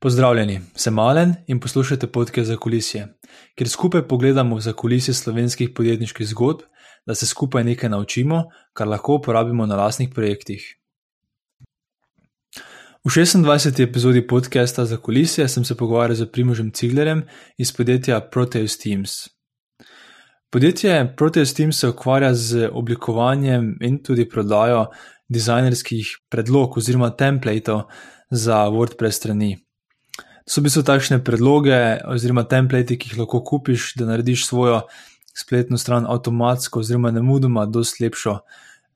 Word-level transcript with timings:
Pozdravljeni, 0.00 0.60
sem 0.74 0.94
Malen 0.94 1.34
in 1.46 1.58
poslušate 1.60 2.06
podke 2.06 2.44
za 2.44 2.54
kulisje, 2.56 3.02
kjer 3.54 3.68
skupaj 3.68 4.06
pogledamo 4.08 4.60
za 4.60 4.72
kulisje 4.72 5.14
slovenskih 5.14 5.74
podjetniških 5.76 6.26
zgodb, 6.26 6.62
da 7.06 7.14
se 7.14 7.26
skupaj 7.26 7.64
nekaj 7.64 7.90
naučimo, 7.90 8.44
kar 8.72 8.88
lahko 8.88 9.18
uporabimo 9.20 9.66
na 9.66 9.76
lastnih 9.76 10.08
projektih. 10.14 10.64
V 13.04 13.10
26. 13.10 13.82
epizodi 13.82 14.26
podcasta 14.26 14.84
za 14.84 14.96
kulisje 14.96 15.48
sem 15.48 15.64
se 15.64 15.76
pogovarjal 15.76 16.16
z 16.16 16.32
Primožem 16.32 16.72
Ciglerjem 16.72 17.22
iz 17.58 17.72
podjetja 17.72 18.20
Proteus 18.20 18.78
Teams. 18.78 19.28
Podjetje 20.50 21.14
Proteus 21.16 21.54
Teams 21.54 21.78
se 21.80 21.88
ukvarja 21.88 22.34
z 22.34 22.68
oblikovanjem 22.72 23.76
in 23.80 24.02
tudi 24.02 24.28
prodajo 24.28 24.86
dizajnerskih 25.28 26.18
predlog 26.30 26.76
oziroma 26.76 27.10
templatov 27.10 27.82
za 28.30 28.68
WordPress 28.68 29.10
strani. 29.10 29.58
So 30.48 30.60
v 30.60 30.68
bistvu 30.68 30.82
takšne 30.86 31.20
predloge 31.24 32.00
oziroma 32.08 32.44
template, 32.48 32.96
ki 32.96 33.12
jih 33.12 33.22
lahko 33.22 33.42
kupiš, 33.44 33.94
da 34.00 34.08
narediš 34.08 34.46
svojo 34.48 34.82
spletno 35.36 35.78
stran 35.78 36.06
avtomatsko 36.08 36.80
oziroma 36.80 37.10
ne 37.10 37.22
mudoma, 37.22 37.66
dosti 37.66 38.04
lepšo. 38.04 38.40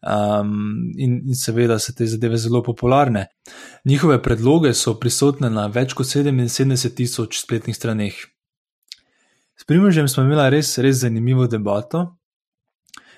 Um, 0.05 0.93
in, 1.01 1.23
in 1.25 1.37
seveda 1.39 1.79
so 1.81 1.95
te 1.97 2.07
zadeve 2.07 2.37
zelo 2.37 2.61
popularne. 2.63 3.27
Njihove 3.89 4.19
predloge 4.23 4.75
so 4.77 4.99
prisotne 5.01 5.49
na 5.51 5.67
več 5.73 5.95
kot 5.97 6.07
77 6.11 6.93
tisoč 6.97 7.41
spletnih 7.41 7.77
straneh. 7.77 8.19
S 9.57 9.65
Primožem 9.65 10.09
smo 10.09 10.27
imeli 10.27 10.51
res, 10.59 10.75
res 10.83 11.01
zanimivo 11.01 11.47
debato, 11.49 12.19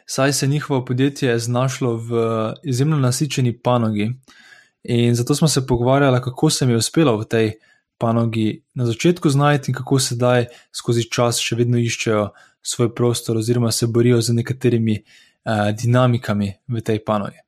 saj 0.07 0.33
se 0.33 0.47
njihovo 0.47 0.85
podjetje 0.85 1.39
znašlo 1.39 1.97
v 1.97 2.21
izjemno 2.63 2.99
nasičeni 3.03 3.59
panogi. 3.59 4.13
In 4.85 5.15
zato 5.15 5.35
smo 5.35 5.49
se 5.49 5.67
pogovarjali, 5.67 6.21
kako 6.23 6.51
se 6.51 6.67
mi 6.67 6.73
je 6.73 6.77
uspelo 6.77 7.17
v 7.17 7.25
tej 7.25 7.53
panogi 7.99 8.63
na 8.75 8.87
začetku 8.87 9.31
znajti 9.31 9.71
in 9.71 9.75
kako 9.75 9.99
sedaj 9.99 10.47
skozi 10.73 11.07
čas 11.11 11.41
še 11.41 11.57
vedno 11.57 11.79
iščejo 11.79 12.29
svoj 12.63 12.95
prostor 12.95 13.37
oziroma 13.37 13.73
se 13.73 13.87
borijo 13.87 14.21
z 14.21 14.35
nekaterimi 14.35 14.99
uh, 15.01 15.71
dinamikami 15.71 16.53
v 16.69 16.81
tej 16.81 17.05
panogi. 17.05 17.39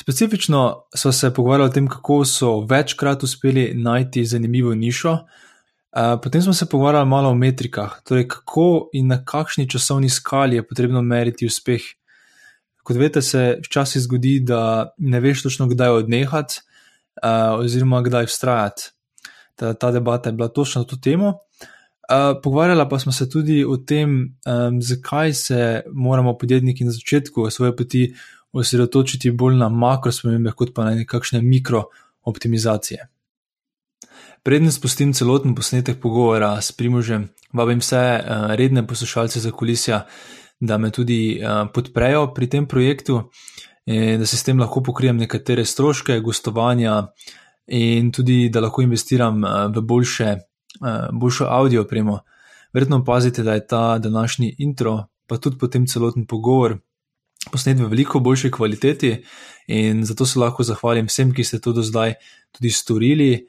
Specifično 0.00 0.88
smo 0.94 1.12
se 1.12 1.34
pogovarjali 1.34 1.70
o 1.70 1.72
tem, 1.72 1.88
kako 1.88 2.24
so 2.24 2.60
večkrat 2.70 3.22
uspeli 3.22 3.72
najti 3.74 4.24
zanimivo 4.24 4.74
nišo, 4.74 5.12
uh, 5.12 6.20
potem 6.22 6.42
smo 6.42 6.54
se 6.54 6.66
pogovarjali 6.66 7.06
malo 7.06 7.30
o 7.30 7.34
metrikah, 7.34 8.00
torej 8.04 8.28
kako 8.28 8.88
in 8.92 9.06
na 9.12 9.24
kakšni 9.24 9.68
časovni 9.68 10.08
skali 10.08 10.56
je 10.56 10.66
potrebno 10.66 11.02
meriti 11.02 11.46
uspeh. 11.46 11.82
Kot 12.82 12.96
veste, 12.96 13.22
se 13.22 13.58
včasih 13.64 14.02
zgodi, 14.02 14.38
da 14.40 14.94
ne 14.98 15.20
veš 15.20 15.42
točno, 15.42 15.66
kdaj 15.68 15.88
odnehati, 15.88 16.62
uh, 17.22 17.58
oziroma 17.60 18.00
kdaj 18.02 18.26
vztrajati. 18.26 18.92
Ta, 19.58 19.74
ta 19.74 19.90
debata 19.90 20.28
je 20.28 20.32
bila 20.32 20.48
točno 20.48 20.82
na 20.82 20.86
to 20.86 20.96
temo. 20.96 21.28
Uh, 21.28 22.40
pogovarjala 22.42 22.88
pa 22.88 22.98
smo 22.98 23.12
se 23.12 23.28
tudi 23.30 23.64
o 23.64 23.76
tem, 23.76 24.10
um, 24.46 24.82
zakaj 24.82 25.32
se 25.34 25.82
moramo 25.92 26.38
podjetniki 26.38 26.84
na 26.84 26.90
začetku 26.90 27.50
svoje 27.50 27.76
poti 27.76 28.14
osredotočiti 28.52 29.30
bolj 29.30 29.56
na 29.56 29.68
makro 29.68 30.12
spremembe, 30.12 30.52
kot 30.56 30.72
pa 30.74 30.84
na 30.84 30.94
nekakšne 30.94 31.42
mikro 31.42 31.84
optimizacije. 32.24 33.08
Preden 34.42 34.72
spustim 34.72 35.12
celoten 35.12 35.54
posnetek 35.54 36.00
pogovora 36.00 36.60
s 36.60 36.72
Primožem, 36.72 37.28
vabim 37.52 37.82
vse 37.84 38.00
uh, 38.00 38.54
redne 38.54 38.86
poslušalce 38.86 39.40
za 39.40 39.50
kulisja, 39.50 40.06
da 40.60 40.78
me 40.78 40.90
tudi 40.90 41.42
uh, 41.42 41.68
podprejo 41.74 42.30
pri 42.34 42.48
tem 42.48 42.66
projektu, 42.66 43.22
da 43.88 44.26
se 44.26 44.36
s 44.36 44.44
tem 44.44 44.58
lahko 44.60 44.82
pokrijem 44.84 45.16
nekatere 45.16 45.64
stroške, 45.64 46.18
gostovanja 46.20 47.06
in 47.68 48.12
tudi 48.12 48.48
da 48.48 48.60
lahko 48.60 48.82
investiram 48.82 49.44
uh, 49.44 49.50
v 49.74 49.80
boljše, 49.80 50.36
uh, 50.80 51.08
boljšo 51.12 51.46
audio 51.48 51.82
opremo. 51.82 52.18
Verjetno 52.72 52.98
opazite, 52.98 53.42
da 53.42 53.54
je 53.54 53.66
ta 53.66 53.98
današnji 53.98 54.54
intro, 54.58 55.04
pa 55.26 55.36
tudi 55.36 55.58
potem 55.58 55.86
celoten 55.86 56.26
pogovor. 56.26 56.78
Posnet 57.52 57.78
v 57.78 57.86
veliko 57.88 58.20
boljši 58.20 58.50
kvaliteti, 58.50 59.22
in 59.66 60.04
zato 60.04 60.26
se 60.26 60.38
lahko 60.38 60.62
zahvalim 60.62 61.06
vsem, 61.06 61.32
ki 61.32 61.44
ste 61.44 61.60
to 61.60 61.72
do 61.72 61.82
zdaj 61.82 62.14
tudi 62.52 62.70
storili, 62.70 63.46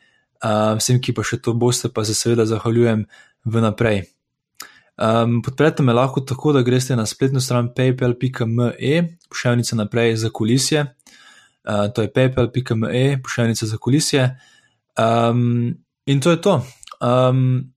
vsem, 0.77 1.01
ki 1.01 1.13
pa 1.13 1.23
še 1.23 1.41
to 1.43 1.53
boste, 1.53 1.89
pa 1.91 2.05
se 2.05 2.15
seveda 2.15 2.45
zahvaljujem 2.45 3.05
vnaprej. 3.45 4.03
Um, 4.99 5.41
podprete 5.41 5.83
me 5.83 5.93
lahko 5.93 6.21
tako, 6.21 6.53
da 6.53 6.61
greste 6.61 6.95
na 6.95 7.05
spletno 7.05 7.39
stran 7.39 7.69
paypal.me, 7.75 8.97
pošiljnica 9.29 9.75
naprej 9.75 10.15
za 10.15 10.29
kulisje. 10.29 10.85
Uh, 11.63 11.93
to 11.95 12.01
je 12.01 12.11
paypal.me, 12.13 13.21
pošiljnica 13.23 13.65
za 13.65 13.77
kulisje. 13.77 14.39
Um, 14.97 15.75
in 16.05 16.21
to 16.21 16.31
je 16.31 16.41
to. 16.41 16.65
Um, 17.01 17.73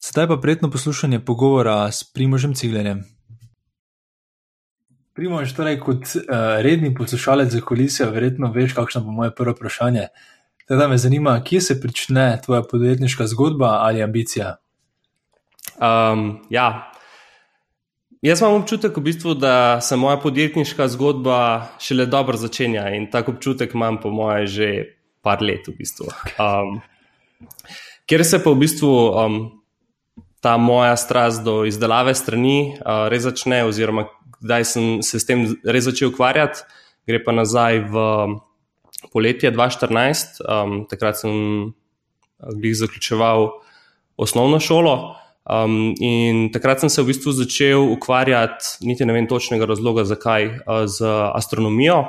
sedaj 0.00 0.28
pa 0.28 0.36
prijetno 0.36 0.70
poslušanje 0.70 1.20
pogovora 1.20 1.92
s 1.92 2.04
Primožem 2.04 2.54
Ciglerjem. 2.54 3.04
Primož, 5.14 5.52
torej 5.52 5.80
kot 5.82 6.04
uh, 6.14 6.60
redni 6.62 6.94
poslušalec 6.94 7.52
za 7.52 7.60
kulisje, 7.60 8.06
verjetno 8.06 8.52
veš, 8.54 8.74
kakšno 8.74 9.00
bo 9.02 9.10
moje 9.10 9.34
prvo 9.34 9.52
vprašanje. 9.52 10.08
Teda 10.68 10.88
me 10.88 10.98
zanima, 10.98 11.40
kje 11.44 11.60
se 11.60 11.74
začne 11.74 12.40
tvoja 12.44 12.62
podjetniška 12.62 13.26
zgodba 13.26 13.78
ali 13.82 14.02
ambicija? 14.02 14.56
Um, 15.80 16.46
ja. 16.50 16.92
Jaz 18.22 18.40
imam 18.42 18.56
občutek, 18.58 18.96
v 18.96 19.00
bistvu, 19.00 19.34
da 19.38 19.80
se 19.80 19.96
moja 19.96 20.16
podjetniška 20.18 20.88
zgodba 20.88 21.68
šele 21.78 22.06
dobro 22.06 22.36
začenja 22.36 22.88
in 22.96 23.06
tako 23.10 23.36
občutek 23.36 23.74
imam, 23.74 24.00
po 24.02 24.10
moje, 24.10 24.46
že 24.46 24.68
par 25.22 25.42
let. 25.42 25.68
V 25.68 25.76
bistvu. 25.78 26.10
um, 26.42 26.80
ker 28.10 28.24
se 28.26 28.42
pa 28.42 28.50
v 28.50 28.58
bistvu 28.58 28.90
um, 28.90 29.38
ta 30.42 30.56
moja 30.58 30.96
strast 30.96 31.44
do 31.46 31.62
izdelave 31.64 32.14
strani 32.14 32.74
uh, 32.80 33.06
res 33.06 33.22
začne, 33.22 33.62
oziroma 33.64 34.08
kdaj 34.42 34.64
sem 34.66 34.86
se 35.02 35.18
s 35.22 35.26
tem 35.26 35.46
res 35.62 35.86
začel 35.86 36.10
ukvarjati, 36.10 36.66
gre 37.06 37.22
pa 37.22 37.34
nazaj 37.34 37.86
v 37.86 37.96
poletje 39.14 39.54
2014, 39.54 40.42
um, 40.42 40.82
takrat 40.90 41.22
sem 41.22 41.34
jih 42.50 42.74
uh, 42.74 42.80
zaključeval 42.82 43.50
osnovno 44.18 44.58
šolo. 44.58 45.14
Um, 45.48 45.94
in 45.96 46.50
takrat 46.52 46.80
sem 46.80 46.90
se 46.92 47.00
v 47.00 47.08
bistvu 47.08 47.32
začel 47.32 47.80
ukvarjati, 47.80 48.84
niti 48.84 49.06
ne 49.08 49.14
vem 49.16 49.24
točnega 49.24 49.64
razloga, 49.64 50.04
zakaj, 50.04 50.44
uh, 50.44 50.84
z 50.84 51.08
astronomijo. 51.32 52.02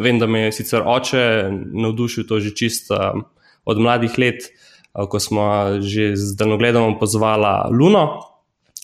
Vem, 0.00 0.16
da 0.16 0.24
me 0.24 0.46
je 0.46 0.54
sicer 0.56 0.80
oče 0.80 1.50
navdušil 1.52 2.24
to 2.24 2.40
že 2.40 2.54
čist 2.56 2.88
uh, 2.96 3.20
od 3.68 3.76
mladih 3.76 4.16
let, 4.16 4.48
uh, 4.96 5.04
ko 5.04 5.20
smo 5.20 5.76
že 5.84 6.16
z 6.16 6.32
daljnogledom 6.40 6.96
opazovali 6.96 7.76
Luno. 7.76 8.24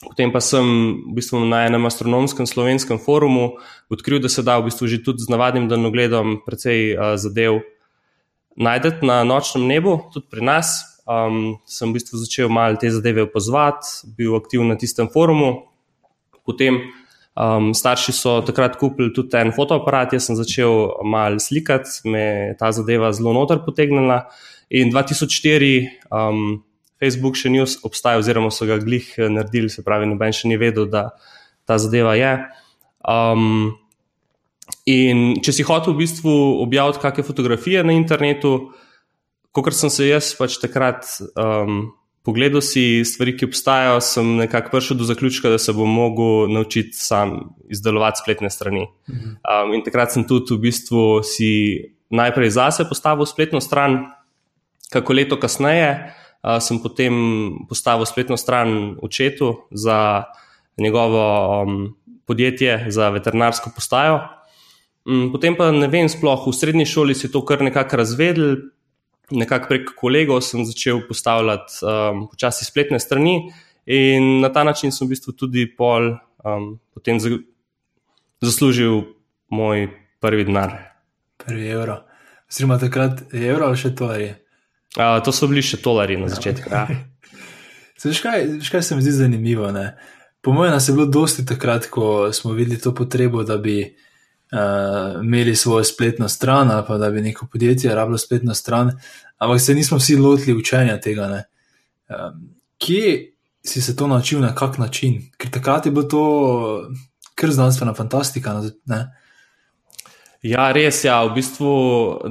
Potem 0.04 0.28
pa 0.28 0.44
sem 0.44 1.00
v 1.08 1.16
bistvu 1.16 1.40
na 1.48 1.64
enem 1.64 1.88
astronomskem 1.88 2.44
slovenskem 2.44 3.00
forumu 3.00 3.56
odkril, 3.88 4.20
da 4.20 4.28
se 4.28 4.44
da 4.44 4.60
v 4.60 4.68
bistvu 4.68 4.84
že 4.84 5.00
tudi 5.00 5.24
z 5.24 5.32
navadnim 5.32 5.64
daljnogledom 5.72 6.44
precej 6.44 6.92
uh, 6.92 7.16
zadev 7.16 7.64
najdete 8.56 9.00
na 9.00 9.24
nočnem 9.24 9.64
nebu, 9.64 10.12
tudi 10.12 10.28
pri 10.28 10.44
nas. 10.44 10.95
Um, 11.06 11.56
sem 11.66 11.90
v 11.90 11.98
bistvu 11.98 12.18
začel 12.18 12.50
malo 12.50 12.78
te 12.80 12.90
zadeve 12.90 13.22
opazovati, 13.28 14.10
bil 14.18 14.34
aktiven 14.34 14.72
na 14.72 14.76
tistem 14.78 15.06
forumu. 15.06 15.68
Potem 16.46 16.80
um, 17.38 17.70
starši 17.74 18.14
so 18.14 18.40
takrat 18.46 18.78
kupili 18.80 19.14
tudi 19.14 19.38
en 19.38 19.54
fotoaparat, 19.54 20.16
jaz 20.18 20.26
sem 20.26 20.38
začel 20.38 20.98
malo 21.06 21.38
slikati, 21.42 22.02
me 22.10 22.22
je 22.22 22.54
ta 22.58 22.72
zadeva 22.74 23.12
zelo 23.14 23.34
noter 23.36 23.62
potegnila. 23.62 24.24
In 24.70 24.90
2004. 24.90 26.10
Um, 26.10 26.66
Facebook 26.96 27.36
še 27.36 27.52
ni 27.52 27.60
obstajal, 27.60 28.22
oziroma 28.22 28.52
so 28.52 28.68
ga 28.68 28.78
glih 28.80 29.08
eh, 29.18 29.28
naredili, 29.32 29.68
se 29.72 29.84
pravi, 29.84 30.08
noben 30.08 30.32
še 30.32 30.48
ni 30.48 30.56
vedel, 30.60 30.88
da 30.88 31.10
ta 31.68 31.76
zadeva 31.82 32.14
je. 32.16 32.32
Um, 33.06 33.76
in 34.88 35.36
če 35.44 35.58
si 35.58 35.66
hotel 35.66 35.94
v 35.94 36.04
bistvu 36.04 36.32
objaviti 36.64 37.02
kakšne 37.02 37.26
fotografije 37.26 37.84
na 37.86 37.96
internetu, 37.96 38.72
kot 39.62 39.76
sem 39.76 39.92
se 39.92 40.08
jaz 40.08 40.32
pač 40.38 40.58
takrat 40.62 41.06
um, 41.38 41.92
pogledal, 42.26 42.60
si 42.64 43.04
stvari, 43.06 43.36
ki 43.38 43.48
obstajajo, 43.48 44.00
sem 44.02 44.34
nekako 44.42 44.74
prišel 44.74 44.98
do 44.98 45.06
zaključka, 45.06 45.52
da 45.52 45.58
se 45.62 45.72
bom 45.76 45.88
mogel 45.88 46.50
naučiti 46.52 46.98
sam 46.98 47.54
izdelovati 47.70 48.22
spletne 48.24 48.50
strani. 48.50 48.88
Um, 49.06 49.74
in 49.76 49.84
takrat 49.86 50.12
sem 50.12 50.26
tudi 50.26 50.56
v 50.56 50.66
bistvu 50.66 51.22
si 51.22 51.50
najprej 52.10 52.50
zase 52.58 52.86
postavil 52.88 53.26
spletno 53.26 53.62
stran, 53.62 54.04
kako 54.90 55.14
leto 55.18 55.38
kasneje 55.40 56.14
sem 56.60 56.78
potem 56.78 57.14
postavil 57.68 58.06
spletno 58.06 58.36
stran 58.36 58.96
očetu 59.02 59.66
za 59.70 60.24
njegovo 60.78 61.62
um, 61.62 61.96
podjetje, 62.26 62.86
za 62.88 63.10
veterinarsko 63.10 63.70
postajo. 63.74 64.20
Um, 65.06 65.32
potem 65.32 65.56
pa 65.56 65.70
ne 65.70 65.88
vem, 65.88 66.08
sploh 66.08 66.46
v 66.46 66.54
srednji 66.54 66.86
šoli 66.86 67.14
si 67.14 67.30
to 67.32 67.42
kar 67.46 67.62
nekako 67.62 68.02
razvedel, 68.02 68.56
nekako 69.30 69.68
prek 69.68 69.90
kolegov 69.98 70.40
sem 70.44 70.64
začel 70.66 71.00
postavljati 71.08 71.80
um, 71.82 72.26
počasi 72.30 72.64
spletne 72.64 73.00
strani, 73.00 73.40
in 73.86 74.40
na 74.40 74.52
ta 74.52 74.64
način 74.64 74.92
sem 74.92 75.06
v 75.06 75.14
bistvu 75.14 75.32
tudi 75.32 75.66
pol 75.76 76.16
um, 76.44 76.78
potem 76.94 77.18
zaslužil 78.40 79.02
moj 79.48 79.88
prvi 80.20 80.44
denar. 80.44 80.74
Prvi 81.36 81.68
evro. 81.68 82.02
Oziroma, 82.50 82.78
takrat 82.78 83.22
je 83.32 83.46
evro 83.50 83.70
ali 83.70 83.78
še 83.78 83.94
to 83.94 84.10
ali? 84.10 84.32
Uh, 84.96 85.18
to 85.24 85.32
so 85.34 85.48
bili 85.50 85.62
še 85.62 85.78
tolari 85.82 86.16
na 86.18 86.30
začetku. 86.32 86.70
Ja. 86.70 86.86
Veš 88.06 88.20
kaj, 88.22 88.44
kaj 88.70 88.82
se 88.86 88.96
mi 88.96 89.02
zdi 89.02 89.16
zanimivo? 89.16 89.70
Ne? 89.74 89.96
Po 90.44 90.52
mojem, 90.54 90.72
nas 90.72 90.86
je 90.88 90.94
bilo 90.94 91.08
dosti 91.10 91.42
takrat, 91.46 91.88
ko 91.90 92.30
smo 92.32 92.52
videli 92.54 92.78
to 92.78 92.92
potrebo, 92.94 93.42
da 93.42 93.56
bi 93.58 93.80
uh, 94.52 95.22
imeli 95.22 95.56
svojo 95.56 95.84
spletno 95.84 96.28
stran 96.28 96.70
ali 96.70 96.84
pa 96.88 96.98
da 96.98 97.10
bi 97.10 97.20
neko 97.20 97.46
podjetje 97.52 97.94
rabilo 97.94 98.18
spletno 98.18 98.54
stran, 98.54 98.92
ampak 99.38 99.60
se 99.60 99.74
nismo 99.74 99.98
vsi 99.98 100.16
lotili 100.16 100.58
učenja 100.58 101.00
tega. 101.00 101.42
Um, 102.08 102.48
kje 102.78 103.32
si 103.64 103.82
se 103.82 103.96
to 103.96 104.06
naučil, 104.06 104.40
na 104.40 104.54
kak 104.54 104.78
način? 104.78 105.22
Ker 105.36 105.50
takrat 105.50 105.86
je 105.86 105.92
bilo 105.92 106.06
to 106.06 106.22
kar 107.34 107.50
znanstvena 107.50 107.94
fantastika. 107.94 108.62
Ne? 108.86 109.06
Ja, 110.42 110.70
res 110.72 111.04
je. 111.04 111.08
Ja. 111.08 111.24
V 111.24 111.34
bistvu 111.34 111.70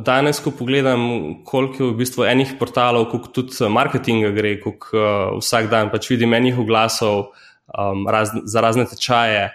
danes, 0.06 0.40
ko 0.40 0.52
pogledam, 0.56 1.02
koliko 1.46 1.84
je 1.84 1.90
v 1.92 1.98
bistvu 2.00 2.24
enih 2.24 2.56
portalov, 2.60 3.10
koliko 3.12 3.34
tudi 3.36 3.70
marketinga 3.70 4.32
gre, 4.32 4.56
koliko 4.64 4.98
uh, 4.98 5.38
vsak 5.42 5.70
dan 5.70 5.92
pač 5.92 6.10
vidim 6.14 6.34
enih 6.34 6.60
oglasov 6.60 7.28
um, 7.68 8.08
raz, 8.08 8.32
za 8.46 8.64
razne 8.64 8.88
tečaje 8.88 9.50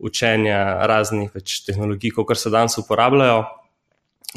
učenja 0.00 0.86
raznih 0.88 1.30
tehnologij, 1.66 2.14
kot 2.16 2.38
se 2.38 2.50
danes 2.50 2.78
uporabljajo. 2.80 3.44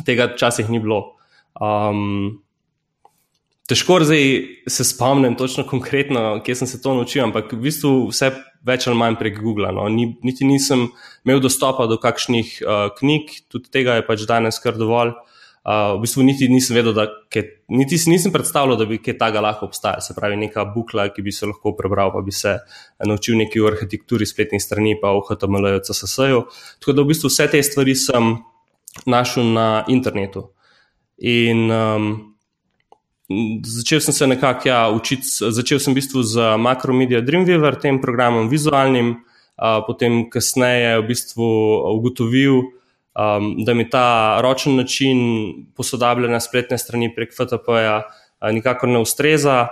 Tega 0.05 0.31
včasih 0.33 0.69
ni 0.69 0.79
bilo. 0.81 1.15
Um, 1.61 2.41
težko 3.69 3.99
zdaj 4.03 4.23
se 4.67 4.83
spomnim 4.83 5.35
točno 5.39 5.63
konkretno, 5.69 6.41
kje 6.45 6.55
sem 6.55 6.67
se 6.67 6.81
to 6.81 6.95
naučil, 6.97 7.23
ampak 7.23 7.53
v 7.53 7.61
bistvu 7.67 7.93
vse 8.09 8.31
več 8.65 8.87
ali 8.87 8.97
manj 8.97 9.19
prek 9.19 9.39
Google. 9.41 9.71
No. 9.75 9.87
Ni, 9.89 10.09
niti 10.23 10.47
nisem 10.47 10.89
imel 11.25 11.43
dostopa 11.43 11.87
do 11.87 11.99
kakšnih 12.01 12.57
uh, 12.63 12.87
knjig, 12.97 13.37
tudi 13.51 13.71
tega 13.71 13.99
je 13.99 14.07
pač 14.07 14.25
danes 14.29 14.59
kar 14.63 14.79
dovolj. 14.79 15.13
Uh, 15.63 15.95
v 15.95 16.03
bistvu 16.03 16.25
niti 16.27 16.49
nisem 16.51 16.75
vedel, 16.75 16.91
da 16.91 17.05
kaj, 17.31 17.45
niti 17.71 17.95
si 17.95 18.11
nisem 18.11 18.33
predstavljal, 18.35 18.75
da 18.81 18.87
bi 18.87 18.97
kaj 18.99 19.15
takega 19.15 19.45
lahko 19.45 19.69
obstajalo. 19.69 20.03
Se 20.03 20.15
pravi, 20.17 20.35
neka 20.41 20.65
bukla, 20.73 21.05
ki 21.15 21.23
bi 21.23 21.31
se 21.31 21.47
lahko 21.47 21.71
prebral, 21.77 22.11
pa 22.11 22.19
bi 22.19 22.35
se 22.35 22.57
naučil 23.07 23.37
nekaj 23.39 23.63
o 23.63 23.69
arhitekturi 23.71 24.27
spletnih 24.27 24.59
strani, 24.59 24.97
pa 24.99 25.13
o 25.15 25.21
HTML-ju, 25.23 25.79
CSS-ju. 25.87 26.43
Tako 26.83 26.97
da 26.97 27.05
v 27.05 27.13
bistvu 27.13 27.31
vse 27.31 27.47
te 27.55 27.63
stvari 27.63 27.95
sem 27.95 28.35
našel 29.07 29.47
na 29.55 29.67
internetu. 29.87 30.49
In 31.23 31.71
um, 31.71 32.11
začel 33.63 34.03
sem 34.03 34.19
se 34.19 34.27
nekako 34.27 34.67
ja, 34.67 34.83
učiti, 34.91 35.31
začel 35.31 35.79
sem 35.79 35.95
v 35.95 36.01
bistvu 36.03 36.27
z 36.27 36.57
Macromedia 36.59 37.23
Dreamweaver, 37.23 37.79
tem 37.79 38.03
programom 38.03 38.51
vizualnim, 38.51 39.15
uh, 39.15 39.79
potem 39.87 40.25
kasneje 40.27 40.99
v 40.99 41.07
bistvu 41.07 41.47
ugotovil, 41.95 42.82
um, 43.13 43.55
da 43.65 43.73
mi 43.73 43.89
ta 43.89 44.39
ročen 44.41 44.75
način 44.75 45.17
posodabljanja 45.75 46.39
spletne 46.39 46.77
strani 46.77 47.13
prek 47.15 47.33
FTP-ja 47.33 47.97
uh, 48.01 48.51
nikakor 48.51 48.89
ne 48.89 48.99
ustreza. 48.99 49.67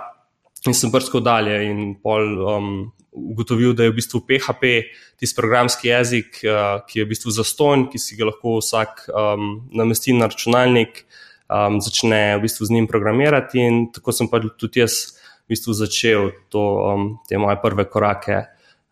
In 0.66 0.74
sem 0.78 0.92
brskal 0.94 1.24
dalje 1.26 1.56
in 1.66 1.96
pol 1.98 2.36
um, 2.46 2.74
ugotovil, 3.12 3.74
da 3.74 3.84
je 3.84 3.90
v 3.90 3.96
bistvu 3.96 4.20
PHP 4.28 4.68
tisti 5.18 5.36
programski 5.36 5.90
jezik, 5.90 6.38
uh, 6.46 6.84
ki 6.86 7.00
je 7.00 7.04
v 7.04 7.10
bistvu 7.10 7.34
zastonj, 7.34 7.88
ki 7.90 7.98
si 7.98 8.18
ga 8.18 8.30
lahko 8.30 8.60
vsak 8.60 9.08
um, 9.10 9.48
namesti 9.74 10.14
na 10.14 10.30
računalnik, 10.30 11.02
um, 11.50 11.80
začne 11.82 12.38
v 12.38 12.46
bistvu 12.46 12.70
z 12.70 12.78
njim 12.78 12.86
programirati. 12.86 13.58
In 13.58 13.84
tako 13.92 14.14
sem 14.14 14.30
pa 14.30 14.38
tudi 14.38 14.84
jaz 14.84 15.18
v 15.44 15.56
bistvu 15.56 15.74
začel 15.74 16.30
to, 16.48 16.62
um, 16.62 17.08
te 17.28 17.42
moje 17.42 17.58
prve 17.62 17.90
korake 17.90 18.44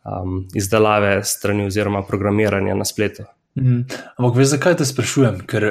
um, 0.04 0.42
izdelave 0.58 1.20
strani 1.24 1.70
oziroma 1.70 2.02
programiranja 2.02 2.74
na 2.74 2.84
spletu. 2.84 3.30
Mm. 3.60 3.84
Ampak 4.16 4.36
veš, 4.36 4.54
zakaj 4.54 4.76
te 4.80 4.84
sprašujem? 4.88 5.42
Ker 5.46 5.66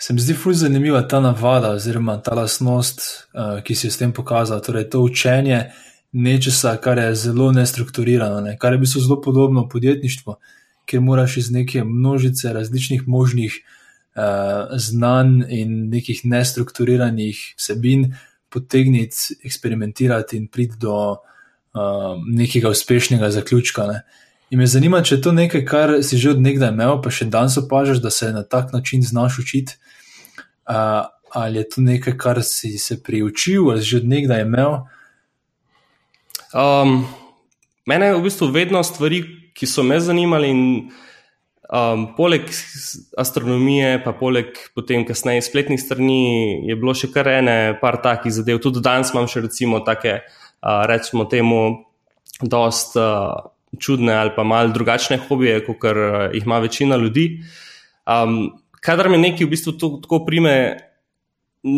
se 0.00 0.14
mi 0.14 0.20
zdi 0.24 0.34
fulj 0.34 0.54
zanimiva 0.62 1.02
ta 1.08 1.20
navada 1.20 1.74
oziroma 1.76 2.16
ta 2.24 2.34
lasnost, 2.34 3.02
uh, 3.34 3.60
ki 3.64 3.74
si 3.76 3.86
jo 3.86 3.92
s 3.92 4.00
tem 4.00 4.12
pokazal. 4.12 4.62
Torej, 4.64 4.88
to 4.90 5.02
učenje 5.04 5.66
nečesa, 6.16 6.76
kar 6.80 6.98
je 6.98 7.14
zelo 7.14 7.50
nestrukturirano, 7.52 8.40
ne? 8.40 8.56
kar 8.58 8.72
je 8.72 8.78
v 8.78 8.84
bistvu 8.86 9.02
zelo 9.04 9.20
podobno 9.20 9.68
podjetništvu, 9.68 10.36
kjer 10.88 11.02
moraš 11.02 11.36
iz 11.36 11.50
neke 11.52 11.84
množice 11.84 12.52
različnih 12.52 13.08
možnih 13.08 13.58
uh, 14.16 14.72
znanj 14.72 15.42
in 15.48 15.88
nekih 15.92 16.24
nestrukturiranih 16.24 17.54
vsebin 17.58 18.14
potegniti, 18.48 19.36
eksperimentirati 19.44 20.36
in 20.36 20.48
priti 20.48 20.80
do 20.80 20.96
uh, 21.10 22.16
nekega 22.32 22.70
uspešnega 22.72 23.30
zaključka. 23.30 23.86
Ne? 23.92 24.02
In 24.56 24.62
me 24.62 24.66
zanima, 24.72 25.02
če 25.04 25.18
je 25.18 25.20
to 25.20 25.32
nekaj, 25.36 25.62
kar 25.68 25.90
si 26.00 26.16
že 26.16 26.30
od 26.32 26.38
nekdaj 26.40 26.70
imel, 26.72 26.94
pa 27.04 27.10
še 27.12 27.26
danes 27.28 27.58
opažaš, 27.60 27.98
da 28.00 28.08
se 28.08 28.30
na 28.32 28.40
tak 28.40 28.70
način 28.72 29.02
znaš 29.04 29.34
učiti. 29.42 29.74
Uh, 30.64 31.10
ali 31.36 31.58
je 31.60 31.64
to 31.74 31.82
nekaj, 31.84 32.14
kar 32.16 32.38
si 32.40 32.70
se 32.80 32.94
priučil, 33.04 33.66
ali 33.68 33.82
si 33.84 33.90
že 33.90 33.98
od 33.98 34.06
nekdaj 34.08 34.40
imel? 34.46 34.78
Um, 36.56 37.02
mene 37.84 38.08
je 38.08 38.14
v 38.16 38.22
bistvu 38.24 38.48
vedno 38.54 38.80
stvari, 38.80 39.18
ki 39.52 39.68
so 39.68 39.84
me 39.84 39.98
zanimali. 40.00 40.48
In, 40.48 40.62
um, 41.68 42.06
poleg 42.16 42.48
astronomije, 43.20 43.98
pa 44.06 44.14
poleg 44.16 44.56
potem 44.72 45.04
kasneje 45.04 45.42
spletnih 45.44 45.82
strani, 45.82 46.62
je 46.64 46.78
bilo 46.80 46.94
še 46.96 47.10
kar 47.12 47.28
ene 47.28 47.76
par 47.82 48.00
takih 48.00 48.32
zadev. 48.32 48.62
Tudi 48.64 48.80
danes 48.80 49.12
imam 49.12 49.28
še 49.28 49.44
recimo 49.50 49.82
take, 49.84 50.16
uh, 50.24 50.80
rečemo 50.88 51.28
temu, 51.28 51.60
dost. 52.40 52.96
Uh, 52.96 53.52
čudne 53.80 54.14
ali 54.14 54.30
pa 54.36 54.44
malo 54.44 54.72
drugačne 54.74 55.18
hobije, 55.28 55.64
kot 55.66 55.84
eh, 55.84 56.30
jih 56.34 56.46
ima 56.46 56.58
večina 56.58 56.96
ljudi. 56.96 57.42
Um, 58.06 58.52
kadar 58.80 59.08
me 59.10 59.18
nekaj 59.18 59.46
v 59.46 59.50
bistvu 59.50 59.72
to, 59.80 59.88
tako 60.02 60.24
prime, 60.26 60.56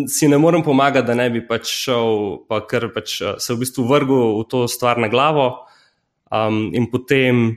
si 0.09 0.29
ne 0.29 0.39
morem 0.39 0.63
pomagati, 0.63 1.07
da 1.07 1.15
ne 1.17 1.31
bi 1.33 1.41
pač 1.47 1.71
šel, 1.73 2.45
pa 2.49 2.61
ker 2.69 2.91
pač 2.95 3.21
eh, 3.23 3.39
se 3.41 3.55
v 3.55 3.63
bistvu 3.65 3.87
vrgel 3.89 4.41
v 4.41 4.45
to 4.51 4.67
stvar 4.69 5.01
na 5.01 5.09
glavo 5.09 5.49
um, 6.31 6.69
in 6.77 6.91
potem 6.93 7.57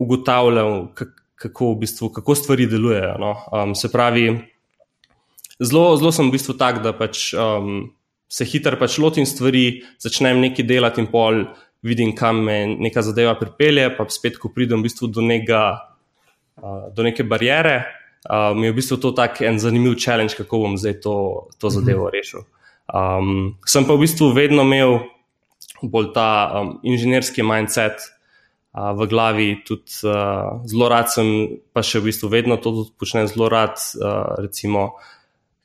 ugotavljal, 0.00 0.94
kako, 1.40 1.74
v 1.74 1.80
bistvu, 1.84 2.08
kako 2.16 2.34
stvari 2.34 2.68
delujejo. 2.70 3.16
No? 3.20 3.34
Um, 3.52 3.74
se 3.76 3.92
pravi, 3.92 4.30
zelo, 5.60 5.96
zelo 6.00 6.12
sem 6.12 6.28
v 6.28 6.36
bistvu 6.38 6.56
tak, 6.60 6.84
da 6.84 6.96
pač. 6.96 7.30
Um, 7.36 7.90
Se 8.30 8.44
hitro 8.46 8.76
pač 8.78 8.94
lotim 9.02 9.24
stvari, 9.26 9.80
začnem 9.98 10.38
nekaj 10.38 10.62
delati, 10.62 11.02
in 11.02 11.08
pol 11.10 11.40
vidim, 11.82 12.14
kam 12.16 12.44
me 12.44 12.66
neka 12.66 13.02
zadeva 13.02 13.34
pripelje, 13.38 13.88
pa 13.96 14.06
spet, 14.12 14.38
ko 14.40 14.52
pridem 14.54 14.82
v 14.82 14.88
bistvu 14.88 15.08
do, 15.12 15.24
nega, 15.24 15.62
uh, 16.60 16.88
do 16.94 17.06
neke 17.06 17.24
barijere, 17.24 17.76
uh, 18.28 18.52
mi 18.56 18.68
je 18.68 18.74
v 18.74 18.78
bistvu 18.80 19.00
to 19.00 19.12
tak 19.16 19.40
en 19.40 19.58
zanimiv 19.58 19.96
challenge, 20.00 20.36
kako 20.36 20.64
bom 20.66 20.76
zdaj 20.80 21.00
to, 21.00 21.16
to 21.58 21.70
mhm. 21.70 21.74
zadevo 21.78 22.10
rešil. 22.12 22.44
Um, 22.90 23.56
sem 23.66 23.86
pa 23.86 23.94
v 23.94 24.04
bistvu 24.04 24.32
vedno 24.34 24.66
imel 24.66 24.98
bolj 25.82 26.10
ta 26.12 26.50
um, 26.50 26.72
inženirski 26.82 27.44
mindset 27.46 28.02
uh, 28.74 28.90
v 28.98 29.06
glavi, 29.08 29.48
tudi 29.64 30.02
uh, 30.04 30.60
zelo 30.68 30.90
rad 30.90 31.08
sem, 31.12 31.60
pa 31.72 31.84
še 31.86 32.02
v 32.02 32.10
bistvu 32.10 32.28
vedno 32.32 32.58
to 32.60 32.90
počnem 32.98 33.30
zelo 33.30 33.48
rad, 33.48 33.78
uh, 33.96 34.36
recimo 34.42 34.98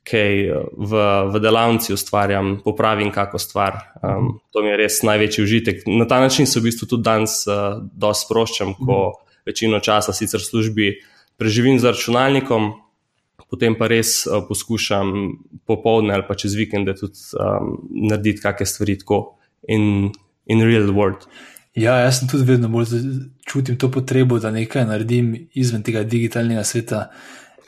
kaj 0.06 0.32
v, 0.72 1.02
v 1.32 1.40
delavnici 1.42 1.92
ustvarjam, 1.92 2.60
popravim 2.64 3.10
kako 3.14 3.38
stvar. 3.42 3.80
Um, 4.02 4.38
to 4.54 4.62
mi 4.62 4.70
je 4.70 4.78
res 4.78 5.00
največji 5.02 5.44
užitek. 5.44 5.82
Na 5.90 6.06
ta 6.06 6.20
način 6.22 6.46
se 6.46 6.60
v 6.60 6.68
bistvu 6.68 6.86
tudi 6.86 7.06
danes 7.06 7.42
uh, 7.50 7.82
dosti 7.92 8.28
sproščam, 8.28 8.74
ko 8.78 9.18
večino 9.46 9.80
časa 9.82 10.14
sicer 10.14 10.40
v 10.40 10.48
službi 10.50 10.90
preživim 11.36 11.80
za 11.82 11.90
računalnikom, 11.94 12.72
potem 13.50 13.74
pa 13.78 13.90
res 13.90 14.22
uh, 14.26 14.44
poskušam 14.46 15.12
popoldne 15.66 16.14
ali 16.14 16.26
pa 16.28 16.38
čez 16.38 16.54
vikende 16.54 16.94
tudi 16.98 17.18
um, 17.34 17.74
narediti 17.90 18.42
kakšne 18.42 18.66
stvari 18.66 18.98
tako 19.02 19.20
in 19.68 20.12
in 20.46 20.62
real 20.62 20.94
world. 20.94 21.26
Ja, 21.76 21.98
jaz 22.00 22.20
sem 22.20 22.28
tudi 22.30 22.46
vedno 22.48 22.70
bolj 22.72 22.94
čutim 23.44 23.76
to 23.76 23.90
potrebo, 23.92 24.38
da 24.40 24.50
nekaj 24.50 24.86
naredim 24.88 25.34
izven 25.54 25.82
tega 25.84 26.06
digitalnega 26.08 26.64
sveta. 26.64 27.10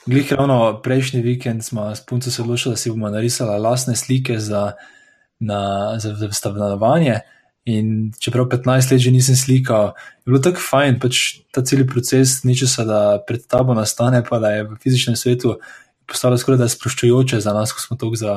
Glej, 0.06 0.26
ravno 0.30 0.80
prejšnji 0.82 1.22
vikend 1.22 1.64
smo 1.64 1.94
s 1.94 2.06
punco 2.06 2.30
se 2.30 2.42
odločili, 2.42 2.72
da 2.72 2.76
si 2.76 2.90
bomo 2.90 3.10
narisali 3.10 3.60
lastne 3.60 3.96
slike 3.96 4.38
za, 4.38 4.72
na, 5.38 5.94
za, 5.98 6.14
za 6.14 6.32
stanovanje. 6.32 7.20
In 7.64 8.12
čeprav 8.20 8.46
15 8.46 8.92
let 8.92 9.00
že 9.00 9.10
nisem 9.10 9.36
slikal, 9.36 9.92
je 10.24 10.30
bilo 10.30 10.38
tako 10.38 10.62
fajn, 10.70 10.96
pač 11.00 11.42
ta 11.52 11.60
cel 11.62 11.84
proces 11.86 12.44
nečesa, 12.44 12.84
da 12.84 13.00
pred 13.26 13.44
tabo 13.46 13.74
nastane, 13.74 14.22
pa 14.24 14.38
da 14.38 14.50
je 14.50 14.64
v 14.64 14.78
fizičnem 14.80 15.16
svetu 15.16 15.58
postalo 16.08 16.38
skoraj 16.38 16.62
da 16.62 16.68
sproščujoče 16.68 17.40
za 17.44 17.52
nas, 17.52 17.72
ko 17.72 17.84
smo 17.84 17.96
tukaj 18.00 18.16
za 18.16 18.34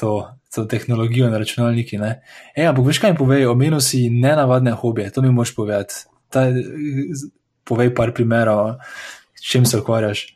to, 0.00 0.12
to 0.54 0.64
tehnologijo 0.66 1.30
na 1.30 1.38
računalniki. 1.38 2.00
E, 2.56 2.66
ampak 2.66 2.86
veš 2.86 2.98
kaj 2.98 3.14
mi 3.14 3.20
povej, 3.22 3.46
omenil 3.46 3.80
si 3.80 4.08
nenavadne 4.10 4.74
hobije, 4.74 5.12
to 5.14 5.22
mi 5.22 5.30
moš 5.30 5.54
povedati. 5.54 5.94
Povej 7.64 7.94
par 7.94 8.10
primerov, 8.14 8.80
s 9.38 9.50
čim 9.52 9.66
se 9.66 9.78
ukvarjaš. 9.78 10.26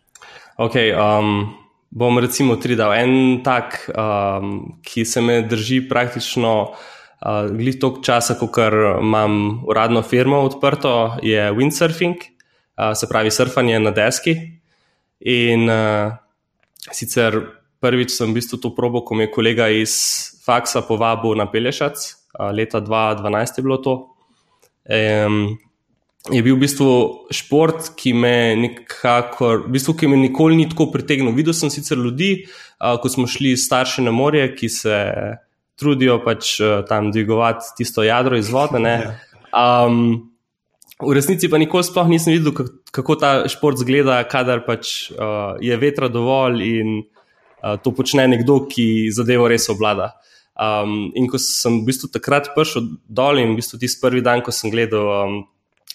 Okay, 0.57 0.89
um, 0.97 1.53
bom 1.93 2.17
recimo 2.17 2.57
tri 2.57 2.73
dal. 2.73 2.95
En 2.97 3.43
tak, 3.45 3.91
um, 3.93 4.81
ki 4.81 5.05
se 5.05 5.21
me 5.21 5.43
drži 5.45 5.83
praktično 5.85 6.53
uh, 6.73 7.51
glih 7.53 7.77
toliko 7.77 8.01
časa, 8.01 8.39
kot 8.41 8.57
imam 8.57 9.61
uradno 9.69 10.01
firmo 10.01 10.41
odprto, 10.41 11.19
je 11.21 11.51
windsurfing, 11.53 12.17
uh, 12.17 12.97
se 12.97 13.09
pravi 13.09 13.31
surfanje 13.31 13.83
na 13.85 13.93
deski. 13.93 14.37
In 15.29 15.69
uh, 15.69 16.17
sicer 16.89 17.37
prvič 17.81 18.17
sem 18.17 18.33
v 18.33 18.41
bistvu 18.41 18.57
to 18.57 18.73
probo, 18.73 19.05
ko 19.05 19.13
mi 19.13 19.29
je 19.29 19.35
kolega 19.37 19.69
iz 19.69 19.93
faksa 20.41 20.87
povabil 20.89 21.37
na 21.37 21.51
Pelešac, 21.53 22.01
leta 22.57 22.81
2012 22.81 23.61
je 23.61 23.63
bilo 23.63 23.77
to. 23.85 23.95
Um, 24.89 25.59
je 26.33 26.43
bil 26.43 26.57
v 26.57 26.65
bistvu 26.65 26.91
šport, 27.35 27.93
ki 27.99 28.13
me 28.17 28.57
nekako, 28.59 29.53
v 29.67 29.73
bistvu, 29.77 29.95
ki 30.01 30.11
me 30.11 30.19
nikoli 30.19 30.59
ni 30.59 30.69
tako 30.71 30.89
pritegnil. 30.95 31.35
Videl 31.37 31.55
sem 31.55 31.71
sicer 31.71 31.99
ljudi, 31.99 32.47
uh, 32.81 32.97
ko 33.03 33.11
smo 33.13 33.27
šli 33.31 33.55
starši 33.59 34.07
na 34.07 34.15
morje, 34.15 34.49
ki 34.57 34.71
se 34.73 34.97
trudijo 35.79 36.19
pač 36.25 36.57
uh, 36.61 36.81
tam 36.89 37.13
dvigovati 37.15 37.77
tisto 37.79 38.03
jadro 38.07 38.39
iz 38.39 38.51
vode. 38.51 38.83
Um, 39.53 40.31
v 40.97 41.13
resnici 41.15 41.51
pa 41.53 41.61
nikoli 41.61 41.85
sploh 41.87 42.09
nisem 42.11 42.35
videl, 42.35 42.55
kako 42.91 43.19
ta 43.21 43.33
šport 43.53 43.79
zgleda, 43.79 44.23
kadar 44.31 44.65
pač 44.67 45.13
uh, 45.13 45.55
je 45.63 45.77
vetra 45.79 46.09
dovolj 46.09 46.63
in 46.65 47.03
uh, 47.03 47.77
to 47.79 47.93
počne 47.95 48.27
nekdo, 48.33 48.65
ki 48.67 49.13
zadevo 49.15 49.51
res 49.53 49.69
obvlada. 49.71 50.17
Um, 50.57 51.13
in 51.13 51.29
ko 51.29 51.37
sem 51.37 51.83
v 51.83 51.93
bistvu 51.93 52.09
takrat 52.09 52.55
prišel 52.57 52.97
dol 53.13 53.43
in 53.43 53.53
v 53.53 53.61
bistvu 53.61 53.79
tisti 53.79 54.01
prvi 54.01 54.25
dan, 54.25 54.41
ko 54.41 54.51
sem 54.51 54.73
gledal. 54.73 55.13
Um, 55.21 55.45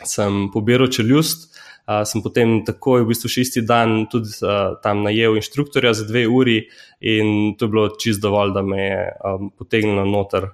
sem 0.07 0.47
pobiral 0.53 0.89
čeljust, 0.91 1.49
uh, 1.87 2.01
sem 2.07 2.23
potem 2.23 2.61
takoj, 2.67 3.03
v 3.03 3.11
bistvu 3.11 3.31
šesti 3.31 3.65
dan, 3.67 4.05
tudi 4.11 4.33
uh, 4.45 4.77
tam 4.83 5.03
najel 5.07 5.37
inštruktorja 5.41 5.93
za 5.97 6.07
dve 6.09 6.25
uri, 6.27 6.59
in 7.01 7.53
to 7.57 7.67
je 7.67 7.73
bilo 7.75 7.87
čist 8.01 8.21
dovolj, 8.23 8.55
da 8.55 8.65
me 8.65 8.81
je 8.81 9.03
um, 9.25 9.51
potegnilo 9.57 10.05
noter 10.09 10.51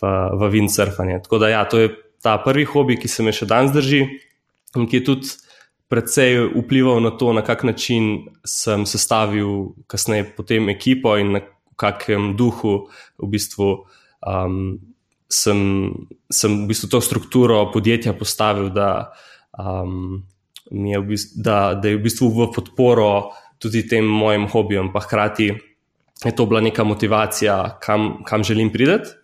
v, 0.00 0.14
v 0.38 0.52
windsurfanje. 0.54 1.22
Tako 1.24 1.42
da, 1.42 1.52
ja, 1.52 1.64
to 1.68 1.82
je 1.82 1.92
ta 2.22 2.38
prvi 2.42 2.64
hobi, 2.64 2.98
ki 2.98 3.08
se 3.08 3.22
me 3.22 3.34
še 3.34 3.48
danes 3.48 3.74
drži 3.74 4.02
in 4.76 4.88
ki 4.88 5.00
je 5.00 5.04
tudi 5.06 5.36
predvsej 5.88 6.50
vplival 6.52 7.00
na 7.00 7.10
to, 7.16 7.32
na 7.32 7.42
kak 7.42 7.64
način 7.64 8.28
sem 8.44 8.84
sestavil 8.86 9.72
kasneje 9.88 10.26
potem 10.36 10.68
ekipo 10.68 11.16
in 11.16 11.32
na 11.38 11.40
kakem 11.78 12.34
duhu 12.36 12.88
v 13.16 13.30
bistvu. 13.32 13.70
Um, 14.20 14.80
sem, 15.28 15.92
sem 16.32 16.64
v 16.64 16.68
bistvu 16.72 16.88
to 16.88 17.00
strukturo 17.04 17.60
podjetja 17.72 18.16
postavil, 18.16 18.72
da, 18.72 19.12
um, 19.52 20.24
je, 20.72 20.98
v 20.98 21.04
bistvu, 21.04 21.42
da, 21.44 21.58
da 21.76 21.92
je 21.92 22.00
v 22.00 22.04
bistvu 22.08 22.32
v 22.32 22.50
podporo 22.54 23.10
tudi 23.60 23.84
tem 23.88 24.06
mojim 24.06 24.48
hobijem, 24.48 24.92
pa 24.92 25.04
hkrati 25.04 25.52
je 26.24 26.32
to 26.34 26.46
bila 26.46 26.60
neka 26.60 26.84
motivacija, 26.84 27.78
kam, 27.80 28.24
kam 28.26 28.44
želim 28.44 28.72
priti. 28.72 29.14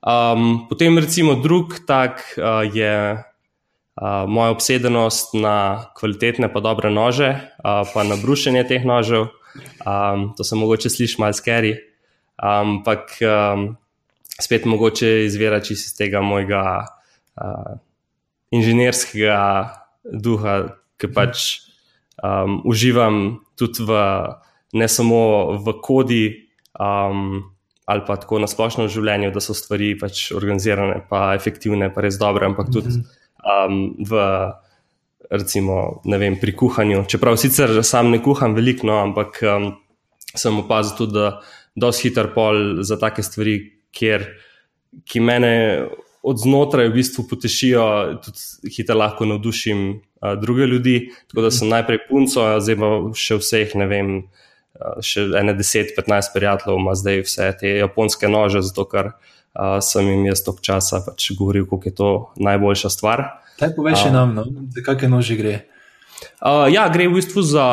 Um, 0.00 0.66
potem, 0.68 0.98
recimo, 0.98 1.34
drug 1.34 1.84
tak 1.86 2.38
uh, 2.38 2.64
je 2.64 3.12
uh, 3.12 4.24
moja 4.28 4.50
obsedenost 4.50 5.34
na 5.34 5.84
kvalitetne, 5.98 6.48
pa 6.48 6.60
dobre 6.64 6.88
nože, 6.90 7.36
uh, 7.60 7.84
pa 7.92 8.04
na 8.04 8.16
brušenje 8.16 8.64
teh 8.64 8.84
nožev. 8.84 9.28
Um, 9.84 10.32
to 10.36 10.44
se 10.44 10.56
mogoče 10.56 10.90
sliši 10.90 11.20
malo 11.20 11.36
skeri, 11.36 11.74
ampak 12.40 13.18
um, 13.20 13.76
spet 14.42 14.66
mogoče 14.68 15.24
izvira 15.26 15.60
čisto 15.60 15.90
iz 15.90 15.96
tega 15.98 16.22
mojega 16.24 16.62
uh, 17.40 17.78
inženirskega 18.50 19.38
duha, 20.04 20.56
ki 21.00 21.10
pač 21.14 21.46
um, 22.22 22.60
uživam 22.68 23.40
tudi 23.58 23.84
v, 23.86 24.02
ne 24.76 24.88
samo 24.88 25.56
v 25.60 25.80
kodi. 25.82 26.24
Um, 26.78 27.50
Ali 27.90 28.04
pa 28.06 28.14
tako 28.14 28.38
na 28.38 28.46
splošno 28.46 28.84
v 28.86 28.92
življenju, 28.94 29.32
da 29.34 29.40
so 29.42 29.50
stvari 29.50 29.96
pač 29.98 30.28
organizirane, 30.30 31.00
pa 31.10 31.32
efektivne, 31.34 31.88
pa 31.90 32.04
res 32.04 32.20
dobre, 32.20 32.46
ampak 32.46 32.68
tudi 32.70 33.00
um, 33.42 33.96
v, 33.98 34.20
recimo, 35.26 35.98
ne 36.06 36.20
vem, 36.22 36.36
pri 36.38 36.54
kuhanju. 36.54 37.02
Čeprav 37.10 37.34
sicer 37.42 37.72
sam 37.82 38.12
ne 38.14 38.20
kuham 38.22 38.54
veliko, 38.54 38.86
no, 38.86 39.00
ampak 39.02 39.40
um, 39.42 39.66
sem 40.22 40.60
opazil 40.62 41.00
tudi, 41.00 41.18
da 41.18 41.40
dosti 41.74 42.06
hiter 42.06 42.30
pol 42.30 42.84
za 42.86 42.94
take 43.00 43.26
stvari, 43.26 43.56
kjer, 43.96 44.26
ki 45.06 45.22
mene 45.22 45.52
od 46.22 46.38
znotraj 46.38 46.90
v 46.90 46.98
bistvu 47.00 47.24
potešijo, 47.30 47.84
tudi 48.24 48.74
hitro 48.74 48.98
lahko 48.98 49.26
navdušim 49.26 49.80
uh, 49.90 50.34
druge 50.40 50.66
ljudi. 50.66 51.10
Tako 51.28 51.46
da 51.46 51.50
sem 51.50 51.68
najprej 51.68 52.04
punco, 52.08 52.44
zdaj 52.60 52.76
pa 52.76 52.90
še 53.16 53.38
vseh, 53.40 53.74
ne 53.80 53.86
vem, 53.88 54.12
uh, 54.76 55.00
še 55.04 55.30
ene 55.40 55.56
10-15 55.56 56.34
prijateljev, 56.34 56.80
ima 56.80 56.96
zdaj 56.98 57.24
vse 57.24 57.48
te 57.60 57.72
japonske 57.78 58.28
nože, 58.28 58.62
zato 58.68 58.84
ker 58.90 59.14
uh, 59.14 59.78
sem 59.84 60.12
jim 60.12 60.28
jaz 60.28 60.44
tok 60.44 60.60
časa 60.66 61.00
pač 61.06 61.32
govoril, 61.38 61.64
kako 61.70 61.88
je 61.88 61.96
to 61.96 62.12
najboljša 62.36 62.92
stvar. 62.92 63.26
Kaj 63.60 63.74
poveš 63.78 64.06
uh, 64.10 64.12
nam, 64.12 64.36
no? 64.36 64.46
za 64.76 64.84
kakšne 64.84 65.12
nože 65.16 65.40
gre? 65.40 65.56
Uh, 66.44 66.68
ja, 66.68 66.88
gre 66.92 67.08
v 67.08 67.20
bistvu 67.20 67.44
za. 67.46 67.66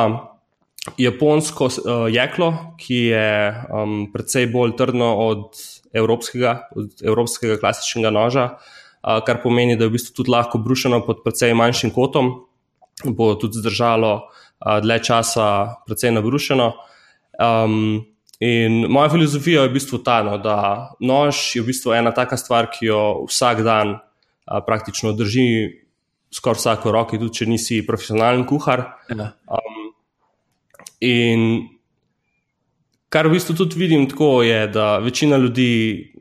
Japonsko 0.95 1.65
uh, 1.67 2.05
jeklo, 2.07 2.77
ki 2.79 2.99
je 3.11 3.31
um, 3.75 4.05
precej 4.07 4.45
bolj 4.47 4.77
trdno 4.79 5.09
od 5.19 5.59
evropskega, 5.93 6.69
evropskega 7.03 7.57
klasičnega 7.61 8.11
noža, 8.13 8.49
kar 9.01 9.41
pomeni, 9.43 9.77
da 9.77 9.85
je 9.85 9.91
v 9.91 9.95
bistvu 9.95 10.15
tudi 10.17 10.33
lahko 10.33 10.59
brušeno 10.59 11.01
pod 11.05 11.23
precej 11.23 11.53
manjšim 11.55 11.93
kotom, 11.95 12.33
bo 13.05 13.33
tudi 13.39 13.61
zdržalo 13.61 14.29
dlje 14.59 15.03
časa, 15.03 15.47
precej 15.85 16.11
nabrušeno. 16.11 16.71
Um, 17.37 18.05
in 18.39 18.85
moja 18.89 19.09
filozofija 19.09 19.61
je 19.61 19.69
v 19.69 19.73
bistvu 19.77 20.01
ta, 20.05 20.21
no, 20.25 20.37
da 20.41 20.89
nož 20.99 21.55
je 21.55 21.61
v 21.61 21.69
bistvu 21.69 21.93
ena 21.93 22.11
taka 22.11 22.37
stvar, 22.37 22.69
ki 22.73 22.89
jo 22.89 23.01
vsak 23.29 23.61
dan 23.65 23.99
a, 24.45 24.61
praktično 24.65 25.13
drži 25.13 25.47
skoraj 26.33 26.59
vsako 26.59 26.91
roki, 26.91 27.19
tudi 27.21 27.41
če 27.41 27.49
nisi 27.49 27.81
profesionalen 27.85 28.45
kuhar. 28.49 28.83
Um, 29.13 29.91
in 31.01 31.43
Kar 33.09 33.27
v 33.27 33.37
bistvu 33.37 33.55
tudi 33.55 33.79
vidim 33.79 34.07
tako, 34.09 34.41
je, 34.43 34.67
da 34.67 34.97
večina 34.99 35.37
ljudi, 35.37 36.13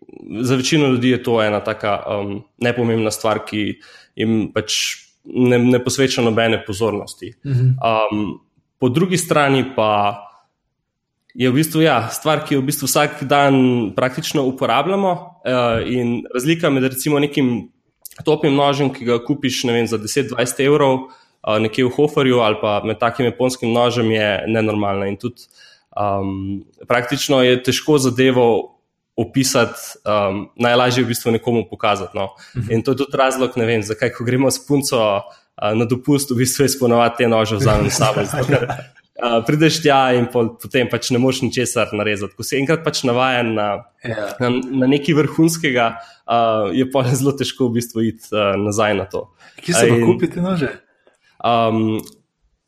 za 0.42 0.56
večino 0.56 0.88
ljudi 0.88 1.10
je 1.10 1.22
to 1.22 1.42
ena 1.42 1.60
tako 1.64 2.20
um, 2.20 2.36
nepomembna 2.62 3.10
stvar, 3.10 3.42
ki 3.46 3.80
jim 4.16 4.52
pač 4.54 4.76
ne, 5.24 5.58
ne 5.58 5.82
posveča 5.82 6.22
nobene 6.22 6.62
pozornosti. 6.66 7.32
Um, 7.44 8.38
po 8.78 8.88
drugi 8.88 9.18
strani 9.18 9.64
pa 9.76 10.22
je 11.34 11.50
v 11.50 11.58
bistvu 11.58 11.82
ja, 11.82 12.06
stvar, 12.08 12.44
ki 12.46 12.54
jo 12.54 12.62
v 12.62 12.70
bistvu 12.70 12.86
vsak 12.86 13.24
dan 13.28 13.56
praktično 13.96 14.46
uporabljamo, 14.46 15.12
uh, 15.12 15.82
in 15.90 16.22
razlika 16.34 16.70
med 16.70 16.86
recimo 16.86 17.18
nekim 17.18 17.68
topim 18.24 18.54
nožem, 18.54 18.92
ki 18.94 19.04
ga 19.04 19.18
kupiš 19.24 19.64
vem, 19.68 19.86
za 19.86 19.98
10-20 19.98 20.64
evrov. 20.64 21.08
Nekje 21.46 21.84
v 21.86 21.90
Hoferju 21.94 22.40
ali 22.42 22.56
pa 22.58 22.80
med 22.82 22.98
takim 22.98 23.26
japonskim 23.28 23.70
nožem 23.70 24.10
je 24.10 24.30
nenormalna. 24.50 25.06
In 25.06 25.16
tudi 25.16 25.46
Um, 25.96 26.64
praktično 26.88 27.42
je 27.42 27.62
težko 27.62 27.98
zadevo 27.98 28.76
opisati, 29.16 29.80
um, 30.04 30.48
najlažje 30.60 31.00
je 31.00 31.04
v 31.04 31.08
bistvu 31.08 31.32
nekomu 31.32 31.64
pokazati. 31.70 32.12
No. 32.14 32.34
Mhm. 32.56 32.72
In 32.72 32.82
to 32.82 32.92
je 32.92 32.96
tudi 32.96 33.16
razlog, 33.16 33.56
ne 33.56 33.66
vem, 33.66 33.82
zakaj, 33.82 34.12
ko 34.12 34.24
gremo 34.24 34.50
s 34.50 34.60
punco 34.66 35.00
uh, 35.00 35.72
na 35.74 35.84
dopust, 35.84 36.30
v 36.30 36.44
bistvu 36.44 36.64
je 36.64 36.74
sponovati 36.76 37.24
te 37.24 37.28
nože 37.28 37.56
vzamem 37.56 37.90
s 37.90 37.98
sabo. 37.98 38.20
Uh, 39.16 39.38
prideš 39.48 39.78
tja 39.80 40.12
in 40.12 40.26
pol, 40.28 40.50
potem 40.60 40.90
pač 40.92 41.08
ne 41.08 41.16
moš 41.16 41.38
ničesar 41.40 41.88
narezati. 41.96 42.36
Ko 42.36 42.44
si 42.44 42.58
enkrat 42.58 42.82
pač 42.84 42.98
navaden 43.08 43.54
na, 43.56 43.68
yeah. 44.04 44.10
Ja. 44.12 44.26
na, 44.44 44.50
na 44.82 44.88
nekaj 44.92 45.16
vrhunskega, 45.16 45.86
uh, 46.28 46.68
je 46.76 46.84
pa 46.92 47.00
zelo 47.16 47.32
težko 47.32 47.70
v 47.70 47.78
bistvu 47.78 48.04
iti 48.10 48.28
uh, 48.36 48.52
nazaj 48.60 48.92
na 48.98 49.06
to. 49.08 49.22
Kje 49.64 49.72
se 49.72 49.88
pa 49.88 49.96
kupiti 50.04 50.44
nože? 50.44 50.68
Um, 51.40 51.96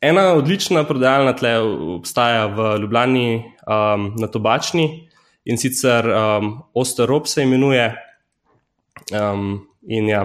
Ena 0.01 0.33
odlična 0.33 0.85
prodajalna 0.87 1.33
tle 1.35 1.57
obstaja 1.99 2.45
v 2.47 2.77
Ljubljani 2.81 3.35
um, 3.35 4.13
na 4.15 4.27
Tobačni 4.31 5.09
in 5.45 5.57
sicer 5.57 6.07
um, 6.07 6.53
Osterop 6.73 7.27
se 7.27 7.43
imenuje. 7.43 7.95
Um, 9.11 9.67
in 9.83 10.07
ja, 10.09 10.21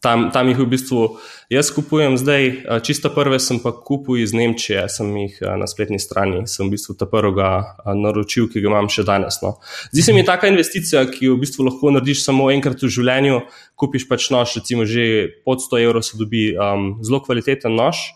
tam, 0.00 0.30
tam 0.32 0.48
jih 0.48 0.58
v 0.62 0.66
bistvu 0.70 1.02
jaz 1.50 1.68
kupujem 1.74 2.16
zdaj, 2.20 2.46
čisto 2.86 3.10
prve 3.12 3.40
sem 3.42 3.58
pa 3.60 3.72
kupil 3.72 4.20
iz 4.22 4.32
Nemčije, 4.36 4.86
sem 4.88 5.10
jih 5.16 5.40
na 5.60 5.66
spletni 5.68 5.98
strani, 6.00 6.46
sem 6.48 6.68
v 6.68 6.76
bistvu 6.76 6.96
ta 6.96 7.08
prvega 7.08 7.76
naročil, 7.98 8.46
ki 8.48 8.62
ga 8.64 8.70
imam 8.70 8.88
še 8.92 9.04
danes. 9.08 9.40
No. 9.42 9.56
Zdi 9.92 10.06
se 10.06 10.14
mi 10.16 10.24
taka 10.24 10.48
investicija, 10.48 11.02
ki 11.10 11.28
jo 11.28 11.36
v 11.36 11.42
bistvu 11.44 11.66
lahko 11.68 11.92
narediš 11.92 12.22
samo 12.24 12.48
enkrat 12.54 12.84
v 12.84 12.92
življenju, 12.96 13.42
kupiš 13.76 14.08
pač 14.08 14.30
nož, 14.32 14.56
recimo 14.60 14.88
že 14.88 15.28
pod 15.44 15.60
100 15.64 15.82
evrov 15.84 16.06
se 16.06 16.20
dobi 16.20 16.52
um, 16.54 16.94
zelo 17.04 17.20
kvaliteten 17.24 17.76
nož 17.76 18.08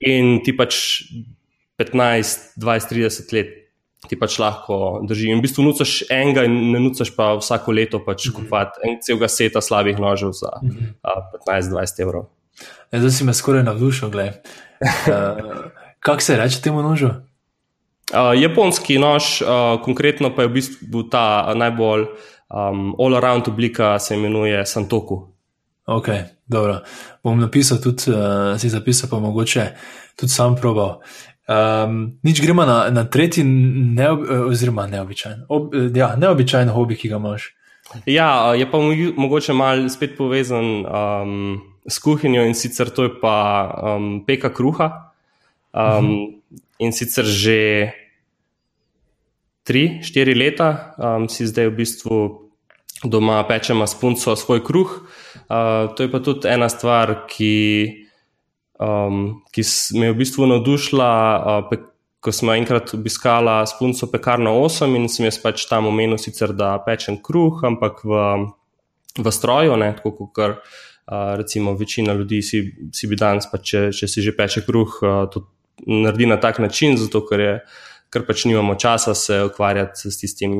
in 0.00 0.40
ti 0.44 0.56
pač 0.56 1.04
15, 1.80 2.56
20, 2.60 2.92
30 2.92 3.32
let 3.36 3.56
ti 4.08 4.16
pač 4.16 4.38
lahko 4.40 5.00
drži. 5.04 5.28
In 5.28 5.40
v 5.40 5.44
bistvu 5.44 5.64
nucaš 5.66 6.00
enega, 6.08 6.46
in 6.48 6.72
ne 6.72 6.80
nucaš 6.80 7.12
pa 7.16 7.34
vsako 7.36 7.72
leto 7.76 8.00
pač 8.04 8.26
mm 8.26 8.32
-hmm. 8.32 8.36
kupiti 8.36 8.88
en 8.88 8.98
celega 9.02 9.28
seta 9.28 9.60
slabih 9.60 9.98
nožev 9.98 10.32
za 10.32 10.50
mm 10.62 10.68
-hmm. 10.70 10.88
uh, 11.04 11.72
15-20 11.72 12.02
evrov. 12.02 12.24
E, 12.92 12.98
zdaj 12.98 13.10
si 13.10 13.24
me 13.24 13.34
skoraj 13.34 13.62
navdušil, 13.62 14.08
uh, 14.08 14.14
kako 16.00 16.20
se 16.20 16.36
reče 16.36 16.62
temu 16.62 16.82
nožu? 16.82 17.06
Uh, 17.06 18.42
japonski 18.42 18.98
nož, 18.98 19.42
uh, 19.42 19.82
konkretno 19.82 20.34
pa 20.36 20.42
je 20.42 20.48
v 20.48 20.52
bistvu 20.52 21.02
ta 21.10 21.54
najbolj 21.54 22.02
um, 22.02 22.94
all-around 22.98 23.48
oblika, 23.48 23.98
se 23.98 24.14
imenuje 24.14 24.66
Santoku. 24.66 25.29
Ok, 25.90 26.08
dobro. 26.46 26.80
Bom 27.24 27.40
napisal 27.40 27.80
tudi, 27.82 28.14
uh, 28.14 28.54
si 28.58 28.68
zapisal, 28.70 29.10
pa 29.10 29.18
mogoče 29.18 29.64
tudi 30.14 30.30
sam 30.30 30.54
probal. 30.54 31.00
Um, 31.50 32.14
nič 32.22 32.38
gremo 32.38 32.62
na, 32.62 32.90
na 32.94 33.02
tretji, 33.10 33.42
neob, 33.42 34.22
oziroma 34.46 34.86
neobičajen, 34.86 35.48
ob, 35.50 35.74
ja, 35.90 36.14
neobičajen 36.14 36.70
hobi, 36.70 36.94
ki 36.94 37.10
ga 37.10 37.18
imaš. 37.18 37.48
Ja, 38.06 38.54
je 38.54 38.70
pa 38.70 38.78
mogoče 39.16 39.52
malo 39.52 39.88
spet 39.90 40.14
povezan 40.14 40.86
um, 40.86 41.58
s 41.90 41.98
kuhinjo 41.98 42.44
in 42.46 42.54
sicer 42.54 42.92
to 42.94 43.08
je 43.08 43.16
pa 43.18 43.34
um, 43.82 44.22
peka 44.26 44.52
kruha. 44.54 45.10
Um, 45.74 45.82
uh 45.82 46.04
-huh. 46.06 46.60
In 46.78 46.92
sicer 46.92 47.24
že 47.24 47.90
tri, 49.62 49.98
štiri 50.02 50.34
leta 50.34 50.94
um, 50.98 51.28
si 51.28 51.46
zdaj 51.46 51.66
v 51.66 51.76
bistvu 51.76 52.16
doma 53.04 53.42
pečemo 53.48 53.86
s 53.86 53.94
punco 53.94 54.36
svoj 54.36 54.64
kruh. 54.64 55.02
Uh, 55.48 55.90
to 55.94 56.06
je 56.06 56.12
pa 56.12 56.20
tudi 56.24 56.48
ena 56.48 56.68
stvar, 56.68 57.24
ki 57.30 57.56
um, 58.80 59.42
ki 59.52 59.64
me 59.98 60.06
je 60.06 60.12
v 60.12 60.18
bistvu 60.18 60.48
navdušila, 60.50 61.10
uh, 61.60 61.86
ko 62.20 62.32
smo 62.32 62.52
enkrat 62.52 62.94
obiskali 62.94 63.66
spunco 63.66 64.06
pekarno 64.12 64.52
8 64.60 64.96
in 64.96 65.08
sem 65.08 65.28
jaz 65.28 65.38
pač 65.40 65.64
tam 65.68 65.88
omenil, 65.88 66.18
sicer, 66.20 66.52
da 66.56 66.74
pečem 66.84 67.20
kruh, 67.22 67.62
ampak 67.64 68.04
v, 68.04 68.24
v 69.16 69.32
stroju, 69.32 69.76
ne, 69.80 69.92
tako 69.96 70.12
kot 70.16 70.38
uh, 70.40 70.56
recimo 71.40 71.76
večina 71.76 72.16
ljudi 72.16 72.42
si, 72.42 72.64
si 72.92 73.08
bi 73.08 73.16
danes, 73.16 73.48
pa 73.52 73.58
če, 73.58 73.88
če 73.96 74.08
si 74.08 74.24
že 74.24 74.36
peče 74.36 74.64
kruh, 74.66 75.00
uh, 75.04 75.24
to 75.32 75.46
naredi 75.86 76.28
na 76.28 76.36
tak 76.36 76.60
način, 76.60 76.96
zato 77.00 77.24
ker, 77.24 77.40
je, 77.40 77.54
ker 78.12 78.26
pač 78.28 78.44
nimamo 78.44 78.76
časa 78.76 79.14
se 79.16 79.42
ukvarjati 79.48 80.10
s 80.10 80.20
tistim 80.20 80.52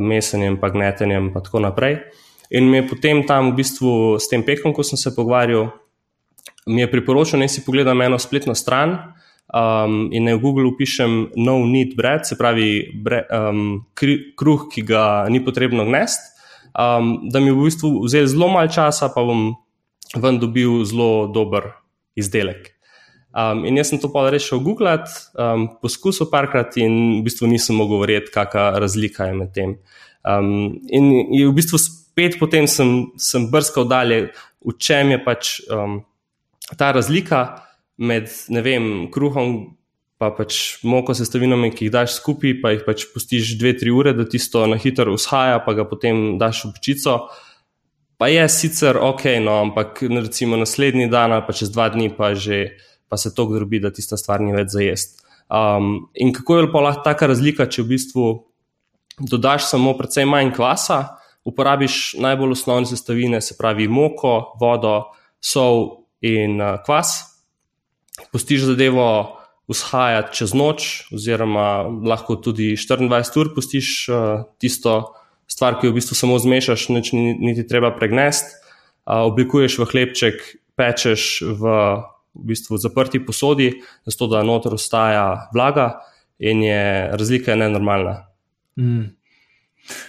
mesenjem, 0.00 0.56
pa 0.60 0.70
gnetenjem 0.72 1.28
in 1.28 1.42
tako 1.44 1.60
naprej. 1.60 1.98
In 2.52 2.68
mi 2.68 2.82
je 2.82 2.88
potem 2.88 3.22
tam 3.24 3.52
v 3.52 3.62
bistvu 3.62 4.20
s 4.20 4.28
tem 4.28 4.44
pekom, 4.44 4.74
ko 4.76 4.84
sem 4.84 5.00
se 5.00 5.14
pogovarjal, 5.16 5.70
mi 6.68 6.84
je 6.84 6.90
priporočil, 6.90 7.40
da 7.40 7.48
si 7.48 7.64
pogledam 7.64 8.02
eno 8.04 8.18
spletno 8.20 8.54
stran 8.54 9.14
um, 9.48 10.12
in 10.12 10.28
v 10.28 10.38
Google 10.40 10.68
upišem 10.68 11.32
no 11.36 11.64
need 11.64 11.96
bread, 11.96 12.26
se 12.28 12.36
pravi 12.36 12.92
bre, 12.92 13.24
um, 13.32 13.86
kruh, 14.36 14.68
ki 14.68 14.84
ga 14.84 15.26
ni 15.32 15.40
potrebno 15.44 15.86
gnesti. 15.88 16.28
Um, 16.72 17.28
da 17.28 17.40
mi 17.40 17.52
je 17.52 17.56
v 17.56 17.64
bistvu 17.68 17.88
vzel 18.04 18.28
zelo 18.28 18.48
malo 18.52 18.68
časa, 18.68 19.08
pa 19.12 19.24
bom 19.24 19.56
ven 20.16 20.40
dobil 20.40 20.84
zelo 20.88 21.28
dober 21.32 21.72
izdelek. 22.16 22.72
Um, 23.32 23.64
in 23.64 23.80
jaz 23.80 23.88
sem 23.88 24.00
to 24.00 24.12
pa 24.12 24.28
rešil 24.28 24.60
googlati, 24.60 25.08
um, 25.40 25.68
poskusil 25.80 26.28
parkrat 26.28 26.76
in 26.76 27.20
v 27.20 27.24
bistvu 27.28 27.48
nisem 27.48 27.80
mogel 27.80 28.04
verjeti, 28.04 28.32
kakšna 28.32 28.76
razlika 28.80 29.28
je 29.28 29.36
med 29.36 29.52
tem. 29.56 29.76
Um, 30.20 30.80
in 30.92 31.32
v 31.32 31.52
bistvu 31.56 31.80
spet 32.12 32.38
potem 32.38 32.68
sem, 32.68 33.08
sem 33.16 33.48
brskal 33.50 33.88
dalje, 33.88 34.32
v 34.62 34.76
čem 34.78 35.16
je 35.16 35.18
pač 35.24 35.60
um, 35.72 36.02
ta 36.76 36.92
razlika 36.92 37.64
med 37.96 38.28
vem, 38.48 39.08
kruhom 39.12 39.48
in 39.48 40.30
pač 40.30 40.78
moko 40.86 41.16
sestavinami, 41.16 41.72
ki 41.74 41.88
jih 41.88 41.94
daš 41.94 42.18
skupaj, 42.20 42.60
pa 42.62 42.70
jih 42.74 42.84
pač 42.86 43.08
pustiš 43.10 43.56
dve, 43.58 43.72
tri 43.74 43.90
ure, 43.90 44.12
da 44.14 44.22
tisto 44.28 44.62
na 44.70 44.76
hitro 44.78 45.14
ushaja, 45.16 45.58
pa 45.64 45.74
ga 45.74 45.82
potem 45.88 46.36
daš 46.38 46.66
v 46.68 46.76
pečico. 46.76 47.16
Pa 48.20 48.28
je 48.30 48.44
sicer 48.46 49.00
ok, 49.02 49.42
no, 49.42 49.56
ampak 49.66 50.04
recimo 50.06 50.54
naslednji 50.60 51.08
dan 51.10 51.34
ali 51.34 51.42
pa 51.42 51.56
čez 51.56 51.72
dva 51.74 51.88
dni 51.90 52.12
pa, 52.14 52.36
že, 52.38 52.78
pa 53.10 53.18
se 53.18 53.34
to 53.34 53.48
grobi, 53.50 53.82
da 53.82 53.90
tista 53.90 54.14
stvar 54.14 54.38
ni 54.38 54.54
več 54.54 54.70
za 54.70 54.84
jesti. 54.84 55.18
Um, 55.50 56.06
in 56.14 56.30
kako 56.32 56.60
je 56.60 56.70
pa 56.70 56.84
lahko 56.86 57.02
taka 57.02 57.26
razlika, 57.26 57.66
če 57.66 57.82
v 57.82 57.90
bistvu 57.96 58.26
dodaš 59.18 59.66
samo 59.74 59.96
precej 59.98 60.28
manj 60.28 60.54
kvasa, 60.54 61.18
uporabiš 61.44 62.14
najbolj 62.22 62.56
osnovne 62.56 62.86
sestavine, 62.86 63.40
se 63.40 63.56
pravi 63.58 63.88
moko, 63.88 64.54
vodo, 64.60 65.12
sol 65.42 66.06
in 66.22 66.60
uh, 66.60 66.78
kvas, 66.86 67.16
pustiš 68.32 68.68
zadevo 68.70 69.38
vzhajati 69.70 70.36
čez 70.36 70.54
noč, 70.54 70.88
oziroma 71.14 71.82
lahko 72.06 72.36
tudi 72.36 72.74
24 72.76 73.40
ur 73.40 73.52
pustiš 73.54 73.92
uh, 74.08 74.46
tisto 74.58 75.14
stvar, 75.50 75.78
ki 75.80 75.88
jo 75.88 75.92
v 75.92 75.98
bistvu 75.98 76.16
samo 76.18 76.38
zmešaš, 76.38 76.88
nič 76.94 77.12
ni, 77.16 77.34
niti 77.38 77.66
treba 77.68 77.92
pregnesti, 77.96 78.54
uh, 78.54 79.24
oblikuješ 79.26 79.78
v 79.82 79.88
hlebček, 79.90 80.42
pečeš 80.78 81.42
v, 81.58 81.74
v 82.34 82.44
bistvu 82.52 82.78
zaprti 82.80 83.20
posodi, 83.24 83.72
zato 84.06 84.30
da 84.30 84.44
noter 84.46 84.74
ostaja 84.78 85.48
vlaga 85.54 86.04
in 86.42 86.62
je 86.64 87.10
razlika 87.18 87.52
je 87.52 87.60
nenormalna. 87.66 88.14
Mm. 88.78 89.21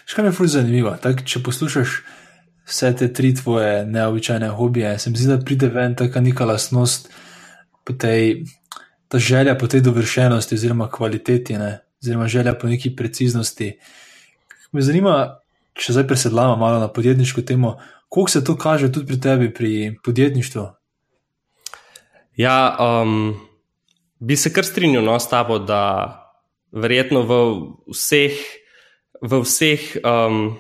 Še 0.05 0.21
mi 0.21 0.29
je 0.29 0.37
fulj 0.37 0.51
zanimivo, 0.57 0.93
tak, 1.01 1.23
če 1.27 1.41
poslušaš 1.43 2.01
vse 2.69 2.91
te 2.99 3.09
tri 3.13 3.33
tvoje 3.35 3.85
neobičajne 3.85 4.49
hobije. 4.55 4.97
Se 4.99 5.09
mi 5.09 5.17
zdi, 5.17 5.31
da 5.31 5.39
pride 5.45 5.69
ven 5.73 5.95
ta 5.95 6.07
neka 6.07 6.45
lastnost, 6.45 7.09
tej, 7.97 8.45
ta 9.07 9.19
želja 9.19 9.57
po 9.57 9.67
tej 9.67 9.81
dovršenosti, 9.81 10.55
oziroma 10.55 10.89
kvaliteti, 10.91 11.57
ne? 11.57 11.79
oziroma 12.03 12.27
želja 12.27 12.53
po 12.53 12.67
neki 12.67 12.95
preciznosti. 12.95 13.73
Me 14.71 14.81
zanima, 14.81 15.39
če 15.73 15.93
zdaj 15.93 16.07
presedlamo 16.07 16.55
malo 16.55 16.79
na 16.79 16.87
podjetniško 16.87 17.41
temo, 17.41 17.77
koliko 18.09 18.31
se 18.31 18.43
to 18.43 18.57
kaže 18.57 18.91
tudi 18.91 19.07
pri 19.07 19.19
tebi, 19.21 19.53
pri 19.53 19.97
podjetništvu? 20.03 20.67
Ja, 22.37 22.77
um, 22.79 23.35
bi 24.19 24.35
se 24.35 24.53
kar 24.53 24.65
strinjal 24.65 25.05
no, 25.05 25.19
s 25.19 25.29
tabo, 25.29 25.59
da 25.59 25.81
verjetno 26.71 27.21
v 27.21 27.39
vseh, 27.93 28.37
v 29.23 29.39
vseh 29.43 29.81
um, 30.03 30.51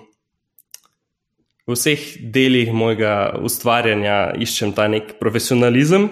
v 1.67 1.75
vseh 1.75 2.01
delih 2.31 2.73
mojega 2.75 3.39
ustvarjanja 3.39 4.35
iščem 4.39 4.73
ta 4.75 4.87
nek 4.91 5.15
profesionalizem. 5.19 6.09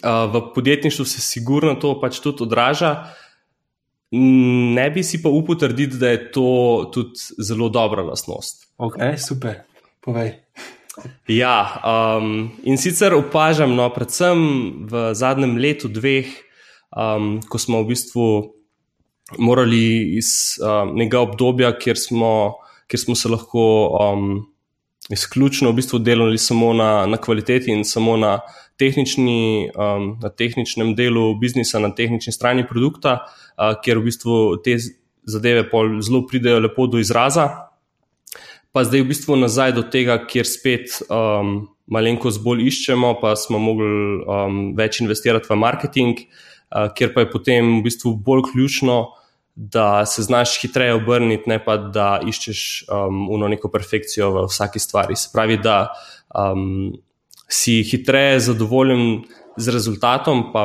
V 0.00 0.42
podjetništvu 0.54 1.04
se 1.04 1.20
sigurno 1.20 1.74
to 1.74 1.96
pač 1.98 2.20
tudi 2.22 2.46
odraža. 2.46 3.10
Ne 4.14 4.86
bi 4.94 5.02
si 5.06 5.18
pa 5.22 5.30
upal 5.30 5.58
trditi, 5.58 5.98
da 5.98 6.14
je 6.14 6.20
to 6.34 6.50
tudi 6.94 7.18
zelo 7.42 7.68
dobra 7.68 8.02
lastnost. 8.06 8.70
Ok, 8.78 8.98
super, 9.18 9.62
povej. 10.02 10.38
Ja, 11.30 11.80
um, 11.82 12.50
in 12.66 12.78
sicer 12.78 13.14
opažam, 13.14 13.74
no, 13.78 13.86
predvsem 13.94 14.38
v 14.90 15.10
zadnjem 15.14 15.56
letu, 15.58 15.90
dveh, 15.90 16.30
um, 16.94 17.38
ko 17.46 17.58
smo 17.58 17.82
v 17.82 17.94
bistvu 17.94 18.26
morali 19.38 20.16
iz 20.18 20.58
um, 20.62 20.94
nekega 20.96 21.20
obdobja, 21.20 21.72
kjer 21.78 21.98
smo, 21.98 22.32
kjer 22.90 23.00
smo 23.00 23.14
se 23.14 23.28
lahko 23.28 23.64
um, 24.00 24.32
izključno 25.10 25.70
v 25.70 25.78
bistvu 25.80 25.98
delali 25.98 26.38
samo 26.38 26.72
na, 26.74 27.06
na 27.06 27.16
kvaliteti 27.16 27.72
in 27.72 27.84
samo 27.84 28.16
na, 28.16 28.38
tehnični, 28.80 29.70
um, 29.76 30.14
na 30.22 30.30
tehničnem 30.32 30.94
delu 30.96 31.34
biznisa, 31.38 31.78
na 31.78 31.92
tehnični 31.94 32.32
strani 32.32 32.64
produkta, 32.68 33.18
uh, 33.20 33.74
kjer 33.84 34.00
v 34.00 34.08
bistvu 34.08 34.36
te 34.64 34.78
zadeve 35.28 35.66
zelo 36.00 36.24
pridejo 36.26 36.62
lepo 36.64 36.86
do 36.88 37.00
izraza. 37.02 37.48
Pa 38.72 38.84
zdaj 38.86 39.02
v 39.02 39.10
bistvu 39.10 39.36
nazaj 39.36 39.74
do 39.76 39.84
tega, 39.92 40.16
kjer 40.30 40.48
spet 40.48 41.00
um, 41.08 41.68
malenkost 41.90 42.40
bolj 42.44 42.68
iščemo, 42.70 43.16
pa 43.20 43.34
smo 43.36 43.58
mogli 43.58 43.90
um, 44.22 44.60
več 44.78 45.02
investirati 45.02 45.50
v 45.50 45.58
marketing, 45.58 46.22
uh, 46.22 46.88
kjer 46.96 47.12
pa 47.14 47.26
je 47.26 47.32
potem 47.34 47.74
v 47.80 47.88
bistvu 47.88 48.14
bolj 48.16 48.46
ključno 48.52 49.00
da 49.62 50.06
se 50.06 50.22
znaš 50.22 50.60
hitreje 50.62 50.94
obrniti, 50.94 51.50
ne 51.50 51.58
pa 51.64 51.76
da 51.76 52.20
iščeš 52.24 52.60
um, 52.88 53.26
neko 53.52 53.68
perfekcijo 53.68 54.30
v 54.32 54.44
vsaki 54.48 54.80
stvari. 54.80 55.16
Se 55.16 55.28
pravi, 55.32 55.58
da 55.60 55.90
um, 56.32 56.94
si 57.44 57.82
hitreje 57.84 58.38
zadovoljen 58.40 59.20
z 59.60 59.74
rezultatom, 59.74 60.46
pa 60.54 60.64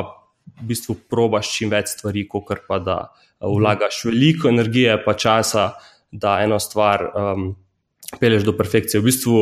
v 0.62 0.70
bistvu 0.70 0.96
probaš 1.12 1.52
čim 1.58 1.74
več 1.74 1.92
stvari, 1.92 2.24
kot 2.24 2.64
pa 2.64 2.78
da 2.80 2.96
uh, 3.04 3.52
vlagaš 3.52 4.00
veliko 4.08 4.48
energije 4.48 4.96
in 4.96 5.20
časa, 5.20 5.68
da 6.10 6.38
eno 6.40 6.56
stvar 6.56 7.10
um, 7.12 7.50
peleš 8.16 8.48
do 8.48 8.56
perfekcije. 8.56 9.02
V 9.02 9.10
bistvu 9.10 9.36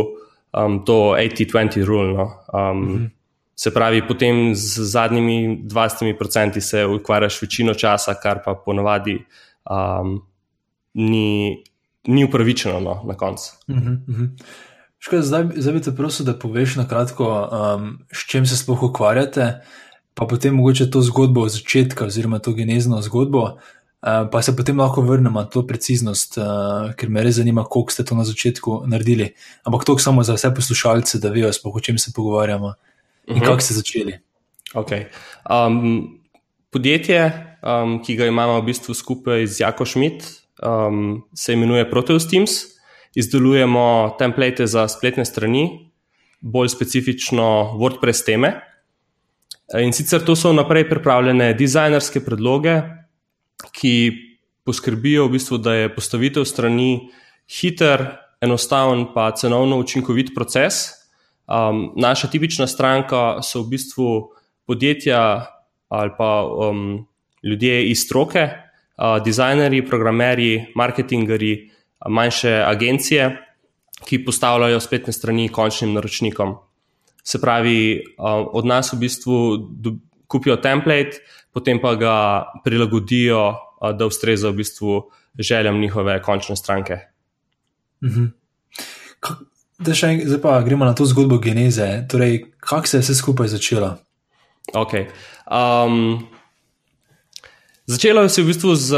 um, 0.50 0.80
to 0.82 1.14
80-20 1.14 1.84
rule. 1.86 2.10
No? 2.18 2.26
Um, 2.50 2.82
mm 2.82 2.88
-hmm. 2.88 3.10
Se 3.56 3.70
pravi, 3.70 4.02
potem 4.08 4.54
z 4.54 4.82
zadnjimi 4.82 5.62
20% 5.64 6.60
se 6.60 6.86
ukvarjaš 6.86 7.42
večino 7.42 7.74
časa, 7.74 8.14
kar 8.14 8.40
pa 8.44 8.54
ponavadi 8.54 9.18
um, 9.70 10.22
ni, 10.94 11.62
ni 12.06 12.24
upravičeno 12.24 12.80
no, 12.80 13.02
na 13.06 13.14
koncu. 13.14 13.52
Uh 13.68 13.76
-huh, 13.76 13.98
uh 14.08 14.16
-huh. 15.10 15.22
zdaj, 15.22 15.44
zdaj 15.56 15.72
bi 15.72 15.82
te 15.82 15.96
prosil, 15.96 16.26
da 16.26 16.38
poveš 16.38 16.76
na 16.76 16.88
kratko, 16.88 17.48
um, 17.76 17.98
s 18.12 18.26
čim 18.30 18.46
se 18.46 18.56
sploh 18.56 18.82
ukvarjate, 18.82 19.60
pa 20.14 20.26
potem 20.26 20.54
mogoče 20.54 20.90
to 20.90 21.02
zgodbo 21.02 21.40
od 21.40 21.50
začetka, 21.50 22.04
oziroma 22.04 22.38
to 22.38 22.52
genezno 22.52 23.02
zgodbo. 23.02 23.42
Uh, 23.42 24.28
pa 24.32 24.42
se 24.42 24.56
potem 24.56 24.78
lahko 24.80 25.00
vrnemo 25.00 25.40
na 25.40 25.46
to 25.46 25.66
preciznost, 25.66 26.38
uh, 26.38 26.44
ker 26.94 27.08
me 27.08 27.22
res 27.22 27.34
zanima, 27.34 27.64
koliko 27.64 27.92
ste 27.92 28.04
to 28.04 28.14
na 28.14 28.24
začetku 28.24 28.82
naredili. 28.86 29.34
Ampak 29.64 29.84
to 29.84 29.98
samo 29.98 30.22
za 30.22 30.34
vse 30.34 30.54
poslušalce, 30.54 31.18
da 31.18 31.30
vejo, 31.30 31.50
o 31.64 31.80
čem 31.80 31.98
se 31.98 32.12
pogovarjamo 32.14 32.74
in 33.26 33.36
uh 33.36 33.42
-huh. 33.42 33.46
kako 33.46 33.60
ste 33.60 33.74
začeli. 33.74 34.18
Okay. 34.74 35.04
Um, 35.66 36.20
podjetje, 36.70 37.32
um, 37.62 38.02
ki 38.02 38.16
ga 38.16 38.26
imamo 38.26 38.60
v 38.60 38.64
bistvu 38.64 38.94
skupaj 38.94 39.46
z 39.46 39.60
Jako 39.60 39.86
Schmidt, 39.86 40.24
um, 40.62 41.22
se 41.34 41.52
imenuje 41.52 41.90
Proteus 41.90 42.28
Teams. 42.28 42.50
Izdelujemo 43.14 44.16
template 44.18 44.66
za 44.66 44.88
spletne 44.88 45.24
strani, 45.24 45.90
bolj 46.40 46.68
specifično 46.68 47.78
WordPress 47.78 48.24
teme. 48.26 48.60
In 49.80 49.92
sicer 49.92 50.24
to 50.24 50.34
so 50.36 50.52
naprej 50.52 50.88
pripravljene 50.88 51.54
dizajnerske 51.54 52.20
predloge, 52.20 52.80
ki 53.72 53.94
poskrbijo, 54.66 55.28
v 55.28 55.36
bistvu, 55.38 55.58
da 55.58 55.74
je 55.74 55.94
postavitev 55.94 56.44
strani 56.44 57.08
hiter, 57.60 58.04
enostaven, 58.42 59.06
pa 59.14 59.30
cenovno 59.36 59.78
učinkovit 59.78 60.34
proces. 60.34 61.03
Um, 61.44 61.92
naša 61.96 62.28
tipična 62.32 62.66
stranka 62.66 63.42
so 63.42 63.62
v 63.62 63.76
bistvu 63.76 64.32
podjetja 64.66 65.46
ali 65.88 66.10
pa 66.18 66.44
um, 66.44 67.06
ljudje 67.42 67.90
iz 67.90 68.00
stroke, 68.04 68.48
uh, 68.48 69.22
dizajnerji, 69.24 69.86
programerji, 69.86 70.72
marketingerji, 70.74 71.70
manjše 72.08 72.62
agencije, 72.66 73.36
ki 74.04 74.24
postavljajo 74.24 74.80
spletne 74.80 75.12
strani 75.12 75.48
končnim 75.48 75.92
naročnikom. 75.92 76.56
Se 77.24 77.40
pravi, 77.40 78.04
uh, 78.18 78.48
od 78.52 78.66
nas 78.66 78.92
v 78.92 78.98
bistvu 79.04 79.36
kupijo 80.26 80.56
template, 80.56 81.20
potem 81.52 81.80
pa 81.80 81.94
ga 81.94 82.16
prilagodijo, 82.64 83.48
uh, 83.50 83.92
da 83.92 84.06
ustreza 84.06 84.48
v 84.48 84.64
bistvu 84.64 85.02
željam 85.38 85.80
njihove 85.80 86.22
končne 86.22 86.56
stranke. 86.56 86.98
Mhm. 88.04 88.24
Zdaj 89.78 90.40
pa 90.42 90.60
gremo 90.62 90.84
na 90.84 90.94
to 90.94 91.04
zgodbo 91.04 91.38
geneze. 91.38 92.06
Torej, 92.10 92.44
kako 92.60 92.86
se 92.86 92.96
je 92.96 93.00
vse 93.00 93.14
skupaj 93.14 93.48
začelo? 93.48 93.96
Okay. 94.72 95.06
Um, 95.50 96.26
začelo 97.86 98.28
se 98.28 98.40
je 98.40 98.44
v 98.44 98.48
bistvu 98.48 98.74
z 98.74 98.96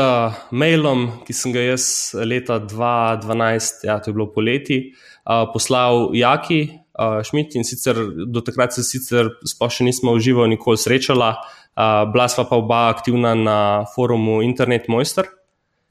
mailom, 0.50 1.24
ki 1.26 1.32
sem 1.32 1.52
ga 1.52 1.64
jaz 1.64 2.14
leta 2.14 2.60
2012, 2.60 3.86
ja, 3.88 3.98
to 3.98 4.10
je 4.10 4.14
bilo 4.14 4.28
poleti, 4.32 4.92
uh, 5.24 5.48
poslal 5.52 6.12
Jaki 6.14 6.68
uh, 6.98 7.22
Šmit 7.24 7.56
in 7.56 7.64
sicer 7.64 7.96
do 8.26 8.40
takrat 8.44 8.76
se 8.76 8.84
sicer 8.84 9.32
sploh 9.48 9.72
še 9.72 9.84
nismo 9.88 10.14
v 10.16 10.22
živo 10.22 10.46
nikoli 10.46 10.78
srečala, 10.80 11.34
uh, 11.40 12.04
bila 12.12 12.28
sva 12.28 12.46
pa 12.46 12.60
oba 12.60 12.86
aktivna 12.92 13.34
na 13.34 13.58
forumu 13.96 14.42
Internet 14.44 14.88
Mojster. 14.88 15.24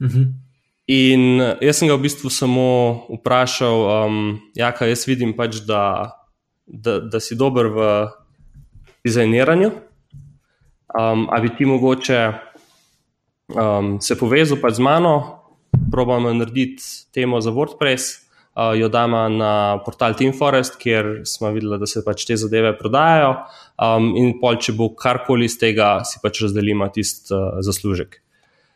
Uh 0.00 0.06
mhm. 0.06 0.18
-huh. 0.18 0.45
In 0.86 1.42
jaz 1.58 1.80
sem 1.80 1.88
ga 1.90 1.96
v 1.98 2.06
bistvu 2.06 2.30
samo 2.30 2.66
vprašal, 3.10 3.80
um, 4.06 4.18
Jaka, 4.54 4.86
jaz 4.86 5.02
vidim 5.10 5.32
pač, 5.34 5.58
da, 5.66 6.14
da, 6.62 7.00
da 7.02 7.18
si 7.18 7.34
dober 7.34 7.66
v 7.74 7.88
dizajniranju. 9.02 9.72
Um, 10.96 11.26
a 11.26 11.40
bi 11.42 11.50
ti 11.58 11.66
mogoče 11.66 12.20
um, 13.50 13.98
se 14.00 14.14
povezal 14.14 14.62
pa 14.62 14.70
z 14.70 14.78
mano, 14.78 15.42
probamo 15.90 16.30
narediti 16.32 17.10
temo 17.10 17.40
za 17.42 17.50
WordPress, 17.50 18.22
uh, 18.54 18.78
jo 18.78 18.86
damo 18.88 19.26
na 19.28 19.82
portal 19.84 20.14
Team 20.14 20.30
Forest, 20.38 20.78
kjer 20.78 21.26
smo 21.26 21.50
videli, 21.50 21.80
da 21.82 21.86
se 21.90 22.04
pač 22.06 22.24
te 22.30 22.38
zadeve 22.38 22.76
prodajajo. 22.78 23.34
Um, 23.74 24.14
in 24.14 24.38
pol, 24.38 24.62
če 24.62 24.78
bo 24.78 24.92
karkoli 24.94 25.50
iz 25.50 25.58
tega, 25.58 25.98
si 26.06 26.22
pač 26.22 26.46
razdelimo 26.46 26.86
tisti 26.94 27.34
uh, 27.34 27.58
zaslužek. 27.66 28.22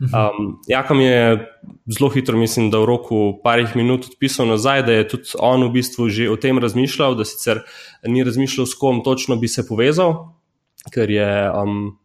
Um, 0.00 0.62
Jaka 0.66 0.94
mi 0.94 1.04
je 1.04 1.46
zelo 1.86 2.08
hitro, 2.08 2.38
mislim, 2.38 2.70
da 2.70 2.78
v 2.80 2.88
roku 2.88 3.40
parih 3.44 3.76
minut 3.76 4.06
odpisal 4.08 4.48
nazaj, 4.48 4.82
da 4.82 4.92
je 4.92 5.08
tudi 5.08 5.36
on 5.36 5.66
v 5.68 5.72
bistvu 5.76 6.08
že 6.08 6.30
o 6.32 6.36
tem 6.40 6.58
razmišljal, 6.58 7.14
da 7.14 7.24
sicer 7.28 7.60
ni 8.08 8.24
razmišljal, 8.24 8.66
s 8.66 8.74
kom 8.80 9.02
točno 9.04 9.36
bi 9.36 9.48
se 9.48 9.66
povezal, 9.68 10.32
ker 10.88 11.10
je 11.10 11.28
um, 11.52 11.98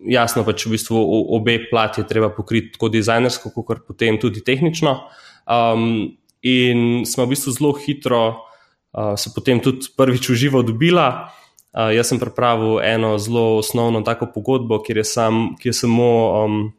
jasno, 0.00 0.46
pač 0.48 0.64
v 0.64 0.78
bistvu 0.78 0.96
obe 1.36 1.58
plati 1.68 2.00
je 2.00 2.08
treba 2.08 2.30
pokriti 2.32 2.72
tako 2.72 2.88
dizajnersko, 2.88 3.52
kot 3.52 3.84
potem 3.84 4.16
tudi 4.16 4.40
tehnično. 4.40 4.96
Um, 5.44 6.16
in 6.40 7.04
smo 7.04 7.26
v 7.28 7.34
bistvu 7.36 7.52
zelo 7.52 7.74
hitro 7.76 8.22
uh, 8.32 9.12
se 9.20 9.28
potem 9.36 9.60
tudi 9.60 9.92
prvič 9.92 10.30
v 10.32 10.38
živo 10.40 10.64
dobila. 10.64 11.36
Uh, 11.74 11.92
jaz 11.92 12.08
sem 12.08 12.22
pripravil 12.22 12.80
eno 12.80 13.18
zelo 13.20 13.60
osnovno 13.60 14.00
tako 14.00 14.30
pogodbo, 14.32 14.80
kjer 14.80 15.02
je, 15.02 15.04
sam, 15.04 15.52
kjer 15.60 15.74
je 15.74 15.78
samo. 15.84 16.08
Um, 16.40 16.72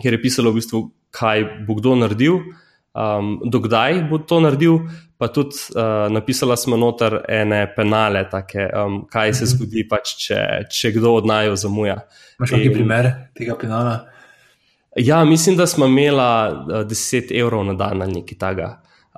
kjer 0.00 0.16
je 0.16 0.22
pisalo, 0.22 0.50
v 0.50 0.60
bistvu, 0.60 0.84
kaj 1.14 1.44
bo 1.66 1.76
kdo 1.78 1.94
naredil, 1.98 2.40
um, 2.94 3.36
dokdaj 3.44 4.02
bo 4.10 4.18
to 4.18 4.40
naredil, 4.42 4.80
pa 5.18 5.28
tudi 5.32 5.56
uh, 5.74 6.06
napisala 6.12 6.56
smo 6.56 6.76
noter 6.76 7.20
ene 7.28 7.66
penale, 7.76 8.24
take, 8.30 8.66
um, 8.74 9.04
kaj 9.10 9.34
se 9.34 9.44
mhm. 9.44 9.52
zgodi, 9.52 9.86
pač, 9.90 10.16
če, 10.26 10.40
če 10.70 10.94
kdo 10.98 11.14
od 11.20 11.30
naju 11.30 11.56
zamuja. 11.60 12.00
Imáš 12.38 12.56
kakšen 12.56 12.74
primer 12.74 13.10
tega 13.38 13.58
penala? 13.60 13.94
Ja, 14.96 15.24
mislim, 15.26 15.56
da 15.58 15.66
smo 15.66 15.86
imeli 15.90 16.18
uh, 16.18 16.82
10 16.86 17.32
evrov 17.34 17.64
na 17.66 17.74
dan 17.78 18.02
ali 18.02 18.20
nekaj 18.20 18.38
takega, 18.38 18.68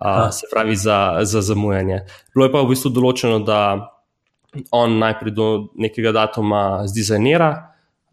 uh, 0.00 0.28
se 0.32 0.48
pravi 0.52 0.76
za, 0.76 1.18
za 1.22 1.42
zamujanje. 1.44 2.04
Bilo 2.34 2.48
je 2.48 2.52
pa 2.52 2.64
v 2.64 2.72
bistvu 2.72 2.92
določeno, 2.96 3.42
da 3.44 3.60
on 4.72 4.96
najprej 4.98 5.34
do 5.36 5.48
nekega 5.76 6.14
datuma 6.16 6.86
zdizajnira. 6.88 7.50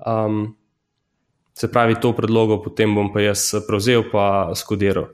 Um, 0.04 0.56
Se 1.54 1.70
pravi, 1.72 2.00
to 2.02 2.14
predlogo 2.18 2.58
potem 2.64 2.96
bom 2.96 3.12
pa 3.14 3.22
jaz 3.22 3.52
prevzel 3.68 4.08
in 4.10 4.56
skodiral. 4.58 5.12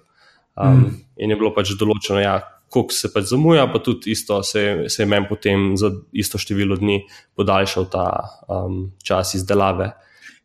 Um, 0.56 0.75
mm. 0.75 0.95
In 1.23 1.32
je 1.32 1.38
bilo 1.39 1.52
pač 1.56 1.73
določeno, 1.80 2.19
ja, 2.19 2.39
koliko 2.69 2.95
se 2.95 3.10
pač 3.13 3.32
zamuja, 3.32 3.67
pa 3.71 3.80
tudi 3.84 4.12
isto 4.12 4.41
se, 4.43 4.89
se 4.89 5.02
je 5.02 5.08
meni 5.08 5.28
potem 5.30 5.73
za 5.78 5.91
isto 6.12 6.38
število 6.38 6.78
dni 6.80 7.02
podaljšal 7.36 7.89
ta 7.91 8.06
um, 8.47 8.91
čas 9.04 9.34
izdelave. 9.36 9.91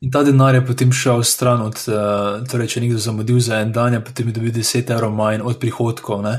In 0.05 0.11
ta 0.13 0.23
denar 0.23 0.55
je 0.55 0.65
potem 0.67 0.93
šel 0.93 1.23
stran 1.25 1.63
od, 1.65 1.79
uh, 1.89 2.43
torej, 2.51 2.75
če 2.75 2.83
nekdo 2.85 3.01
zamudil 3.01 3.39
za 3.41 3.63
en 3.65 3.73
dan, 3.73 3.97
potem 4.05 4.29
je 4.29 4.37
dobil 4.37 4.53
10 4.53 4.91
evrov 4.93 5.15
manj 5.17 5.45
od 5.47 5.61
prihodkov. 5.63 6.21
Ne? 6.27 6.35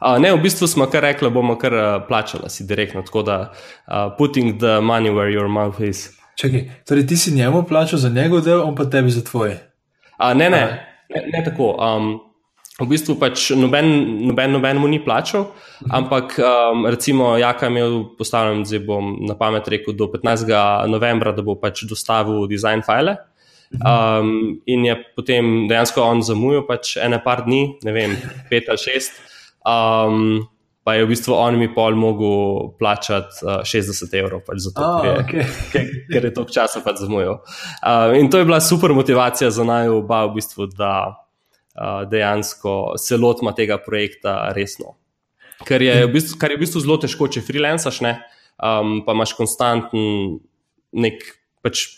Uh, 0.00 0.16
ne, 0.22 0.32
v 0.32 0.40
bistvu 0.44 0.68
smo 0.70 0.86
kar 0.90 1.04
rekli, 1.04 1.30
bomo 1.32 1.58
kar 1.60 1.74
uh, 1.74 1.86
plačali 2.08 2.48
si 2.50 2.66
direktno, 2.68 3.02
tako 3.04 3.24
da 3.26 3.38
uh, 3.50 4.14
putting 4.18 4.60
the 4.60 4.78
money 4.80 5.12
where 5.12 5.32
your 5.32 5.50
mouth 5.50 5.80
is. 5.84 6.10
Čakaj, 6.36 6.64
torej 6.88 7.06
ti 7.06 7.16
si 7.16 7.34
njemu 7.34 7.62
plačal 7.68 7.98
za 7.98 8.08
njegov 8.08 8.44
del, 8.44 8.62
on 8.62 8.74
pa 8.74 8.84
tebi 8.90 9.10
za 9.10 9.22
tvoj. 9.24 9.56
A, 10.18 10.34
ne, 10.34 10.50
ne, 10.50 10.64
ne, 11.10 11.26
ne 11.32 11.42
tako. 11.44 11.74
Um, 11.78 12.14
v 12.74 12.86
bistvu 12.90 13.14
pač 13.20 13.52
noben, 13.54 13.86
noben, 14.26 14.50
noben 14.50 14.80
mu 14.82 14.90
ni 14.90 14.98
plačal, 14.98 15.52
ampak 15.94 16.34
um, 16.42 16.86
recimo, 16.90 17.36
Jaka 17.38 17.68
je 17.68 17.70
imel 17.70 17.92
postavljen, 18.18 18.64
zdaj 18.66 18.82
bom 18.86 19.14
na 19.22 19.38
pamet 19.38 19.68
rekel, 19.70 19.94
do 19.94 20.10
15. 20.10 20.50
novembra, 20.90 21.30
da 21.32 21.42
bo 21.46 21.54
pač 21.54 21.84
dostavil 21.86 22.48
design 22.50 22.82
file. 22.82 23.16
Um, 23.74 24.60
in 24.66 24.84
je 24.86 24.94
potem 25.16 25.68
dejansko 25.70 26.02
on 26.02 26.22
zamujal 26.22 26.66
pač 26.66 26.96
ene 27.02 27.18
par 27.22 27.44
dni, 27.46 27.78
ne 27.86 27.94
vem, 27.94 28.18
pet 28.50 28.68
ali 28.70 28.82
šest. 28.82 29.22
Um, 29.66 30.44
pa 30.84 30.94
je 30.94 31.04
v 31.04 31.08
bistvu 31.08 31.32
on 31.32 31.56
mi 31.56 31.70
pol 31.72 31.96
mogel 31.96 32.76
plačati 32.78 33.40
uh, 33.42 33.64
60 33.64 34.12
evrov, 34.20 34.44
pač 34.44 34.66
zato, 34.68 34.84
oh, 34.84 35.00
ker, 35.00 35.08
je, 35.08 35.22
okay. 35.24 35.44
ker, 35.72 35.86
ker 36.12 36.28
je 36.28 36.32
toliko 36.36 36.52
časa 36.52 36.84
pač 36.84 37.00
zamujal. 37.00 37.40
Uh, 37.80 38.12
in 38.20 38.28
to 38.28 38.38
je 38.38 38.44
bila 38.44 38.60
super 38.60 38.92
motivacija 38.92 39.48
za 39.50 39.64
naj 39.64 39.88
oba, 39.88 40.26
v 40.28 40.36
bistvu, 40.36 40.68
da 40.76 40.94
uh, 41.08 42.04
dejansko 42.10 43.00
se 43.00 43.16
lotimo 43.16 43.56
tega 43.56 43.80
projekta 43.80 44.52
resno. 44.52 44.98
Ker 45.64 45.80
je, 45.80 45.96
v 46.04 46.12
bistvu, 46.12 46.36
kar 46.36 46.52
je 46.52 46.60
v 46.60 46.64
bistvu 46.66 46.84
zelo 46.84 47.00
težko, 47.00 47.32
če 47.32 47.40
freelancaš, 47.46 48.04
ne, 48.04 48.18
um, 48.60 49.00
pa 49.06 49.16
imaš 49.16 49.36
konstanten 49.40 50.40
nek. 50.92 51.24
Pač, 51.64 51.96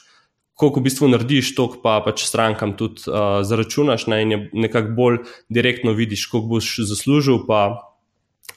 Koliko 0.57 0.81
v 0.81 0.87
bistvu 0.87 1.09
narediš, 1.13 1.51
toliko 1.53 1.83
pa 1.83 1.99
pač 2.01 2.23
strankam 2.25 2.71
tudi 2.81 3.03
uh, 3.11 3.43
zaračunaš, 3.45 4.07
ne, 4.09 4.23
in 4.25 4.47
nekako 4.57 4.95
bolj 4.97 5.19
direktno 5.53 5.93
vidiš, 5.93 6.23
koliko 6.33 6.55
boš 6.55 6.71
zaslužil, 6.89 7.43
pa 7.45 7.86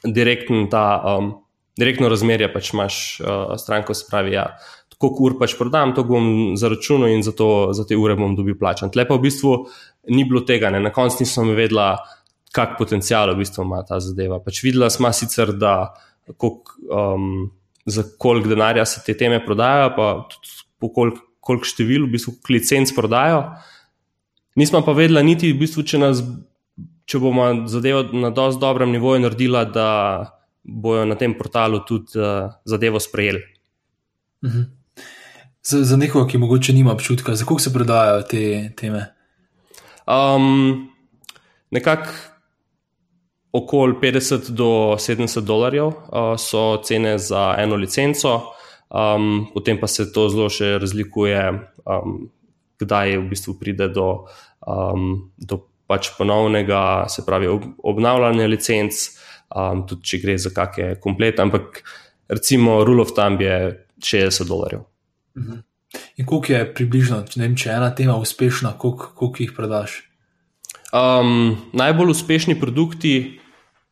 direktno, 0.04 0.66
ta, 0.70 0.84
um, 1.18 1.32
direktno 1.78 2.08
razmerje 2.12 2.50
pač 2.52 2.72
imaš 2.74 2.94
uh, 3.20 3.54
stranko, 3.60 3.94
se 3.94 4.06
pravi, 4.10 4.34
ja, 4.36 4.46
koliko 5.00 5.26
ur 5.28 5.36
pač 5.40 5.56
prodam, 5.58 5.94
to 5.96 6.04
bom 6.04 6.56
zaračunal 6.60 7.12
in 7.12 7.24
za, 7.24 7.32
to, 7.36 7.70
za 7.76 7.86
te 7.88 7.96
ure 7.96 8.16
bom 8.18 8.34
dobil 8.36 8.58
plačan. 8.60 8.92
Tle 8.92 9.06
pa 9.08 9.16
v 9.16 9.24
bistvu 9.28 9.54
ni 10.12 10.26
bilo 10.28 10.44
tega, 10.48 10.72
ne? 10.72 10.82
na 10.82 10.92
koncu 10.92 11.24
nisem 11.24 11.54
vedela, 11.56 11.94
kak 12.52 12.76
potencial 12.78 13.32
v 13.32 13.40
bistvu 13.40 13.64
ima 13.64 13.80
ta 13.86 14.00
zadeva. 14.02 14.40
Pač 14.44 14.64
videla 14.66 14.90
smo 14.92 15.12
sicer, 15.14 15.54
da 15.56 15.94
kolik, 16.36 16.74
um, 16.90 17.48
za 17.88 18.04
koliko 18.18 18.52
denarja 18.52 18.84
se 18.86 19.00
te 19.06 19.16
teme 19.16 19.40
prodajajo, 19.44 19.94
pa 19.96 20.12
tudi 20.28 20.56
po 20.80 20.92
koliko 20.92 21.26
kolik 21.40 21.64
števil, 21.64 22.06
v 22.06 22.14
bistvu, 22.14 22.36
licenc 22.52 22.92
prodajo. 22.94 23.42
Nismo 24.60 24.82
pa 24.84 24.92
vedela 24.94 25.22
niti, 25.24 25.50
v 25.52 25.64
bistvu, 25.64 25.84
če 25.88 26.00
nas 26.02 26.20
če 27.10 27.18
bomo 27.18 27.46
zadevo 27.66 28.04
na 28.14 28.30
dosti 28.30 28.60
dobrem 28.62 28.92
nivoju 28.94 29.24
naredili, 29.24 29.64
da 29.74 29.88
bojo 30.62 31.06
na 31.08 31.16
tem 31.18 31.34
portalu 31.34 31.80
tudi 31.88 32.20
uh, 32.20 32.52
zadevo 32.64 33.00
sprejeli. 33.00 33.40
Uh 34.42 34.50
-huh. 34.50 34.64
za, 35.62 35.84
za 35.84 35.96
nekoga, 35.96 36.28
ki 36.30 36.38
mogoče 36.38 36.72
nima 36.72 36.92
občutka, 36.92 37.34
za 37.34 37.44
koliko 37.44 37.62
se 37.62 37.72
prodajajo 37.72 38.22
te 38.22 38.72
teme? 38.76 39.06
Um, 40.06 40.90
Nekako 41.70 42.10
okoli 43.52 43.94
50 44.02 44.50
do 44.50 44.96
70 44.98 45.40
dolarjev 45.40 45.86
uh, 45.86 45.94
so 46.38 46.82
cene 46.82 47.18
za 47.18 47.54
eno 47.58 47.76
licenco, 47.76 48.42
um, 48.90 49.46
potem 49.54 49.80
pa 49.80 49.86
se 49.86 50.12
to 50.12 50.28
zelo 50.28 50.48
še 50.50 50.78
razlikuje, 50.78 51.40
um, 51.86 52.30
kdaj 52.78 53.16
v 53.18 53.28
bistvu 53.30 53.54
pride 53.60 53.88
do, 53.88 54.26
um, 54.66 55.30
do 55.36 55.60
pač 55.90 56.12
ponovnega, 56.14 57.08
se 57.10 57.24
pravi, 57.26 57.48
obnavljanja 57.82 58.46
licenc, 58.46 59.00
um, 59.50 59.82
tudi 59.90 60.12
če 60.12 60.20
gre 60.22 60.36
za 60.38 60.52
kakšne 60.54 61.00
komplete, 61.02 61.42
ampak 61.42 61.82
recimo 62.30 62.84
rule 62.86 63.02
of 63.02 63.10
thumb 63.16 63.42
je 63.42 63.56
60 63.98 64.46
dolarjev. 64.48 64.86
Mhm. 65.38 65.66
In 66.22 66.26
koliko 66.26 66.52
je 66.52 66.62
približno, 66.74 67.24
če, 67.26 67.40
vem, 67.42 67.56
če 67.58 67.66
je 67.66 67.74
ena 67.74 67.90
tema 67.98 68.14
uspešna, 68.22 68.76
koliko, 68.78 69.10
koliko 69.18 69.42
jih 69.42 69.54
prodaš? 69.56 69.96
Um, 70.94 71.56
najbolj 71.74 72.14
uspešni 72.14 72.54
produkti, 72.60 73.40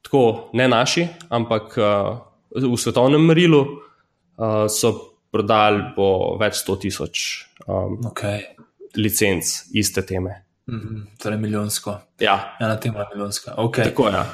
tako 0.07 0.51
ne 0.55 0.69
naši, 0.71 1.09
ampak 1.35 1.75
uh, 1.79 2.21
v 2.55 2.79
svetovnem 2.79 3.27
merilu, 3.27 3.65
uh, 3.67 4.67
so 4.71 4.95
prodali 5.35 5.91
po 5.97 6.37
več 6.41 6.63
sto 6.63 6.79
tisoč 6.79 7.25
um, 7.67 7.99
okay. 8.13 8.47
licenc 8.95 9.69
iste 9.75 10.07
teme. 10.07 10.48
Mm 10.69 10.81
-hmm. 10.81 11.19
Torej, 11.23 11.39
milijonsko. 11.39 12.01
Ja. 12.21 12.57
Ena 12.61 12.77
tema 12.77 12.99
je 12.99 13.07
milijonska. 13.15 13.55
Okay. 13.57 13.85
Tako 13.85 14.07
je. 14.07 14.13
Ja. 14.13 14.27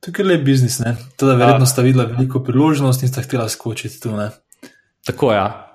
To 0.00 0.10
je 0.18 0.24
le 0.24 0.38
biznis, 0.38 0.78
ne? 0.78 0.96
To, 1.16 1.26
da 1.26 1.34
verjetno 1.34 1.66
sta 1.66 1.82
videla 1.82 2.04
veliko 2.04 2.40
priložnosti 2.42 3.06
in 3.06 3.12
sta 3.12 3.22
htela 3.22 3.48
skočiti 3.48 4.00
tu. 4.00 4.16
Ne? 4.16 4.30
Tako 5.06 5.32
je. 5.32 5.36
Ja. 5.36 5.68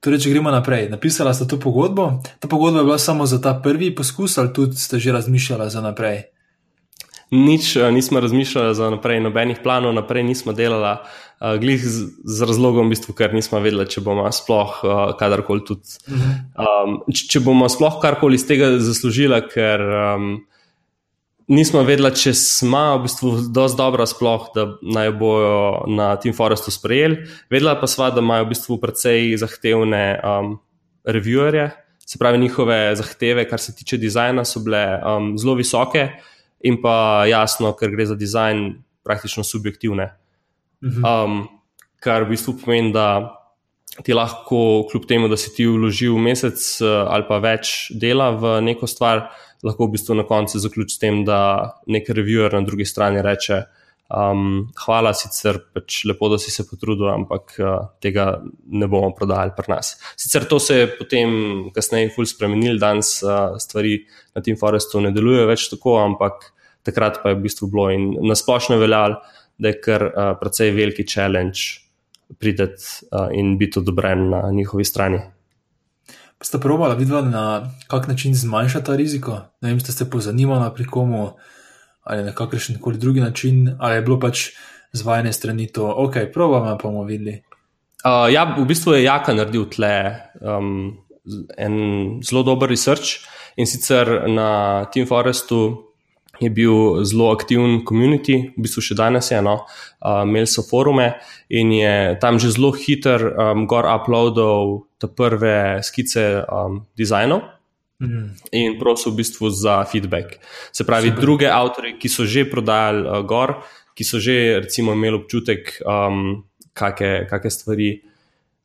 Torej, 0.00 0.20
če 0.20 0.30
gremo 0.30 0.50
naprej, 0.50 0.88
napisala 0.90 1.34
sta 1.34 1.48
to 1.50 1.58
pogodbo. 1.60 2.22
Ta 2.38 2.48
pogodba 2.48 2.78
je 2.78 2.84
bila 2.84 2.98
samo 2.98 3.26
za 3.26 3.40
ta 3.42 3.60
prvi 3.62 3.94
poskus, 3.94 4.38
ali 4.38 4.52
tudi 4.52 4.76
ste 4.76 4.98
že 4.98 5.12
razmišljali 5.12 5.70
za 5.70 5.80
naprej? 5.80 6.22
Nič 7.30 7.76
eh, 7.76 7.92
nismo 7.92 8.20
razmišljali 8.20 8.74
za 8.74 8.90
naprej, 8.90 9.20
nobenih 9.20 9.58
planov 9.62 9.94
naprej 9.94 10.22
nismo 10.22 10.52
delali, 10.54 10.94
uh, 11.40 11.56
glih 11.58 11.82
z, 11.82 12.06
z 12.22 12.46
razlogom, 12.46 12.86
v 12.86 12.94
bistvu, 12.94 13.14
ker 13.18 13.34
nismo 13.34 13.58
vedeli, 13.58 13.86
če 13.90 14.02
bomo 14.06 14.28
sploh 14.30 14.76
uh, 14.86 15.00
kadarkoli 15.18 15.64
tudi. 15.66 15.98
Um, 16.54 17.00
če, 17.10 17.24
če 17.34 17.42
bomo 17.42 17.66
sploh 17.72 17.98
karkoli 18.02 18.38
iz 18.38 18.46
tega 18.46 18.76
zaslužili, 18.78 19.40
ker. 19.50 19.82
Um, 19.82 20.28
nismo 21.50 21.82
vedeli, 21.86 22.12
če 22.14 22.30
smo 22.38 22.84
v 22.96 23.02
bistvu 23.08 23.32
dovolj 23.54 23.74
dobro, 23.78 24.06
sploh, 24.06 24.46
da 24.54 24.68
naj 24.82 25.10
bojo 25.18 25.58
na 25.90 26.12
Team 26.22 26.34
Forestu 26.34 26.74
sprejeli. 26.74 27.26
Vedela 27.50 27.74
pa 27.78 27.90
sva, 27.90 28.12
da 28.14 28.22
imajo 28.22 28.46
v 28.46 28.52
bistvu 28.54 28.78
precej 28.82 29.34
zahtevne 29.42 30.04
um, 30.22 30.56
reviewerje, 31.06 31.72
se 32.06 32.22
pravi, 32.22 32.38
njihove 32.38 32.78
zahteve, 32.98 33.48
kar 33.50 33.62
se 33.62 33.74
tiče 33.74 33.98
dizajna, 33.98 34.46
so 34.46 34.62
bile 34.62 34.82
um, 35.02 35.34
zelo 35.38 35.58
visoke 35.58 36.08
in 36.66 36.80
pa 36.82 37.24
jasno, 37.30 37.72
ker 37.78 37.92
gre 37.94 38.08
za 38.10 38.16
dizajn, 38.18 38.68
praktično 39.06 39.44
subjektivne. 39.46 40.10
Mhm. 40.84 41.04
Um, 41.04 41.42
kar 42.02 42.26
v 42.26 42.34
bistvu 42.34 42.56
pomeni, 42.60 42.92
da 42.94 43.32
ti 44.04 44.14
lahko, 44.14 44.86
kljub 44.90 45.06
temu, 45.08 45.28
da 45.32 45.38
si 45.40 45.54
ti 45.54 45.66
vložil 45.66 46.18
mesec 46.20 46.58
uh, 46.82 47.06
ali 47.08 47.24
pa 47.28 47.38
več 47.40 47.92
dela 47.96 48.30
v 48.36 48.58
neko 48.66 48.88
stvar, 48.90 49.28
lahko 49.64 49.88
v 49.88 49.96
bistvu 49.96 50.18
na 50.18 50.26
koncu 50.28 50.60
zaključi 50.60 50.98
s 50.98 51.02
tem, 51.02 51.22
da 51.24 51.78
nek 51.88 52.10
reviewer 52.12 52.52
na 52.52 52.60
drugi 52.66 52.84
strani 52.84 53.22
reče: 53.24 53.62
um, 54.12 54.66
Hvala, 54.84 55.14
sicer 55.16 55.58
pač 55.72 56.02
lepo, 56.08 56.28
da 56.28 56.38
si 56.42 56.52
se 56.52 56.66
potrudil, 56.68 57.08
ampak 57.14 57.56
uh, 57.62 57.78
tega 58.04 58.28
ne 58.66 58.90
bomo 58.90 59.14
prodajali 59.16 59.56
pri 59.56 59.72
nas. 59.72 59.94
Sicer 60.20 60.44
to 60.50 60.60
se 60.62 60.82
je 60.82 60.90
potem 60.98 61.30
kasneje 61.74 62.12
fulj 62.14 62.34
spremenil, 62.34 62.78
danes 62.82 63.16
uh, 63.24 63.56
stvari 63.62 64.02
na 64.36 64.44
tem 64.44 64.58
forestu 64.60 65.00
ne 65.00 65.14
delujejo 65.16 65.48
več 65.48 65.70
tako, 65.72 65.96
ampak 66.04 66.52
takrat 66.86 67.20
pa 67.22 67.32
je 67.32 67.38
v 67.38 67.44
bistvu 67.48 67.68
bilo 67.72 67.90
in 67.90 68.12
nasplošno 68.28 68.78
veljal, 68.80 69.18
da 69.58 69.72
je 69.72 69.80
kar 69.82 70.06
uh, 70.08 70.30
precej 70.40 70.72
veliki 70.76 71.06
challenge. 71.06 71.82
Prideti 72.42 73.06
uh, 73.14 73.28
in 73.30 73.52
biti 73.58 73.78
odobren 73.78 74.24
na 74.32 74.40
njihovi 74.50 74.84
strani. 74.84 75.20
Pa 76.38 76.44
ste 76.44 76.58
probali 76.58 76.96
videti, 76.98 77.28
na 77.30 77.70
kak 77.86 78.08
način 78.08 78.34
zmanjšati 78.34 78.86
ta 78.86 78.96
riziko? 78.96 79.36
Ne 79.60 79.70
vem, 79.70 79.80
ste 79.80 79.92
se 79.92 80.10
pozanimali 80.10 80.70
pri 80.74 80.84
komu 80.84 81.30
ali 82.06 82.24
na 82.24 82.32
kakršen 82.32 82.78
koli 82.80 82.98
drugi 82.98 83.20
način, 83.20 83.76
ali 83.78 83.94
je 83.94 84.02
bilo 84.02 84.18
pač 84.20 84.50
z 84.92 85.02
vajne 85.02 85.32
strani 85.32 85.66
to, 85.72 85.86
ok, 85.86 86.16
probamo, 86.32 86.76
pa 86.78 86.88
bomo 86.88 87.04
videli. 87.04 87.42
Uh, 88.04 88.26
ja, 88.32 88.44
v 88.58 88.66
bistvu 88.66 88.94
je 88.94 89.04
Jaka 89.04 89.34
naredil 89.34 89.66
tle 89.70 89.94
um, 90.40 90.98
en 91.58 91.74
zelo 92.22 92.42
dober 92.46 92.70
research 92.70 93.26
in 93.56 93.66
sicer 93.66 94.28
na 94.30 94.84
Team 94.94 95.06
Forestu 95.06 95.85
je 96.40 96.50
bil 96.50 97.04
zelo 97.04 97.30
aktiven 97.32 97.80
community, 97.88 98.52
v 98.56 98.64
bistvu 98.66 98.84
še 98.84 98.96
danes 98.98 99.30
je 99.30 99.38
eno, 99.38 99.62
uh, 99.64 100.22
imeli 100.26 100.48
so 100.50 100.64
forume 100.66 101.14
in 101.48 101.72
je 101.72 101.94
tam 102.20 102.40
že 102.42 102.52
zelo 102.56 102.72
hiter 102.76 103.22
um, 103.32 103.64
gor 103.70 103.88
uploadal 103.88 104.86
te 105.00 105.08
prve 105.08 105.82
skice 105.86 106.44
um, 106.44 106.84
dizajnov. 106.98 107.44
Mm. 107.96 108.36
In 108.52 108.76
prosil 108.76 109.14
v 109.14 109.24
bistvu 109.24 109.48
za 109.48 109.80
feedback. 109.88 110.36
Se 110.68 110.84
pravi, 110.84 111.08
Super. 111.08 111.22
druge 111.22 111.48
avtorje, 111.48 111.96
ki 111.96 112.08
so 112.12 112.28
že 112.28 112.44
prodajali 112.44 113.08
uh, 113.08 113.24
gor, 113.24 113.64
ki 113.96 114.04
so 114.04 114.20
že 114.20 114.60
recimo, 114.60 114.92
imeli 114.92 115.16
občutek, 115.16 115.80
um, 115.80 116.44
kakšne 116.76 117.48
stvari, 117.48 118.04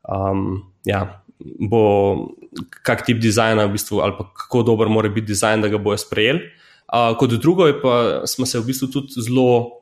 um, 0.04 0.68
ja, 0.84 1.24
bo 1.40 1.84
kak 2.84 3.08
tip 3.08 3.24
dizajna, 3.24 3.72
v 3.72 3.80
bistvu, 3.80 4.04
ali 4.04 4.20
kako 4.20 4.68
dober 4.68 4.92
mora 4.92 5.08
biti 5.08 5.32
dizajn, 5.32 5.64
da 5.64 5.72
ga 5.72 5.80
bojo 5.80 5.96
sprejeli 5.96 6.60
kot 6.92 7.38
drugo, 7.40 7.68
pa 7.82 8.28
smo 8.28 8.46
se 8.46 8.60
v 8.60 8.68
bistvu 8.68 8.90
tudi 8.92 9.24
zelo, 9.24 9.82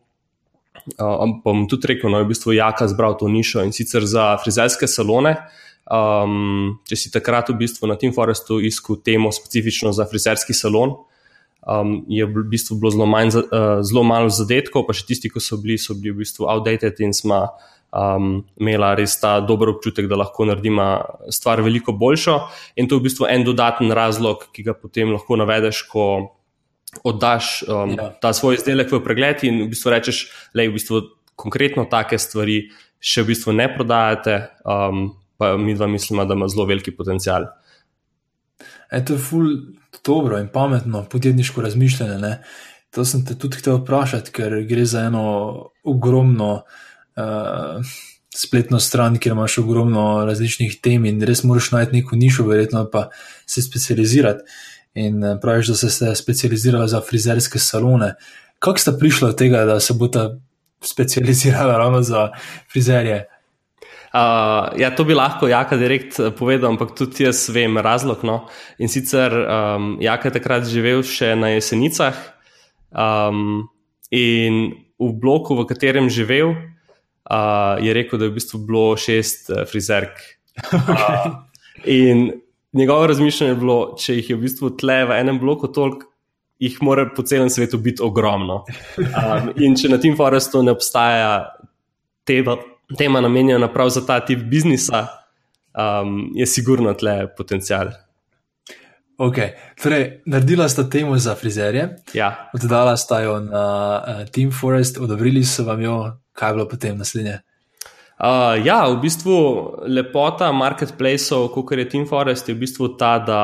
uh, 0.97 1.23
bom 1.43 1.65
tudi 1.69 1.93
rekel, 1.93 2.11
no, 2.13 2.21
v 2.21 2.29
bistvu 2.29 2.53
jaka 2.57 2.87
zbral 2.91 3.17
to 3.17 3.29
nišo 3.31 3.65
in 3.65 3.73
sicer 3.73 4.05
za 4.05 4.35
frizerske 4.43 4.87
salone. 4.87 5.35
Um, 5.89 6.77
če 6.85 6.93
si 6.93 7.09
takrat 7.09 7.49
v 7.49 7.57
bistvu 7.63 7.89
na 7.89 7.97
Team 7.97 8.13
Forestu 8.13 8.59
iskal 8.61 8.99
temo 9.01 9.31
specifično 9.33 9.89
za 9.89 10.05
frizerski 10.05 10.53
salon, 10.53 10.93
um, 11.65 12.03
je 12.05 12.27
v 12.29 12.45
bistvu 12.45 12.77
bilo 12.77 12.93
zelo, 12.93 13.07
manj, 13.09 13.33
uh, 13.41 13.81
zelo 13.81 14.05
malo 14.05 14.29
zadetkov, 14.29 14.85
pa 14.85 14.93
še 14.93 15.07
tisti, 15.09 15.33
ki 15.33 15.41
so 15.41 15.57
bili, 15.57 15.79
so 15.81 15.97
bili 15.97 16.13
v 16.13 16.21
bistvu 16.21 16.45
outdated 16.45 17.01
in 17.01 17.15
smo 17.17 17.41
um, 17.89 18.43
imeli 18.61 18.91
res 19.01 19.17
ta 19.17 19.39
dober 19.41 19.73
občutek, 19.73 20.05
da 20.05 20.19
lahko 20.21 20.45
naredimo 20.45 20.85
stvar 21.33 21.63
veliko 21.65 21.97
boljšo. 21.97 22.37
In 22.77 22.85
to 22.85 22.99
je 22.99 23.01
v 23.01 23.09
bistvu 23.09 23.25
en 23.25 23.47
dodaten 23.47 23.89
razlog, 23.89 24.45
ki 24.53 24.69
ga 24.69 24.77
potem 24.77 25.09
lahko 25.15 25.41
navedeš, 25.41 25.87
ko 25.89 26.05
oddaš 27.03 27.63
um, 27.67 27.93
ja. 27.97 28.09
ta 28.21 28.33
svoj 28.33 28.59
izdelek 28.59 28.91
v 28.91 29.01
pregled 29.03 29.43
in 29.47 29.63
v 29.65 29.69
bistvu 29.73 29.93
rečeš, 29.93 30.23
da 30.53 30.65
v 30.65 30.75
bistvu 30.75 31.01
konkretno 31.39 31.85
take 31.89 32.17
stvari 32.19 32.63
še 32.99 33.23
v 33.23 33.31
bistvu 33.31 33.55
ne 33.55 33.69
prodajate, 33.71 34.39
um, 34.65 35.13
pa 35.39 35.53
mi 35.57 35.75
dva 35.77 35.87
mislimo, 35.87 36.25
da 36.27 36.35
ima 36.35 36.49
zelo 36.51 36.65
veliki 36.67 36.91
potencial. 36.95 37.47
E, 38.89 38.99
to 39.05 39.15
je 39.15 39.21
ful 39.21 39.47
dobro 40.05 40.39
in 40.41 40.49
pametno 40.51 41.05
podjetniško 41.09 41.61
razmišljanje. 41.61 42.17
Ne? 42.19 42.33
To 42.95 43.05
sem 43.05 43.23
te 43.25 43.37
tudi 43.37 43.59
hotel 43.61 43.79
vprašati, 43.79 44.33
ker 44.33 44.55
gre 44.67 44.85
za 44.89 45.05
eno 45.07 45.23
ogromno 45.85 46.51
uh, 47.15 47.91
spletno 48.35 48.79
stran, 48.79 49.19
kjer 49.21 49.35
imaš 49.35 49.59
ogromno 49.61 50.25
različnih 50.25 50.79
tem 50.81 51.05
in 51.05 51.21
res 51.25 51.43
moraš 51.43 51.71
najti 51.71 51.99
neko 51.99 52.17
nišo, 52.17 52.47
verjetno 52.49 52.85
pa 52.91 53.09
se 53.45 53.61
specializirati. 53.61 54.43
In 54.93 55.23
eh, 55.23 55.37
praviš, 55.41 55.67
da 55.67 55.75
ste 55.75 55.89
se 55.89 56.15
specializirali 56.15 56.87
za 56.89 57.01
frizerske 57.01 57.59
salone. 57.59 58.13
Kako 58.59 58.77
ste 58.77 58.97
prišli 58.99 59.27
do 59.27 59.33
tega, 59.33 59.65
da 59.65 59.79
se 59.79 59.93
boste 59.93 60.29
specializirali 60.81 61.71
ravno 61.71 62.01
za 62.01 62.29
frizerje? 62.71 63.25
Uh, 64.13 64.79
ja, 64.81 64.89
to 64.95 65.03
bi 65.05 65.13
lahko 65.13 65.47
Jaka 65.47 65.77
direkt 65.77 66.19
eh, 66.19 66.31
povedal, 66.33 66.71
ampak 66.71 66.95
tudi 66.97 67.27
jaz 67.27 67.43
vem 67.53 67.77
razlog. 67.77 68.23
No. 68.25 68.47
In 68.81 68.89
sicer 68.89 69.33
um, 69.33 69.97
Jaka 70.01 70.31
je 70.31 70.37
takrat 70.39 70.65
živel 70.65 71.03
še 71.05 71.35
na 71.37 71.51
jesenicah 71.53 72.17
um, 72.89 73.69
in 74.09 74.73
v 74.97 75.11
bloku, 75.13 75.53
v 75.53 75.67
katerem 75.69 76.09
živel, 76.09 76.55
uh, 77.29 77.77
je 77.77 77.93
rekel, 77.93 78.17
da 78.17 78.25
je 78.25 78.33
v 78.33 78.37
bistvu 78.41 78.63
bilo 78.65 78.97
šest 78.97 79.53
uh, 79.53 79.63
frizerk. 79.69 80.17
Okay. 80.59 80.91
Uh, 80.91 81.35
in 81.87 82.33
njegovo 82.73 83.07
razmišljanje 83.07 83.51
je 83.51 83.59
bilo, 83.59 83.77
če 83.99 84.15
jih 84.15 84.29
je 84.29 84.35
v 84.35 84.41
bistvu 84.45 84.69
tle 84.77 85.03
v 85.09 85.19
enem 85.19 85.39
bloku 85.39 85.67
toliko, 85.73 86.09
jih 86.59 86.75
mora 86.83 87.07
po 87.15 87.23
celem 87.23 87.49
svetu 87.49 87.77
biti 87.77 88.03
ogromno. 88.03 88.63
Um, 88.97 89.53
in 89.63 89.77
če 89.79 89.93
na 89.93 89.99
tem 90.01 90.17
forestu 90.19 90.61
ne 90.63 90.75
obstaja 90.75 91.31
tema, 92.27 92.57
tema 92.99 93.21
namenjena 93.23 93.71
prav 93.71 93.93
za 93.95 94.03
ta 94.05 94.19
tip 94.25 94.43
biznisa, 94.51 95.05
um, 95.71 96.29
je 96.35 96.45
sigurno 96.45 96.93
tle 96.93 97.21
potencial. 97.37 97.93
Ok, 99.19 99.37
torej, 99.83 100.21
naredila 100.31 100.69
sta 100.71 100.85
temo 100.89 101.17
za 101.19 101.35
frizerje. 101.35 101.89
Ja. 102.15 102.49
Oddala 102.55 102.95
sta 102.97 103.19
jo 103.23 103.39
na 103.43 103.63
uh, 103.99 104.21
Team 104.31 104.51
Forest, 104.51 104.99
odobrili 104.99 105.43
so 105.43 105.65
vam 105.67 105.81
jo, 105.83 105.95
kaj 106.31 106.49
je 106.49 106.55
bilo 106.55 106.67
potem 106.71 106.97
naslednje? 106.97 107.39
Uh, 108.19 108.59
ja, 108.65 108.83
v 108.91 108.99
bistvu 108.99 109.35
lepota 109.87 110.51
marketplaceov, 110.51 111.53
kot 111.55 111.71
je 111.71 111.87
Team 111.87 112.03
Forest, 112.03 112.49
je 112.49 112.55
v 112.55 112.59
bistvu 112.65 112.89
ta, 112.99 113.13
da 113.23 113.41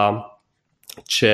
če 1.07 1.31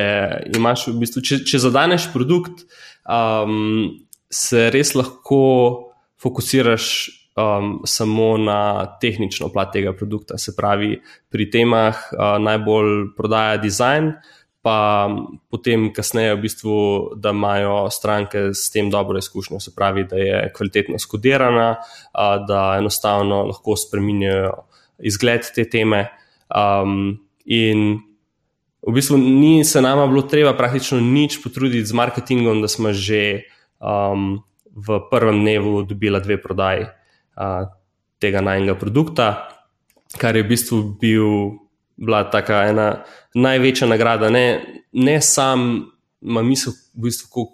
imaš, 0.53 0.91
v 0.91 1.01
bistvu, 1.01 1.23
če, 1.25 1.39
če 1.49 1.61
zadaneš 1.63 2.11
produkt, 2.13 2.67
um, 3.09 3.97
se 4.29 4.69
res 4.69 4.93
lahko 4.93 5.41
fokusiraš 6.21 6.85
um, 7.33 7.81
samo 7.89 8.35
na 8.37 8.85
tehnično 9.01 9.49
plat 9.49 9.73
tega 9.73 9.95
produkta. 9.97 10.37
Se 10.37 10.53
pravi, 10.57 10.99
pri 11.33 11.49
temah 11.49 11.97
uh, 12.13 12.37
najbolj 12.41 13.11
prodaja 13.17 13.57
dizajn 13.61 14.13
pa 14.61 15.09
potem 15.49 15.89
kasneje, 15.93 16.35
v 16.35 16.41
bistvu, 16.45 16.75
da 17.17 17.33
imajo 17.33 17.89
stranke 17.89 18.51
s 18.53 18.69
tem 18.69 18.91
dobro 18.93 19.17
izkušnjo, 19.17 19.59
se 19.59 19.73
pravi, 19.75 20.05
da 20.09 20.15
je 20.21 20.51
kvalitetno 20.53 20.99
skodirana, 20.99 21.75
da 22.47 22.75
enostavno 22.77 23.43
lahko 23.49 23.75
spremenjajo 23.75 24.53
izgled 25.01 25.49
te 25.55 25.65
teme. 25.69 26.05
Um, 26.53 27.17
in 27.45 27.99
v 28.87 28.93
bistvu 28.93 29.17
ni 29.17 29.63
se 29.65 29.81
nama 29.81 30.07
bilo 30.07 30.21
treba 30.21 30.53
praktično 30.57 30.99
nič 30.99 31.39
potruditi 31.43 31.85
z 31.85 31.93
marketingom, 31.93 32.61
da 32.61 32.67
smo 32.67 32.93
že 32.93 33.43
um, 33.79 34.43
v 34.71 35.01
prvem 35.09 35.41
dnevu 35.41 35.83
dobila 35.83 36.19
dve 36.19 36.37
prodaji 36.41 36.85
uh, 36.85 37.65
tega 38.21 38.41
najnega 38.41 38.75
produkta, 38.77 39.49
kar 40.17 40.35
je 40.35 40.43
v 40.43 40.49
bistvu 40.53 40.77
bil, 41.01 41.57
bila 42.01 42.23
taka 42.33 42.65
ena 42.69 42.87
največja 43.37 43.87
nagrada. 43.87 44.29
Ne, 44.33 44.45
ne 44.91 45.17
sam, 45.21 45.91
ima 46.21 46.43
misel, 46.45 46.73
v 46.97 47.07
bistvu, 47.07 47.47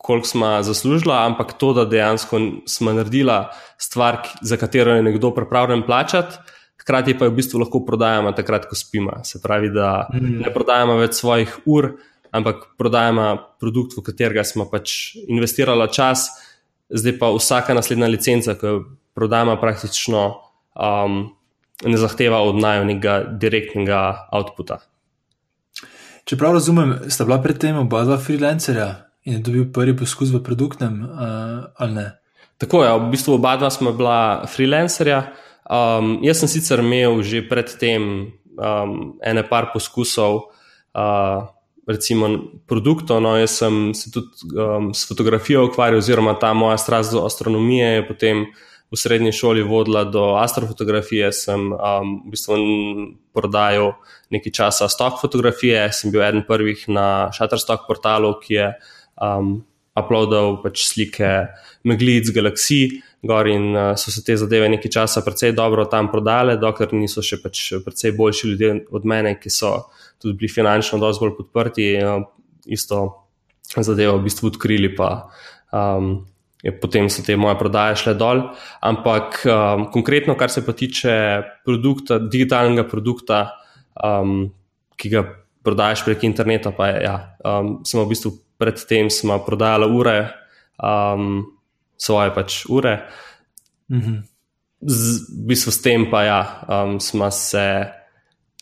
koliko 0.00 0.26
smo 0.26 0.50
zaslužili, 0.66 1.14
ampak 1.14 1.54
to, 1.58 1.72
da 1.76 1.84
dejansko 1.84 2.40
smo 2.66 2.92
naredili 2.96 3.36
stvar, 3.78 4.22
za 4.42 4.56
katero 4.56 4.96
je 4.96 5.02
nekdo 5.06 5.30
pripravljen 5.34 5.82
plačati. 5.86 6.36
Hkrati 6.80 7.18
pa 7.18 7.28
jo 7.28 7.30
v 7.30 7.36
bistvu 7.36 7.60
lahko 7.60 7.82
prodajamo 7.86 8.32
takrat, 8.32 8.66
ko 8.66 8.74
spimo. 8.74 9.20
Se 9.24 9.38
pravi, 9.42 9.68
da 9.70 10.08
mm. 10.14 10.38
ne 10.40 10.52
prodajamo 10.54 10.96
več 10.98 11.20
svojih 11.20 11.58
ur, 11.68 11.92
ampak 12.32 12.64
prodajamo 12.80 13.26
produkt, 13.60 13.98
v 13.98 14.06
katerega 14.06 14.44
smo 14.46 14.64
pač 14.70 15.14
investirali 15.28 15.86
čas, 15.92 16.30
zdaj 16.90 17.18
pa 17.20 17.28
vsaka 17.34 17.76
naslednja 17.76 18.08
licenca, 18.08 18.56
ki 18.56 18.66
jo 18.66 18.80
prodajamo, 19.14 19.58
praktično 19.60 20.24
um, 20.74 21.20
ne 21.84 21.96
zahteva 21.96 22.42
od 22.44 22.60
najmonega 22.60 23.20
direktnega 23.40 24.30
outputa. 24.32 24.80
Če 26.28 26.36
prav 26.38 26.54
razumem, 26.58 26.94
sta 27.10 27.24
bila 27.26 27.40
predtem 27.42 27.78
oba 27.80 28.04
dva 28.06 28.18
freelancerja 28.20 28.88
in 29.26 29.38
je 29.38 29.44
dobil 29.44 29.68
prvi 29.72 29.96
poskus 29.96 30.32
v 30.34 30.42
produktnem, 30.44 31.00
uh, 31.04 31.70
ali 31.80 31.96
ne? 31.96 32.08
Tako 32.60 32.84
je, 32.84 32.90
v 33.00 33.08
bistvu 33.14 33.38
oba 33.38 33.56
dva 33.56 33.70
smo 33.72 33.92
bila 33.96 34.46
freelancerja. 34.48 35.24
Um, 35.70 36.18
jaz 36.26 36.42
sem 36.42 36.50
sicer 36.50 36.82
imel 36.84 37.22
že 37.24 37.40
predtem 37.48 38.02
um, 38.58 39.16
ene 39.24 39.42
par 39.48 39.72
poskusov, 39.72 40.52
uh, 40.92 41.48
recimo 41.88 42.28
produktov. 42.68 43.22
No, 43.24 43.34
jaz 43.40 43.56
sem 43.64 43.94
se 43.96 44.12
tudi 44.12 44.30
um, 44.54 44.92
s 44.94 45.08
fotografijo 45.08 45.66
ukvarjal, 45.70 45.98
oziroma 45.98 46.36
ta 46.38 46.52
moja 46.54 46.78
strast 46.78 47.12
do 47.16 47.24
astronomije 47.26 47.94
je 47.96 48.08
potem 48.08 48.36
v 48.90 48.98
srednji 48.98 49.32
šoli 49.32 49.62
vodila 49.62 50.04
do 50.04 50.34
astrofotografije. 50.36 51.30
Sem 51.32 51.72
um, 51.72 52.14
v 52.26 52.34
bistvu 52.34 52.58
prodajal 53.34 53.94
nekaj 54.34 54.52
časa 54.52 54.88
stok 54.90 55.20
fotografije, 55.22 55.86
sem 55.94 56.10
bil 56.10 56.24
eden 56.26 56.42
prvih 56.46 56.88
na 56.90 57.30
Shutterstock 57.34 57.86
portalu, 57.86 58.34
ki 58.42 58.54
je 58.54 58.66
um, 59.22 59.60
uploadal 59.94 60.58
pač 60.64 60.84
slike 60.90 61.30
meglic, 61.86 62.34
galaksij. 62.34 63.00
Gor 63.20 63.50
in 63.52 63.74
uh, 63.76 63.92
so 64.00 64.08
se 64.10 64.24
te 64.24 64.32
zadeve 64.40 64.68
nekaj 64.72 64.90
časa 64.90 65.20
precej 65.20 65.52
dobro 65.52 65.84
tam 65.84 66.08
prodale, 66.08 66.56
dokler 66.56 66.94
niso 66.96 67.22
še 67.22 67.36
pač 67.42 67.66
precej 67.84 68.14
boljši 68.16 68.48
ljudje 68.48 68.70
od 68.96 69.04
mene, 69.04 69.34
ki 69.36 69.52
so 69.52 69.74
tudi 70.16 70.38
bili 70.40 70.48
finančno 70.48 70.98
dosti 70.98 71.26
bolj 71.26 71.34
podprti, 71.36 71.90
uh, 72.00 72.24
isto 72.64 73.28
zadevo 73.70 74.16
v 74.18 74.24
bistvu 74.24 74.48
odkrili, 74.50 74.88
pa 74.96 75.28
um, 75.70 76.24
je 76.62 76.72
potem 76.80 77.08
so 77.08 77.22
te 77.24 77.36
moje 77.36 77.56
prodaje 77.58 77.96
šle 78.02 78.14
dol. 78.20 78.42
Ampak 78.84 79.40
um, 79.46 79.86
konkretno, 79.92 80.36
kar 80.36 80.52
se 80.52 80.64
pa 80.66 80.72
tiče 80.76 81.14
produkta, 81.64 82.18
digitalnega 82.20 82.84
produkta, 82.88 83.42
um, 83.96 84.50
ki 85.00 85.12
ga 85.12 85.24
prodajaš 85.64 86.04
prek 86.04 86.24
interneta, 86.28 86.72
pa 86.76 86.90
je, 86.92 87.02
ja, 87.04 87.16
um, 87.44 87.78
smo 87.84 88.04
v 88.04 88.12
bistvu 88.12 88.32
predtem 88.60 89.08
smo 89.10 89.38
prodajali 89.44 89.88
ure, 89.88 90.18
um, 90.82 91.46
svoje 91.96 92.34
pač 92.34 92.64
ure. 92.68 92.98
Mhm. 93.92 94.20
Z, 94.80 95.28
v 95.28 95.46
bistvu 95.52 95.72
s 95.72 95.80
tem 95.84 96.06
pa 96.08 96.24
ja, 96.24 96.40
um, 96.68 97.00
smo 97.00 97.28
se 97.30 97.64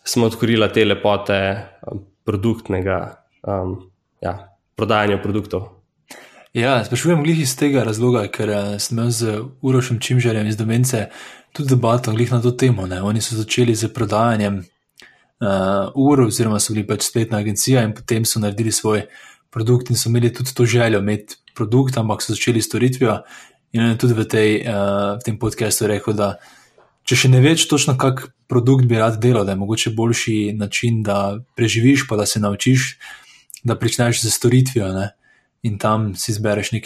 smo 0.03 0.27
odkrili 0.27 0.67
te 0.73 0.85
lepote 0.85 1.39
um, 1.87 2.01
produktnega 2.25 2.99
um, 3.47 3.91
ja, 4.23 4.35
prodajanja 4.75 5.19
produktov. 5.23 5.78
Ja, 6.57 6.85
sprašujem 6.85 7.21
glih 7.23 7.41
iz 7.43 7.53
tega 7.61 7.83
razloga, 7.85 8.23
ker 8.33 8.49
uh, 8.49 8.69
sem 8.81 8.97
imel 8.97 9.11
z 9.13 9.35
Urošem 9.61 9.99
Čimžarjem 10.01 10.47
iz 10.49 10.57
Domence 10.57 11.11
tudi 11.53 11.75
debato 11.75 12.13
na 12.13 12.41
to 12.41 12.51
temo. 12.51 12.87
Ne. 12.87 13.03
Oni 13.03 13.21
so 13.21 13.37
začeli 13.37 13.75
z 13.75 13.93
prodajanjem 13.93 14.65
uh, 15.41 15.93
ur, 15.95 16.23
oziroma 16.25 16.61
so 16.61 16.73
bili 16.73 16.87
pač 16.87 17.05
spletna 17.05 17.39
agencija 17.39 17.83
in 17.85 17.93
potem 17.93 18.25
so 18.25 18.41
naredili 18.41 18.73
svoj 18.73 19.05
produkt 19.51 19.91
in 19.91 19.97
so 19.97 20.09
imeli 20.09 20.33
tudi 20.33 20.55
to 20.55 20.65
željo 20.65 20.99
imeti 20.99 21.37
produkt, 21.55 21.99
ampak 21.99 22.23
so 22.23 22.33
začeli 22.33 22.63
storitvijo. 22.63 23.21
In 23.73 23.83
on 23.83 23.91
je 23.91 23.99
tudi 23.99 24.15
v, 24.15 24.25
tej, 24.25 24.65
uh, 24.65 25.21
v 25.21 25.25
tem 25.25 25.39
podkastu 25.39 25.87
rekel, 25.87 26.17
da 26.17 26.39
če 27.05 27.17
še 27.17 27.29
ne 27.29 27.45
veš 27.45 27.69
točno, 27.69 27.99
kak 28.01 28.25
produkt 28.49 28.89
bi 28.89 28.97
rad 28.97 29.21
delal, 29.21 29.45
da 29.45 29.53
je 29.53 29.61
mogoče 29.61 29.93
boljši 29.93 30.57
način, 30.57 31.03
da 31.05 31.37
preživiš, 31.57 32.09
pa 32.09 32.17
da 32.17 32.25
se 32.27 32.41
naučiš, 32.41 32.97
da 33.65 33.77
pričneš 33.77 34.25
z 34.25 34.33
storitvijo 34.33 34.89
ne? 34.97 35.11
In 35.63 35.79
tam 35.79 36.15
si 36.15 36.33
zbereš 36.33 36.71
um, 36.73 36.81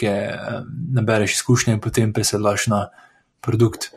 nabereš 0.94 1.34
izkušnje 1.34 1.74
in 1.74 1.80
potem 1.80 2.12
presedlaš 2.12 2.66
na 2.66 2.88
produkt. 3.40 3.90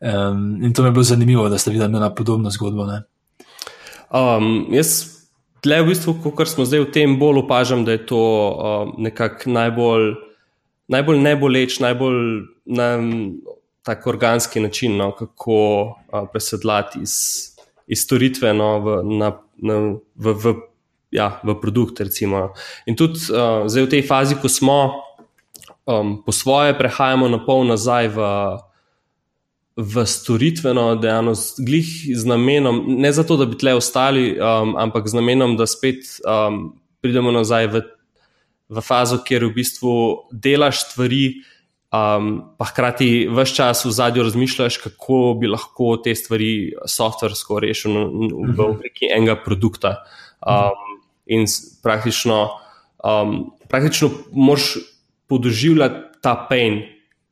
Um, 0.00 0.62
in 0.64 0.74
to 0.74 0.82
mi 0.82 0.88
je 0.88 0.92
bilo 0.92 1.02
zanimivo, 1.02 1.48
da 1.48 1.58
ste 1.58 1.70
videli 1.70 1.92
na 1.92 2.14
podobno 2.14 2.50
zgodbo. 2.50 2.86
Um, 4.10 4.66
jaz 4.70 5.22
Tle, 5.62 5.78
v 5.78 5.92
bistvu, 5.92 6.16
kot 6.34 6.50
smo 6.50 6.64
zdaj 6.66 6.80
v 6.82 6.90
tem, 6.90 7.12
bolj 7.20 7.44
opažam, 7.44 7.84
da 7.86 7.94
je 7.94 8.02
to 8.10 8.18
uh, 8.18 8.88
nekako 8.98 9.52
najbolj, 9.54 10.08
najbolj 10.90 11.20
neboleč, 11.22 11.76
najbolj 11.78 12.18
na, 12.66 12.88
tako 13.86 14.10
organski 14.10 14.60
način, 14.60 14.96
no, 14.98 15.12
kako 15.14 15.54
uh, 16.10 16.26
presedlati 16.32 17.04
iz, 17.06 17.14
iz 17.86 18.02
storitve 18.02 18.50
no, 18.58 18.72
v, 18.82 18.96
na, 19.20 19.30
na, 19.62 19.78
v, 20.18 20.34
v, 20.34 20.56
ja, 21.12 21.38
v 21.44 21.54
produkt. 21.60 22.00
Recimo. 22.00 22.56
In 22.88 22.98
tudi 22.98 23.20
uh, 23.30 23.68
zdaj 23.68 23.86
v 23.86 23.92
tej 23.92 24.02
fazi, 24.02 24.34
ko 24.40 24.48
smo 24.48 25.04
um, 25.84 26.24
po 26.24 26.32
svoje, 26.32 26.74
prehajamo 26.74 27.28
na 27.28 27.38
pol 27.38 27.68
nazaj 27.68 28.10
v 28.10 28.20
v 29.76 30.04
storitveno 30.04 31.00
dejavnost, 31.00 31.60
glih 31.64 31.88
z 32.12 32.24
namenom, 32.28 32.84
ne 33.00 33.12
zato, 33.12 33.38
da 33.40 33.46
bi 33.48 33.56
tle 33.56 33.74
ostali, 33.78 34.36
um, 34.36 34.76
ampak 34.76 35.08
z 35.08 35.16
namenom, 35.16 35.56
da 35.56 35.66
spet 35.66 36.04
um, 36.28 36.76
pridemo 37.00 37.32
nazaj 37.32 37.70
v, 37.72 37.82
v 38.68 38.84
fazo, 38.84 39.22
kjer 39.24 39.48
v 39.48 39.54
bistvu 39.56 39.94
delaš 40.28 40.84
stvari, 40.84 41.40
um, 41.88 42.52
pa 42.60 42.68
hkrati 42.68 43.32
vse 43.32 43.56
čas 43.56 43.84
v 43.88 43.94
zadju 43.96 44.28
razmišljaš, 44.28 44.76
kako 44.84 45.38
bi 45.40 45.48
lahko 45.48 45.96
te 46.04 46.12
stvari 46.12 46.76
softversko 46.84 47.64
rešil 47.64 47.96
v 47.96 48.28
mhm. 48.28 48.60
obliki 48.60 49.08
enega 49.08 49.40
produkta. 49.40 50.02
Um, 50.44 50.91
in 51.26 51.46
praktično, 51.82 52.48
um, 53.04 53.52
praktično 53.68 54.10
moš 54.32 54.76
podoživljati 55.26 56.20
ta 56.22 56.34
pain, 56.48 56.82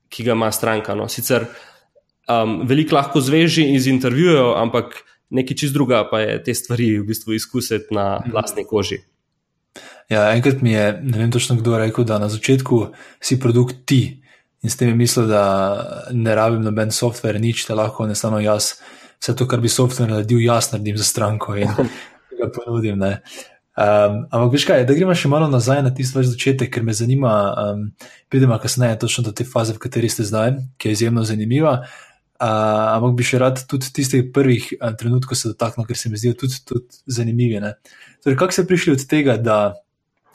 ki 0.08 0.24
ga 0.24 0.32
ima 0.32 0.50
stranka. 0.52 0.94
No. 0.94 1.08
Sicer 1.08 1.46
um, 2.28 2.60
veliko 2.66 2.96
lahko 2.96 3.20
zveži 3.20 3.68
iz 3.74 3.86
intervjujev, 3.86 4.54
ampak 4.58 5.02
nekaj 5.30 5.56
čist 5.56 5.74
druga 5.74 6.02
pa 6.10 6.20
je 6.20 6.42
te 6.44 6.54
stvari 6.54 6.98
v 6.98 7.06
bistvu 7.06 7.34
izkusiti 7.34 7.94
na 7.94 8.22
vlastni 8.32 8.64
koži. 8.66 9.02
Ja, 10.10 10.32
enkrat 10.34 10.62
mi 10.62 10.72
je, 10.72 10.98
ne 11.02 11.18
vem 11.18 11.30
točno 11.30 11.54
kdo, 11.56 11.78
rekel, 11.78 12.04
da 12.04 12.18
na 12.18 12.28
začetku 12.28 12.88
si 13.22 13.38
produkt 13.38 13.86
ti 13.86 14.20
in 14.62 14.70
s 14.70 14.76
tem 14.76 14.88
je 14.88 14.94
mislil, 14.94 15.28
da 15.30 16.06
ne 16.12 16.34
rabim 16.34 16.62
noben 16.62 16.90
softver, 16.92 17.38
nič, 17.40 17.64
da 17.68 17.78
lahko 17.78 18.04
samo 18.14 18.40
jaz, 18.42 18.74
vse 19.20 19.36
to, 19.36 19.46
kar 19.48 19.60
bi 19.60 19.68
softver 19.72 20.10
naredil, 20.10 20.42
jaz 20.44 20.72
naredim 20.72 20.98
za 21.00 21.04
stranko 21.04 21.56
in 21.56 21.70
ga 22.40 22.50
ponudim. 22.52 22.98
Ne. 22.98 23.20
Um, 23.78 24.26
ampak, 24.34 24.50
veš 24.56 24.64
kaj, 24.66 24.82
da 24.84 24.94
gremo 24.96 25.14
še 25.14 25.28
malo 25.30 25.46
nazaj 25.48 25.84
na 25.86 25.92
tisti 25.94 26.18
vaš 26.18 26.32
začetek, 26.32 26.72
ker 26.74 26.82
me 26.82 26.94
zanima, 26.96 27.32
um, 27.54 27.84
pridemo 28.28 28.58
kasneje 28.58 28.98
točno 29.04 29.28
do 29.28 29.32
te 29.36 29.46
faze, 29.46 29.76
v 29.76 29.82
kateri 29.84 30.10
ste 30.10 30.26
zdaj, 30.26 30.56
ki 30.76 30.90
je 30.90 30.96
izjemno 30.98 31.22
zanimiva. 31.24 31.76
Uh, 32.40 32.96
ampak 32.96 33.14
bi 33.18 33.26
še 33.28 33.38
rad 33.38 33.60
tudi 33.70 33.92
tistih 33.94 34.26
prvih 34.34 34.72
uh, 34.74 34.90
trenutkov 34.98 35.38
se 35.38 35.52
dotaknil, 35.52 35.86
ker 35.86 35.96
se 35.96 36.10
mi 36.10 36.18
zdijo 36.18 36.34
tudi, 36.40 36.58
tudi 36.66 36.98
zanimivi. 37.06 37.60
Torej, 38.24 38.38
kako 38.40 38.56
ste 38.56 38.66
prišli 38.66 38.96
od 38.96 39.04
tega, 39.06 39.36
da 39.38 39.58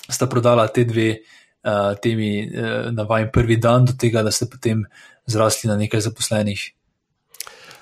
sta 0.07 0.29
prodala 0.31 0.69
te 0.71 0.86
dve 0.88 1.09
uh, 1.17 1.91
temi 1.99 2.45
uh, 2.45 2.88
na 2.95 3.03
vajem 3.09 3.33
prvi 3.36 3.59
dan, 3.59 3.89
do 3.89 3.97
tega, 3.99 4.23
da 4.23 4.31
ste 4.31 4.47
potem 4.47 4.86
zrasli 5.27 5.67
na 5.67 5.75
nekaj 5.81 6.05
zaposlenih? 6.07 6.65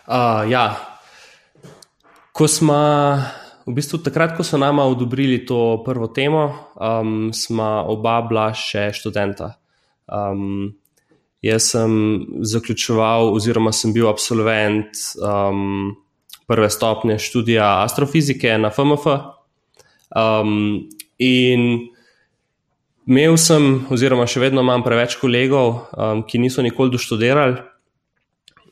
Uh, 0.08 0.50
ja, 0.50 0.66
ko 2.34 2.50
smo. 2.50 2.82
V 3.64 3.72
bistvu, 3.72 4.02
takrat, 4.04 4.36
ko 4.36 4.44
so 4.44 4.60
nama 4.60 4.84
odobrili 4.84 5.46
to 5.48 5.84
prvo 5.86 6.08
temo, 6.12 6.52
um, 6.76 7.32
smo 7.32 7.88
oba 7.88 8.20
bila 8.28 8.50
še 8.52 8.90
študenta. 8.96 9.56
Um, 10.08 10.74
Jaz 11.44 11.66
sem 11.74 11.92
zaključoval, 12.40 13.34
oziroma 13.36 13.74
sem 13.76 13.92
bil 13.92 14.08
absolvent 14.08 14.96
um, 15.20 15.92
prve 16.48 16.70
stopnje 16.72 17.18
študija 17.20 17.84
astrofizike 17.84 18.54
na 18.58 18.72
FMF. 18.72 19.10
Um, 20.16 20.88
in 21.20 21.66
imel 23.04 23.36
sem, 23.36 23.84
oziroma 23.92 24.24
še 24.24 24.40
vedno 24.46 24.64
imam 24.64 24.86
preveč 24.88 25.18
kolegov, 25.20 25.82
um, 25.92 26.24
ki 26.24 26.40
niso 26.40 26.64
nikoli 26.64 26.96
doštudirali. 26.96 27.60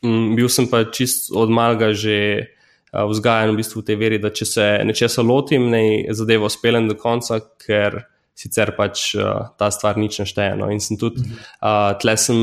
m, 0.02 0.32
bil 0.36 0.48
sem 0.48 0.64
pa 0.66 0.84
čist 0.88 1.28
od 1.36 1.52
malega 1.52 1.92
že 1.92 2.48
vzgajan 2.92 3.52
v 3.52 3.60
bistvu 3.60 3.80
v 3.80 3.86
tej 3.88 3.96
veri, 3.96 4.18
da 4.20 4.30
če 4.30 4.46
se 4.46 4.66
nečesa 4.84 5.24
lotim, 5.24 5.70
ne 5.72 6.12
zadevo 6.12 6.50
spelem 6.52 6.90
do 6.90 6.96
konca, 7.00 7.40
ker 7.64 8.04
sicer 8.36 8.72
pač 8.76 9.12
uh, 9.16 9.52
ta 9.60 9.70
stvar 9.72 10.00
nič 10.00 10.20
ne 10.22 10.26
šteje. 10.28 10.56
No. 10.60 10.68
In 10.72 10.80
sem 10.80 11.00
tudi, 11.00 11.24
uh, 11.24 11.92
tle 12.00 12.16
sem, 12.20 12.40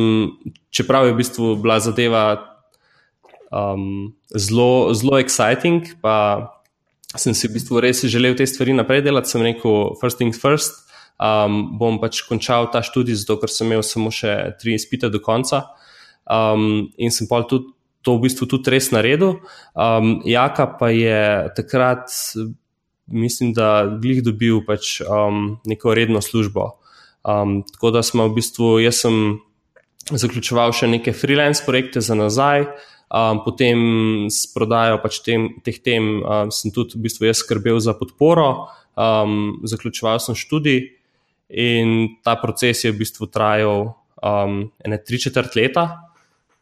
čeprav 0.73 1.09
je 1.09 1.13
v 1.13 1.19
bistvu 1.21 1.53
bila 1.61 1.79
zadeva 1.81 2.23
um, 3.53 4.13
zelo, 4.33 4.93
zelo 4.93 5.17
exciting, 5.21 5.97
pa 6.01 6.49
sem 7.17 7.33
si 7.33 7.49
v 7.49 7.57
bistvu 7.57 7.81
res 7.81 8.05
želel 8.05 8.37
te 8.37 8.45
stvari 8.45 8.73
naprej 8.77 9.01
delati, 9.05 9.29
sem 9.29 9.45
rekel, 9.45 9.97
first 10.01 10.21
things 10.21 10.37
first. 10.37 10.85
Um, 11.19 11.75
bom 11.75 11.97
pač 11.99 12.21
končal 12.23 12.69
ta 12.71 12.79
študij, 12.85 13.17
zato 13.25 13.41
ker 13.41 13.51
sem 13.51 13.67
imel 13.67 13.83
samo 13.83 14.07
še 14.13 14.55
tri 14.61 14.77
izpite 14.77 15.09
do 15.11 15.19
konca. 15.19 15.65
Um, 16.29 16.93
in 17.01 17.11
sem 17.11 17.27
pa 17.27 17.41
tudi 17.43 17.73
to 18.01 18.15
v 18.15 18.27
bistvu 18.27 18.47
tudi 18.47 18.71
res 18.71 18.91
naredil. 18.95 19.39
Um, 19.75 20.19
Jaka 20.27 20.67
pa 20.79 20.89
je 20.93 21.51
takrat, 21.55 22.07
mislim, 23.07 23.53
da 23.53 23.89
glih 23.99 24.23
dobil 24.23 24.63
pač, 24.65 24.99
um, 25.03 25.59
neko 25.67 25.93
redno 25.97 26.21
službo. 26.23 26.79
Um, 27.27 27.61
tako 27.67 27.91
da 27.91 28.03
smo 28.03 28.29
v 28.29 28.39
bistvu, 28.39 28.79
jaz 28.79 29.03
sem 29.03 29.39
zaključoval 30.09 30.73
še 30.73 30.87
neke 30.89 31.13
freelance 31.13 31.65
projekte 31.65 32.01
za 32.01 32.15
nazaj. 32.17 32.69
Um, 33.09 33.41
potem 33.41 33.79
s 34.29 34.45
prodajo 34.53 34.99
pač 35.01 35.19
tem, 35.25 35.49
teh 35.65 35.81
tem 35.81 36.21
um, 36.21 36.51
sem 36.53 36.69
tudi 36.71 36.95
v 36.95 37.07
bistvu 37.09 37.25
jaz 37.25 37.41
skrbel 37.41 37.81
za 37.81 37.95
podporo, 37.97 38.69
um, 38.93 39.57
zaključoval 39.65 40.21
sem 40.21 40.37
študij 40.37 40.83
in 41.49 42.21
ta 42.21 42.35
proces 42.37 42.85
je 42.85 42.93
v 42.93 43.01
bistvu 43.01 43.25
trajal 43.33 43.97
um, 44.21 44.69
ene 44.85 44.99
tri 45.01 45.17
četrt 45.17 45.57
leta, 45.57 46.08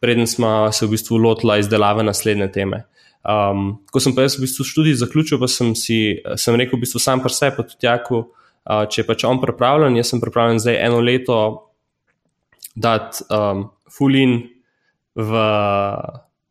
preden 0.00 0.26
smo 0.26 0.72
se 0.72 0.86
v 0.86 0.94
bistvu 0.96 1.18
lotili 1.22 1.58
izdelave 1.60 2.04
naslednje 2.06 2.50
teme. 2.52 2.84
Um, 3.28 3.80
ko 3.92 4.00
sem 4.00 4.14
pa 4.14 4.24
jaz 4.24 4.38
v 4.38 4.46
bistvu 4.46 4.64
študij 4.64 4.98
zaključil, 5.00 5.40
pa 5.40 5.48
sem 5.50 5.74
si 5.76 6.20
sem 6.36 6.56
rekel, 6.56 6.78
v 6.78 6.86
bistvu 6.86 7.02
sam 7.02 7.22
pri 7.24 7.34
sebi, 7.34 7.56
pa 7.58 7.66
tudi 7.66 7.88
jako, 7.88 8.22
uh, 8.64 8.84
če 8.88 9.02
je 9.02 9.08
pač 9.08 9.26
on 9.28 9.42
pripravljen, 9.42 9.98
jaz 9.98 10.14
sem 10.14 10.22
pripravljen 10.22 10.62
zdaj 10.62 10.78
eno 10.86 11.02
leto 11.04 11.40
dati 12.78 13.26
um, 13.34 13.68
full 13.90 14.16
in 14.16 14.40
v 15.18 15.44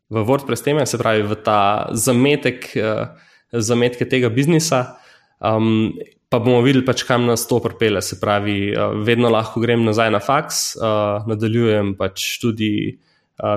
v 0.08 0.24
WordPress 0.24 0.64
teme, 0.64 0.86
se 0.86 0.98
pravi 0.98 1.22
v 1.22 1.36
ta 1.44 1.88
zametek, 1.92 2.72
uh, 2.80 3.12
zametke 3.52 4.08
tega 4.08 4.32
biznisa. 4.32 4.96
Um, 5.38 5.92
pa 6.28 6.40
bomo 6.40 6.62
videli, 6.64 6.84
pač, 6.84 7.04
kam 7.08 7.28
nas 7.28 7.46
to 7.48 7.60
pripele. 7.60 8.00
Se 8.04 8.16
pravi, 8.20 8.72
uh, 8.72 8.96
vedno 9.04 9.28
lahko 9.32 9.60
grem 9.60 9.84
nazaj 9.84 10.12
na 10.12 10.20
faks, 10.24 10.76
uh, 10.80 11.28
nadaljujem 11.28 11.94
pač 12.00 12.38
tudi 12.40 12.98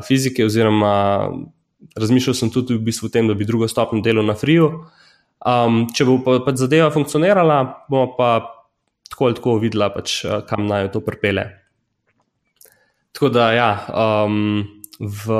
fizike, 0.05 0.45
oziroma 0.45 0.93
razmišljal 1.97 2.37
sem 2.37 2.51
tudi 2.53 2.77
v 2.77 2.85
bistvu 2.85 3.09
o 3.09 3.13
tem, 3.13 3.27
da 3.27 3.33
bi 3.37 3.47
drugo 3.47 3.67
stopnjo 3.67 4.03
delal 4.05 4.25
na 4.27 4.35
friju. 4.37 4.71
Um, 5.41 5.87
če 5.89 6.05
bo 6.05 6.19
pa, 6.21 6.37
pač 6.45 6.61
zadeva 6.61 6.91
funkcionirala, 6.93 7.61
bomo 7.89 8.13
pa 8.17 8.33
tako 9.09 9.29
ali 9.29 9.37
tako 9.39 9.55
videla, 9.63 9.89
pač, 9.93 10.21
uh, 10.27 10.43
kam 10.45 10.67
naj 10.69 10.91
to 10.93 11.01
pripele. 11.05 11.47
Tako 13.11 13.31
da, 13.33 13.49
ja, 13.57 13.71
um, 13.89 14.61
v 15.01 15.39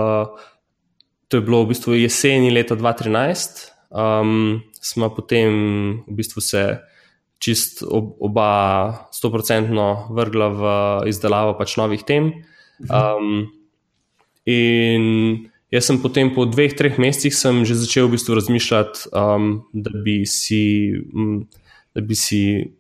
to 1.32 1.40
je 1.40 1.46
bilo 1.48 1.62
v 1.64 1.72
bistvu 1.72 1.96
jeseni 1.96 2.50
leta 2.52 2.76
2013, 2.76 3.62
um, 3.96 4.60
smo 4.82 5.08
potem 5.16 5.54
v 6.04 6.16
bistvu 6.18 6.44
se 6.44 6.64
čist 7.40 7.86
ob, 7.88 8.18
oba 8.20 8.50
stoprocentno 9.16 10.12
vrgla 10.12 10.48
v 10.52 10.64
izdelavo 11.08 11.56
pač 11.56 11.78
novih 11.80 12.04
tem. 12.04 12.44
Um, 12.90 13.48
in 14.46 15.48
jaz 15.72 15.88
sem 15.88 16.02
potem 16.02 16.34
po 16.34 16.46
dveh, 16.46 16.74
treh 16.76 16.98
mesecih 16.98 17.34
že 17.64 17.76
začel 17.76 18.08
v 18.08 18.18
bistvu 18.18 18.36
razmišljati, 18.36 19.12
um, 19.14 19.64
da 19.74 19.92
bi 19.94 20.26
si. 20.26 20.92
Um, 21.14 21.48
Da 21.92 22.00
bi 22.00 22.16
si 22.16 22.72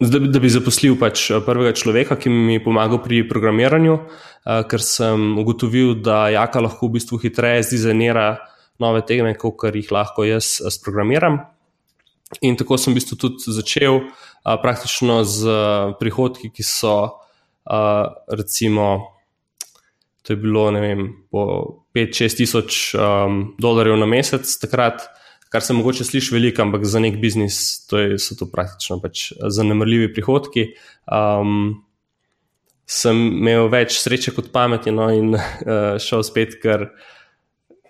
Da 0.00 0.18
bi, 0.18 0.30
da 0.32 0.40
bi 0.40 0.48
zaposlil 0.48 0.94
pač 0.96 1.26
eh, 1.28 1.42
prvega 1.44 1.74
človeka, 1.76 2.16
ki 2.16 2.30
mi 2.32 2.54
je 2.56 2.62
pomagal 2.64 3.02
pri 3.04 3.18
programiranju, 3.28 3.98
uh, 4.00 4.62
ker 4.64 4.80
sem 4.80 5.36
ugotovil, 5.36 5.90
da 6.00 6.30
Jaka 6.32 6.62
lahko 6.64 6.88
v 6.88 6.94
bistvu 6.94 7.18
hitreje 7.20 7.66
zdizajnira 7.68 8.38
nove 8.80 9.02
teme, 9.04 9.34
kot 9.36 9.60
jih 9.68 9.92
lahko 9.92 10.24
jaz 10.24 10.56
eh, 10.64 10.72
sprogramiram. 10.72 11.36
In 12.40 12.56
tako 12.56 12.80
sem 12.80 12.94
v 12.94 13.02
bistvu 13.02 13.20
tudi 13.20 13.52
začel, 13.52 14.00
uh, 14.00 14.56
praktično 14.64 15.20
z 15.28 15.44
uh, 15.44 15.92
prihodki, 16.00 16.48
ki 16.48 16.64
so, 16.64 16.96
uh, 17.68 18.08
recimo, 18.32 19.19
to 20.22 20.34
je 20.34 20.40
bilo, 20.40 20.68
ne 20.74 20.80
vem, 20.80 21.06
po 21.32 21.44
5-6 21.96 22.36
tisoč 22.42 22.82
um, 22.94 23.42
dolarjev 23.58 23.96
na 24.00 24.06
mesec 24.10 24.50
takrat 24.60 25.08
kar 25.50 25.62
se 25.62 25.74
mogoče 25.74 26.04
sliši 26.04 26.34
veliko, 26.34 26.62
ampak 26.62 26.84
za 26.86 27.00
nek 27.02 27.18
biznis 27.20 27.86
to 27.90 27.98
je, 27.98 28.18
so 28.22 28.36
to 28.38 28.46
praktično 28.46 29.00
pač 29.02 29.32
zanemrljivi 29.50 30.12
prihodki. 30.14 30.68
Um, 31.10 31.82
sem 32.90 33.18
imel 33.40 33.68
več 33.70 33.98
sreče 33.98 34.34
kot 34.34 34.52
pameti 34.54 34.94
no, 34.94 35.08
in 35.14 35.34
uh, 35.34 35.98
šel 36.06 36.22
spet 36.26 36.56
kar 36.62 36.86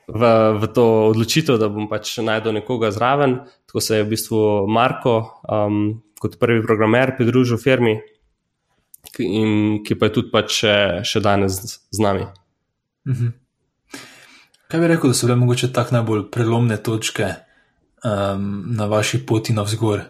v, 0.09 0.31
v 0.57 0.70
to 0.74 0.87
odločitev, 1.11 1.61
da 1.61 1.68
bom 1.72 1.89
pač 1.91 2.16
najdel 2.24 2.57
nekoga 2.61 2.91
zraven. 2.97 3.43
Tako 3.68 3.85
se 3.85 4.01
je 4.01 4.07
v 4.07 4.12
bistvu 4.14 4.41
Marko 4.68 5.18
um, 5.45 6.01
kot 6.20 6.41
prvi 6.41 6.64
programer 6.64 7.12
pridružil 7.18 7.61
firmi. 7.61 7.99
In 9.18 9.82
ki 9.84 9.96
pa 9.98 10.09
je 10.09 10.16
tudi 10.18 10.30
pač 10.32 10.62
še, 10.62 10.74
še 11.07 11.22
danes 11.24 11.61
z 11.90 12.03
nami. 12.03 12.26
Mhm. 13.09 13.32
Kaj 14.70 14.80
bi 14.80 14.86
rekel, 14.86 15.11
da 15.11 15.18
so 15.18 15.26
bile 15.26 15.38
mogoče 15.40 15.72
tako 15.74 15.96
najbolj 15.96 16.28
prelomne 16.30 16.76
točke 16.78 17.26
um, 18.07 18.44
na 18.76 18.86
vaši 18.86 19.18
poti 19.26 19.57
navzgor? 19.57 20.05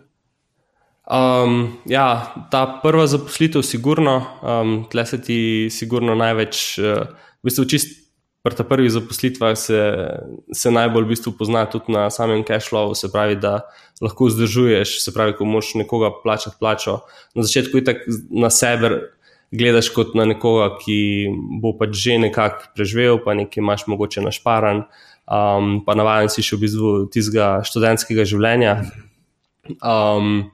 Um, 1.10 1.80
ja, 1.88 2.34
ta 2.52 2.66
prva 2.82 3.06
zaposlitev, 3.10 3.64
sigurno, 3.66 4.18
um, 4.42 4.74
tle 4.92 5.06
se 5.06 5.18
ti 5.24 5.38
sigurno 5.72 6.14
največ, 6.14 6.60
uh, 6.78 7.08
v 7.40 7.48
bistvu 7.48 7.64
čist 7.72 7.96
pri 8.42 8.56
ta 8.56 8.64
prvi 8.64 8.90
zaposlitvi 8.90 9.52
se, 9.56 9.80
se 10.52 10.70
najbolj 10.72 11.04
v 11.04 11.12
bistvu 11.12 11.32
pozna 11.38 11.66
tudi 11.68 11.92
na 11.92 12.08
samem 12.10 12.44
cashflowu, 12.44 12.94
se 12.96 13.12
pravi, 13.12 13.36
da 13.36 13.60
lahko 14.00 14.30
vzdržuješ, 14.30 14.98
se 15.04 15.12
pravi, 15.12 15.36
ko 15.36 15.44
moš 15.44 15.74
nekoga 15.76 16.10
plačati 16.22 16.56
plačo. 16.60 17.00
Na 17.34 17.44
začetku 17.44 17.76
je 17.76 17.84
tako 17.84 18.18
na 18.30 18.50
sebe 18.50 18.90
gledaš 19.52 19.90
kot 19.92 20.14
na 20.14 20.24
nekoga, 20.24 20.70
ki 20.80 21.28
bo 21.60 21.74
pač 21.76 21.94
že 21.98 22.18
nekako 22.22 22.72
preživel, 22.74 23.20
pa 23.24 23.34
nekaj 23.34 23.60
imaš 23.60 23.86
mogoče 23.90 24.24
našparan 24.24 24.84
um, 25.30 25.80
pa 25.86 25.94
navaden 25.94 26.30
si 26.32 26.42
še 26.44 26.58
v 26.58 26.66
bistvu 26.66 26.90
tistega 27.12 27.60
študentskega 27.66 28.26
življenja. 28.26 28.74
Um, 29.78 30.50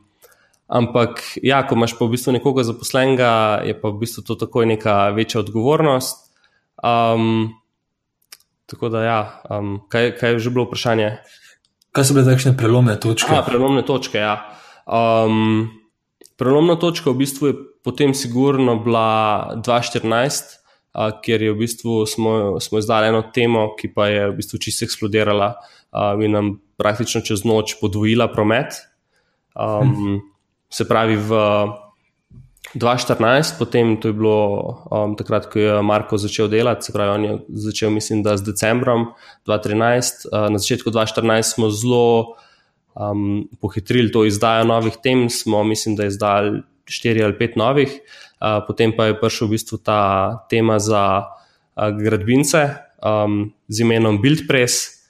ampak, 0.69 1.23
ja, 1.41 1.63
ko 1.65 1.79
imaš 1.79 1.97
pa 1.97 2.05
v 2.05 2.17
bistvu 2.17 2.37
nekoga 2.37 2.67
zaposlenega, 2.69 3.65
je 3.67 3.75
pa 3.81 3.93
v 3.93 4.05
bistvu 4.05 4.27
to 4.27 4.37
takoj 4.39 4.69
neka 4.69 5.17
večja 5.17 5.41
odgovornost. 5.45 6.29
Um, 6.85 7.57
tako 8.67 8.91
da, 8.93 9.03
ja, 9.05 9.21
um, 9.51 9.81
kaj, 9.89 10.17
kaj 10.21 10.37
je 10.37 10.45
že 10.47 10.53
bilo 10.55 10.67
vprašanje? 10.67 11.11
Kaj 11.97 12.05
so 12.05 12.17
bile 12.17 12.27
takšne 12.29 12.57
prelomne 12.59 12.99
točke? 13.01 13.33
Ah, 13.33 13.47
prelomne 13.47 13.83
točke, 13.87 14.21
ja. 14.21 14.37
Um, 14.85 15.71
prelomna 16.37 16.77
točka 16.77 17.11
v 17.11 17.23
bistvu 17.25 17.51
je 17.51 17.55
potem 17.87 18.15
sigurno 18.15 18.77
bila 18.83 19.55
2014 19.63 20.67
kjer 20.97 21.43
je 21.43 21.53
v 21.53 21.59
bistvu 21.59 22.07
smo, 22.07 22.61
smo 22.61 22.79
izdali 22.79 23.09
eno 23.09 23.23
temo, 23.35 23.75
ki 23.77 23.93
pa 23.95 24.09
je 24.09 24.31
v 24.31 24.37
bistvu 24.41 24.59
čisto 24.59 24.87
eksplodirala 24.89 25.49
uh, 25.57 26.17
in 26.25 26.33
nam 26.33 26.53
praktično 26.81 27.21
čez 27.21 27.45
noč 27.45 27.77
podvojila 27.81 28.31
promet. 28.33 28.81
Um, 29.53 29.93
hm. 29.93 30.17
Se 30.73 30.89
pravi, 30.89 31.17
v 31.17 31.31
2014, 32.77 33.59
potem 33.59 33.97
to 34.01 34.09
je 34.09 34.17
bilo 34.17 34.41
um, 34.91 35.17
takrat, 35.17 35.49
ko 35.53 35.59
je 35.59 35.83
Marko 35.83 36.19
začel 36.21 36.49
delati, 36.53 36.87
se 36.87 36.93
pravi, 36.93 37.11
on 37.11 37.25
je 37.25 37.39
začel, 37.67 37.91
mislim, 37.91 38.23
da 38.23 38.37
z 38.37 38.53
decembrom 38.53 39.11
2013. 39.49 40.29
Uh, 40.29 40.47
na 40.53 40.61
začetku 40.61 40.91
2014 40.91 41.57
smo 41.57 41.71
zelo 41.71 42.37
um, 42.95 43.49
pohitrili 43.61 44.13
to 44.13 44.25
izdajo 44.25 44.65
novih 44.65 45.01
tem, 45.03 45.31
smo, 45.31 45.65
mislim, 45.65 45.97
da 45.97 46.07
izdali 46.07 46.63
štiri 46.87 47.25
ali 47.25 47.35
pet 47.39 47.57
novih 47.57 48.01
potem 48.41 48.93
pa 48.93 49.11
je 49.11 49.19
prišel 49.19 49.49
v 49.49 49.57
bistvu 49.57 49.77
ta 49.81 50.01
tema 50.51 50.79
za 50.79 51.25
uh, 51.25 51.91
gradbince 51.97 52.77
um, 53.01 53.53
z 53.69 53.81
imenom 53.81 54.21
BuildPress, 54.21 55.05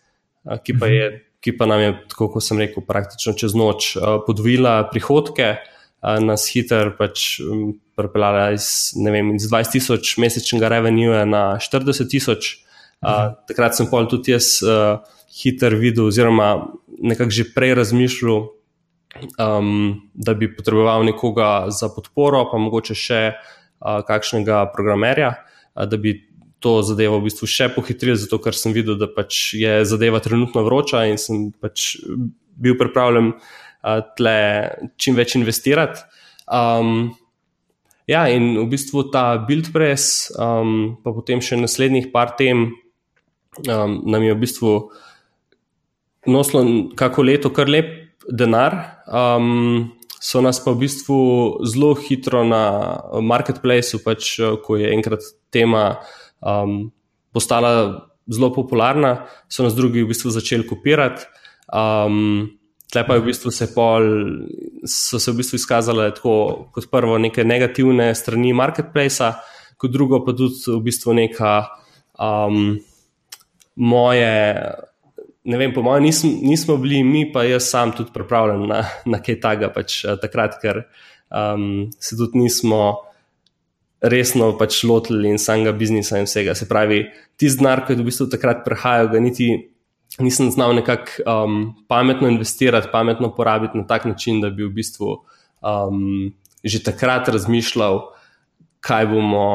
uh, 0.47 0.59
ki, 0.63 0.79
pa 0.79 0.87
je, 0.87 1.07
ki 1.43 1.57
pa 1.59 1.67
nam 1.67 1.81
je, 1.83 1.91
tako 2.15 2.31
kot 2.37 2.45
sem 2.47 2.61
rekel, 2.63 2.85
praktično 2.87 3.35
čez 3.35 3.55
noč 3.59 3.97
uh, 3.99 4.23
podvojila 4.27 4.87
prihodke, 4.93 5.59
uh, 5.59 5.76
nas 6.03 6.47
hiter 6.53 6.93
pač 6.99 7.41
um, 7.41 7.75
pripeljala 7.97 8.51
iz, 8.55 8.93
vem, 8.97 9.35
iz 9.37 9.49
20 9.49 9.77
tisoč 9.79 10.17
mesečnega 10.21 10.69
revenue 10.69 11.25
na 11.29 11.57
40 11.63 12.11
tisoč. 12.13 12.57
Uh, 13.05 13.37
takrat 13.49 13.77
sem 13.77 13.89
pa 13.91 14.03
tudi 14.09 14.33
jaz 14.33 14.59
uh, 14.65 15.05
hiter 15.43 15.77
videl, 15.77 16.09
oziroma 16.09 16.69
nekako 16.97 17.31
že 17.31 17.45
prej 17.53 17.75
razmišljal 17.77 18.47
um, 19.39 20.11
da 20.15 20.35
bi 20.35 20.49
potreboval 20.57 21.05
nekoga 21.05 21.67
za 21.69 21.89
podporo, 21.93 22.47
pa 22.51 22.61
mogoče 22.61 22.97
še 22.97 23.21
uh, 23.33 24.01
kakšnega 24.07 24.67
programerja, 24.73 25.35
uh, 25.37 25.85
da 25.89 26.01
bi 26.01 26.19
to 26.61 26.81
zadevo 26.83 27.21
v 27.21 27.29
bistvu 27.29 27.49
še 27.51 27.69
pohitrili, 27.75 28.17
zato 28.17 28.41
ker 28.43 28.57
sem 28.57 28.73
videl, 28.73 28.97
da 29.01 29.09
pač 29.13 29.53
je 29.57 29.79
zadeva 29.85 30.23
trenutno 30.25 30.65
vroča 30.65 31.05
in 31.09 31.21
sem 31.21 31.51
pač 31.61 31.95
bil 32.57 32.79
pripravljen 32.81 33.35
uh, 33.35 33.55
tle 34.17 34.39
čim 34.99 35.17
več 35.19 35.37
investirati. 35.39 36.03
Um, 36.47 37.15
ja, 38.11 38.27
in 38.31 38.55
v 38.59 38.67
bistvu 38.71 39.09
ta 39.15 39.37
BuildPress, 39.43 40.33
um, 40.39 40.97
pa 41.03 41.15
potem 41.15 41.43
še 41.43 41.59
naslednjih 41.61 42.11
par 42.15 42.35
tem, 42.39 42.71
um, 43.67 44.01
nam 44.07 44.27
je 44.27 44.35
v 44.35 44.41
bistvu 44.43 44.73
nosilo 46.27 46.63
kako 46.99 47.23
leto 47.23 47.53
kar 47.55 47.71
lep 47.71 48.23
denar. 48.27 49.03
Um, 49.07 49.93
so 50.21 50.43
nas 50.43 50.59
pa 50.63 50.75
v 50.75 50.87
bistvu 50.87 51.19
zelo 51.67 51.95
hitro 51.95 52.43
na 52.47 52.99
marketplaceu, 53.23 54.03
pač, 54.03 54.37
ko 54.65 54.79
je 54.81 54.91
enkrat 54.91 55.23
tema 55.55 56.03
um, 56.43 56.91
postala 57.35 58.07
zelo 58.27 58.51
popularna, 58.51 59.27
so 59.49 59.63
nas 59.63 59.77
drugi 59.77 60.03
v 60.03 60.11
bistvu 60.11 60.35
začeli 60.35 60.67
kopirati. 60.67 61.29
Um, 61.71 62.56
Tle 62.93 63.03
pa 63.07 63.17
je 63.17 63.23
v 63.23 63.29
bistvu 63.33 63.51
se 63.51 63.67
pol, 63.75 64.05
so 64.87 65.19
se 65.19 65.33
v 65.33 65.41
bistvu 65.41 65.59
izkazale 65.59 66.11
tako, 66.15 66.71
kot 66.75 66.87
prvo, 66.91 67.19
neke 67.19 67.45
negativne 67.45 68.13
strani 68.15 68.53
marketplacea, 68.55 69.33
kot 69.77 69.93
drugo 69.93 70.23
pa 70.25 70.37
tudi 70.39 70.71
v 70.71 70.83
bistvu 70.87 71.17
neka 71.19 71.55
um, 72.23 72.77
moje 73.77 74.37
ne 75.47 75.59
vem, 75.59 75.73
po 75.73 75.83
mojem, 75.83 76.03
nism, 76.03 76.29
nismo 76.43 76.77
bili 76.77 77.03
mi, 77.07 77.25
pa 77.33 77.45
jaz 77.47 77.69
sam 77.71 77.93
tudi 77.95 78.11
pripravljen 78.15 78.67
na, 78.67 78.83
na 79.07 79.21
kaj 79.23 79.39
takega, 79.43 79.71
pač, 79.75 80.01
eh, 80.05 80.19
takrat, 80.19 80.59
ker 80.63 80.83
um, 81.31 81.87
se 82.03 82.19
tudi 82.19 82.43
nismo 82.43 82.81
resno 84.03 84.51
pač 84.59 84.83
lotili 84.85 85.31
in 85.31 85.39
samega 85.41 85.73
biznisa 85.73 86.19
in 86.21 86.27
vsega. 86.27 86.55
Se 86.59 86.67
pravi, 86.69 87.05
ti 87.39 87.51
znar, 87.51 87.85
ki 87.87 87.95
je 87.95 88.03
v 88.03 88.09
bistvu 88.11 88.29
takrat 88.35 88.65
prihajal, 88.67 89.13
ga 89.15 89.23
niti 89.23 89.51
nisem 90.19 90.51
znal 90.51 90.75
nekako 90.75 91.23
um, 91.27 91.75
pametno 91.89 92.29
investirati, 92.29 92.89
pametno 92.93 93.35
porabiti 93.35 93.79
na 93.79 93.87
tak 93.87 94.05
način, 94.05 94.41
da 94.41 94.51
bi 94.51 94.65
v 94.65 94.73
bistvu 94.73 95.19
um, 95.63 96.33
že 96.65 96.83
takrat 96.83 97.29
razmišljal, 97.29 98.01
kaj 98.81 99.07
bomo 99.07 99.47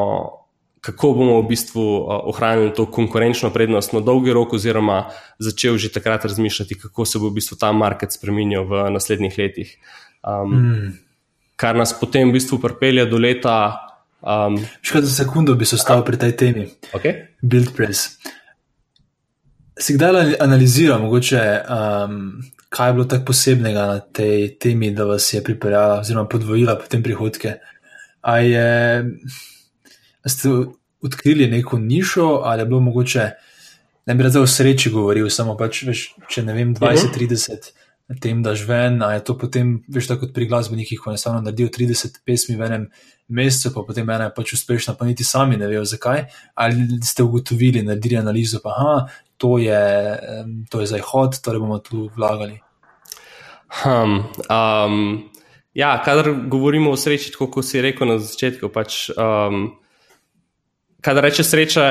kako 0.82 1.14
bomo 1.14 1.41
v 1.41 1.47
bistvu 1.53 1.84
ohranili 2.09 2.74
to 2.74 2.88
konkurenčno 2.89 3.51
prednost 3.53 3.93
na 3.93 4.01
dolgi 4.01 4.34
rok, 4.34 4.53
oziroma 4.57 5.14
začel 5.39 5.78
že 5.78 5.93
takrat 5.93 6.26
razmišljati, 6.26 6.80
kako 6.80 7.05
se 7.05 7.20
bo 7.20 7.30
v 7.30 7.38
bistvu 7.38 7.57
ta 7.57 7.72
market 7.72 8.12
spremenil 8.12 8.66
v 8.66 8.89
naslednjih 8.89 9.38
letih. 9.38 9.78
Um, 10.26 10.57
mm. 10.57 10.97
Kar 11.55 11.78
nas 11.78 11.93
potem 11.93 12.30
v 12.30 12.41
bistvu 12.41 12.57
pripelje 12.57 13.05
do 13.05 13.22
leta. 13.22 13.78
Um, 14.22 14.57
Še 14.82 15.05
za 15.05 15.22
sekundo 15.22 15.53
bi 15.53 15.66
se 15.70 15.78
ostal 15.78 16.01
pri 16.05 16.18
tej 16.18 16.34
temi. 16.34 16.66
Okay. 16.97 17.30
Build 17.45 17.78
press. 17.78 18.18
Si 19.82 19.93
kdaj 19.97 20.36
analiziral, 20.39 21.01
mogoče, 21.01 21.41
um, 21.65 22.43
kaj 22.69 22.89
je 22.89 22.93
bilo 22.93 23.05
tako 23.05 23.25
posebnega 23.25 23.86
na 23.88 23.99
tej 23.99 24.57
temi, 24.59 24.91
da 24.93 25.05
vas 25.09 25.34
je 25.34 25.43
pripeljala, 25.43 25.99
oziroma 25.99 26.27
podvojila 26.29 26.75
potem 26.79 27.03
prihodke? 27.03 27.55
A 28.21 28.38
je 28.38 28.69
ste 30.25 30.49
odkrili 31.01 31.47
neko 31.47 31.79
nišo, 31.79 32.41
ali 32.43 32.61
je 32.61 32.65
bilo 32.65 32.79
mogoče, 32.79 33.29
ne 34.05 34.15
bi 34.15 34.23
rad 34.23 34.36
o 34.36 34.47
sreči 34.47 34.89
govoril, 34.89 35.29
samo 35.29 35.57
pač, 35.57 35.84
veš, 35.88 36.03
če 36.29 36.43
ne 36.45 36.53
vem, 36.53 36.75
20-30 36.77 37.71
tem 38.19 38.41
daš 38.43 38.65
ven, 38.67 38.99
a 39.03 39.13
je 39.13 39.23
to 39.23 39.38
potem, 39.39 39.77
veš, 39.88 40.09
tako 40.11 40.25
kot 40.25 40.34
pri 40.36 40.47
glasbenikih, 40.49 40.99
ko 40.99 41.11
enostavno 41.13 41.41
naredijo 41.41 41.69
30 41.71 42.19
pesmi 42.27 42.57
v 42.59 42.67
enem 42.67 42.88
mesecu, 43.32 43.71
pa 43.75 43.86
potem 43.88 44.09
ena 44.09 44.27
je 44.27 44.34
pač 44.36 44.53
uspešna, 44.57 44.97
pa 44.99 45.07
niti 45.07 45.23
sami 45.23 45.57
ne 45.57 45.69
vejo 45.71 45.86
zakaj, 45.88 46.25
ali 46.59 46.99
ste 47.07 47.23
ugotovili, 47.23 47.86
naredili 47.88 48.19
analizo, 48.19 48.59
pa 48.63 48.75
aha, 48.75 48.95
to 49.42 49.58
je, 49.58 49.86
to 50.70 50.84
je 50.84 50.89
zdaj 50.94 51.02
hod, 51.10 51.42
torej 51.42 51.64
bomo 51.64 51.80
tu 51.82 52.06
vlagali. 52.14 52.62
Um, 53.82 54.30
um, 54.46 54.98
ja, 55.74 55.96
kadar 56.06 56.30
govorimo 56.46 56.94
o 56.94 57.00
sreči, 57.00 57.32
tako 57.34 57.50
kot 57.58 57.66
si 57.66 57.82
rekel 57.82 58.14
na 58.14 58.20
začetku, 58.22 58.70
pač 58.70 59.08
um, 59.18 59.72
Kaj 61.02 61.18
reče 61.18 61.44
sreča, 61.44 61.84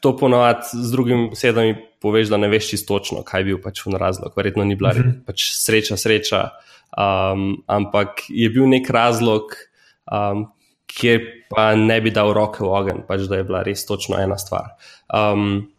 to 0.00 0.14
ponovadi 0.16 0.64
z 0.72 0.88
drugimi 0.92 1.26
besedami 1.30 1.74
poveš, 2.00 2.30
da 2.32 2.38
ne 2.40 2.48
veš 2.48 2.70
čisto 2.70 2.94
točno, 2.96 3.20
kaj 3.20 3.40
je 3.40 3.44
bil 3.44 3.58
pač 3.60 3.82
v 3.84 3.98
razlog. 4.00 4.32
Verjetno 4.36 4.64
ni 4.64 4.76
bila 4.76 4.90
uh 4.90 4.96
mhm. 4.96 5.08
-huh. 5.08 5.24
pač 5.26 5.52
sreča, 5.52 5.96
sreča, 5.96 6.48
um, 6.96 7.62
ampak 7.66 8.24
je 8.28 8.48
bil 8.50 8.64
nek 8.68 8.90
razlog, 8.90 9.42
um, 10.08 10.46
kjer 10.86 11.20
pa 11.50 11.74
ne 11.74 12.00
bi 12.00 12.10
dal 12.10 12.32
roke 12.32 12.64
v 12.64 12.72
ogen, 12.72 13.02
pač 13.08 13.20
da 13.28 13.36
je 13.36 13.44
bila 13.44 13.62
res 13.62 13.86
točno 13.86 14.16
ena 14.16 14.38
stvar. 14.38 14.64
Um, 15.12 15.73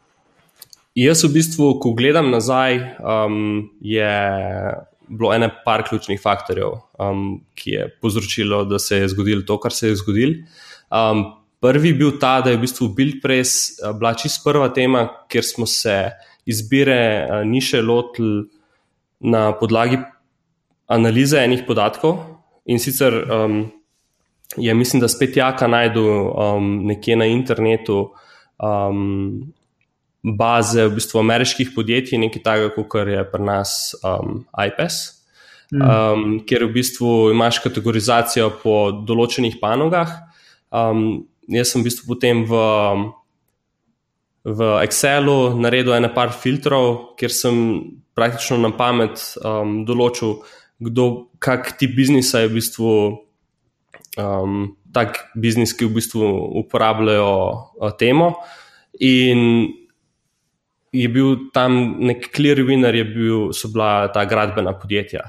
jaz 0.96 1.24
v 1.24 1.34
bistvu, 1.36 1.76
ko 1.84 1.94
gledam 1.98 2.32
nazaj, 2.32 2.80
um, 3.00 3.70
je 3.84 4.12
bilo 5.06 5.34
ene 5.36 5.50
par 5.66 5.84
ključnih 5.86 6.22
faktorjev, 6.22 6.80
um, 7.00 7.42
ki 7.56 7.78
je 7.78 7.90
povzročilo, 8.02 8.64
da 8.66 8.80
se 8.80 9.04
je 9.04 9.10
zgodilo 9.14 9.46
to, 9.46 9.60
kar 9.60 9.74
se 9.74 9.92
je 9.92 10.00
zgodilo. 10.02 10.46
Um, 10.90 11.26
Prvi 11.66 11.90
je 11.90 11.98
bil 11.98 12.12
ta, 12.22 12.42
da 12.46 12.52
je 12.52 12.60
v 12.60 12.62
bistvu 12.62 12.92
Bildpress 12.94 13.80
eh, 13.80 13.94
bila 13.98 14.14
čisto 14.14 14.44
prva 14.46 14.70
tema, 14.70 15.08
kjer 15.32 15.46
smo 15.46 15.66
se 15.66 16.12
izbire 16.46 16.98
eh, 17.26 17.46
niše 17.46 17.82
lotili 17.82 18.44
na 19.20 19.52
podlagi 19.58 19.98
analize 20.88 21.40
enih 21.42 21.64
podatkov. 21.68 22.20
In 22.66 22.80
sicer 22.80 23.14
um, 23.32 23.72
je, 24.58 24.74
mislim, 24.74 25.02
da 25.02 25.08
spet 25.08 25.38
jaka 25.38 25.68
najdu 25.68 26.06
um, 26.06 26.86
nekje 26.86 27.16
na 27.16 27.26
internetu 27.26 28.12
um, 28.62 29.54
baze 30.26 30.88
v 30.88 30.96
bistvu 30.98 31.20
ameriških 31.22 31.74
podjetij, 31.76 32.18
nekaj 32.18 32.42
takega, 32.42 32.72
kot 32.74 33.12
je 33.12 33.22
pri 33.30 33.44
nas 33.46 33.94
um, 34.02 34.42
IPS. 34.52 34.98
Mm. 35.74 35.82
Um, 35.82 36.26
kjer 36.46 36.66
v 36.66 36.74
bistvu 36.78 37.12
imaš 37.34 37.60
kategorizacijo 37.64 38.52
po 38.62 38.76
določenih 39.06 39.58
panogah, 39.62 40.12
um, 40.70 41.26
jaz 41.50 41.74
sem 41.74 41.82
v 41.82 41.90
bistvu 41.90 42.10
potem 42.14 42.44
v, 42.46 42.60
v 44.46 44.70
Excelu 44.86 45.56
naredil 45.58 45.98
ene 45.98 46.12
par 46.14 46.34
filtrov, 46.38 47.18
kjer 47.18 47.34
sem 47.34 47.58
praktično 48.18 48.60
na 48.62 48.72
pamet 48.78 49.18
um, 49.42 49.82
določil, 49.90 50.38
kdo, 50.86 51.32
kak 51.42 51.76
ti 51.80 51.90
biznisa 51.90 52.44
je 52.44 52.52
v 52.52 52.58
bistvu 52.62 52.92
um, 54.22 54.76
tak 54.94 55.18
biznis, 55.36 55.74
ki 55.74 55.90
v 55.90 55.98
bistvu 55.98 56.30
uporabljajo 56.62 57.34
uh, 57.34 57.90
temo. 58.00 58.36
In 59.02 59.74
je 60.96 61.10
bil 61.12 61.50
tam 61.54 61.98
nek 62.00 62.30
clear 62.36 62.62
winner, 62.64 62.96
bil, 63.12 63.52
so 63.54 63.70
bila 63.74 64.08
ta 64.14 64.26
gradbena 64.26 64.74
podjetja. 64.80 65.28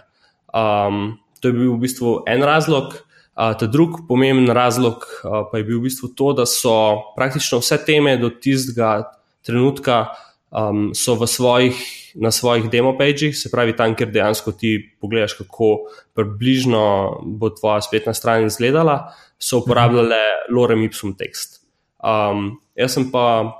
Um, 0.55 1.19
to 1.41 1.51
je 1.51 1.57
bil 1.57 1.75
v 1.75 1.83
bistvu 1.85 2.21
en 2.31 2.47
razlog. 2.47 2.95
Ta 3.37 3.67
drugi 3.69 4.07
pomemben 4.09 4.49
razlog 4.57 5.03
pa 5.21 5.59
je 5.59 5.64
bil 5.67 5.83
v 5.83 5.91
bistvu 5.91 6.14
to, 6.17 6.31
da 6.33 6.47
so 6.49 7.12
praktično 7.19 7.61
vse 7.61 7.77
teme 7.85 8.14
do 8.17 8.31
tistega 8.33 9.11
trenutka 9.45 10.07
um, 10.49 10.95
svojih, 10.95 11.77
na 12.17 12.31
svojih 12.31 12.71
demo 12.73 12.95
pages, 12.97 13.43
se 13.43 13.51
pravi 13.53 13.77
tam, 13.77 13.95
kjer 13.95 14.11
dejansko 14.11 14.53
ti 14.57 14.79
pogledaš, 15.01 15.37
kako 15.37 15.91
približno 16.17 17.21
bo 17.37 17.51
tvoja 17.51 17.85
spletna 17.85 18.14
stran 18.14 18.47
izgledala, 18.47 19.12
so 19.39 19.61
uporabljale 19.61 20.23
Lorem 20.49 20.83
Ipsum 20.89 21.12
tekst. 21.12 21.61
Um, 22.01 22.57
jaz 22.75 22.97
sem 22.97 23.11
pa 23.12 23.53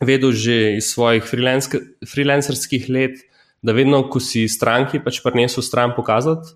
vedel 0.00 0.32
že 0.32 0.76
iz 0.76 0.92
svojih 0.92 1.24
freelancerskih 1.24 2.88
let, 2.88 3.20
da 3.62 3.72
vedno, 3.72 4.04
ko 4.10 4.20
si 4.20 4.46
stranki 4.48 5.00
pač 5.02 5.22
prinesel 5.24 5.64
stran 5.64 5.94
pokazati. 5.96 6.54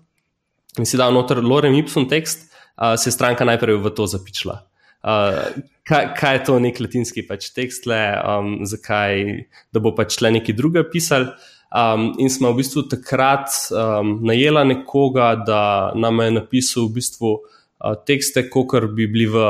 In 0.79 0.87
si 0.87 0.95
dal 0.95 1.11
noter 1.11 1.41
Lorem 1.43 1.75
Ipsum 1.75 2.07
tekst, 2.07 2.47
uh, 2.79 2.95
se 2.95 3.09
je 3.09 3.15
stranka 3.15 3.43
najprej 3.43 3.81
v 3.81 3.91
to 3.91 4.07
zapičila. 4.07 4.61
Uh, 5.01 5.57
kaj, 5.83 6.13
kaj 6.15 6.35
je 6.37 6.43
to 6.47 6.59
nek 6.61 6.79
latinski 6.79 7.25
pač 7.27 7.49
tekst, 7.51 7.89
le, 7.89 7.99
um, 8.21 8.61
zakaj, 8.63 9.43
da 9.73 9.81
bo 9.83 9.91
pač 9.97 10.21
le 10.21 10.31
nekaj 10.37 10.55
druga 10.55 10.85
pisal. 10.87 11.33
Um, 11.71 12.11
in 12.19 12.29
smo 12.31 12.51
v 12.51 12.61
bistvu 12.61 12.85
takrat 12.91 13.51
um, 13.71 14.19
najela 14.27 14.63
nekoga, 14.67 15.33
da 15.35 15.91
nam 15.95 16.19
je 16.23 16.31
napisal 16.37 16.87
v 16.87 17.01
bistvu 17.01 17.31
uh, 17.41 17.95
tekste, 18.07 18.45
kot 18.51 18.91
bi 18.95 19.09
bili 19.11 19.27
v, 19.31 19.43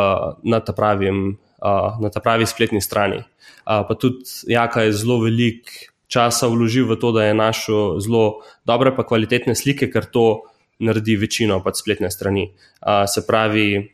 na, 0.45 0.61
ta 0.65 0.73
pravim, 0.73 1.35
uh, 1.35 1.50
na 1.61 2.09
ta 2.09 2.19
pravi 2.19 2.45
spletni 2.49 2.81
strani. 2.81 3.21
Uh, 3.61 3.85
pa 3.87 3.93
tudi 3.93 4.25
Jaka 4.49 4.87
je 4.87 4.97
zelo 4.97 5.21
velik 5.21 5.91
časa 6.11 6.51
vložil 6.51 6.89
v 6.91 6.99
to, 6.99 7.15
da 7.15 7.29
je 7.29 7.33
našel 7.37 8.03
zelo 8.03 8.43
dobre, 8.67 8.91
pa 8.91 9.07
kvalitetne 9.07 9.55
slike, 9.55 9.87
ker 9.87 10.03
to 10.03 10.51
naredi 10.83 11.15
večino 11.15 11.61
pač 11.63 11.79
spletne 11.85 12.11
strani. 12.11 12.51
Uh, 12.83 13.07
se 13.07 13.23
pravi, 13.23 13.93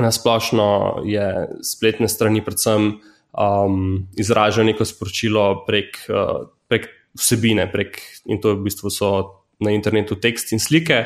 na 0.00 0.10
splošno 0.10 1.04
je 1.06 1.46
spletne 1.62 2.10
strani 2.10 2.42
predvsem 2.42 2.98
um, 3.30 4.08
izražajo 4.18 4.66
neko 4.66 4.84
sporočilo 4.88 5.62
prek, 5.68 6.00
uh, 6.10 6.48
prek 6.66 6.88
vsebine, 7.14 7.68
prek, 7.70 8.00
in 8.26 8.42
to 8.42 8.56
v 8.56 8.66
bistvu 8.66 8.90
so 8.90 9.10
na 9.62 9.70
internetu 9.70 10.18
tekst 10.18 10.50
in 10.56 10.58
slike. 10.58 11.04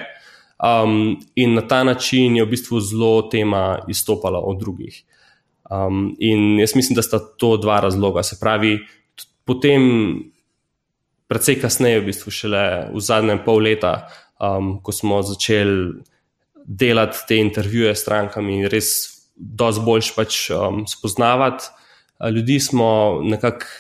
Um, 0.59 1.21
in 1.37 1.55
na 1.55 1.63
ta 1.63 1.85
način 1.85 2.35
je 2.37 2.47
v 2.47 2.51
bistvu 2.51 2.81
zelo 2.81 3.29
tema 3.31 3.85
izstopala 3.89 4.41
od 4.41 4.59
drugih. 4.59 5.05
Um, 5.69 6.15
in 6.19 6.59
jaz 6.61 6.75
mislim, 6.77 6.97
da 6.97 7.03
sta 7.05 7.21
to 7.21 7.57
dva 7.57 7.81
razloga. 7.85 8.23
Se 8.23 8.39
pravi, 8.41 8.79
potem, 9.45 9.83
predvsej 11.29 11.61
kasneje, 11.61 12.01
v 12.01 12.09
bistvu 12.09 12.33
šele 12.33 12.65
v 12.95 13.03
zadnjem 13.05 13.43
pol 13.45 13.61
leta, 13.69 14.09
um, 14.41 14.79
ko 14.83 14.93
smo 14.93 15.21
začeli 15.23 15.99
delati 16.65 17.25
te 17.29 17.37
intervjuje 17.41 17.95
s 17.95 18.03
strankami 18.05 18.59
in 18.59 18.71
res 18.73 18.89
dosti 19.37 19.85
boljš 19.85 20.15
pač 20.17 20.41
um, 20.53 20.83
spoznavati 20.89 21.71
ljudi, 22.33 22.61
smo 22.61 23.21
nekako. 23.25 23.77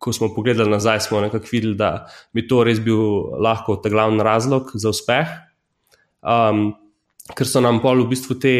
Ko 0.00 0.14
smo 0.16 0.30
pogledali 0.32 0.70
nazaj, 0.72 1.02
smo 1.04 1.18
nekako 1.20 1.44
videli, 1.52 1.74
da 1.76 2.06
bi 2.32 2.46
to 2.48 2.62
res 2.64 2.78
bil 2.80 3.02
lahko 3.36 3.74
ta 3.84 3.90
glavni 3.92 4.24
razlog 4.24 4.70
za 4.72 4.88
uspeh. 4.88 5.28
Um, 6.24 6.70
ker 7.36 7.46
so 7.46 7.60
nam 7.60 7.80
pol 7.82 8.04
v 8.04 8.10
bistvu 8.12 8.36
ti 8.40 8.54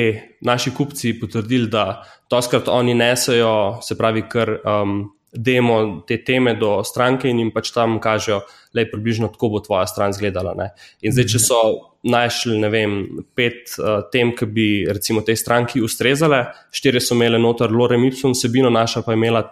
naši 0.47 0.73
kupci 0.75 1.15
potrdili, 1.21 1.69
da 1.71 2.03
to 2.31 2.41
skrat 2.43 2.69
oni 2.69 2.95
nesajo, 2.95 3.81
se 3.83 3.97
pravi, 3.99 4.25
ker 4.31 4.57
um, 4.65 5.03
demo 5.33 6.03
te 6.07 6.19
teme 6.27 6.57
do 6.59 6.81
stranke 6.85 7.31
in 7.31 7.39
jim 7.39 7.53
pač 7.55 7.71
tam 7.75 7.99
kažejo, 8.03 8.41
da 8.75 8.83
je 8.83 8.91
približno 8.91 9.31
tako 9.31 9.53
bo 9.55 9.61
tvoja 9.63 9.87
stran 9.87 10.15
izgledala. 10.15 10.55
In 11.03 11.15
zdaj, 11.15 11.29
če 11.31 11.43
so 11.43 11.61
našli, 12.07 12.59
ne 12.63 12.71
vem, 12.73 12.99
pet 13.37 13.75
uh, 13.79 14.03
tem, 14.13 14.33
ki 14.37 14.49
bi 14.51 14.67
recimo 14.89 15.23
tej 15.27 15.39
stranki 15.39 15.83
ustrezale, 15.85 16.47
štiri 16.75 17.03
so 17.03 17.19
imele 17.19 17.39
noter 17.39 17.73
Lorem 17.73 18.07
Ipsum 18.09 18.35
vsebino, 18.35 18.71
naša 18.75 19.05
pa 19.07 19.15
je 19.15 19.21
imela 19.21 19.45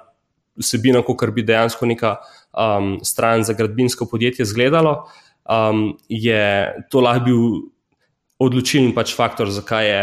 vsebino, 0.59 1.05
kot 1.07 1.31
bi 1.35 1.47
dejansko 1.47 1.87
neka 1.87 2.17
um, 2.53 2.99
stran 3.07 3.45
za 3.47 3.55
gradbinsko 3.55 4.09
podjetje 4.11 4.43
izgledalo, 4.49 5.05
um, 5.47 5.93
je 6.09 6.43
to 6.91 7.05
lahko 7.05 7.25
bil 7.25 7.43
odločilen 8.39 8.95
pač 8.95 9.15
faktor, 9.17 9.51
zakaj 9.51 9.87
je 9.87 10.01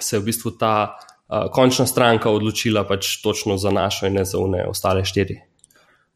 se 0.00 0.18
v 0.18 0.24
bistvu 0.24 0.50
ta 0.58 0.96
uh, 0.96 1.50
končna 1.52 1.86
stranka 1.86 2.30
odločila 2.30 2.84
pač 2.88 3.22
točno 3.22 3.56
za 3.56 3.70
našo 3.70 4.06
in 4.06 4.18
ne 4.18 4.24
za 4.24 4.38
une 4.38 4.66
ostale 4.66 5.04
štiri. 5.04 5.38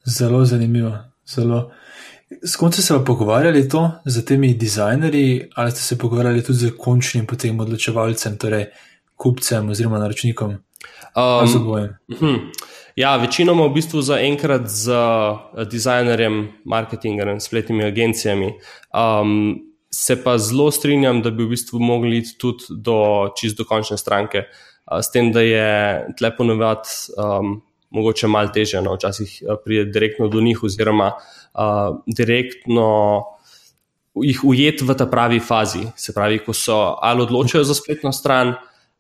Zelo 0.05 0.45
zanimivo. 0.45 0.97
Zelo. 1.29 1.71
S 2.43 2.57
kom 2.57 2.73
ste 2.73 2.83
se 2.83 2.95
pa 2.95 3.01
pogovarjali 3.05 3.69
to 3.69 3.91
z 4.05 4.25
temi 4.25 4.55
dizajnerji, 4.55 5.51
ali 5.55 5.71
ste 5.71 5.81
se 5.81 5.99
pogovarjali 5.99 6.43
tudi 6.45 6.59
z 6.59 6.77
končnim 6.77 7.27
potem 7.27 7.61
odločevalcem, 7.61 8.37
torej 8.37 8.67
kupcem 9.17 9.69
oziroma 9.69 9.99
naročnikom? 9.99 10.59
Um, 11.17 11.89
hm. 12.19 12.37
Ja, 12.97 13.17
večinoma 13.17 13.67
v 13.67 13.79
bistvu 13.79 14.03
zaenkrat 14.03 14.69
z 14.69 14.93
dizajnerjem, 15.71 16.49
marketingerjem, 16.65 17.41
spletnimi 17.41 17.85
agencijami. 17.85 18.53
Um, 18.93 19.68
se 19.91 20.17
pa 20.23 20.39
zelo 20.39 20.71
strinjam, 20.71 21.23
da 21.23 21.31
bi 21.31 21.45
v 21.45 21.55
bistvu 21.55 21.81
mogli 21.81 22.19
iti 22.21 22.37
tudi 22.39 22.65
do 22.71 23.29
čist 23.39 23.57
do 23.59 23.65
končne 23.65 23.97
stranke, 23.99 24.45
s 24.89 25.11
tem, 25.13 25.33
da 25.33 25.41
je 25.45 25.69
tle 26.17 26.31
ponovadi 26.37 26.89
um, 27.17 27.59
mogoče 27.91 28.29
malo 28.29 28.53
teže, 28.53 28.81
no, 28.85 28.95
včasih 28.97 29.43
pride 29.65 29.91
direktno 29.93 30.29
do 30.29 30.41
njih, 30.41 30.63
oziroma 30.65 31.13
uh, 31.17 32.01
direktno 32.07 32.89
jih 34.23 34.41
ujeti 34.45 34.85
v 34.85 34.97
ta 34.99 35.07
pravi 35.07 35.41
fazi. 35.41 35.87
Se 35.97 36.13
pravi, 36.13 36.41
ko 36.45 36.53
so 36.53 36.99
ali 37.03 37.23
odločajo 37.23 37.65
za 37.65 37.75
spletno 37.75 38.13
stran. 38.13 38.55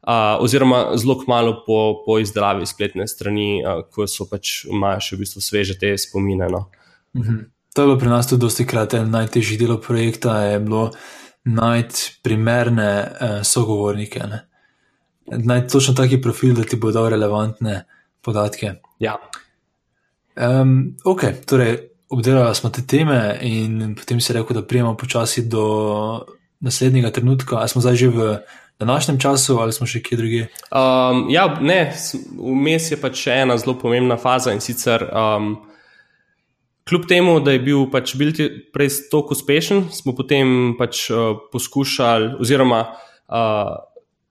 Uh, 0.08 0.38
oziroma, 0.40 0.96
zelo 0.96 1.18
malo 1.28 1.64
po, 1.66 2.02
po 2.06 2.18
izdelavi 2.18 2.66
spletne 2.66 3.08
strani, 3.08 3.60
uh, 3.60 3.82
ko 3.90 4.06
so 4.06 4.28
pač 4.30 4.64
imajo 4.70 5.02
še 5.04 5.16
v 5.16 5.24
bistvu 5.24 5.42
sveže 5.42 5.76
te 5.80 5.92
spomine. 5.98 6.48
No. 6.52 6.68
Mhm. 7.18 7.44
To 7.78 7.82
je 7.82 7.86
bilo 7.86 7.98
pri 7.98 8.08
nas 8.08 8.26
tudi 8.26 8.40
dosti 8.40 8.64
krat 8.66 8.94
en 8.98 9.10
najtežji 9.10 9.54
del 9.56 9.76
projekta, 9.78 10.32
je 10.42 10.56
bilo 10.58 10.88
najti 11.44 12.16
primerne 12.22 12.88
eh, 12.90 13.44
sogovornike. 13.44 14.24
Najti 15.26 15.72
točno 15.72 15.94
taki 15.94 16.18
profil, 16.22 16.56
da 16.58 16.64
ti 16.64 16.76
bodo 16.76 17.08
relevantne 17.08 17.84
podatke. 18.22 18.72
Ja. 18.98 19.14
Um, 20.36 20.96
ok, 21.04 21.22
torej 21.46 21.78
obdelali 22.08 22.54
smo 22.54 22.70
te 22.70 22.82
teme 22.82 23.38
in 23.42 23.94
potem 23.94 24.20
si 24.20 24.32
rekel, 24.32 24.58
da 24.58 24.66
prijemo 24.66 24.96
počasi 24.96 25.46
do 25.46 26.26
naslednjega 26.60 27.10
trenutka. 27.10 27.56
Ali 27.56 27.68
smo 27.68 27.80
zdaj 27.80 27.96
že 27.96 28.08
v 28.08 28.36
današnjem 28.78 29.20
času 29.20 29.60
ali 29.60 29.72
smo 29.72 29.86
še 29.86 30.02
kje 30.02 30.18
druge? 30.18 30.42
Um, 30.74 31.30
ja, 31.30 31.46
ne, 31.60 31.94
vmes 32.42 32.90
je 32.90 33.00
pač 33.00 33.22
še 33.22 33.38
ena 33.46 33.58
zelo 33.58 33.78
pomembna 33.78 34.18
faza 34.18 34.50
in 34.52 34.60
sicer. 34.60 35.06
Um, 35.14 35.68
Kljub 36.88 37.04
temu, 37.08 37.36
da 37.44 37.52
je 37.52 37.60
bil 37.60 37.84
pač 37.92 38.14
Bilti 38.16 38.48
prej 38.72 38.88
tako 39.12 39.36
uspešen, 39.36 39.88
smo 39.92 40.14
potem 40.16 40.72
pač 40.78 41.08
uh, 41.12 41.36
poskušali, 41.52 42.38
oziroma 42.40 42.80
uh, 42.88 43.74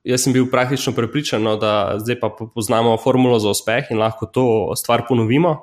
jaz 0.08 0.24
sem 0.24 0.34
bil 0.34 0.48
praktično 0.50 0.94
prepričan, 0.98 1.44
no, 1.44 1.58
da 1.60 1.98
zdaj 2.02 2.20
pa 2.22 2.32
poznamo 2.32 2.96
formulo 3.04 3.40
za 3.40 3.52
uspeh 3.54 3.92
in 3.92 4.02
lahko 4.02 4.26
to 4.26 4.48
stvar 4.80 5.06
ponovimo. 5.08 5.58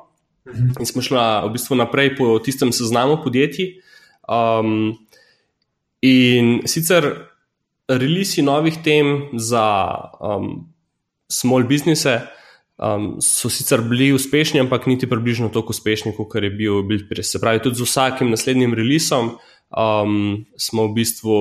Mhm. 0.48 0.76
In 0.80 0.86
smo 0.86 1.02
šli 1.02 1.18
v 1.18 1.52
bistvu 1.56 1.76
naprej 1.80 2.16
po 2.16 2.38
tistem 2.38 2.72
seznamu 2.72 3.16
podjetij. 3.24 3.80
Um, 4.28 4.94
in 6.02 6.60
sicer 6.68 7.28
release 7.88 8.42
novih 8.42 8.76
tem 8.84 9.30
za 9.32 9.64
um, 10.20 10.68
small 11.28 11.64
business. 11.64 12.06
Um, 12.74 13.20
so 13.22 13.46
sicer 13.46 13.84
bili 13.86 14.10
uspešni, 14.12 14.58
ampak 14.60 14.88
niti 14.90 15.06
približno 15.06 15.48
tako 15.54 15.70
uspešni, 15.70 16.10
kot 16.16 16.34
je 16.42 16.50
bil 16.50 16.82
Bildpres. 16.82 17.30
Se 17.30 17.38
pravi, 17.38 17.62
tudi 17.62 17.78
z 17.78 17.86
vsakim 17.86 18.32
naslednjim 18.34 18.74
releasom 18.74 19.36
um, 19.70 20.44
smo 20.58 20.88
v 20.88 20.94
bistvu 20.98 21.38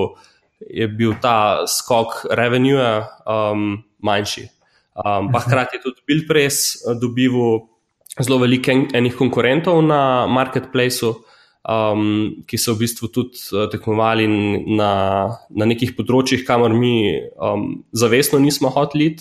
je 0.70 0.88
bil 0.88 1.16
ta 1.22 1.66
skok 1.68 2.30
revenue 2.32 3.02
um, 3.26 3.82
manjši. 4.00 4.48
Um, 4.94 5.32
pa 5.34 5.42
hkrati 5.42 5.80
je 5.80 5.84
tudi 5.90 6.06
Bildpres 6.08 6.86
uh, 6.86 6.94
dobival 7.02 7.66
zelo 8.22 8.38
veliko 8.38 8.72
en, 8.72 8.88
enih 8.94 9.18
konkurentov 9.18 9.82
na 9.82 10.30
marketplaceu, 10.30 11.16
um, 11.66 12.46
ki 12.46 12.62
so 12.62 12.78
v 12.78 12.86
bistvu 12.86 13.10
tudi 13.10 13.42
uh, 13.52 13.66
tekmovali 13.74 14.30
na, 14.78 14.94
na 15.50 15.66
nekih 15.66 15.96
področjih, 15.98 16.46
kamor 16.46 16.78
mi 16.78 17.18
um, 17.42 17.82
zavestno 17.90 18.38
nismo 18.38 18.70
hoteli. 18.70 19.16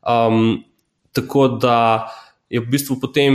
Um, 0.00 0.64
Tako 1.12 1.48
da 1.60 2.08
je 2.52 2.60
v 2.60 2.68
bistvu 2.68 2.98
potem 3.00 3.34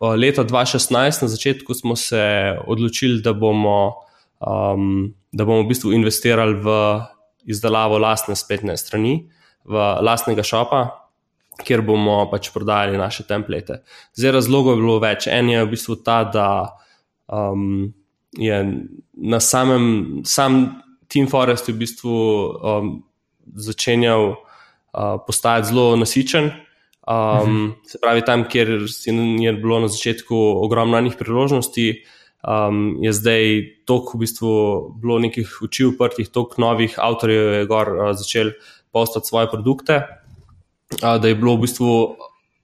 leta 0.00 0.44
2016, 0.44 1.22
na 1.22 1.28
začetku, 1.28 1.74
smo 1.74 1.96
se 1.96 2.56
odločili, 2.66 3.22
da 3.22 3.32
bomo, 3.32 3.94
um, 4.40 5.14
da 5.32 5.44
bomo 5.44 5.64
v 5.64 5.72
bistvu 5.72 5.92
investirali 5.92 6.54
v 6.60 6.68
izdelavo 7.46 7.98
lastne 7.98 8.36
spletne 8.36 8.76
strani, 8.76 9.30
v 9.64 9.74
lastnega 10.02 10.44
šopa, 10.44 10.82
kjer 11.64 11.80
bomo 11.80 12.26
pač 12.30 12.50
prodajali 12.52 12.98
naše 13.00 13.24
templete. 13.24 13.80
Zdaj, 14.14 14.36
razlogov 14.40 14.76
je 14.76 14.82
bilo 14.82 14.98
več. 15.00 15.28
En 15.32 15.48
je 15.48 15.64
v 15.64 15.70
bistvu 15.72 15.96
ta, 16.04 16.18
da 16.28 16.48
um, 17.32 17.94
je 18.36 18.58
na 19.16 19.40
samem 19.40 20.20
sam 20.28 20.82
Team 21.08 21.30
Forest 21.30 21.70
v 21.70 21.78
bistvu 21.80 22.12
um, 22.12 22.92
začenjal 23.56 24.34
uh, 24.34 25.16
postajati 25.26 25.70
zelo 25.72 25.96
nasičen. 25.96 26.50
Um, 27.06 27.74
se 27.86 27.98
pravi, 28.02 28.24
tam, 28.26 28.44
kjer 28.50 28.68
je 29.38 29.52
bilo 29.52 29.78
na 29.80 29.88
začetku 29.88 30.36
ogromno 30.66 30.98
enih 30.98 31.14
priložnosti, 31.18 32.02
um, 32.42 32.96
je 32.98 33.12
zdaj 33.14 33.44
toliko 33.86 34.16
v 34.18 34.20
bistvu 34.24 34.54
bilo 34.98 35.18
nekih 35.22 35.52
oči 35.62 35.86
uprtih, 35.86 36.26
toliko 36.34 36.58
novih 36.58 36.96
avtorjev 36.98 37.52
je 37.54 37.66
gor 37.70 37.92
uh, 37.94 38.10
začel 38.10 38.50
postati 38.90 39.30
svoje 39.30 39.46
produkte, 39.52 40.00
uh, 40.02 41.14
da 41.22 41.30
je 41.30 41.36
bilo 41.38 41.54
v 41.54 41.68
bistvu 41.68 41.92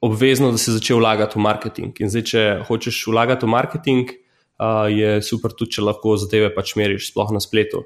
obvezno, 0.03 0.51
da 0.51 0.59
se 0.59 0.72
je 0.72 0.80
začel 0.80 0.99
vlagati 0.99 1.38
v 1.38 1.43
marketing. 1.47 2.01
In 2.03 2.11
zdaj, 2.11 2.24
če 2.26 2.43
hočeš 2.66 2.99
vlagati 3.14 3.47
v 3.47 3.53
marketing, 3.55 4.11
uh, 4.11 4.90
je 4.90 5.20
super 5.22 5.55
tudi, 5.55 5.76
če 5.78 5.84
lahko 5.86 6.16
zadeve 6.18 6.49
pač 6.51 6.74
meriš, 6.74 7.12
sploh 7.12 7.30
na 7.30 7.38
spletu. 7.38 7.84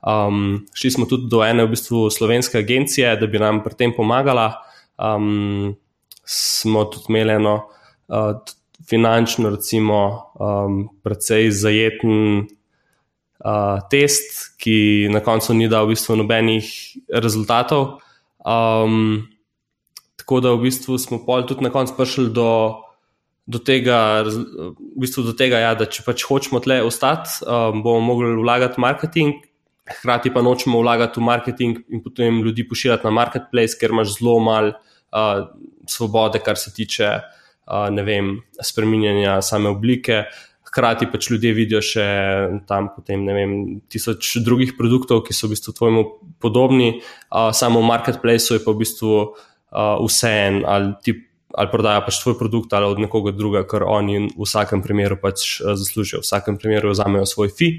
Um, 0.00 0.64
šli 0.72 0.94
smo 0.94 1.08
tudi 1.10 1.28
do 1.28 1.42
ene 1.44 1.68
v 1.68 1.74
bistvu 1.76 2.06
slovenske 2.08 2.62
agencije, 2.64 3.12
da 3.20 3.28
bi 3.28 3.42
nam 3.42 3.60
pri 3.60 3.76
tem 3.76 3.92
pomagala. 3.92 4.54
Um, 4.96 5.76
smo 6.28 6.84
tudi 6.84 7.08
imeli 7.08 7.32
eno 7.32 7.54
uh, 8.08 8.36
finančno, 8.88 9.50
recimo, 9.50 10.32
um, 10.40 10.88
precej 11.02 11.50
zajeten 11.50 12.44
uh, 13.44 13.80
test, 13.90 14.58
ki 14.60 15.08
na 15.12 15.22
koncu 15.24 15.56
ni 15.56 15.68
dal 15.68 15.88
v 15.88 15.96
bistvu 15.96 16.18
nobenih 16.20 16.68
rezultatov. 17.08 17.98
Um, 18.44 19.28
tako 20.20 20.40
da 20.44 20.52
v 20.52 20.68
bistvu 20.68 20.98
smo 21.00 21.22
pol 21.24 21.48
tudi 21.48 21.64
na 21.64 21.72
koncu 21.72 21.96
prišli 21.96 22.28
do. 22.32 22.84
Do 23.48 23.56
tega, 23.64 24.28
v 24.28 25.00
bistvu 25.00 25.22
do 25.24 25.32
tega 25.32 25.56
ja, 25.56 25.70
da 25.72 25.86
če 25.88 26.02
pač 26.04 26.20
hočemo 26.28 26.60
tle 26.60 26.82
ostati, 26.84 27.38
um, 27.48 27.80
bomo 27.80 28.02
mogli 28.04 28.34
vlagati 28.36 28.76
v 28.76 28.82
marketing, 28.84 29.38
hkrati 29.88 30.28
pa 30.34 30.42
nočemo 30.44 30.82
vlagati 30.82 31.16
v 31.16 31.24
marketing 31.24 31.78
in 31.88 32.02
potem 32.04 32.42
ljudi 32.44 32.66
pošiljati 32.68 33.08
na 33.08 33.12
marketplace, 33.16 33.78
ker 33.80 33.94
imaš 33.96 34.18
zelo 34.18 34.36
malo 34.44 34.74
uh, 34.76 35.48
svobode, 35.90 36.42
kar 36.44 36.58
se 36.60 36.72
tiče 36.74 37.08
uh, 37.14 37.88
vem, 38.04 38.38
spreminjanja 38.62 39.40
same 39.42 39.72
oblike. 39.72 40.24
Hkrati 40.68 41.08
pač 41.08 41.30
ljudje 41.32 41.54
vidijo 41.56 41.80
še 41.80 42.06
tam 42.68 42.90
potem, 42.92 43.22
ne 43.24 43.36
vem, 43.36 43.52
tisoč 43.88 44.36
drugih 44.44 44.74
produktov, 44.76 45.22
ki 45.24 45.36
so 45.36 45.48
v 45.48 45.56
bistvu 45.56 45.72
tvojemu 45.76 46.02
podobni. 46.42 46.98
Uh, 47.30 47.48
samo 47.56 47.80
v 47.80 47.88
marketplaceu 47.88 48.58
je 48.58 48.64
pa 48.64 48.74
v 48.74 48.84
bistvu 48.84 49.14
uh, 49.16 49.96
vse 50.04 50.34
en, 50.48 50.62
ali 50.68 50.92
ti 51.04 51.16
ali 51.58 51.70
prodajo 51.72 52.02
pač 52.04 52.18
tvoj 52.20 52.36
produkt 52.36 52.74
ali 52.76 52.86
od 52.86 53.00
nekoga 53.00 53.32
druga, 53.32 53.64
ker 53.64 53.82
oni 53.88 54.28
v 54.28 54.44
vsakem 54.44 54.82
primeru 54.84 55.16
pač 55.16 55.62
zaslužijo, 55.64 56.20
v 56.20 56.26
vsakem 56.26 56.58
primeru 56.60 56.92
vzamejo 56.92 57.24
svoj 57.26 57.48
fi. 57.48 57.70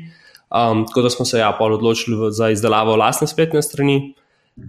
Um, 0.49 0.87
tako 0.89 1.05
da 1.05 1.09
smo 1.13 1.25
se 1.29 1.37
ja, 1.37 1.53
odločili 1.53 2.31
za 2.33 2.49
izdelavo 2.49 2.97
vlastne 2.97 3.29
spletne 3.29 3.61
strani, 3.61 4.15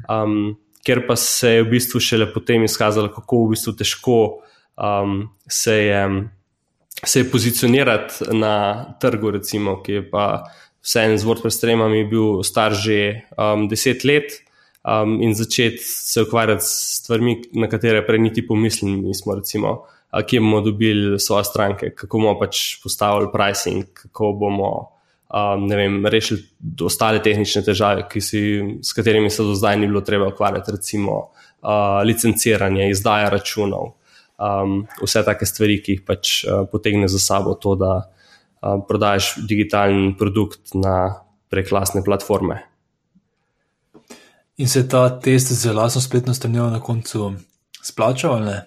um, 0.05 0.61
ker 0.87 1.05
pa 1.07 1.17
se 1.17 1.57
je 1.59 1.65
v 1.65 1.71
bistvu 1.75 2.01
šele 2.01 2.29
potem 2.33 2.65
izkazalo, 2.65 3.11
kako 3.13 3.45
v 3.45 3.55
bistvu 3.55 3.75
težko 3.77 4.19
um, 4.77 5.29
se, 5.49 5.75
je, 5.75 6.03
se 7.05 7.21
je 7.21 7.31
pozicionirati 7.31 8.33
na 8.33 8.85
trgu, 9.01 9.31
recimo, 9.39 9.81
ki 9.83 9.99
je 9.99 10.05
pa 10.11 10.27
vseeno 10.81 11.19
z 11.21 11.29
WordPress 11.29 11.61
tremami 11.61 12.05
bil 12.09 12.41
star 12.43 12.73
že 12.73 13.27
um, 13.37 13.69
deset 13.69 14.05
let 14.05 14.41
um, 14.85 15.21
in 15.23 15.35
začeti 15.35 15.85
se 15.85 16.23
ukvarjati 16.23 16.65
s 16.65 17.03
stvarmi, 17.03 17.43
na 17.53 17.69
katere 17.69 18.01
prej 18.07 18.19
niti 18.19 18.47
pomislili 18.47 18.97
nismo, 18.97 19.35
recimo, 19.37 19.83
kje 20.27 20.41
bomo 20.41 20.61
dobili 20.61 21.21
svoje 21.21 21.45
stranke, 21.45 21.93
kako 21.95 22.19
bomo 22.19 22.39
pač 22.41 22.81
postavili 22.83 23.29
pricing, 23.33 23.85
kako 23.93 24.33
bomo 24.33 25.00
um, 25.31 25.69
vem, 25.69 26.07
rešili 26.07 26.43
ostale 26.83 27.23
tehnične 27.23 27.63
težave, 27.63 28.05
si, 28.21 28.43
s 28.83 28.93
katerimi 28.93 29.31
se 29.31 29.43
do 29.43 29.55
zdaj 29.55 29.79
ni 29.79 29.87
bilo 29.87 30.01
treba 30.01 30.29
ukvarjati, 30.29 30.73
recimo 30.77 31.19
uh, 31.63 32.03
licenciranje, 32.05 32.91
izdaja 32.91 33.31
računov. 33.31 33.95
Um, 34.41 34.87
vse 35.03 35.23
take 35.25 35.47
stvari, 35.47 35.79
ki 35.85 35.99
jih 35.99 36.03
pač 36.07 36.41
uh, 36.45 36.65
potegne 36.71 37.09
za 37.09 37.21
sabo 37.21 37.55
to, 37.55 37.77
da 37.77 37.93
uh, 38.01 38.81
prodajes 38.89 39.35
digitalni 39.47 40.15
produkt 40.19 40.75
na 40.75 41.23
preklasne 41.51 42.03
platforme. 42.05 42.63
In 44.61 44.69
se 44.69 44.85
ta 44.89 45.09
test 45.21 45.53
z 45.53 45.73
vlastno 45.73 46.01
spletno 46.01 46.35
stranjo 46.35 46.69
na 46.71 46.81
koncu 46.81 47.33
splačal 47.83 48.35
ali 48.35 48.47
ne? 48.47 48.59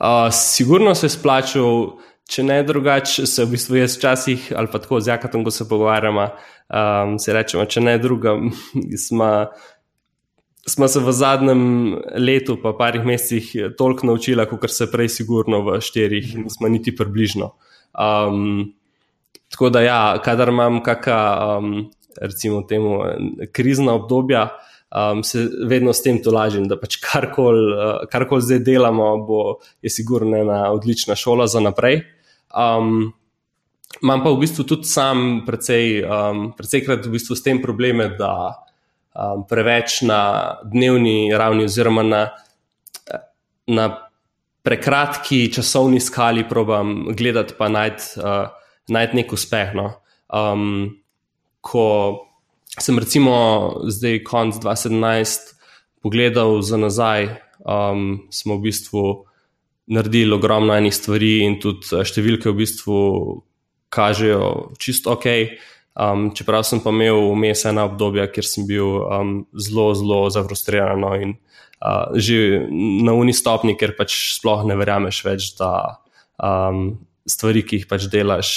Uh, 0.00 0.28
sigurno 0.32 0.94
se 0.94 1.06
je 1.06 1.10
splačal, 1.10 2.00
če 2.30 2.44
ne 2.46 2.60
drugače, 2.66 3.26
se 3.26 3.44
v 3.44 3.56
bistvu 3.56 3.80
jaz 3.80 3.96
včasih 3.98 4.52
ali 4.56 4.70
pa 4.70 4.78
tako 4.82 5.00
z 5.02 5.12
Jakatom, 5.12 5.44
ko 5.44 5.50
se 5.54 5.66
pogovarjamo, 5.68 6.26
um, 6.70 7.18
se 7.18 7.34
rečemo, 7.34 7.66
če 7.66 7.82
ne 7.82 7.96
druga, 7.98 8.36
smo, 9.06 9.30
smo 10.66 10.88
se 10.88 11.02
v 11.02 11.14
zadnjem 11.16 11.62
letu, 12.22 12.58
pa 12.62 12.74
parih 12.78 13.06
mesecih, 13.06 13.74
toliko 13.78 14.10
naučili, 14.12 14.46
kot 14.50 14.70
se 14.70 14.86
prej, 14.90 15.10
sigurno 15.20 15.64
v 15.66 15.80
štirih, 15.82 16.36
nismo 16.44 16.70
niti 16.70 16.94
približno. 16.96 17.52
Um, 17.90 18.70
tako 19.50 19.72
da, 19.74 19.82
ja, 19.82 20.02
kadar 20.22 20.54
imam 20.54 20.78
kakšna, 20.86 21.22
um, 21.58 21.88
recimo, 22.20 22.62
temu, 22.68 23.00
krizna 23.54 23.96
obdobja 23.98 24.46
um, 24.94 25.24
se 25.26 25.48
vedno 25.66 25.92
s 25.92 26.02
tem 26.02 26.22
tolažim, 26.22 26.68
da 26.70 26.78
pač 26.78 27.00
karkoli 27.02 27.66
uh, 27.74 28.06
kar 28.10 28.26
zdaj 28.30 28.62
delamo, 28.66 29.10
bo 29.26 29.42
je 29.82 29.90
sigurno 29.90 30.38
ena 30.38 30.70
odlična 30.70 31.18
šola 31.18 31.46
za 31.50 31.62
naprej. 31.62 32.02
Um, 32.54 33.12
Imam 33.98 34.22
pa 34.22 34.30
v 34.30 34.46
bistvu 34.46 34.64
tudi 34.64 34.86
sam 34.86 35.42
precej, 35.42 36.06
um, 36.06 36.52
prejkrat 36.54 37.04
v 37.04 37.18
bistvu 37.18 37.34
s 37.34 37.42
tem 37.42 37.58
probleme, 37.58 38.06
da 38.14 38.54
um, 39.12 39.42
preveč 39.44 40.06
na 40.06 40.54
dnevni 40.62 41.34
ravni, 41.34 41.66
oziroma 41.66 42.06
na, 42.06 42.22
na 43.66 43.86
prekratki 44.62 45.50
časovni 45.52 46.00
skali, 46.00 46.46
probam 46.48 47.10
gledati, 47.12 47.58
pa 47.58 47.68
najti 47.68 48.22
uh, 48.22 48.54
najd 48.88 49.18
nek 49.18 49.34
uspeh. 49.34 49.74
No. 49.74 50.00
Um, 50.30 51.02
ko 51.60 51.86
sem 52.78 52.96
recimo 52.96 53.34
zdaj 53.90 54.22
konc 54.24 54.62
2017 54.62 55.58
pogledal 56.00 56.62
za 56.62 56.78
nazaj, 56.80 57.42
um, 57.66 58.30
smo 58.30 58.56
v 58.56 58.70
bistvu 58.70 59.02
naredili 59.90 60.32
ogromno 60.34 60.74
enih 60.76 60.94
stvari 60.94 61.40
in 61.46 61.58
tudi 61.62 61.90
eh, 61.92 62.06
številke 62.06 62.50
v 62.52 62.62
bistvu 62.62 63.00
kažejo 63.90 64.72
čisto 64.78 65.16
ok. 65.16 65.28
Um, 66.00 66.28
čeprav 66.32 66.62
sem 66.64 66.78
pa 66.80 66.92
imel 66.94 67.18
vmes 67.34 67.64
ena 67.66 67.82
obdobja, 67.88 68.28
kjer 68.30 68.46
sem 68.46 68.64
bil 68.68 69.02
um, 69.02 69.32
zelo, 69.58 69.90
zelo 69.98 70.20
zafrustriran 70.30 71.02
no, 71.02 71.10
in 71.18 71.34
uh, 71.82 72.14
že 72.14 72.62
na 72.70 73.12
uni 73.18 73.34
stopni, 73.34 73.74
ker 73.76 73.96
pač 73.98 74.14
sploh 74.38 74.62
ne 74.70 74.78
verjameš 74.78 75.18
več, 75.26 75.48
da 75.58 75.98
um, 76.38 76.94
stvari, 77.28 77.64
ki 77.66 77.82
jih 77.82 77.88
pač 77.90 78.06
delaš, 78.12 78.52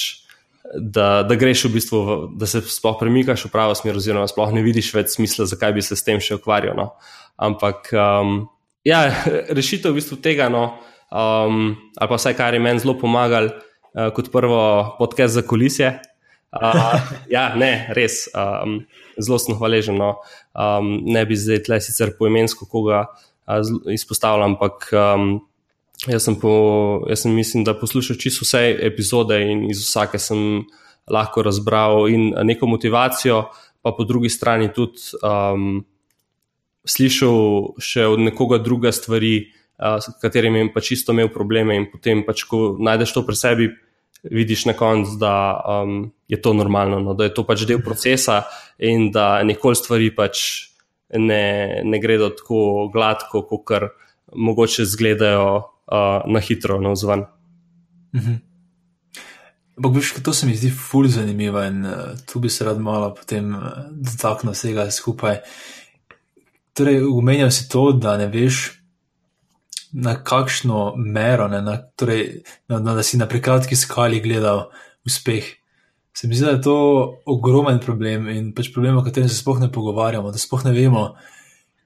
da, 0.78 1.26
da 1.26 1.36
greš 1.36 1.66
v 1.68 1.74
bistvu, 1.74 2.00
da 2.40 2.48
se 2.48 2.62
sploh 2.62 3.02
premikaš 3.02 3.48
v 3.48 3.54
pravo 3.58 3.76
smer, 3.78 3.98
oziroma 4.00 4.30
sploh 4.30 4.54
ne 4.54 4.64
vidiš 4.64 4.94
več 4.96 5.18
smisla, 5.18 5.50
zakaj 5.50 5.74
bi 5.76 5.84
se 5.84 5.98
s 5.98 6.06
tem 6.06 6.22
še 6.24 6.38
ukvarjal. 6.38 6.78
No. 6.78 6.94
Ampak, 7.42 7.90
um, 7.98 8.46
ja, 8.88 9.08
rešitev 9.58 9.92
v 9.92 10.00
bistvu 10.00 10.22
tega, 10.24 10.54
no, 10.54 10.70
um, 11.14 11.76
ali 11.98 12.10
pa 12.10 12.18
vsaj 12.18 12.36
kar 12.38 12.58
je 12.58 12.64
meni 12.64 12.82
zelo 12.82 12.98
pomagal, 12.98 13.52
uh, 13.94 14.10
kot 14.16 14.32
prvo 14.34 14.96
podcast 14.98 15.38
za 15.38 15.46
kulisje. 15.46 15.94
Uh, 16.54 16.98
ja, 17.36 17.54
ne, 17.56 17.94
res, 17.94 18.26
um, 18.34 18.82
zelo 19.22 19.40
sem 19.42 19.58
hvaležen. 19.58 20.02
No. 20.02 20.18
Um, 20.58 20.98
ne 21.06 21.26
bi 21.30 21.38
zdaj 21.38 21.64
tle 21.70 21.82
sicer 21.82 22.16
poimensko 22.18 22.66
koga 22.70 23.06
uh, 23.06 23.94
izpostavljal, 23.94 24.50
ampak. 24.54 24.90
Um, 24.92 25.42
Jaz 26.04 26.26
sem, 26.26 26.36
po, 26.36 26.50
jaz 27.08 27.22
sem 27.24 27.32
mislim, 27.32 27.62
da 27.64 27.78
poslušal 27.80 28.18
čisto 28.20 28.44
vse 28.44 28.74
epizode 28.84 29.38
in 29.48 29.62
iz 29.72 29.86
vsake 29.86 30.20
sem 30.20 30.66
lahko 31.08 31.46
razbral 31.48 32.10
in 32.12 32.34
neko 32.44 32.68
motivacijo, 32.68 33.46
pa 33.82 33.94
po 33.96 34.04
drugi 34.04 34.30
strani 34.30 34.68
tudi 34.74 35.00
um, 35.24 35.84
slišal 36.84 37.80
še 37.80 38.08
od 38.08 38.24
nekoga 38.24 38.60
druga 38.64 38.92
stvari, 38.92 39.52
s 40.02 40.14
katerimi 40.22 40.60
je 40.60 40.74
pač 40.74 40.92
čisto 40.94 41.12
imel 41.12 41.32
probleme 41.34 41.76
in 41.76 41.90
potem 41.92 42.24
pač, 42.26 42.46
ko 42.48 42.76
najdeš 42.80 43.14
to 43.14 43.26
pri 43.28 43.36
sebi, 43.36 43.70
vidiš 44.24 44.66
na 44.66 44.74
koncu, 44.74 45.18
da 45.20 45.34
um, 45.84 46.12
je 46.28 46.40
to 46.42 46.54
normalno, 46.54 47.00
no, 47.00 47.14
da 47.14 47.28
je 47.28 47.34
to 47.36 47.44
pač 47.44 47.66
del 47.68 47.82
procesa 47.84 48.44
in 48.80 49.12
da 49.12 49.44
nikoli 49.44 49.76
stvari 49.76 50.10
pač 50.16 50.40
ne, 51.14 51.44
ne 51.84 52.00
gredo 52.00 52.32
tako 52.34 52.88
gladko, 52.94 53.44
kot 53.50 53.66
kar 53.68 53.90
mogoče 54.34 54.88
izgledajo 54.88 55.50
uh, 55.58 56.24
na 56.26 56.40
hitro 56.40 56.80
na 56.82 56.96
vzven. 56.96 57.28
Mhm. 58.16 58.42
Ampak, 59.74 59.96
veš, 59.96 60.12
to 60.22 60.34
se 60.34 60.46
mi 60.46 60.54
zdi 60.54 60.70
fully 60.70 61.10
zanimivo 61.10 61.62
in 61.66 61.86
uh, 61.86 62.14
tu 62.30 62.40
bi 62.40 62.50
se 62.50 62.66
rad 62.66 62.80
malo 62.80 63.10
potem 63.18 63.56
uh, 63.56 63.90
dotaknil 63.90 64.54
vsega 64.54 64.86
skupaj. 64.92 65.42
Torej, 66.78 67.02
umenjam 67.10 67.52
si 67.52 67.66
to, 67.70 67.92
da 67.92 68.16
ne 68.18 68.28
veš, 68.30 68.83
na 69.94 70.16
kakšno 70.24 70.94
mero, 70.98 71.48
ne, 71.48 71.62
na, 71.62 71.78
torej, 71.96 72.42
na, 72.68 72.80
na, 72.80 72.96
da 72.98 73.04
si 73.06 73.18
na 73.18 73.28
prekratki 73.30 73.78
skali 73.78 74.22
gledal 74.22 74.72
uspeh. 75.06 75.46
Se 76.18 76.28
mi 76.28 76.36
zdi, 76.36 76.46
da 76.46 76.52
je 76.52 76.62
to 76.66 76.78
ogromen 77.26 77.80
problem 77.82 78.28
in 78.30 78.52
pač 78.54 78.72
problem, 78.74 78.98
o 78.98 79.06
katerem 79.06 79.30
se 79.30 79.38
sploh 79.38 79.62
ne 79.62 79.72
pogovarjamo, 79.72 80.34
da 80.34 80.42
sploh 80.42 80.66
ne 80.66 80.74
vemo, 80.74 81.06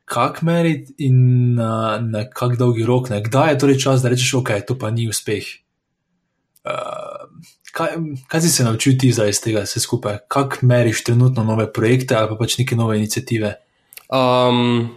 kako 0.08 0.47
meriti 0.47 0.95
in 1.08 1.55
na, 1.55 1.99
na 2.03 2.24
kak 2.32 2.55
dolgi 2.60 2.86
rok, 2.88 3.12
ne? 3.12 3.22
kdaj 3.24 3.53
je 3.53 3.60
torej 3.64 3.80
čas, 3.84 4.03
da 4.03 4.12
rečeš, 4.12 4.38
ok, 4.39 4.53
to 4.68 4.78
pa 4.80 4.91
ni 4.91 5.08
uspeh. 5.12 5.47
Uh, 6.68 7.28
kaj, 7.72 7.95
kaj 8.28 8.41
si 8.43 8.51
se 8.51 8.64
naučil 8.64 8.97
ti 8.99 9.12
zdaj 9.12 9.30
iz 9.30 9.41
tega 9.43 9.64
vse 9.64 9.84
skupaj? 9.84 10.18
Kako 10.28 10.68
meriš 10.68 11.03
trenutno 11.03 11.43
nove 11.43 11.68
projekte 11.74 12.16
ali 12.16 12.32
pa 12.32 12.39
pač 12.39 12.58
neke 12.60 12.76
nove 12.76 12.97
inicijative? 12.97 13.53
Um, 14.08 14.95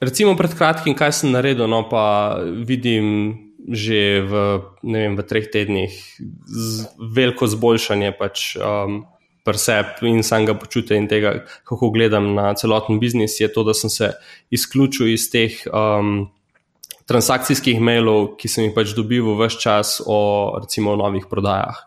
recimo 0.00 0.34
pred 0.36 0.56
kratkim, 0.56 0.96
kaj 0.96 1.20
sem 1.20 1.32
naredil, 1.32 1.68
no 1.70 1.84
pa 1.88 2.40
vidim 2.42 3.46
že 3.70 4.24
v, 4.24 4.32
vem, 4.82 5.14
v 5.14 5.22
treh 5.28 5.46
tednih 5.52 5.92
veliko 6.98 7.46
zboljšanje. 7.46 8.16
Pač, 8.16 8.56
um, 8.56 9.04
preseb 9.44 10.00
in 10.08 10.22
samega 10.26 10.54
počutja 10.58 10.98
in 11.00 11.08
tega, 11.08 11.44
kako 11.68 11.90
gledam 11.94 12.34
na 12.36 12.52
celoten 12.54 13.00
biznis, 13.00 13.38
je 13.40 13.48
to, 13.52 13.64
da 13.64 13.74
sem 13.74 13.90
se 13.90 14.12
izključil 14.52 15.12
iz 15.12 15.28
teh 15.32 15.56
um, 15.72 16.28
transakcijskih 17.10 17.80
mailov, 17.82 18.34
ki 18.40 18.50
sem 18.50 18.68
jih 18.68 18.76
pač 18.76 18.92
dobil 18.96 19.24
v 19.24 19.38
vse 19.40 19.58
čas 19.62 19.96
o 20.06 20.20
recimo 20.60 20.94
novih 20.98 21.26
prodajah. 21.30 21.80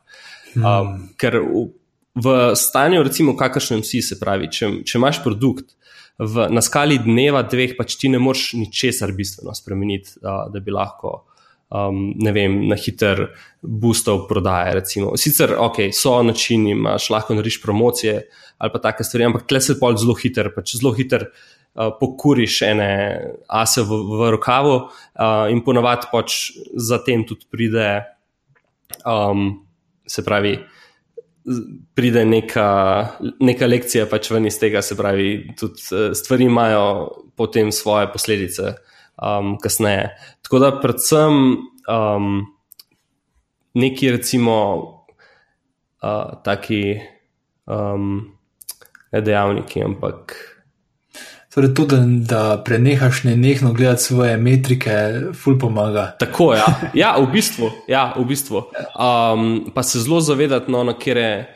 Hmm. 0.53 0.65
Um, 0.65 0.89
ker 1.17 1.39
v, 1.39 1.69
v 2.19 2.35
stanju, 2.57 3.05
recimo, 3.05 3.37
kakršnem 3.37 3.85
si, 3.85 4.03
se 4.05 4.19
pravi, 4.19 4.49
če, 4.51 4.73
če 4.85 4.99
imaš 4.99 5.23
produkt. 5.25 5.77
V, 6.19 6.47
na 6.53 6.61
skali 6.61 6.99
dneva, 7.01 7.41
dveh, 7.41 7.73
pač 7.77 7.95
ti 7.97 8.09
ne 8.11 8.19
moreš 8.21 8.53
ničesar 8.59 9.15
bistveno 9.17 9.55
spremeniti, 9.57 10.19
da, 10.21 10.43
da 10.53 10.61
bi 10.61 10.73
lahko 10.73 11.23
um, 11.73 12.13
ne 12.15 12.31
vem, 12.31 12.59
na 12.69 12.77
hiter 12.77 13.25
boostov 13.61 14.27
prodaje. 14.29 14.73
Recimo. 14.79 15.17
Sicer, 15.17 15.55
ok, 15.57 15.89
so 15.95 16.19
načini, 16.23 16.73
imaš 16.77 17.09
lahko 17.13 17.37
nariš 17.39 17.61
promocije 17.63 18.21
ali 18.63 18.71
pa 18.71 18.79
take 18.79 19.03
stvari, 19.03 19.25
ampak 19.27 19.47
tle 19.49 19.59
se 19.59 19.73
pol 19.79 19.97
zelo 19.99 20.13
hiter, 20.15 20.47
pač 20.55 20.77
zelo 20.77 20.93
hiter. 20.95 21.27
Uh, 21.73 21.89
pokuriš 21.97 22.59
ene 22.67 22.87
ase 23.49 23.81
v, 23.81 23.97
v 24.05 24.27
rokavu, 24.35 24.75
uh, 24.77 25.49
in 25.49 25.63
ponovadi 25.65 26.05
pač 26.11 26.51
zatem 26.77 27.23
tudi 27.25 27.49
pride, 27.49 27.87
um, 29.09 29.47
se 30.05 30.21
pravi, 30.23 30.53
pride 31.95 32.25
neka, 32.25 32.67
neka 33.39 33.67
lekcija 33.67 34.07
pač 34.11 34.29
ven 34.31 34.47
iz 34.47 34.59
tega, 34.59 34.81
se 34.81 34.95
pravi, 34.99 35.29
tudi 35.59 35.83
uh, 35.91 36.11
stvari 36.15 36.47
imajo 36.47 36.85
potem 37.35 37.71
svoje 37.71 38.11
posledice 38.13 38.73
um, 39.17 39.57
kasneje. 39.61 40.09
Tako 40.41 40.59
da 40.59 40.71
predvsem 40.79 41.41
um, 41.89 42.45
neki 43.73 44.11
recimo 44.11 44.57
uh, 46.03 46.43
taki 46.43 46.99
um, 47.65 48.31
ne 49.11 49.21
dejavniki, 49.21 49.83
ampak. 49.83 50.52
Torej, 51.53 51.73
to, 51.77 51.85
da, 51.85 51.97
da 52.05 52.63
prenehaš 52.65 53.23
ne 53.23 53.35
nehno 53.37 53.73
gledati 53.73 54.01
svoje 54.01 54.37
metrike, 54.37 54.91
ful 55.43 55.59
pomaga. 55.59 56.15
Tako 56.19 56.53
je. 56.53 56.59
Ja. 56.59 56.89
ja, 56.93 57.15
v 57.21 57.27
bistvu. 57.31 57.69
Ja, 57.87 58.13
v 58.17 58.25
bistvu. 58.25 58.63
Um, 58.97 59.71
pa 59.75 59.83
se 59.83 59.99
zelo 59.99 60.21
zavedati, 60.21 60.71
no, 60.71 60.81
na 60.83 60.97
kere, 60.97 61.53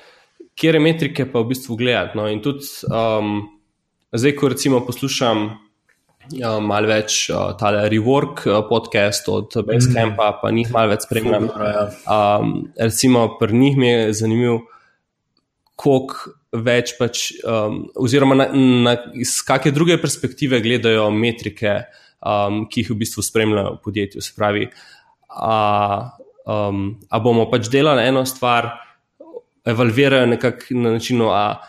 kere 0.54 0.80
metrike 0.80 1.26
pa 1.32 1.42
v 1.42 1.50
bistvu 1.50 1.80
gledati. 1.82 2.18
No. 2.18 2.28
In 2.30 2.44
tudi 2.46 2.70
um, 2.94 3.42
zdaj, 4.14 4.36
ko 4.38 4.54
recimo 4.54 4.84
poslušam 4.86 5.44
um, 5.50 6.70
malo 6.70 6.94
več 6.94 7.32
uh, 7.34 7.56
tale 7.58 7.90
rework 7.90 8.46
uh, 8.46 8.62
podcast 8.70 9.30
od 9.34 9.58
Basecampa, 9.66 10.30
mm. 10.30 10.42
pa 10.44 10.54
njih 10.54 10.74
malo 10.78 10.94
več 10.94 11.10
spremljam. 11.10 11.50
Ja. 11.58 11.88
Um, 12.06 12.58
recimo, 12.78 13.32
pri 13.42 13.58
njih 13.66 13.78
mi 13.78 13.90
je 13.90 14.14
zanimivo, 14.14 14.62
koliko 15.76 16.37
več, 16.54 16.94
pač, 16.98 17.32
um, 17.44 17.86
oziroma 18.00 18.38
na, 18.38 18.48
na, 18.56 18.96
iz 19.20 19.40
kakšne 19.46 19.74
druge 19.76 19.98
perspektive 20.02 20.62
gledajo 20.64 21.10
metrike, 21.12 21.82
um, 22.24 22.66
ki 22.72 22.84
jih 22.84 22.94
v 22.94 23.00
bistvu 23.04 23.26
spremljajo 23.26 23.76
v 23.76 23.82
podjetju. 23.84 24.24
Se 24.24 24.36
pravi, 24.38 24.68
a, 25.28 25.58
um, 26.48 26.86
a 27.10 27.20
bomo 27.24 27.50
pač 27.52 27.68
delali 27.74 28.08
eno 28.08 28.24
stvar, 28.28 28.72
evalvirajo 29.68 30.30
nekako 30.32 30.80
na 30.80 30.96
način, 30.96 31.22
a, 31.28 31.60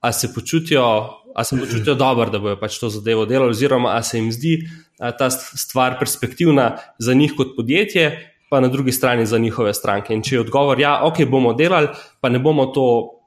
a 0.00 0.12
se 0.12 0.32
počutijo. 0.34 1.16
A 1.30 1.44
se 1.46 1.54
počutijo 1.54 1.94
dobro, 1.94 2.26
da 2.26 2.40
bodo 2.42 2.56
pač 2.58 2.80
to 2.82 2.88
zadevo 2.90 3.22
delali, 3.24 3.54
oziroma 3.54 3.92
a 3.94 4.00
se 4.02 4.18
jim 4.18 4.32
zdi 4.34 4.56
a, 4.98 5.12
ta 5.14 5.28
stvar 5.30 5.94
perspektivna 6.00 6.72
za 6.98 7.14
njih 7.14 7.36
kot 7.38 7.54
podjetje, 7.54 8.08
pa 8.50 8.58
na 8.60 8.68
drugi 8.68 8.92
strani 8.92 9.26
za 9.30 9.38
njihove 9.38 9.70
stranke. 9.74 10.10
In 10.10 10.24
če 10.26 10.34
je 10.34 10.40
odgovor, 10.42 10.80
ja, 10.82 10.96
ok, 11.06 11.22
bomo 11.30 11.52
delali, 11.54 11.86
pa 12.20 12.28
ne 12.34 12.42
bomo 12.42 12.66
to 12.74 13.19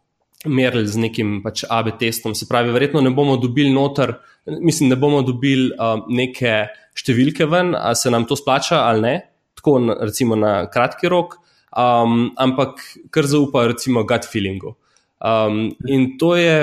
merili 0.46 0.88
z 0.88 1.00
nekim 1.00 1.38
pač 1.44 1.64
AB 1.70 1.94
testom. 2.00 2.36
Se 2.36 2.48
pravi, 2.50 2.74
verjetno 2.74 3.02
ne 3.02 3.12
bomo 3.14 3.38
dobili 3.38 3.72
noter, 3.74 4.16
mislim, 4.46 4.90
ne 4.90 4.98
bomo 5.00 5.22
dobili 5.26 5.72
um, 5.78 6.06
neke 6.14 6.68
številke 6.98 7.48
ven, 7.50 7.74
ali 7.78 8.00
se 8.00 8.12
nam 8.14 8.28
to 8.30 8.38
splača 8.40 8.84
ali 8.88 9.02
ne, 9.02 9.16
tako 9.58 9.80
recimo 10.02 10.38
na 10.40 10.66
kratki 10.72 11.10
rok, 11.12 11.38
um, 11.72 12.32
ampak 12.38 12.84
kar 13.14 13.30
zaupa, 13.30 13.68
recimo, 13.72 14.06
gut 14.08 14.28
feelingu. 14.30 14.76
Um, 15.24 15.72
in 15.88 16.18
to 16.20 16.36
je, 16.36 16.58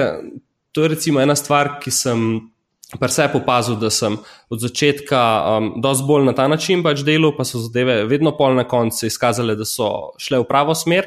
to 0.72 0.84
je 0.84 0.94
recimo 0.96 1.22
ena 1.22 1.36
stvar, 1.38 1.78
ki 1.82 1.92
sem. 1.94 2.30
Pa 2.98 3.06
se 3.06 3.22
je 3.22 3.30
popazil, 3.30 3.76
da 3.78 3.86
sem 3.94 4.16
od 4.50 4.58
začetka 4.58 5.18
um, 5.46 5.66
dosti 5.78 6.08
bolj 6.08 6.24
na 6.26 6.32
ta 6.34 6.48
način 6.50 6.80
pač 6.82 7.04
delal, 7.06 7.30
pa 7.36 7.46
so 7.46 7.60
zadeve 7.62 8.00
vedno 8.10 8.32
pol 8.34 8.56
na 8.58 8.64
koncu 8.66 9.04
izkazale, 9.06 9.54
da 9.54 9.62
so 9.62 10.10
šle 10.18 10.40
v 10.42 10.48
pravo 10.48 10.74
smer 10.74 11.06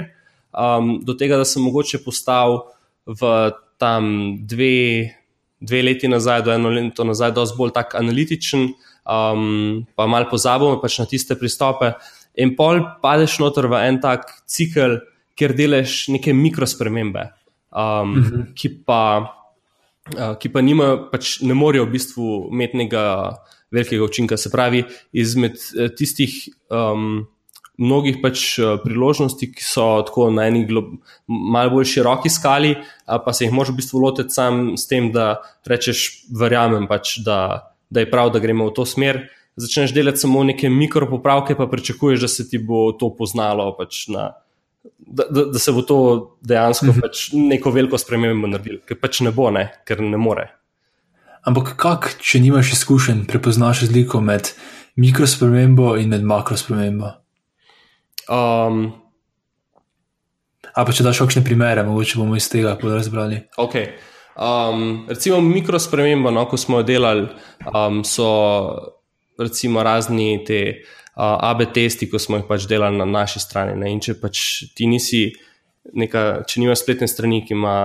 um, 0.54 0.99
do 1.04 1.14
tega, 1.18 1.38
da 1.38 1.45
sem 1.45 1.64
mogoče 1.64 2.01
postal 2.06 2.62
v 3.06 3.51
tam 3.82 4.38
dve, 4.47 5.12
dve 5.60 5.82
leti 5.84 6.08
nazaj, 6.08 6.43
do 6.45 6.54
eno 6.54 6.72
leto 6.72 7.04
nazaj, 7.04 7.34
dosti 7.36 7.58
bolj 7.58 7.74
tak 7.76 7.95
analitičen, 7.99 8.70
um, 9.04 9.84
pa 9.95 10.08
mal 10.08 10.30
pozabimo 10.30 10.80
pač 10.82 10.99
na 11.01 11.08
tiste 11.10 11.38
pristope. 11.39 11.93
In 12.39 12.56
pol 12.58 12.82
padeš 13.04 13.38
noter 13.43 13.68
v 13.70 13.82
en 13.89 13.99
tak 14.01 14.30
cikl, 14.49 15.01
kjer 15.38 15.56
delaš 15.58 16.08
neke 16.14 16.34
mikrospremembe, 16.34 17.30
um, 17.72 17.80
uh 17.80 18.06
mhm. 18.06 18.30
-huh. 18.30 18.54
ki 18.54 18.70
pa. 18.86 19.39
Uh, 20.04 20.36
ki 20.36 20.49
pa 20.51 20.60
nima, 20.62 21.08
pač 21.12 21.39
ne 21.41 21.54
morejo 21.54 21.86
v 21.86 21.91
bistvu 21.91 22.49
imeti 22.51 22.78
nekega 22.78 23.39
velikega 23.72 24.04
učinka. 24.04 24.38
Se 24.38 24.49
pravi, 24.51 24.84
izmed 25.14 25.56
uh, 25.56 25.88
tistih 25.95 26.49
um, 26.70 27.24
mnogih 27.82 28.19
pač 28.21 28.59
eh, 28.59 28.76
priložnosti, 28.84 29.49
ki 29.53 29.65
so 29.65 29.88
tako 30.07 30.30
na 30.34 30.47
eni 30.49 30.65
malo 31.28 31.74
bolj 31.74 31.89
široki 31.95 32.30
skali, 32.30 32.76
pa 33.05 33.34
se 33.34 33.47
jih 33.47 33.53
moraš 33.53 33.74
v 33.74 33.80
bistvu 33.82 34.03
lotiti 34.03 34.36
sam 34.36 34.76
s 34.78 34.88
tem, 34.89 35.11
da 35.13 35.41
rečeš, 35.69 36.26
verjamem 36.39 36.88
pač, 36.89 37.17
da, 37.26 37.74
da 37.89 38.03
je 38.03 38.11
prav, 38.11 38.34
da 38.34 38.43
gremo 38.43 38.69
v 38.69 38.76
to 38.78 38.86
smer. 38.86 39.26
Začneš 39.59 39.93
delati 39.93 40.17
samo 40.17 40.41
neke 40.43 40.69
mikropopravke, 40.69 41.55
pa 41.55 41.67
pričakuješ, 41.69 42.24
da 42.26 42.30
se 42.32 42.47
ti 42.49 42.57
bo 42.57 42.88
to 42.97 43.11
poznalo, 43.13 43.67
pač 43.78 44.07
na, 44.09 44.32
da, 44.97 45.28
da, 45.30 45.45
da 45.53 45.61
se 45.61 45.71
bo 45.71 45.84
to 45.86 45.99
dejansko 46.41 46.89
mhm. 46.89 47.05
pač 47.05 47.30
neko 47.34 47.74
veliko 47.74 47.97
spremembo 48.01 48.49
naredilo, 48.49 48.82
ker 48.88 48.99
pač 49.01 49.21
ne 49.26 49.34
bo, 49.34 49.49
ne, 49.53 49.69
ker 49.86 50.01
ne 50.01 50.17
more. 50.17 50.49
Ampak 51.43 51.74
kako, 51.76 52.13
če 52.24 52.39
nimaš 52.39 52.71
izkušenj, 52.78 53.26
prepoznaš 53.28 53.84
razliko 53.84 54.21
med 54.24 54.53
mikrospremembo 54.95 55.97
in 55.99 56.13
med 56.15 56.24
makrospremembo? 56.24 57.11
Um, 58.32 58.91
A 60.74 60.82
pa 60.88 60.93
če 60.95 61.05
daš 61.05 61.21
kakšne 61.21 61.43
primere, 61.45 61.84
mogoče 61.86 62.17
bomo 62.17 62.38
iz 62.38 62.47
tega 62.49 62.74
razbrali. 62.82 63.43
Okay. 63.61 63.91
Um, 64.34 65.05
recimo 65.09 65.38
mikrospremembo, 65.45 66.32
no, 66.34 66.47
ko 66.49 66.57
smo 66.57 66.80
jo 66.82 66.88
delali, 66.88 67.28
um, 67.69 68.01
so 68.01 68.26
recimo 69.38 69.84
razni 69.86 70.41
te 70.47 70.61
uh, 70.74 71.38
AB 71.51 71.67
testi, 71.76 72.09
ko 72.09 72.17
smo 72.17 72.39
jih 72.39 72.47
pač 72.49 72.65
delali 72.69 72.97
na 72.97 73.05
naši 73.05 73.43
strani. 73.43 73.76
Ne? 73.78 73.91
In 73.93 74.01
če 74.01 74.17
pač 74.21 74.63
ti 74.74 74.89
nisi, 74.89 75.28
neka, 75.93 76.41
če 76.49 76.63
nimaš 76.63 76.82
spletne 76.82 77.09
strani, 77.11 77.43
ki 77.45 77.53
ima 77.53 77.76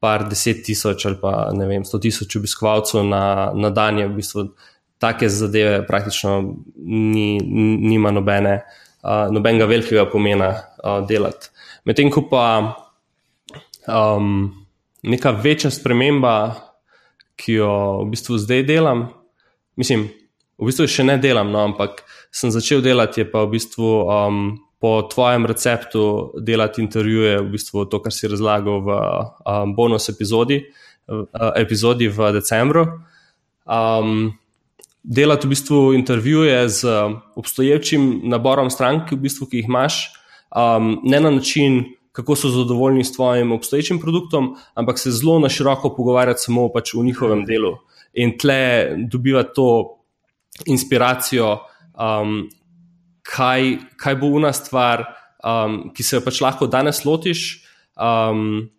par 0.00 0.24
deset 0.28 0.62
tisoč 0.64 1.04
ali 1.08 1.20
pa 1.20 1.50
ne 1.56 1.68
vem, 1.68 1.84
sto 1.84 2.00
tisoč 2.00 2.38
obiskovalcev 2.40 3.04
na, 3.08 3.52
na 3.56 3.72
dan, 3.72 4.00
je 4.00 4.08
v 4.08 4.16
bistvu 4.16 4.46
take 5.00 5.28
zadeve 5.28 5.82
praktično 5.88 6.38
ni, 6.80 7.36
nima 7.44 8.12
nobene 8.12 8.62
nobenega 9.04 9.68
velikega 9.68 10.06
pomena 10.10 10.50
uh, 10.54 11.00
delati. 11.06 11.50
Medtem 11.84 12.10
ko 12.10 12.24
pa 12.30 12.44
um, 13.88 14.64
neka 15.04 15.34
večja 15.44 15.70
sprememba, 15.70 16.54
ki 17.36 17.58
jo 17.58 17.72
v 18.04 18.10
bistvu 18.14 18.38
zdaj 18.40 18.62
delam, 18.68 19.08
mislim, 19.76 20.06
v 20.58 20.68
bistvu 20.70 20.86
še 20.88 21.04
ne 21.04 21.18
delam, 21.20 21.50
no, 21.52 21.64
ampak 21.68 22.04
sem 22.34 22.52
začel 22.54 22.82
delati, 22.84 23.22
je 23.22 23.30
pa 23.30 23.44
v 23.44 23.56
bistvu 23.56 23.90
um, 24.04 24.44
po 24.80 24.96
tvojem 25.10 25.46
receptu 25.48 26.04
delati 26.44 26.82
intervjuje, 26.84 27.40
v 27.42 27.50
bistvu 27.56 27.86
to, 27.90 28.00
kar 28.04 28.14
si 28.14 28.30
razlagal 28.30 28.80
v 28.86 28.96
um, 28.96 29.74
bonus 29.76 30.08
epizodi, 30.12 30.62
uh, 31.10 31.52
epizodi 31.60 32.08
v 32.08 32.32
decembru. 32.38 32.86
Um, 33.64 34.34
delati 35.04 35.46
v 35.46 35.52
bistvu 35.52 35.92
intervjuje 35.94 36.68
z 36.68 36.84
um, 36.84 37.20
obstoječim 37.36 38.20
naborom 38.24 38.70
strank, 38.70 39.12
v 39.12 39.20
bistvu, 39.20 39.46
ki 39.46 39.60
jih 39.60 39.68
imaš, 39.68 40.08
um, 40.56 41.00
ne 41.04 41.20
na 41.20 41.30
način, 41.30 41.84
kako 42.12 42.36
so 42.36 42.48
zadovoljni 42.48 43.04
s 43.04 43.12
tvojim 43.12 43.52
obstoječim 43.52 44.00
produktom, 44.00 44.56
ampak 44.74 44.98
se 44.98 45.10
zelo 45.10 45.38
na 45.38 45.48
široko 45.48 45.94
pogovarjati 45.96 46.40
samo 46.40 46.68
pač 46.72 46.94
v 46.94 47.04
njihovem 47.04 47.44
delu 47.44 47.76
in 48.14 48.36
tle 48.38 48.94
dobivati 49.10 49.50
to 49.54 49.98
inspiracijo, 50.66 51.58
um, 51.98 52.48
kaj, 53.22 53.76
kaj 53.96 54.16
bo 54.16 54.26
una 54.26 54.52
stvar, 54.52 55.04
um, 55.44 55.90
ki 55.94 56.02
se 56.02 56.16
jo 56.16 56.22
pač 56.24 56.40
lahko 56.40 56.66
danes 56.66 57.04
lotiš. 57.04 57.64
Um, 57.96 58.70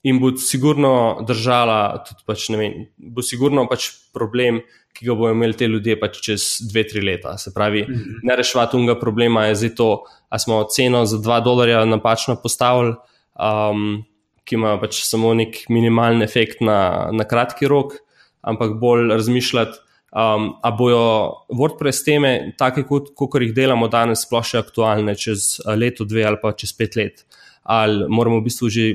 In 0.00 0.16
bo 0.16 0.30
sigurno 0.40 1.20
držala, 1.28 2.00
tudi 2.08 2.24
pač, 2.24 2.46
ne 2.48 2.56
vem, 2.56 2.76
bo 2.96 3.20
sigurno 3.20 3.66
pač 3.68 3.90
problem, 4.16 4.62
ki 4.92 5.06
ga 5.06 5.14
bodo 5.14 5.32
imeli 5.34 5.56
te 5.56 5.68
ljudje 5.70 5.96
pač 6.00 6.20
čez 6.24 6.46
dve, 6.70 6.84
tri 6.88 7.02
leta. 7.04 7.36
Se 7.38 7.54
pravi, 7.54 7.82
mm 7.82 7.94
-hmm. 7.94 8.20
ne 8.22 8.36
reševati 8.36 8.76
tega 8.76 8.98
problema 9.00 9.46
je 9.46 9.54
zdaj 9.54 9.74
to, 9.74 10.04
da 10.30 10.38
smo 10.38 10.64
ceno 10.64 11.04
za 11.06 11.18
dva 11.18 11.40
dolarja 11.40 11.84
napačno 11.84 12.36
postavili, 12.42 12.94
um, 13.38 14.04
ki 14.44 14.54
ima 14.54 14.80
pač 14.80 15.02
samo 15.04 15.34
nek 15.34 15.56
minimalen 15.68 16.22
efekt 16.22 16.60
na, 16.60 17.08
na 17.12 17.24
kratki 17.24 17.68
rok, 17.68 17.92
ampak 18.40 18.74
bolj 18.80 19.08
razmišljati, 19.08 19.78
um, 20.12 20.54
a 20.62 20.70
bojo 20.70 21.32
WordPress 21.48 22.04
teme, 22.04 22.54
take 22.58 22.82
kot, 22.88 23.12
kot 23.14 23.42
jih 23.42 23.54
delamo 23.54 23.88
danes, 23.88 24.24
sploh 24.26 24.44
še 24.44 24.58
aktualne 24.58 25.14
čez 25.14 25.60
leto, 25.76 26.04
dve 26.04 26.24
ali 26.24 26.40
pa 26.42 26.52
čez 26.52 26.72
pet 26.72 26.96
let. 26.96 27.24
Ali 27.62 28.08
moramo 28.08 28.40
v 28.40 28.44
bistvu 28.48 28.68
že 28.68 28.86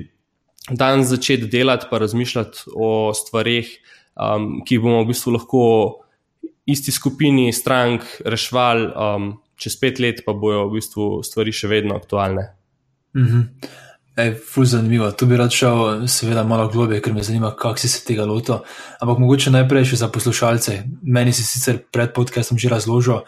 danes 0.70 1.08
začeti 1.08 1.48
delati, 1.48 1.88
pa 1.89 1.98
razmišljati 1.98 2.58
o 2.76 3.14
stvarih 3.14 3.70
um, 4.16 4.61
ki 4.66 4.80
bomo 4.80 5.03
v 5.03 5.11
bistvu 5.11 5.36
lahko 5.36 5.63
isti 6.66 6.91
skupini 6.91 7.53
strank 7.53 8.05
rešvali, 8.26 8.91
um, 8.95 9.34
čez 9.59 9.78
pet 9.80 9.99
let 9.99 10.24
pa 10.26 10.34
bojo 10.34 10.68
v 10.68 10.80
bistvu 10.80 11.09
stvari 11.24 11.53
še 11.55 11.70
vedno 11.72 11.95
aktualne. 11.95 12.53
Mm 13.16 13.26
-hmm. 13.26 13.43
Ful 14.53 14.66
zanimivo. 14.66 15.11
Tu 15.11 15.26
bi 15.26 15.38
rad 15.38 15.51
šel, 15.51 16.07
seveda, 16.07 16.43
malo 16.43 16.68
globje, 16.68 17.01
ker 17.01 17.13
me 17.13 17.24
zanima, 17.24 17.51
kako 17.55 17.78
si 17.78 17.89
se 17.89 18.05
tega 18.05 18.26
lotil. 18.26 18.55
Ampak 18.99 19.18
mogoče 19.18 19.51
najprej 19.51 19.86
še 19.86 19.95
za 19.95 20.07
poslušalce. 20.07 20.84
Meni 21.03 21.34
si 21.34 21.43
sicer 21.43 21.84
pred 21.91 22.13
podcastom 22.13 22.57
že 22.57 22.70
razložil, 22.70 23.20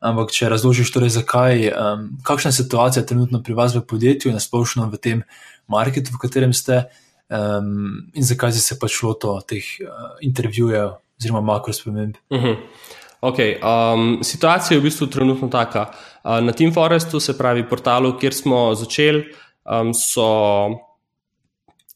ampak 0.00 0.30
če 0.30 0.48
razložiš, 0.48 0.90
torej, 0.90 1.10
zakaj, 1.10 1.72
um, 1.74 2.18
kakšna 2.22 2.48
je 2.48 2.52
situacija 2.52 3.02
trenutno 3.02 3.42
pri 3.42 3.54
vas 3.54 3.74
v 3.74 3.82
podjetju 3.82 4.30
in 4.30 4.38
nasplošno 4.38 4.86
v 4.90 4.96
tem 4.96 5.22
marketu, 5.66 6.14
v 6.14 6.18
katerem 6.18 6.52
ste, 6.52 6.86
um, 7.30 8.10
in 8.14 8.24
zakaj 8.24 8.52
si 8.52 8.60
se 8.64 8.78
pač 8.80 9.02
loto 9.02 9.38
teh 9.48 9.64
uh, 9.84 10.16
intervjujev 10.24 10.96
oziroma 11.18 11.40
makro 11.40 11.72
sprememb. 11.72 12.16
Uh 12.30 12.42
-huh. 12.42 12.56
Okay, 13.20 13.58
um, 13.58 14.20
situacija 14.22 14.76
je 14.76 14.80
v 14.80 14.82
bistvu 14.82 15.06
trenutno 15.06 15.48
taka. 15.48 15.90
Uh, 16.24 16.38
na 16.40 16.52
Team 16.52 16.72
Forestu, 16.72 17.20
se 17.20 17.38
pravi 17.38 17.68
portalu, 17.68 18.12
kjer 18.18 18.34
smo 18.34 18.74
začeli, 18.74 19.24
um, 19.66 19.90
so 19.94 20.70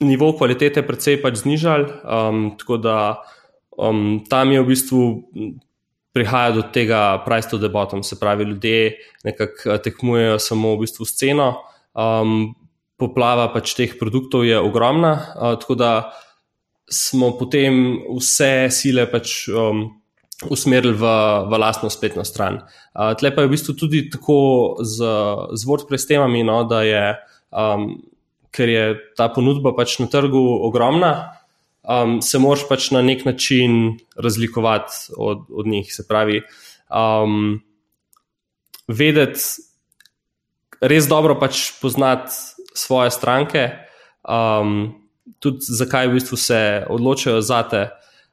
nivo 0.00 0.32
kvalitete 0.36 0.82
precej 0.82 1.22
pač 1.22 1.34
znižali. 1.34 1.86
Um, 2.02 2.56
tako 2.58 2.76
da 2.76 3.22
um, 3.78 4.24
tam 4.28 4.52
je 4.52 4.60
v 4.60 4.66
bistvu 4.66 5.22
prihaja 6.12 6.50
do 6.50 6.62
tega 6.62 7.22
price 7.24 7.48
to 7.48 7.58
the 7.58 7.68
bottom, 7.68 8.02
se 8.02 8.18
pravi, 8.20 8.44
ljudje 8.44 8.98
nekako 9.24 9.70
uh, 9.70 9.78
tekmujejo 9.78 10.38
samo 10.38 10.74
v 10.74 10.80
bistvu 10.80 11.06
s 11.06 11.14
ceno. 11.16 11.62
Um, 11.94 12.54
poplava 13.02 13.48
pač 13.52 13.74
teh 13.78 13.96
produktov 13.98 14.46
je 14.46 14.58
ogromna, 14.58 15.12
uh, 15.34 15.56
tako 15.58 15.76
da 15.78 15.92
smo 16.92 17.32
potem 17.38 17.98
vse 18.12 18.70
sile 18.70 19.08
pač. 19.10 19.42
Um, 19.50 19.90
Usmerili 20.42 20.96
v, 20.98 21.06
v 21.46 21.54
lastno 21.54 21.86
spletno 21.86 22.24
stran. 22.26 22.56
Uh, 22.98 23.12
Tle 23.14 23.30
pa 23.30 23.44
je 23.44 23.46
v 23.46 23.52
bistvu 23.54 23.76
tudi 23.78 24.00
tako 24.10 24.74
z, 24.82 25.06
z 25.54 25.62
WordPress 25.62 26.08
temami, 26.10 26.42
no, 26.42 26.64
da 26.66 26.80
je, 26.82 27.04
um, 27.54 28.02
ker 28.50 28.66
je 28.66 28.82
ta 29.14 29.30
ponudba 29.30 29.70
pač 29.70 30.00
na 30.02 30.10
trgu 30.10 30.42
ogromna, 30.66 31.38
um, 31.86 32.18
se 32.18 32.42
moraš 32.42 32.66
pač 32.66 32.90
na 32.90 33.02
nek 33.06 33.22
način 33.22 33.98
razlikovati 34.18 35.14
od, 35.14 35.46
od 35.46 35.66
njih. 35.66 35.94
Se 35.94 36.02
pravi, 36.10 36.42
um, 36.90 37.62
vedeti, 38.88 39.62
res 40.82 41.06
dobro 41.06 41.38
pač 41.38 41.70
poznati 41.80 42.51
svoje 42.74 43.10
stranke, 43.10 43.70
um, 44.28 44.92
tudi 45.38 45.62
zakaj 45.62 46.08
v 46.08 46.18
bistvu 46.18 46.36
se 46.36 46.60
odločajo 46.90 47.40
za 47.40 47.62
te, 47.68 47.82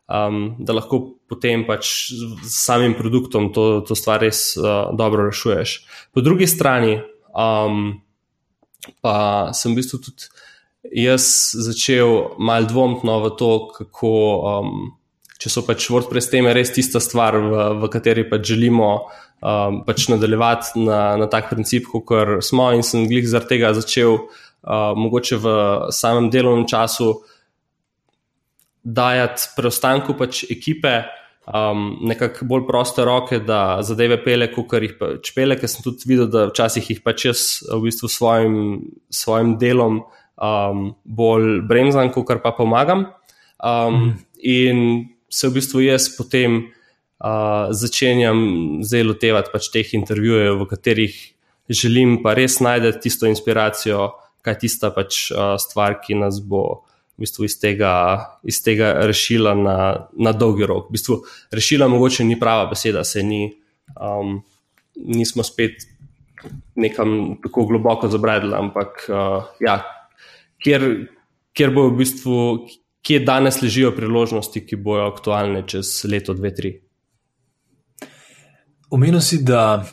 um, 0.08 0.56
da 0.60 0.74
lahko 0.74 1.20
potem 1.30 1.66
pač 1.68 2.10
s 2.44 2.66
samim 2.66 2.96
produktom 2.98 3.54
to, 3.54 3.82
to 3.86 3.96
stvar 3.96 4.22
res 4.26 4.58
uh, 4.58 4.90
dobro 4.98 5.30
rešuješ. 5.30 5.86
Po 6.14 6.22
drugi 6.26 6.48
strani 6.48 7.00
um, 7.34 8.02
pa 9.02 9.50
sem 9.54 9.74
v 9.74 9.82
bistvu 9.82 10.02
tudi 10.02 10.32
jaz 10.96 11.52
začel 11.54 12.40
mal 12.40 12.66
dvomiti 12.66 13.08
no, 13.08 13.20
v 13.28 13.36
to, 13.36 13.52
kako. 13.76 14.14
Um, 14.54 14.96
Če 15.40 15.48
so 15.48 15.62
pač 15.64 15.86
WordPress 15.88 16.28
teme 16.28 16.52
res 16.52 16.68
tista 16.76 17.00
stvar, 17.00 17.38
v, 17.40 17.60
v 17.80 17.88
kateri 17.88 18.26
pač 18.28 18.44
želimo 18.44 19.08
um, 19.42 19.82
pač 19.88 20.08
nadaljevati 20.12 20.84
na, 20.86 21.18
na 21.20 21.28
tak 21.32 21.50
princip, 21.50 21.90
kot 21.92 22.40
smo, 22.46 22.72
in 22.76 22.86
sem 22.86 23.08
glih 23.10 23.28
zaradi 23.28 23.56
tega 23.56 23.74
začel 23.78 24.16
uh, 24.16 24.94
mogoče 24.96 25.40
v 25.42 25.56
samem 25.96 26.30
delovnem 26.34 26.68
času 26.70 27.14
dajati 28.84 29.54
preostanku 29.58 30.16
pač 30.18 30.46
ekipe 30.50 31.04
um, 31.54 31.98
nekako 32.02 32.46
bolj 32.46 32.66
proste 32.68 33.06
roke, 33.06 33.40
da 33.40 33.82
zadeve 33.86 34.20
pele, 34.24 34.50
kot 34.54 34.74
jih 34.82 34.96
pač 35.00 35.34
pele, 35.36 35.58
ker 35.60 35.72
sem 35.72 35.86
tudi 35.86 36.10
videl, 36.10 36.30
da 36.32 36.48
včasih 36.52 36.90
jih 36.94 37.04
pač 37.06 37.28
jaz 37.30 37.46
v 37.68 37.82
bistvu 37.88 38.10
svojim, 38.12 38.58
svojim 39.14 39.56
delom 39.62 40.02
um, 40.04 40.90
bolj 41.04 41.62
bremzam, 41.70 42.12
kot 42.14 42.32
pa 42.44 42.54
pomagam. 42.56 43.08
Um, 43.60 43.96
mm. 43.96 44.12
In 44.50 44.84
se 45.30 45.50
v 45.50 45.58
bistvu 45.60 45.84
jaz 45.84 46.10
potem 46.16 46.70
uh, 47.20 47.70
začenjam 47.72 48.40
zdaj 48.84 49.04
lotevati 49.04 49.54
pač 49.54 49.70
teh 49.74 49.94
intervjujev, 49.98 50.64
v 50.64 50.70
katerih 50.70 51.18
želim 51.70 52.20
pa 52.24 52.34
res 52.38 52.60
najti 52.64 52.96
tisto 53.04 53.30
inspiracijo, 53.30 54.12
kaj 54.46 54.56
je 54.56 54.62
tista 54.66 54.92
pač, 54.96 55.28
uh, 55.32 55.56
stvar, 55.62 56.00
ki 56.04 56.18
nas 56.20 56.40
bo 56.42 56.86
v 57.20 57.28
bistvu 57.28 57.46
iz, 57.46 57.58
tega, 57.60 57.94
iz 58.48 58.62
tega 58.64 58.94
rešila 59.04 59.54
na, 59.60 59.78
na 60.16 60.32
dolgi 60.32 60.64
rok. 60.64 60.88
V 60.88 60.96
bistvu 60.96 61.20
rešila 61.52 61.90
mogoče 61.92 62.24
ni 62.24 62.40
prava 62.40 62.70
beseda, 62.72 63.04
se 63.04 63.24
ni, 63.24 63.50
um, 64.00 64.40
nismo 64.96 65.44
spet 65.44 65.84
nekam 66.80 67.36
tako 67.44 67.66
globoko 67.68 68.08
zabredli, 68.08 68.56
ampak 68.56 69.04
uh, 69.12 69.50
ja, 69.60 69.82
kjer, 70.64 70.86
kjer 71.52 71.74
bo 71.76 71.90
v 71.90 71.98
bistvu, 72.00 72.38
kje 73.04 73.20
danes 73.28 73.60
ležijo 73.60 73.92
priložnosti, 73.96 74.64
ki 74.64 74.80
bojo 74.80 75.10
aktualne 75.12 75.66
čez 75.68 75.92
leto, 76.08 76.36
dve, 76.38 76.56
tri. 76.56 76.78
Omenil 78.90 79.22
si, 79.22 79.44
da 79.44 79.86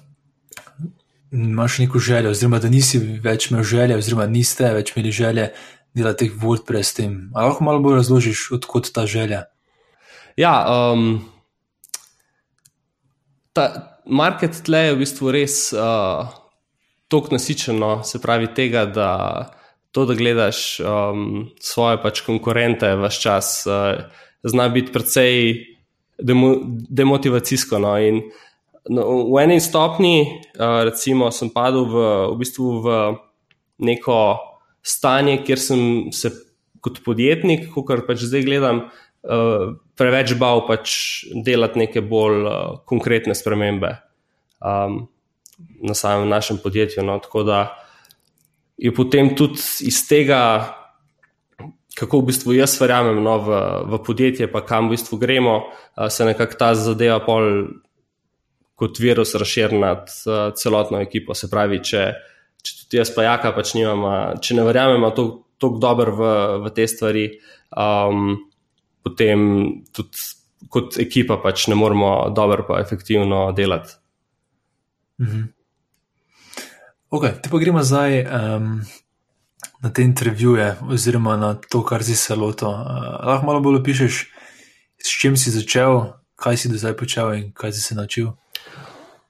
imaš 1.32 1.78
neko 1.78 1.98
željo, 1.98 2.30
oziroma 2.30 2.58
da 2.58 2.68
nisi 2.68 2.98
več 2.98 3.50
imel 3.50 3.64
želje, 3.64 3.96
oziroma 3.96 4.26
niste 4.26 4.70
več 4.72 4.92
imeli 4.94 5.12
želje 5.12 5.50
delati 5.94 6.30
WordPress 6.30 6.92
s 6.92 6.94
tem. 6.94 7.18
Ali 7.34 7.50
lahko 7.50 7.64
malo 7.64 7.80
bolj 7.84 8.00
razložiš, 8.00 8.50
odkot 8.56 8.92
ta 8.94 9.06
želja? 9.06 9.44
Ja, 10.36 10.54
um, 10.68 11.24
ta 13.52 13.68
market 14.06 14.62
tle 14.64 14.82
je 14.86 14.94
v 14.94 15.00
bistvu 15.00 15.32
res 15.32 15.58
uh, 15.72 16.28
tako 17.08 17.36
nasičeno, 17.36 18.02
se 18.04 18.20
pravi, 18.22 18.50
tega, 18.54 18.84
da 18.86 19.10
to, 19.96 20.04
da 20.04 20.14
gledaš 20.14 20.80
um, 20.80 21.46
svoje 21.60 22.00
pač 22.02 22.20
konkurente, 22.26 22.92
vaš 23.00 23.20
čas, 23.22 23.54
uh, 23.68 24.04
zna 24.44 24.68
biti 24.68 24.92
precej 24.92 25.64
demo, 26.20 26.58
demotivacijsko. 26.88 27.80
No, 27.80 27.96
in, 27.96 28.20
No, 28.86 29.02
v 29.34 29.42
eni 29.42 29.58
stopni, 29.58 30.42
recimo, 30.58 31.30
sem 31.34 31.50
padel 31.50 31.88
v, 31.90 31.96
v, 32.30 32.34
bistvu 32.38 32.66
v 32.84 32.88
neko 33.82 34.18
stanje, 34.86 35.40
kjer 35.42 35.58
sem 35.58 35.80
se 36.14 36.30
kot 36.84 37.02
podjetnik, 37.02 37.66
kot 37.74 38.06
pač 38.06 38.22
zdaj 38.28 38.46
gledam, 38.46 38.84
preveč 39.98 40.36
bal 40.38 40.62
pač 40.68 40.92
delati 41.34 41.82
neke 41.82 42.02
bolj 42.04 42.46
konkretne 42.86 43.34
spremembe 43.34 43.96
na 45.82 45.94
samem 45.98 46.28
našem 46.30 46.60
podjetju. 46.62 47.02
No, 47.02 47.18
tako 47.18 47.42
da 47.42 47.58
je 48.78 48.94
potem 48.94 49.34
tudi 49.34 49.58
iz 49.88 50.02
tega. 50.08 50.72
Kako 51.96 52.20
v 52.20 52.28
bistvu 52.28 52.52
jaz 52.52 52.74
verjamem 52.76 53.22
no, 53.24 53.38
v, 53.40 53.58
v 53.88 53.98
podjetje, 54.04 54.50
pa 54.52 54.60
kam 54.60 54.90
v 54.90 54.98
bistvu 54.98 55.16
gremo, 55.16 55.72
se 56.12 56.26
nekako 56.28 56.58
ta 56.60 56.74
zadeva 56.76 57.16
pol 57.24 57.72
kot 58.76 59.00
virus 59.00 59.34
razširi 59.34 59.78
nad 59.80 60.10
uh, 60.28 60.52
celotno 60.54 61.00
ekipo. 61.00 61.34
Se 61.34 61.48
pravi, 61.50 61.80
če, 61.84 62.04
če 62.62 62.76
tudi 62.82 63.00
jaz, 63.00 63.10
pa 63.14 63.24
jaka, 63.24 63.54
pač 63.56 63.74
nimamo, 63.78 64.12
če 64.44 64.58
ne 64.58 64.66
verjamemo 64.68 65.12
tako 65.16 65.80
dobro 65.80 66.12
v, 66.16 66.32
v 66.66 66.72
te 66.76 66.84
stvari, 66.88 67.26
um, 67.72 68.34
potem 69.06 69.46
tudi 69.96 70.26
kot 70.72 70.98
ekipa 71.00 71.38
pač 71.40 71.68
ne 71.70 71.76
moremo 71.78 72.28
dobro 72.36 72.66
in 72.68 72.80
efektivno 72.82 73.50
delati. 73.56 73.96
Mhm. 75.22 75.42
Ok, 77.16 77.24
te 77.42 77.48
pa 77.48 77.58
gremo 77.58 77.82
zdaj 77.86 78.26
um, 78.26 78.80
na 79.80 79.90
te 79.94 80.02
intervjuje, 80.02 80.74
oziroma 80.90 81.36
na 81.36 81.54
to, 81.54 81.84
kar 81.86 82.04
si 82.04 82.16
se 82.16 82.34
loto. 82.34 82.68
Uh, 82.68 83.24
lahko 83.24 83.46
malo 83.46 83.60
bolj 83.60 83.80
opišuješ, 83.80 84.16
s 84.98 85.20
čim 85.20 85.36
si 85.36 85.54
začel, 85.54 86.12
kaj 86.36 86.56
si 86.56 86.68
do 86.68 86.76
zdaj 86.76 86.96
počel 86.98 87.32
in 87.34 87.52
kaj 87.54 87.72
si 87.72 87.80
se 87.80 87.94
naučil. 87.94 88.34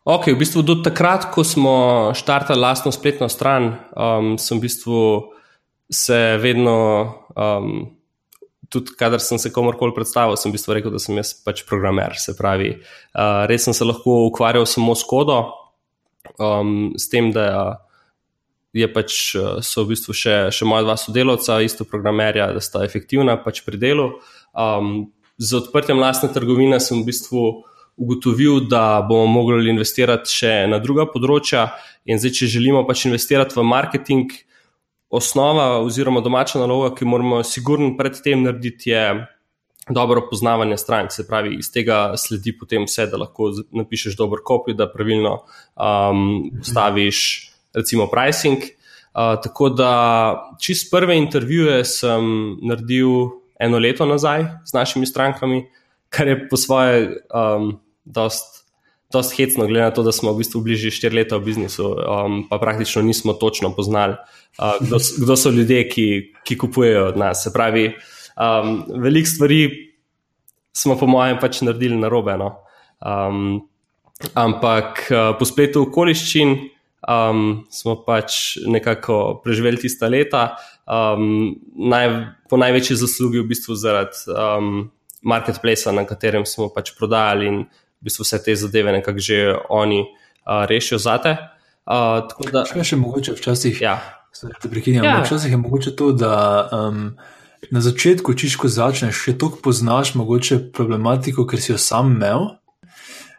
Ok, 0.06 0.30
v 0.30 0.38
bistvu 0.38 0.62
do 0.62 0.76
takrat, 0.86 1.34
ko 1.34 1.42
smo 1.42 1.74
štartali 2.14 2.62
lastno 2.62 2.94
spletno 2.94 3.26
stran, 3.26 3.74
um, 3.90 4.36
sem 4.38 4.54
v 4.54 4.62
bistvu 4.62 5.00
se 5.90 6.38
vedno, 6.38 6.78
um, 7.34 7.90
tudi 8.70 8.94
kadar 8.94 9.18
sem 9.18 9.34
se 9.42 9.50
komorkoli 9.50 9.90
predstavil, 9.98 10.38
sem 10.38 10.54
v 10.54 10.60
bistvu 10.60 10.78
rekel, 10.78 10.94
da 10.94 11.02
sem 11.02 11.18
jaz 11.18 11.34
pač 11.42 11.64
programer. 11.66 12.14
Se 12.22 12.36
pravi, 12.38 12.70
uh, 12.78 13.50
res 13.50 13.66
sem 13.66 13.74
se 13.74 13.82
lahko 13.82 14.30
ukvarjal 14.30 14.62
samo 14.70 14.94
s 14.94 15.02
kodo, 15.02 15.40
um, 16.38 16.94
s 16.94 17.10
tem, 17.10 17.34
da 17.34 17.82
je 18.78 18.86
pač, 18.86 19.34
so 19.66 19.88
v 19.88 19.96
bistvu 19.96 20.14
še, 20.14 20.38
še 20.54 20.70
moja 20.70 20.86
dva 20.86 20.94
sodelovca, 21.02 21.58
isto 21.66 21.82
programerja, 21.82 22.52
da 22.54 22.62
sta 22.62 22.86
efektivna 22.86 23.40
pač 23.42 23.66
pri 23.66 23.82
delu. 23.82 24.12
Um, 24.54 25.10
z 25.34 25.64
odprtjem 25.66 25.98
lastne 25.98 26.30
trgovine 26.30 26.78
sem 26.78 27.02
v 27.02 27.10
bistvu 27.10 27.48
ugotovil, 27.96 28.60
da 28.68 29.00
bomo 29.08 29.26
mogli 29.26 29.70
investirati 29.70 30.32
še 30.32 30.54
na 30.70 30.78
druga 30.82 31.06
področja. 31.10 31.70
In 32.06 32.20
zdaj, 32.20 32.34
če 32.38 32.50
želimo 32.58 32.84
pač 32.86 33.06
investirati 33.08 33.56
v 33.56 33.64
marketing, 33.66 34.34
osnova 35.08 35.80
oziroma 35.84 36.20
domača 36.20 36.60
naloga, 36.60 36.92
ki 36.96 37.08
moramo 37.08 37.40
sigurno 37.46 37.94
predtem 37.98 38.44
narediti, 38.44 38.90
je 38.90 39.26
dobro 39.88 40.26
poznavanje 40.30 40.76
strank. 40.76 41.12
Se 41.12 41.26
pravi, 41.26 41.56
iz 41.60 41.70
tega 41.72 42.16
sledi 42.18 42.52
potem 42.58 42.86
vse, 42.86 43.06
da 43.10 43.20
lahko 43.22 43.52
napišeš 43.70 44.16
dober 44.18 44.42
kopij, 44.44 44.74
da 44.74 44.90
pravilno 44.90 45.38
um, 45.74 46.50
staviš, 46.62 47.20
recimo, 47.74 48.10
pricing. 48.10 48.66
Uh, 49.16 49.38
tako 49.40 49.70
da, 49.72 49.92
čist 50.60 50.90
prve 50.92 51.16
intervjuje 51.16 51.84
sem 51.88 52.26
naredil 52.66 53.30
eno 53.62 53.78
leto 53.80 54.04
nazaj 54.06 54.44
z 54.68 54.76
našimi 54.76 55.06
strankami, 55.06 55.62
kar 56.12 56.28
je 56.28 56.48
po 56.50 56.58
svoje 56.60 57.22
um, 57.32 57.78
dost 58.06 58.56
dosti 59.12 59.42
hecno, 59.42 59.66
glede 59.66 59.84
na 59.84 59.90
to, 59.90 60.02
da 60.02 60.12
smo 60.12 60.32
v 60.32 60.42
bistvu 60.42 60.60
bližje 60.66 60.90
štiri 60.90 61.22
leta 61.22 61.38
v 61.38 61.46
biznisu, 61.46 61.86
um, 61.94 62.40
pa 62.50 62.58
praktično 62.58 63.02
nismo 63.06 63.36
točno 63.38 63.70
poznali, 63.74 64.16
uh, 64.58 64.76
kdo, 64.80 64.98
kdo 64.98 65.36
so 65.36 65.50
ljudje, 65.50 65.88
ki, 65.88 66.06
ki 66.44 66.58
kupujejo 66.58 67.06
od 67.12 67.20
nas. 67.20 67.44
Se 67.44 67.52
pravi, 67.54 67.92
um, 68.34 68.82
veliko 69.02 69.30
stvari 69.30 69.60
smo, 70.76 70.98
po 70.98 71.06
mojem, 71.06 71.38
pač 71.40 71.62
naredili 71.62 71.96
na 71.96 72.10
robe. 72.12 72.36
No? 72.36 72.56
Um, 72.98 73.68
ampak 74.34 75.06
uh, 75.10 75.30
po 75.38 75.46
spletu 75.46 75.86
okoliščin 75.86 76.56
um, 77.06 77.62
smo 77.70 78.00
pač 78.02 78.58
nekako 78.66 79.38
preživeli 79.44 79.86
tista 79.86 80.10
leta, 80.10 80.56
um, 80.84 81.54
naj, 81.78 82.10
po 82.50 82.58
največji 82.58 82.98
zaslugi 83.06 83.40
v 83.40 83.50
bistvu 83.54 83.78
zaradi 83.78 84.26
um, 84.34 84.88
marketplacea, 85.22 85.94
na 85.94 86.04
katerem 86.06 86.46
smo 86.46 86.68
pač 86.74 86.90
prodajali 86.98 87.46
in 87.50 87.66
v 88.00 88.08
bistvu 88.08 88.26
vse 88.26 88.42
te 88.44 88.56
zadeve 88.56 88.92
nekako 88.92 89.18
že 89.18 89.54
oni 89.68 90.00
uh, 90.02 90.64
rešijo 90.68 90.98
zate. 90.98 91.36
Uh, 91.86 92.26
da, 92.52 92.64
še, 92.66 92.82
še 92.82 92.98
mogoče 92.98 93.36
včasih. 93.38 93.80
Ja. 93.80 93.96
Ja. 94.92 95.22
Včasih 95.24 95.50
je 95.50 95.56
mogoče 95.56 95.94
to, 95.96 96.10
da 96.12 96.68
um, 96.68 97.16
na 97.70 97.80
začetku, 97.80 98.34
čiš 98.36 98.58
ko 98.60 98.68
začneš, 98.68 99.16
še 99.16 99.36
toliko 99.40 99.62
poznaš 99.64 100.12
mogoče 100.18 100.58
problematiko, 100.76 101.46
ker 101.48 101.62
si 101.62 101.72
jo 101.72 101.80
sam 101.80 102.12
imel. 102.16 102.50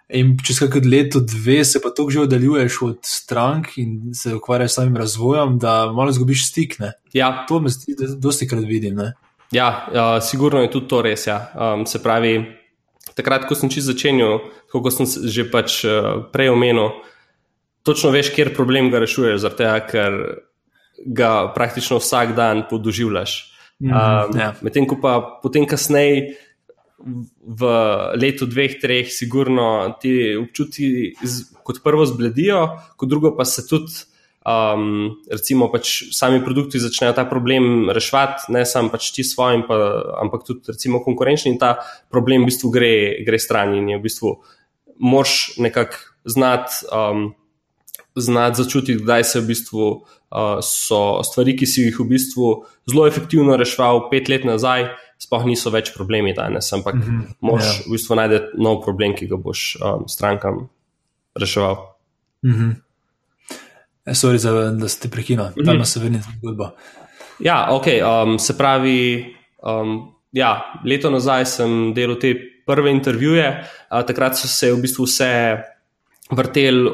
In 0.08 0.38
čez 0.39 0.62
kakšno 0.64 0.88
leto, 0.88 1.20
dve, 1.20 1.60
se 1.68 1.82
pa 1.84 1.91
tako 1.91 2.14
že 2.16 2.24
oddaljuješ 2.24 2.80
od 2.82 2.99
strank 3.03 3.76
in 3.78 4.14
se 4.16 4.34
ukvarjaš 4.36 4.72
s 4.72 4.80
samim 4.80 4.97
razvojem, 4.97 5.58
da 5.60 5.91
malo 5.91 6.16
zgubiš 6.16 6.47
stik. 6.47 6.78
Ja. 7.14 7.45
To 7.49 7.60
me 7.60 7.70
zdi, 7.70 7.97
da 7.99 8.08
dosti 8.16 8.47
krat 8.47 8.64
vidim. 8.64 8.95
Ne? 8.95 9.12
Ja, 9.51 9.68
uh, 9.91 10.24
sigurno 10.24 10.64
je 10.64 10.72
tudi 10.72 10.88
to 10.88 11.01
res. 11.03 11.28
Ja. 11.28 11.51
Um, 11.53 11.86
se 11.86 11.99
pravi, 12.03 12.39
takrat, 13.18 13.47
ko 13.49 13.57
sem 13.57 13.72
čisto 13.74 13.91
začenjal, 13.91 14.39
kot 14.72 14.93
sem 14.93 15.09
že 15.09 15.47
pač 15.49 15.82
uh, 15.84 16.28
prej 16.32 16.53
omenil, 16.53 16.93
točno 17.88 18.13
veš, 18.13 18.32
kjer 18.36 18.53
problem 18.55 18.91
ga 18.93 19.01
rešuješ, 19.03 19.41
zato 19.43 19.70
ker 19.89 20.18
ga 21.05 21.32
praktično 21.53 21.99
vsak 22.01 22.36
dan 22.38 22.65
podoživljaš. 22.70 23.38
Um, 23.78 23.89
mm, 23.89 24.38
ja. 24.39 24.53
Medtem 24.65 24.88
ko 24.89 24.97
pa 25.01 25.20
potem 25.43 25.68
kasneje 25.70 26.38
v 26.97 27.61
letu, 28.18 28.47
dveh, 28.49 28.80
treh, 28.82 29.09
sigurno 29.13 29.97
ti 30.01 30.34
občuti 30.34 31.13
kot 31.63 31.84
prvo 31.86 32.07
zbledijo, 32.09 32.63
kot 32.97 33.09
drugo 33.09 33.36
pa 33.38 33.45
se 33.45 33.68
tudi. 33.70 33.93
Um, 34.47 35.17
recimo, 35.27 35.67
pač 35.67 36.13
sami 36.15 36.39
produkti 36.39 36.79
začnejo 36.79 37.11
ta 37.17 37.25
problem 37.27 37.89
reševati, 37.91 38.47
ne 38.55 38.61
samo 38.63 38.87
pač 38.93 39.09
ti 39.11 39.25
svojim, 39.27 39.65
pa, 39.67 39.75
ampak 40.23 40.45
tudi 40.47 40.71
recimo, 40.71 41.01
konkurenčni, 41.03 41.51
in 41.51 41.59
ta 41.59 41.73
problem 42.07 42.45
v 42.45 42.51
bistvu 42.53 42.71
gre, 42.71 42.93
gre 43.27 43.39
stran. 43.43 43.75
In 43.75 43.91
je 43.91 43.97
v 43.99 44.05
bistvu 44.07 44.31
moš 45.03 45.57
nekako 45.59 45.99
znati 46.23 46.87
um, 46.95 47.35
znat 48.15 48.55
začutiti, 48.55 49.03
kdaj 49.03 49.23
se 49.23 49.43
v 49.43 49.47
bistvu 49.51 49.83
uh, 49.91 50.63
so 50.63 51.19
stvari, 51.27 51.57
ki 51.59 51.67
si 51.67 51.83
jih 51.89 51.99
v 51.99 52.07
bistvu 52.15 52.53
zelo 52.89 53.05
efektivno 53.07 53.59
reševal 53.59 54.07
pet 54.09 54.31
let 54.31 54.47
nazaj 54.47 54.89
sploh 55.21 55.45
niso 55.49 55.69
več 55.73 55.91
problemi 55.91 56.33
danes, 56.33 56.71
ampak 56.73 56.95
mm 56.95 57.01
-hmm. 57.01 57.21
moš 57.41 57.63
yeah. 57.63 57.77
Ja. 57.77 57.85
v 57.87 57.91
bistvu 57.91 58.15
najti 58.15 58.39
nov 58.57 58.81
problem, 58.85 59.15
ki 59.15 59.27
ga 59.27 59.37
boš 59.37 59.77
um, 59.81 60.07
strankam 60.07 60.69
reševal. 61.35 61.97
Mm 62.45 62.53
-hmm. 62.53 62.86
Sorry, 64.14 64.38
za, 64.38 64.51
da 64.72 64.88
ste 64.88 65.10
prekinili, 65.10 65.49
mm 65.49 65.53
-hmm. 65.55 65.66
tam 65.66 65.86
se 65.86 65.99
vrnite 65.99 66.26
zgodbo. 66.38 66.70
Ja, 67.39 67.68
ok, 67.72 67.86
um, 68.26 68.39
se 68.39 68.58
pravi, 68.58 69.36
um, 69.64 70.14
ja, 70.32 70.74
leto 70.86 71.10
nazaj 71.10 71.45
sem 71.45 71.93
delal 71.93 72.16
te 72.20 72.36
prve 72.66 72.91
intervjuje, 72.91 73.64
uh, 73.91 74.05
takrat 74.05 74.38
so 74.38 74.47
se 74.47 74.72
v 74.72 74.82
bistvu 74.82 75.05
vse 75.05 75.58
vrteli 76.32 76.89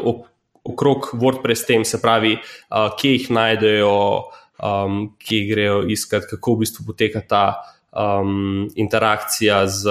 okrog 0.64 1.10
WordPress 1.14 1.66
tem, 1.68 1.86
se 1.86 2.02
pravi, 2.02 2.34
uh, 2.34 2.92
kje 3.00 3.12
jih 3.12 3.32
najdejo, 3.32 4.24
um, 4.64 5.16
kje 5.18 5.48
grejo 5.48 5.84
iskat, 5.88 6.24
kako 6.30 6.56
v 6.56 6.60
bistvu 6.60 6.86
poteka 6.86 7.22
ta 7.30 7.64
um, 7.92 8.70
interakcija 8.76 9.68
z, 9.68 9.90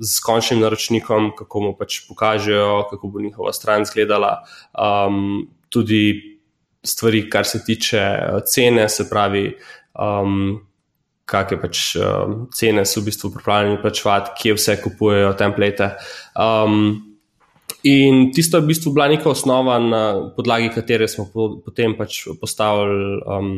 z 0.00 0.20
končnim 0.20 0.60
naročnikom, 0.60 1.32
kako 1.38 1.60
mu 1.60 1.76
pač 1.76 2.00
pokažejo, 2.08 2.86
kako 2.90 3.08
bo 3.08 3.20
njihova 3.20 3.52
stran 3.52 3.82
izgledala. 3.82 4.42
Um, 4.74 5.48
tudi 5.68 6.33
stvari, 6.84 7.24
kar 7.30 7.46
se 7.46 7.64
tiče 7.64 8.02
uh, 8.02 8.42
cene, 8.46 8.88
se 8.88 9.08
pravi, 9.10 9.48
um, 9.94 10.60
kakšne 11.24 11.60
pač 11.60 11.82
um, 11.96 12.44
cene 12.52 12.84
so 12.84 13.00
v 13.00 13.08
bistvu 13.08 13.32
pripravljeni 13.34 13.80
plačevati, 13.82 14.36
kje 14.40 14.58
vse 14.58 14.78
kupujejo 14.84 15.34
template. 15.40 15.90
Um, 16.36 17.10
In 17.84 18.30
tisto 18.32 18.56
je 18.56 18.64
v 18.64 18.70
bistvu 18.72 18.94
bila 18.96 19.10
neka 19.12 19.28
osnova, 19.28 19.76
na 19.78 20.32
podlagi 20.36 20.70
katere 20.72 21.04
smo 21.08 21.26
po, 21.28 21.60
potem 21.60 21.92
pač 21.96 22.22
postavili 22.40 23.20
um, 23.28 23.50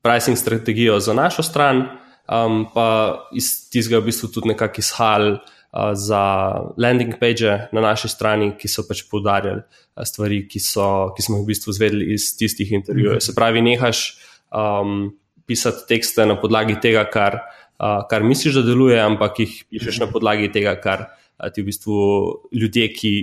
pricing 0.00 0.38
strategijo 0.40 0.96
za 1.00 1.12
našo 1.12 1.44
stran 1.44 1.84
um, 2.30 2.64
pa 2.74 3.20
iz 3.36 3.68
tistega 3.68 4.00
v 4.00 4.08
bistvu 4.08 4.30
tudi 4.32 4.52
nekako 4.54 4.80
izhajali 4.80 5.36
za 5.94 6.22
landing 6.76 7.14
page 7.20 7.68
na 7.72 7.80
naši 7.80 8.08
strani, 8.08 8.50
ki 8.58 8.68
so 8.68 8.82
pač 8.88 9.04
poudarjali 9.10 9.62
uh, 9.62 10.02
stvari, 10.04 10.42
ki, 10.50 10.58
so, 10.62 10.86
ki 11.14 11.22
smo 11.22 11.38
jih 11.38 11.44
v 11.44 11.50
bistvu 11.52 11.74
zvedeli 11.76 12.10
iz 12.14 12.32
tistih 12.38 12.72
intervjujev. 12.72 13.12
Mm 13.12 13.18
-hmm. 13.18 13.26
Se 13.26 13.34
pravi, 13.34 13.62
nehaš 13.62 14.18
um, 14.50 15.12
pisati 15.46 15.86
tekste 15.88 16.26
na 16.26 16.40
podlagi 16.40 16.80
tega, 16.82 17.04
kar, 17.04 17.38
uh, 17.78 18.02
kar 18.10 18.22
misliš, 18.22 18.54
da 18.54 18.62
deluje, 18.62 19.00
ampak 19.00 19.38
jih 19.38 19.64
pišeš 19.70 20.00
na 20.00 20.06
podlagi 20.06 20.52
tega, 20.52 20.74
kar 20.80 21.06
uh, 21.38 21.52
ti 21.54 21.62
v 21.62 21.64
bistvu 21.64 21.94
ljudje, 22.52 22.88
ki, 22.88 23.14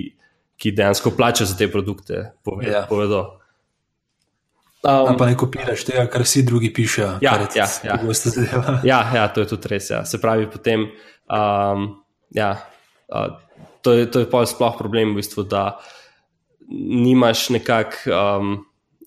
ki 0.56 0.72
dejansko 0.72 1.10
plačajo 1.10 1.46
za 1.46 1.56
te 1.56 1.68
produkte, 1.68 2.32
povedo. 2.44 2.70
Yeah. 2.70 2.80
Ja. 2.80 2.86
povedo. 2.88 3.38
Um, 4.78 5.16
pa 5.18 5.26
ne 5.26 5.34
kopiraš 5.36 5.84
tega, 5.84 6.06
kar 6.06 6.22
vsi 6.22 6.42
drugi 6.46 6.72
pišejo. 6.72 7.18
Ja, 7.20 7.34
ja, 7.54 7.66
ja. 7.84 7.98
ja, 8.84 9.10
ja, 9.14 9.28
to 9.28 9.40
je 9.40 9.46
tudi 9.46 9.68
res. 9.68 9.90
Ja. 9.90 10.04
Se 10.04 10.20
pravi, 10.22 10.46
potem, 10.50 10.86
um, 11.26 11.88
ja, 12.34 12.50
uh, 13.08 13.38
to, 13.82 13.92
je, 13.92 14.08
to 14.10 14.24
je 14.24 14.30
pa 14.30 14.44
sploh 14.46 14.76
problem, 14.78 15.12
v 15.14 15.22
bistvu, 15.22 15.46
da 15.48 15.78
nimaš 16.68 17.48
nekako 17.50 18.12
um, 18.12 18.56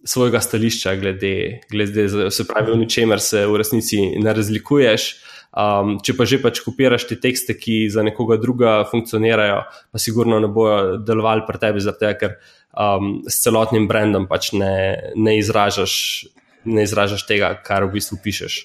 svojega 0.04 0.40
stališča, 0.42 0.96
glede, 0.96 1.62
glede 1.70 2.32
se 2.32 2.48
pravi, 2.48 2.72
v 2.72 2.78
ničemer 2.78 3.20
se 3.22 3.46
v 3.46 3.58
resnici 3.62 4.02
ne 4.18 4.34
razlikuješ. 4.34 5.12
Um, 5.52 5.98
če 6.00 6.16
pa 6.16 6.24
že 6.24 6.40
pač 6.40 6.62
kopiraš 6.64 7.10
te 7.10 7.18
tekste, 7.20 7.58
ki 7.60 7.90
za 7.92 8.06
nekoga 8.08 8.38
druga 8.40 8.86
funkcionirajo, 8.88 9.60
pa 9.92 10.00
sigurno 10.00 10.40
ne 10.40 10.48
bojo 10.48 10.98
delovali 11.04 11.44
pri 11.44 11.60
tebi, 11.60 11.84
zato 11.84 12.14
ker 12.16 12.38
um, 12.72 13.20
s 13.28 13.44
celotnim 13.44 13.88
brandom 13.88 14.30
pač 14.32 14.54
ne, 14.56 15.12
ne, 15.16 15.36
izražaš, 15.38 16.26
ne 16.64 16.88
izražaš 16.88 17.28
tega, 17.28 17.52
kar 17.68 17.84
v 17.84 17.98
bistvu 17.98 18.22
pišeš. 18.24 18.62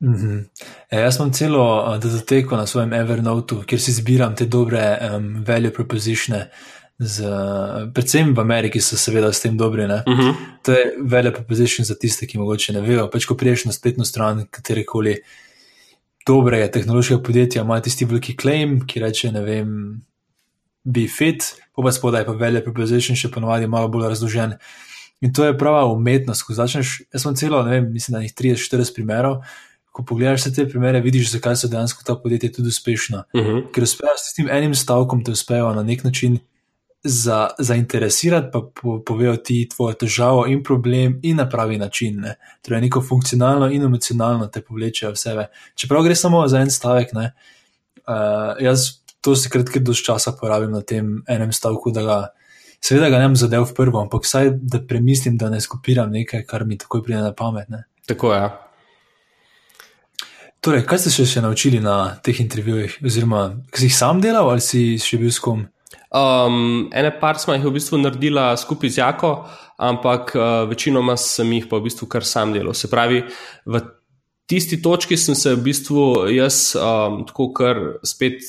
Mm 0.00 0.14
-hmm. 0.14 0.44
e, 0.90 0.96
jaz 0.96 1.16
imam 1.16 1.32
celo 1.32 1.98
datoteko 2.02 2.56
na 2.56 2.66
svojem 2.66 2.92
Evernote, 2.92 3.54
kjer 3.66 3.80
si 3.80 3.92
zbiram 3.92 4.36
te 4.36 4.46
dobre 4.46 4.98
um, 5.16 5.44
value 5.46 5.72
propositione. 5.72 6.50
Z, 7.02 7.24
predvsem 7.94 8.34
v 8.34 8.40
Ameriki 8.40 8.80
so 8.80 8.96
seveda 8.96 9.32
s 9.32 9.40
tem 9.40 9.56
dobri. 9.56 9.84
Uh 9.84 9.90
mhm. 9.90 10.20
-huh. 10.20 10.34
To 10.62 10.72
je 10.72 10.94
velja 11.00 11.32
proposition 11.32 11.84
za 11.84 11.94
tiste, 11.94 12.26
ki 12.26 12.38
mogoče 12.38 12.72
ne 12.72 12.80
vejo. 12.80 13.10
Pač, 13.10 13.24
ko 13.24 13.34
priješ 13.34 13.64
na 13.64 13.72
spletno 13.72 14.04
stran 14.04 14.46
katerekoli 14.50 15.16
dobrega 16.26 16.70
tehnološkega 16.70 17.22
podjetja, 17.22 17.62
ima 17.62 17.80
tisti 17.80 18.04
veliki 18.04 18.36
claim, 18.36 18.86
ki 18.86 19.00
reče, 19.00 19.32
ne 19.32 19.40
vem, 19.40 20.00
be 20.84 21.06
fit, 21.08 21.44
pa 21.76 21.82
pa 21.82 21.92
spodaj 21.92 22.26
pa 22.26 22.32
velja 22.32 22.60
preposition, 22.60 23.16
še 23.16 23.30
ponovadi 23.30 23.66
malo 23.66 23.88
bolj 23.88 24.08
razložen. 24.08 24.54
In 25.20 25.32
to 25.32 25.44
je 25.44 25.58
prava 25.58 25.84
umetnost, 25.92 26.42
ko 26.42 26.54
začneš. 26.54 27.02
Jaz 27.12 27.22
sem 27.22 27.34
celo, 27.36 27.62
ne 27.62 27.70
vem, 27.70 27.92
mislim, 27.92 28.14
da 28.14 28.22
jih 28.24 28.34
30-40 28.34 28.94
primerov. 28.94 29.42
Ko 29.90 30.04
pogledaš 30.06 30.46
te 30.54 30.68
primere, 30.68 31.00
vidiš, 31.00 31.32
zakaj 31.32 31.56
so 31.56 31.68
dejansko 31.68 32.04
ta 32.06 32.14
podjetja 32.14 32.52
tudi 32.52 32.68
uspešna. 32.68 33.24
Uh 33.34 33.40
mhm. 33.40 33.50
-huh. 33.50 33.72
Ker 33.74 33.82
uspejo 33.82 34.14
s 34.16 34.34
tem 34.34 34.48
enim 34.48 34.74
stavkom, 34.74 35.24
te 35.24 35.32
uspejo 35.32 35.74
na 35.74 35.82
nek 35.82 36.04
način 36.04 36.38
za, 37.02 37.48
zainteresirati, 37.58 38.48
pa 38.52 38.60
po, 38.82 39.02
povejo 39.06 39.36
ti 39.36 39.68
tvojo 39.68 39.94
težavo 39.94 40.46
in 40.46 40.62
problem 40.62 41.18
in 41.22 41.36
na 41.36 41.48
pravi 41.48 41.78
način. 41.78 42.20
Ne. 42.20 42.34
Torej, 42.62 42.80
neko 42.80 43.02
funkcionalno 43.02 43.70
in 43.70 43.82
emocionalno 43.82 44.46
te 44.46 44.60
povlečejo 44.60 45.12
v 45.12 45.16
sebe. 45.16 45.46
Čeprav 45.74 46.02
gre 46.02 46.14
samo 46.14 46.48
za 46.48 46.60
en 46.60 46.70
stavek, 46.70 47.12
ne, 47.12 47.32
uh, 48.06 48.60
jaz 48.60 49.00
to 49.20 49.36
si 49.36 49.50
kratki 49.50 49.80
dož 49.80 50.02
časa 50.04 50.32
porabim 50.32 50.70
na 50.72 50.80
tem 50.80 51.22
enem 51.28 51.52
stavku, 51.52 51.92
da 51.92 52.02
ga, 52.02 52.18
seveda, 52.80 53.10
ga 53.10 53.18
ne 53.18 53.28
bom 53.28 53.36
zadev 53.36 53.68
v 53.68 53.76
prvo, 53.76 54.00
ampak 54.00 54.24
vsaj 54.24 54.54
da 54.60 54.80
premislim, 54.80 55.36
da 55.36 55.50
ne 55.50 55.60
skopiram 55.60 56.12
nekaj, 56.12 56.44
kar 56.48 56.64
mi 56.64 56.78
takoj 56.78 57.04
pride 57.04 57.20
na 57.20 57.32
pamet. 57.36 57.68
Ne. 57.68 57.84
Tako 58.08 58.32
je. 58.32 58.40
Ja. 58.40 58.69
Torej, 60.60 60.82
kaj 60.84 60.98
ste 61.00 61.10
še, 61.14 61.24
še 61.24 61.40
naučili 61.40 61.78
na 61.80 62.20
teh 62.20 62.36
intervjujih, 62.42 62.98
oziroma 63.00 63.46
si 63.72 63.88
jih 63.88 63.94
sam 63.96 64.18
delal 64.20 64.50
ali 64.52 64.60
si 64.60 64.98
še 65.00 65.16
bil 65.16 65.32
s 65.32 65.40
kom? 65.40 65.62
Um, 66.12 66.90
ene 66.92 67.12
par 67.16 67.38
smo 67.40 67.54
jih 67.54 67.64
v 67.64 67.72
bistvu 67.78 68.00
naredila 68.02 68.50
skupaj 68.60 68.92
z 68.92 69.00
Jako, 69.00 69.30
ampak 69.80 70.34
uh, 70.36 70.66
večinoma 70.68 71.16
sem 71.16 71.48
jih 71.56 71.70
pa 71.70 71.80
v 71.80 71.86
bistvu 71.88 72.10
kar 72.12 72.26
sam 72.28 72.52
delal. 72.52 72.76
Se 72.76 72.90
pravi, 72.92 73.22
v 73.64 73.82
tisti 74.50 74.82
točki 74.84 75.16
sem 75.16 75.38
se 75.38 75.54
v 75.54 75.64
bistvu 75.64 76.28
jaz 76.34 76.74
um, 76.76 77.22
tako 77.24 77.48
kar 77.56 77.80
spet 78.04 78.44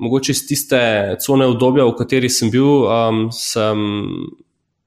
mogoče 0.00 0.32
iz 0.32 0.46
tiste 0.48 0.80
cone 1.20 1.44
obdobja, 1.52 1.84
v 1.84 1.96
kateri 1.98 2.32
sem 2.32 2.48
bil, 2.50 2.88
um, 2.88 3.26
sem, 3.36 3.84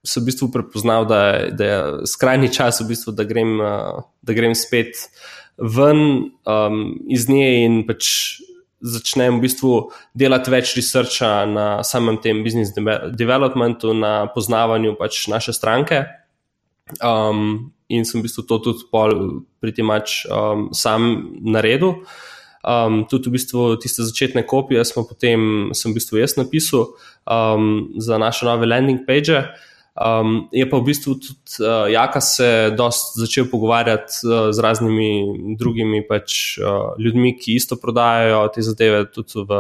sem 0.01 0.25
v 0.25 0.31
bistvu 0.31 0.49
prepoznal, 0.51 1.05
da, 1.05 1.21
da 1.53 1.69
je 1.69 1.79
skrajni 2.09 2.49
čas, 2.49 2.81
v 2.81 2.95
bistvu, 2.95 3.13
da, 3.13 3.27
grem, 3.29 3.59
uh, 3.61 4.07
da 4.25 4.34
grem 4.34 4.57
spet 4.57 5.05
ven 5.57 6.31
um, 6.45 6.84
iz 7.09 7.27
nje 7.29 7.49
in 7.65 7.81
pač 7.88 8.38
začnem 8.81 9.39
v 9.39 9.47
bistvu 9.47 9.71
delati 10.17 10.53
več 10.53 10.75
researcha 10.77 11.47
na 11.49 11.65
samem 11.84 12.19
tem 12.21 12.43
business 12.45 12.75
developmentu, 13.17 13.93
na 13.97 14.27
poznavanju 14.29 14.95
pač 14.99 15.25
naše 15.27 15.53
stranke. 15.53 16.05
Um, 17.01 17.73
in 17.89 18.05
sem 18.05 18.21
v 18.21 18.27
bistvu 18.27 18.45
to 18.47 18.59
tudi 18.63 18.85
pri 19.59 19.73
tem 19.73 19.88
mač 19.88 20.23
um, 20.29 20.69
sam 20.77 21.34
naredil. 21.41 22.03
Um, 22.67 23.05
tudi 23.07 23.31
v 23.31 23.38
bistvu 23.39 23.77
tiste 23.81 24.03
začetne 24.03 24.43
kopije 24.43 24.84
smo 24.85 25.07
potem, 25.07 25.71
sem 25.73 25.91
v 25.91 25.97
bistvu 25.97 26.19
jaz 26.19 26.35
napisal 26.38 26.93
um, 27.23 27.95
za 27.97 28.19
naše 28.19 28.45
nove 28.45 28.67
landing 28.67 29.07
page. 29.07 29.41
Um, 29.98 30.45
je 30.53 30.61
pa 30.69 30.78
v 30.78 30.86
bistvu 30.86 31.18
tudi 31.18 31.57
uh, 31.65 31.90
Jaka 31.90 32.22
se 32.22 32.69
dosta 32.78 33.18
začel 33.18 33.49
pogovarjati 33.49 34.22
uh, 34.30 34.53
z 34.53 34.57
raznimi 34.61 35.10
drugimi 35.57 36.03
pač, 36.06 36.57
uh, 36.61 36.94
ljudmi, 37.02 37.34
ki 37.34 37.57
isto 37.57 37.80
prodajajo 37.82 38.45
te 38.53 38.61
zadeve 38.61 39.07
tudi 39.10 39.41
v, 39.41 39.57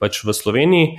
pač 0.00 0.24
v 0.24 0.32
Sloveniji. 0.32 0.96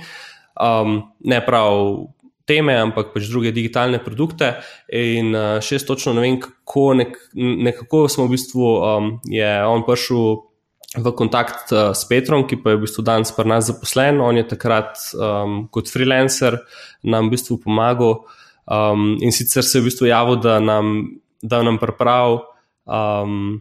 Um, 0.54 1.10
ne 1.26 1.42
prav 1.42 2.06
teme, 2.46 2.78
ampak 2.78 3.10
pač 3.10 3.26
druge 3.26 3.50
digitalne 3.50 3.98
produkte. 3.98 4.62
In 4.94 5.34
uh, 5.34 5.58
še 5.58 5.82
točno 5.82 6.14
ne 6.14 6.22
vem, 6.22 6.38
kako 6.38 6.94
nek, 6.94 7.18
nekako 7.34 8.06
smo 8.06 8.30
v 8.30 8.38
bistvu, 8.38 8.62
um, 8.78 9.12
je 9.26 9.50
on 9.66 9.82
prišel 9.82 10.47
v 10.96 11.12
kontakt 11.12 11.68
uh, 11.72 11.92
s 11.92 12.08
Petrom, 12.08 12.46
ki 12.48 12.56
pa 12.64 12.72
je 12.72 12.80
v 12.80 12.84
bistvu 12.86 13.04
danes 13.04 13.32
pri 13.36 13.44
nas 13.44 13.68
zaposlen. 13.68 14.20
On 14.24 14.32
je 14.32 14.46
takrat 14.48 14.96
um, 15.12 15.68
kot 15.68 15.90
freelancer 15.92 16.62
nam 17.04 17.28
v 17.28 17.36
bistvu 17.36 17.60
pomagal 17.60 18.24
um, 18.64 19.20
in 19.20 19.32
sicer 19.32 19.60
se 19.60 19.78
je 19.78 19.84
v 19.84 19.92
bistvu 19.92 20.08
javil, 20.08 20.40
da 20.40 20.56
nam, 20.64 21.20
da 21.44 21.60
nam 21.60 21.76
pripravi 21.76 22.40
um, 22.88 23.60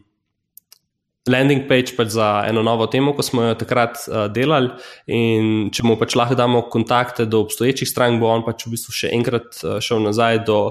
landing 1.28 1.68
page 1.68 2.00
pač 2.00 2.16
za 2.16 2.48
eno 2.48 2.64
novo 2.64 2.88
temo, 2.88 3.12
ko 3.12 3.20
smo 3.20 3.44
jo 3.52 3.60
takrat 3.60 4.00
uh, 4.08 4.32
delali. 4.32 4.72
In 5.12 5.68
če 5.68 5.84
mu 5.84 6.00
pač 6.00 6.16
lahko 6.16 6.40
damo 6.40 6.64
kontakte 6.72 7.28
do 7.28 7.44
obstoječih 7.44 7.90
strank, 7.90 8.22
bo 8.24 8.32
on 8.32 8.48
pač 8.48 8.64
v 8.64 8.78
bistvu 8.78 8.96
še 8.96 9.12
enkrat 9.12 9.52
uh, 9.64 9.82
šel 9.84 10.00
nazaj 10.08 10.46
do. 10.48 10.62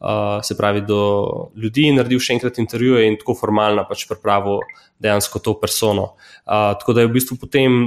Uh, 0.00 0.42
se 0.44 0.56
pravi, 0.58 0.82
do 0.84 1.50
ljudi, 1.56 1.86
naredil 1.94 2.20
še 2.20 2.34
enkrat 2.34 2.58
intervjuje 2.60 3.06
in 3.08 3.14
tako 3.16 3.36
formalno 3.38 3.86
pač 3.88 4.02
pripravil 4.10 4.58
dejansko 5.00 5.40
to 5.40 5.54
persono. 5.56 6.10
Uh, 6.44 6.74
tako 6.76 6.92
da 6.92 7.04
je 7.04 7.08
v 7.08 7.14
bistvu 7.14 7.38
potem 7.40 7.78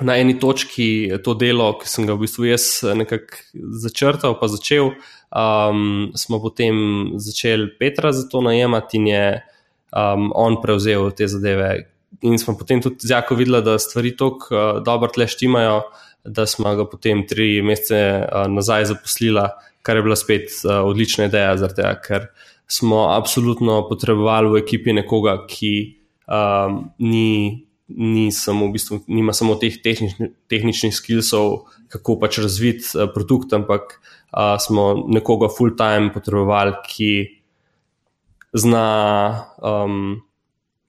na 0.00 0.16
eni 0.16 0.38
točki 0.38 1.10
to 1.24 1.34
delo, 1.34 1.72
ki 1.80 1.88
sem 1.88 2.06
ga 2.08 2.16
v 2.16 2.24
bistvu 2.24 2.48
jaz 2.48 2.66
nekako 2.96 3.40
začrtal, 3.82 4.36
pa 4.40 4.48
začel, 4.52 4.92
um, 5.30 6.10
smo 6.16 6.40
potem 6.42 6.76
začeli 7.20 7.70
Petra 7.80 8.12
za 8.16 8.28
to 8.28 8.40
najemati 8.44 9.00
in 9.00 9.08
je 9.10 9.24
um, 9.92 10.30
on 10.34 10.60
prevzel 10.62 11.10
te 11.16 11.28
zadeve. 11.28 11.90
In 12.26 12.38
smo 12.38 12.56
potem 12.58 12.82
tudi 12.82 13.06
z 13.06 13.10
Jako 13.10 13.34
videli, 13.38 13.62
da 13.62 13.78
stvari 13.78 14.14
tako 14.16 14.54
uh, 14.54 14.82
dobro 14.84 15.10
tle 15.12 15.28
štimajo, 15.28 15.82
da 16.24 16.46
smo 16.46 16.74
ga 16.76 16.84
potem 16.84 17.24
tri 17.26 17.62
mesece 17.62 18.24
uh, 18.24 18.46
nazaj 18.50 18.92
zaposlili, 18.92 19.48
kar 19.82 19.96
je 19.96 20.02
bila 20.02 20.16
spet 20.16 20.52
uh, 20.64 20.80
odlična 20.84 21.30
ideja, 21.30 21.56
tega, 21.68 21.94
ker 22.04 22.28
smo 22.70 23.08
absolutno 23.14 23.82
potrebovali 23.88 24.52
v 24.52 24.62
ekipi 24.62 24.94
nekoga, 24.94 25.40
ki 25.48 25.74
um, 26.28 26.84
ni 26.98 27.66
ni 27.90 28.30
samo, 28.32 28.68
v 28.68 28.72
bistvu, 28.78 29.00
nima 29.10 29.32
samo 29.34 29.56
teh 29.58 29.74
tehnični, 29.82 30.30
tehničnih 30.50 30.94
skillsov, 30.94 31.66
kako 31.90 32.16
pač 32.22 32.38
razviti 32.42 32.86
uh, 32.94 33.08
produkt, 33.14 33.52
ampak 33.56 33.98
uh, 33.98 34.54
smo 34.62 35.08
nekoga 35.10 35.50
full-time 35.50 36.12
potrebovali, 36.14 36.76
ki 36.86 37.12
zna, 38.54 38.86
um, 39.58 40.20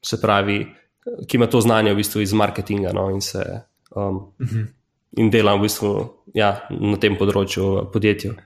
se 0.06 0.22
pravi, 0.22 0.60
ki 1.26 1.42
ima 1.42 1.50
to 1.50 1.62
znanje 1.62 1.94
v 1.94 2.02
bistvu 2.02 2.22
iz 2.22 2.34
marketinga 2.38 2.94
no, 2.94 3.10
in, 3.14 3.22
se, 3.22 3.42
um, 3.96 4.16
uh. 4.38 4.48
-huh. 4.48 4.68
in 5.18 5.30
dela 5.30 5.56
v 5.56 5.66
bistvu 5.66 6.10
ja, 6.34 6.68
na 6.70 6.98
tem 6.98 7.18
področju 7.18 7.90
podjetja. 7.94 8.38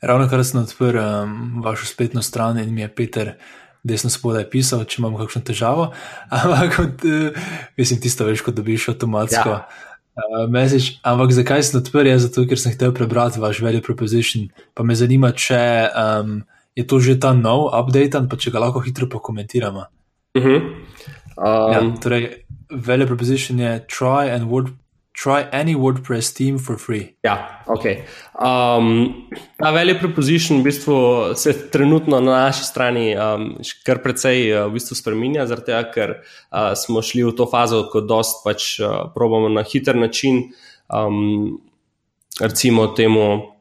Ravno 0.00 0.28
kar 0.28 0.44
sem 0.44 0.62
odprl 0.62 0.98
um, 0.98 1.62
vašo 1.64 1.86
spletno 1.86 2.22
stran 2.22 2.58
in 2.58 2.74
mi 2.74 2.80
je 2.80 2.94
Peter 2.94 3.32
desno 3.82 4.10
spodaj 4.10 4.46
pisal, 4.50 4.84
če 4.84 5.00
imamo 5.00 5.20
kakšno 5.20 5.42
težavo. 5.44 5.90
Ampak, 6.40 6.78
od, 6.78 7.04
uh, 7.04 7.52
mislim, 7.76 8.00
tisto 8.00 8.24
veš, 8.24 8.44
ko 8.44 8.54
dobiš 8.56 8.88
avtomatsko. 8.94 9.56
Ja. 9.56 9.68
Uh, 10.20 10.48
message, 10.52 10.98
ampak 11.06 11.32
zakaj 11.32 11.62
sem 11.64 11.80
odprl? 11.80 12.10
Zato, 12.20 12.44
ker 12.48 12.60
sem 12.60 12.74
hotel 12.74 12.92
prebrati 12.96 13.40
vaš 13.40 13.62
value 13.64 13.84
proposition. 13.84 14.48
Pa 14.74 14.84
me 14.84 14.96
zanima, 14.96 15.32
če 15.32 15.62
um, 15.92 16.40
je 16.76 16.86
to 16.86 17.00
že 17.00 17.18
ta 17.20 17.32
nov 17.36 17.70
update, 17.76 18.24
pa 18.28 18.36
če 18.40 18.52
ga 18.52 18.64
lahko 18.64 18.82
hitro 18.84 19.08
pokomentiramo. 19.08 19.86
Uh 20.34 20.44
-huh. 20.44 20.60
um, 21.36 21.72
ja, 21.72 21.80
torej, 22.02 22.44
value 22.70 23.06
proposition 23.06 23.60
je 23.60 23.86
try 23.88 24.30
and 24.34 24.48
word 24.50 24.72
try 25.22 25.46
any 25.52 25.74
WordPress 25.74 26.32
theme 26.32 26.58
for 26.58 26.78
free. 26.78 27.14
Ja, 27.22 27.62
ok. 27.66 27.84
Um, 28.40 29.28
ta 29.56 29.70
value 29.70 29.98
proposition 29.98 30.60
v 30.60 30.64
bistvu 30.64 30.94
se 31.36 31.52
trenutno 31.70 32.20
na 32.20 32.46
naši 32.46 32.64
strani 32.64 33.16
um, 33.16 33.58
kar 33.84 34.00
precej 34.00 34.48
uh, 34.48 34.64
v 34.70 34.78
bistvu 34.78 34.96
spremenja, 34.96 35.44
zaradi 35.46 35.68
tega, 35.68 35.82
ker 35.92 36.14
uh, 36.16 36.72
smo 36.72 37.04
šli 37.04 37.26
v 37.28 37.34
to 37.36 37.44
fazo, 37.52 37.84
ko 37.92 38.00
dost 38.00 38.40
pač 38.46 38.78
uh, 38.80 39.12
probamo 39.14 39.52
na 39.52 39.60
hiter 39.60 39.96
način, 39.96 40.46
um, 40.88 41.60
recimo 42.40 42.88
temu 42.96 43.52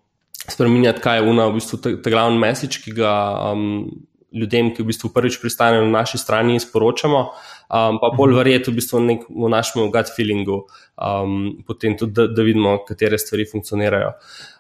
spremenjati, 0.47 1.03
kaj 1.03 1.19
je 1.19 1.27
una 1.27 1.49
v 1.51 1.59
bistvu 1.59 1.83
ta, 1.83 1.91
ta 1.99 2.13
glavni 2.13 2.39
message, 2.39 2.79
ki 2.85 2.95
ga 2.95 3.11
um, 3.51 3.83
ljudem, 4.31 4.71
ki 4.71 4.85
v 4.85 4.93
bistvu 4.93 5.11
prvič 5.11 5.41
pristanejo 5.43 5.83
na 5.89 5.99
naši 5.99 6.21
strani, 6.21 6.59
sporočamo 6.63 7.27
um, 7.69 7.99
pa 8.01 8.11
bolj 8.17 8.33
mhm. 8.33 8.39
verjeti 8.41 8.71
v, 8.71 8.77
bistvu 8.79 9.01
nek, 9.05 9.25
v 9.29 9.51
našem 9.53 9.91
gut 9.93 10.11
feelingu, 10.15 10.63
um, 10.97 11.59
potem 11.67 11.97
tudi, 11.97 12.15
da, 12.17 12.27
da 12.27 12.45
vidimo, 12.45 12.77
katere 12.87 13.19
stvari 13.21 13.45
funkcionirajo. 13.49 14.13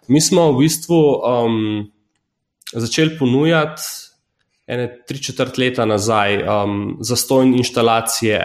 Mi 0.09 0.21
smo 0.21 0.49
v 0.53 0.63
bistvu 0.63 1.01
um, 1.17 1.57
začeli 2.73 3.17
ponujati 3.19 3.81
ene 4.69 4.87
tri 5.09 5.21
četrt 5.21 5.57
leta 5.57 5.85
nazaj 5.89 6.43
um, 6.45 6.81
zastojne 7.01 7.57
inštalacije 7.57 8.39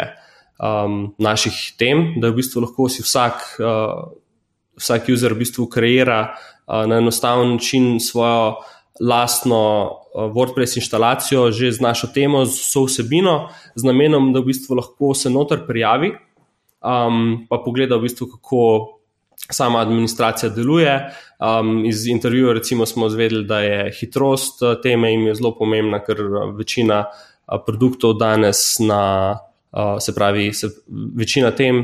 um, 0.57 1.15
naših 1.20 1.74
tem, 1.78 2.15
da 2.20 2.32
v 2.32 2.41
bistvu 2.41 2.65
lahko 2.65 2.89
si 2.89 3.05
vsak. 3.05 3.49
Uh, 3.61 4.20
Vsak 4.74 5.07
user 5.07 5.31
v 5.31 5.39
bistvu 5.39 5.69
kreira 5.70 6.32
uh, 6.35 6.81
na 6.91 6.97
enostaven 6.99 7.53
način 7.53 8.01
svojo 8.03 8.57
lastno 9.01 9.91
uh, 9.91 10.31
WordPress 10.35 10.77
instalacijo, 10.77 11.51
že 11.51 11.73
z 11.73 11.81
našo 11.81 12.07
temo, 12.15 12.45
z 12.47 12.55
vso 12.55 12.85
vsebino, 12.87 13.49
z 13.75 13.83
namenom, 13.83 14.33
da 14.33 14.41
v 14.41 14.53
bistvu 14.53 14.79
lahko 14.79 15.15
se 15.15 15.31
noter 15.31 15.66
prijavi, 15.66 16.12
um, 16.79 17.47
pa 17.51 17.59
pogleda 17.59 17.99
v 17.99 18.07
bistvu, 18.07 18.29
kako 18.37 18.61
sama 19.51 19.83
administracija 19.83 20.53
deluje. 20.55 20.95
Um, 21.43 21.83
iz 21.87 22.07
intervjuja, 22.07 22.55
recimo, 22.55 22.87
smo 22.87 23.07
izvedeli, 23.11 23.45
da 23.45 23.61
je 23.61 23.91
hitrost 23.99 24.62
uh, 24.62 24.79
teme 24.83 25.11
jim 25.11 25.27
je 25.27 25.35
zelo 25.35 25.55
pomembna, 25.59 25.99
ker 26.05 26.23
uh, 26.23 26.55
večina 26.57 27.05
produktov 27.66 28.15
danes 28.16 28.79
na, 28.81 29.37
se 30.01 30.15
pravi, 30.16 30.47
se, 30.57 30.71
večina 30.89 31.51
tem, 31.53 31.83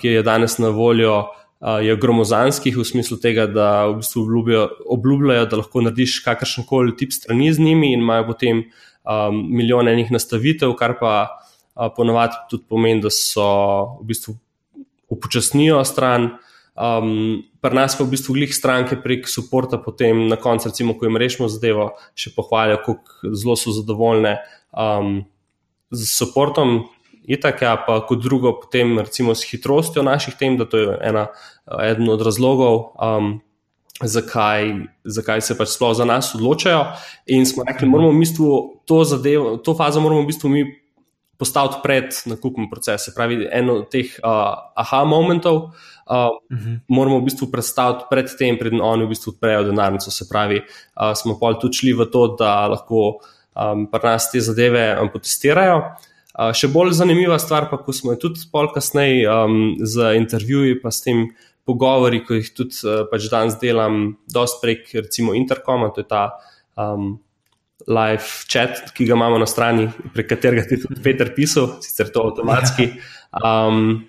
ki 0.00 0.08
je 0.18 0.22
danes 0.22 0.58
na 0.60 0.68
voljo 0.68 1.22
je 1.62 1.96
gromozanskih 1.96 2.76
v 2.76 2.84
smislu 2.84 3.16
tega, 3.22 3.46
da 3.46 3.86
v 3.86 4.00
bistvu 4.00 4.24
obljubljajo, 4.24 4.68
obljubljajo 4.96 5.46
da 5.46 5.60
lahko 5.60 5.82
narediš 5.86 6.18
kakršen 6.24 6.66
koli 6.66 6.96
tip 6.98 7.12
strani 7.14 7.52
z 7.52 7.62
njimi 7.62 7.92
in 7.94 8.02
imajo 8.02 8.26
potem 8.32 8.64
um, 8.64 9.38
milijone 9.50 9.92
enih 9.92 10.10
nastavitev, 10.10 10.74
kar 10.78 10.96
pa 10.98 11.12
uh, 11.28 11.86
ponovadi 11.96 12.40
tudi 12.50 12.66
pomeni, 12.68 13.02
da 13.04 13.12
so 13.14 13.46
v 14.00 14.08
bistvu 14.10 14.34
upočasnijo 15.12 15.84
stran. 15.84 16.32
Um, 16.74 17.44
Pri 17.62 17.78
nas 17.78 17.94
pa 17.94 18.02
v 18.02 18.10
bistvu 18.10 18.34
glih 18.34 18.50
stranke 18.50 18.96
prek 18.98 19.28
suporta, 19.30 19.78
potem 19.78 20.24
na 20.26 20.34
koncu, 20.34 20.66
recimo, 20.72 20.96
ko 20.98 21.06
jim 21.06 21.18
rešimo 21.20 21.46
zadevo, 21.46 21.92
še 22.18 22.32
pohvalijo, 22.34 22.80
kako 22.82 23.36
zelo 23.38 23.54
so 23.54 23.70
zadovoljne 23.76 24.32
um, 24.74 25.20
z 25.94 26.08
suportom, 26.10 26.88
itak, 27.24 27.62
ja, 27.62 27.76
pa 27.86 28.00
kot 28.06 28.22
drugo, 28.22 28.54
potem 28.60 28.98
recimo 28.98 29.34
s 29.34 29.46
hitrostjo 29.46 30.02
naših 30.02 30.34
tem, 30.38 30.56
da 30.58 30.64
to 30.64 30.78
je 30.78 30.98
ena, 31.00 31.26
eden 31.82 32.08
od 32.10 32.22
razlogov, 32.22 32.92
um, 32.98 33.40
zakaj, 34.02 34.72
zakaj 35.04 35.40
se 35.40 35.56
pač 35.58 35.74
sploh 35.76 35.94
za 35.96 36.04
nas 36.04 36.34
odločajo. 36.34 36.84
In 37.26 37.46
smo 37.46 37.64
rekli, 37.68 37.88
moramo 37.88 38.12
v 38.12 38.22
bistvu 38.24 38.48
to 38.86 39.04
zadevo, 39.04 39.56
to 39.62 39.74
fazo 39.78 40.00
moramo 40.00 40.22
v 40.22 40.30
bistvu 40.32 40.50
mi 40.50 40.64
postaviti 41.42 41.82
pred 41.82 42.14
nakupom 42.30 42.70
procesa. 42.70 43.10
Se 43.10 43.14
pravi, 43.14 43.48
eno 43.50 43.82
od 43.82 43.90
teh 43.90 44.06
uh, 44.22 44.54
aha 44.78 45.02
momentov. 45.04 45.74
Uh, 46.06 46.30
uh 46.30 46.58
-huh. 46.58 46.78
Moramo 46.88 47.18
v 47.18 47.26
bistvu 47.26 47.50
predstaviti 47.50 48.04
pred 48.10 48.30
tem, 48.38 48.58
preden 48.58 48.80
oni 48.80 49.04
v 49.04 49.08
bistvu 49.08 49.34
odprejo 49.34 49.64
denarnico. 49.64 50.10
Se 50.10 50.28
pravi, 50.30 50.62
uh, 50.62 51.14
smo 51.14 51.38
pa 51.40 51.54
tudi 51.54 51.76
šli 51.76 51.92
v 51.92 52.06
to, 52.12 52.36
da 52.38 52.66
lahko 52.68 53.18
um, 53.56 53.86
pri 53.90 54.00
nas 54.02 54.30
te 54.30 54.40
zadeve 54.40 55.00
um, 55.02 55.08
potestirajo. 55.12 55.82
Uh, 56.32 56.52
še 56.56 56.70
bolj 56.72 56.94
zanimiva 56.96 57.36
stvar 57.42 57.68
pa, 57.68 57.76
ko 57.76 57.92
smo 57.92 58.14
jo 58.14 58.22
tudi 58.28 58.46
pol 58.52 58.70
kasneje 58.72 59.26
um, 59.28 59.74
z 59.84 60.14
intervjuji, 60.16 60.78
pa 60.80 60.88
s 60.88 61.04
tem 61.04 61.26
pogovori, 61.68 62.22
ko 62.24 62.38
jih 62.38 62.48
tudi 62.56 62.78
uh, 62.86 63.02
pač 63.10 63.28
danes 63.32 63.58
delam, 63.60 64.16
dost 64.32 64.62
prek 64.62 64.88
recimo 64.96 65.36
Intercoma, 65.36 65.92
to 65.92 66.02
je 66.02 66.08
ta 66.08 66.22
um, 66.80 67.18
live 67.86 68.46
chat, 68.48 68.94
ki 68.96 69.06
ga 69.08 69.18
imamo 69.18 69.42
na 69.42 69.48
strani, 69.50 69.88
prek 70.14 70.30
katerega 70.32 70.64
ti 70.70 70.80
tudi 70.82 71.02
Peter 71.04 71.34
pisal, 71.34 71.76
sicer 71.84 72.10
to 72.14 72.24
avtomatski. 72.30 72.88
Um, 73.42 74.08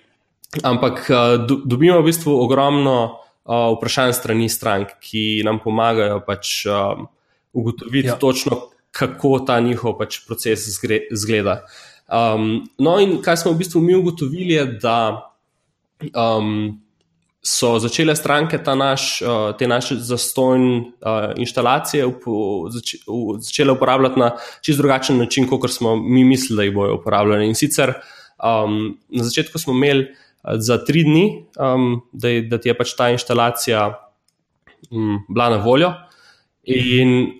ampak 0.62 1.04
uh, 1.10 1.36
do, 1.44 1.60
dobimo 1.64 2.00
v 2.00 2.08
bistvu 2.08 2.34
ogromno 2.40 2.98
uh, 3.04 3.72
vprašanj 3.76 4.14
strani 4.16 4.48
strank, 4.48 4.96
ki 5.02 5.42
nam 5.46 5.60
pomagajo 5.62 6.22
pač 6.26 6.62
um, 6.70 7.08
ugotoviti 7.54 8.12
ja. 8.12 8.20
točno, 8.20 8.70
kako 8.94 9.40
ta 9.46 9.58
njihov 9.60 9.98
pač 9.98 10.20
proces 10.26 10.68
zgleda. 11.10 11.64
Um, 12.14 12.64
no, 12.78 12.98
in 13.02 13.16
kaj 13.22 13.42
smo 13.42 13.52
v 13.52 13.58
bistvu 13.64 13.80
mi 13.82 13.94
ugotovili, 13.94 14.54
je, 14.54 14.66
da 14.82 14.98
um, 16.14 16.80
so 17.42 17.78
začele 17.82 18.14
stranke 18.16 18.60
naš, 18.76 19.22
uh, 19.22 19.56
te 19.58 19.66
naše 19.68 19.96
zastojne 19.98 20.78
uh, 20.78 21.32
instalacije 21.36 22.06
up, 22.06 22.22
zač, 22.70 22.94
u, 23.06 23.36
začele 23.40 23.72
uporabljati 23.72 24.20
na 24.20 24.30
čist 24.62 24.78
drugačen 24.78 25.18
način, 25.18 25.48
kot 25.48 25.70
smo 25.70 25.96
mi 25.96 26.24
mislili, 26.24 26.56
da 26.56 26.62
jih 26.62 26.74
bodo 26.74 26.94
uporabljali. 26.94 27.48
In 27.48 27.54
sicer 27.54 27.92
um, 28.38 28.98
na 29.08 29.24
začetku 29.24 29.58
smo 29.58 29.72
imeli 29.72 30.06
uh, 30.06 30.16
za 30.54 30.78
tri 30.84 31.02
dni, 31.02 31.44
um, 31.58 32.02
da, 32.12 32.28
je, 32.28 32.42
da 32.42 32.58
ti 32.58 32.68
je 32.68 32.78
pač 32.78 32.94
ta 32.96 33.10
instalacija 33.10 33.88
um, 34.90 35.24
bila 35.28 35.50
na 35.50 35.56
voljo. 35.56 35.92
In 36.64 37.32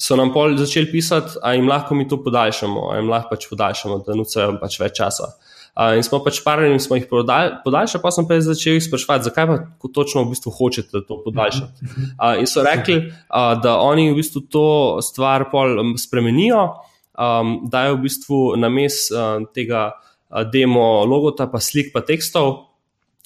so 0.00 0.16
nam 0.16 0.32
pol 0.32 0.56
začeli 0.56 0.88
pisati, 0.92 1.36
da 1.42 1.52
jim 1.52 1.68
lahko 1.68 1.94
mi 1.94 2.08
to 2.08 2.16
podaljšamo, 2.24 2.88
da 2.90 2.98
jim 2.98 3.10
lahko 3.12 3.34
pač 3.34 3.46
podaljšamo, 3.50 3.98
da 4.06 4.16
nucajo 4.16 4.56
pač 4.60 4.78
več 4.80 4.96
časa. 4.96 5.32
Uh, 5.70 5.94
in 5.96 6.02
smo 6.02 6.18
pač 6.24 6.40
parili 6.44 6.80
smo 6.82 6.96
jih 6.98 7.04
podaljšali, 7.10 8.02
pa 8.02 8.10
sem 8.10 8.26
pa 8.26 8.40
začel 8.42 8.78
jih 8.78 8.84
spraševati, 8.88 9.28
zakaj 9.28 9.46
pa 9.46 9.90
točno 9.94 10.24
v 10.24 10.32
bistvu 10.32 10.52
hočete 10.56 11.04
to 11.06 11.20
podaljšati. 11.24 11.90
Uh, 12.16 12.40
in 12.40 12.48
so 12.50 12.64
rekli, 12.66 12.96
uh, 13.06 13.52
da 13.60 13.76
oni 13.84 14.08
v 14.10 14.16
bistvu 14.18 14.42
to 14.50 14.66
stvar 15.04 15.46
pol 15.52 15.78
spremenijo, 16.00 16.64
um, 17.14 17.54
dajo 17.70 18.00
v 18.00 18.02
bistvu 18.08 18.40
na 18.56 18.72
mest 18.72 19.12
uh, 19.12 19.44
tega 19.54 19.90
uh, 19.92 20.42
demo 20.48 21.04
logota, 21.04 21.46
pa 21.46 21.60
slik, 21.60 21.92
pa 21.94 22.00
tekstov, 22.00 22.72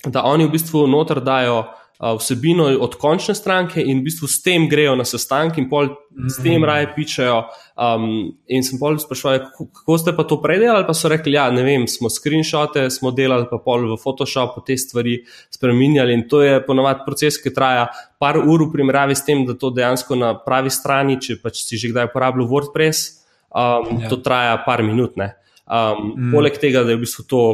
da 0.05 0.27
oni 0.27 0.51
v 0.51 0.57
bistvu 0.59 0.85
noter 0.91 1.23
dajo 1.25 1.63
vsebino 2.01 2.65
od 2.65 2.95
končne 2.99 3.35
stranke 3.35 3.83
in 3.83 4.01
v 4.01 4.11
bistvu 4.11 4.27
s 4.27 4.43
tem 4.43 4.67
grejo 4.69 4.97
na 4.99 5.05
sestank 5.07 5.59
in 5.59 5.69
pol 5.71 5.95
s 6.27 6.41
tem 6.43 6.59
mm. 6.59 6.67
raje 6.67 6.89
pičejo. 6.97 7.37
Um, 7.75 8.35
in 8.51 8.63
sem 8.67 8.79
pol 8.79 8.99
sprašval, 8.99 9.39
kako, 9.47 9.67
kako 9.71 9.99
ste 9.99 10.15
pa 10.15 10.25
to 10.27 10.39
predelali, 10.43 10.87
pa 10.87 10.95
so 10.95 11.09
rekli, 11.11 11.35
ja, 11.39 11.47
ne 11.55 11.63
vem, 11.67 11.87
smo 11.91 12.11
screenshote, 12.11 12.87
smo 12.91 13.11
delali 13.15 13.47
pa 13.51 13.59
pol 13.63 13.87
v 13.95 13.99
Photoshopu 13.99 14.63
te 14.67 14.77
stvari 14.79 15.21
spremenjali 15.55 16.15
in 16.15 16.27
to 16.29 16.43
je 16.43 16.59
ponovadi 16.67 17.07
proces, 17.07 17.39
ki 17.39 17.55
traja 17.55 17.87
par 18.19 18.39
ur 18.43 18.67
v 18.67 18.73
primerjavi 18.75 19.15
s 19.15 19.27
tem, 19.27 19.47
da 19.47 19.55
to 19.59 19.71
dejansko 19.75 20.19
na 20.19 20.33
pravi 20.39 20.71
strani, 20.75 21.19
če 21.23 21.39
pač 21.43 21.63
si 21.63 21.79
že 21.79 21.95
kdaj 21.95 22.11
uporabljal 22.11 22.51
WordPress, 22.51 23.23
um, 23.55 24.03
ja. 24.03 24.11
to 24.11 24.19
traja 24.19 24.59
par 24.67 24.83
minut. 24.83 25.15
Um, 25.15 25.31
mm. 25.71 26.35
Poleg 26.35 26.59
tega, 26.59 26.83
da 26.83 26.95
je 26.95 26.99
v 26.99 27.07
bistvu 27.07 27.27
to 27.31 27.45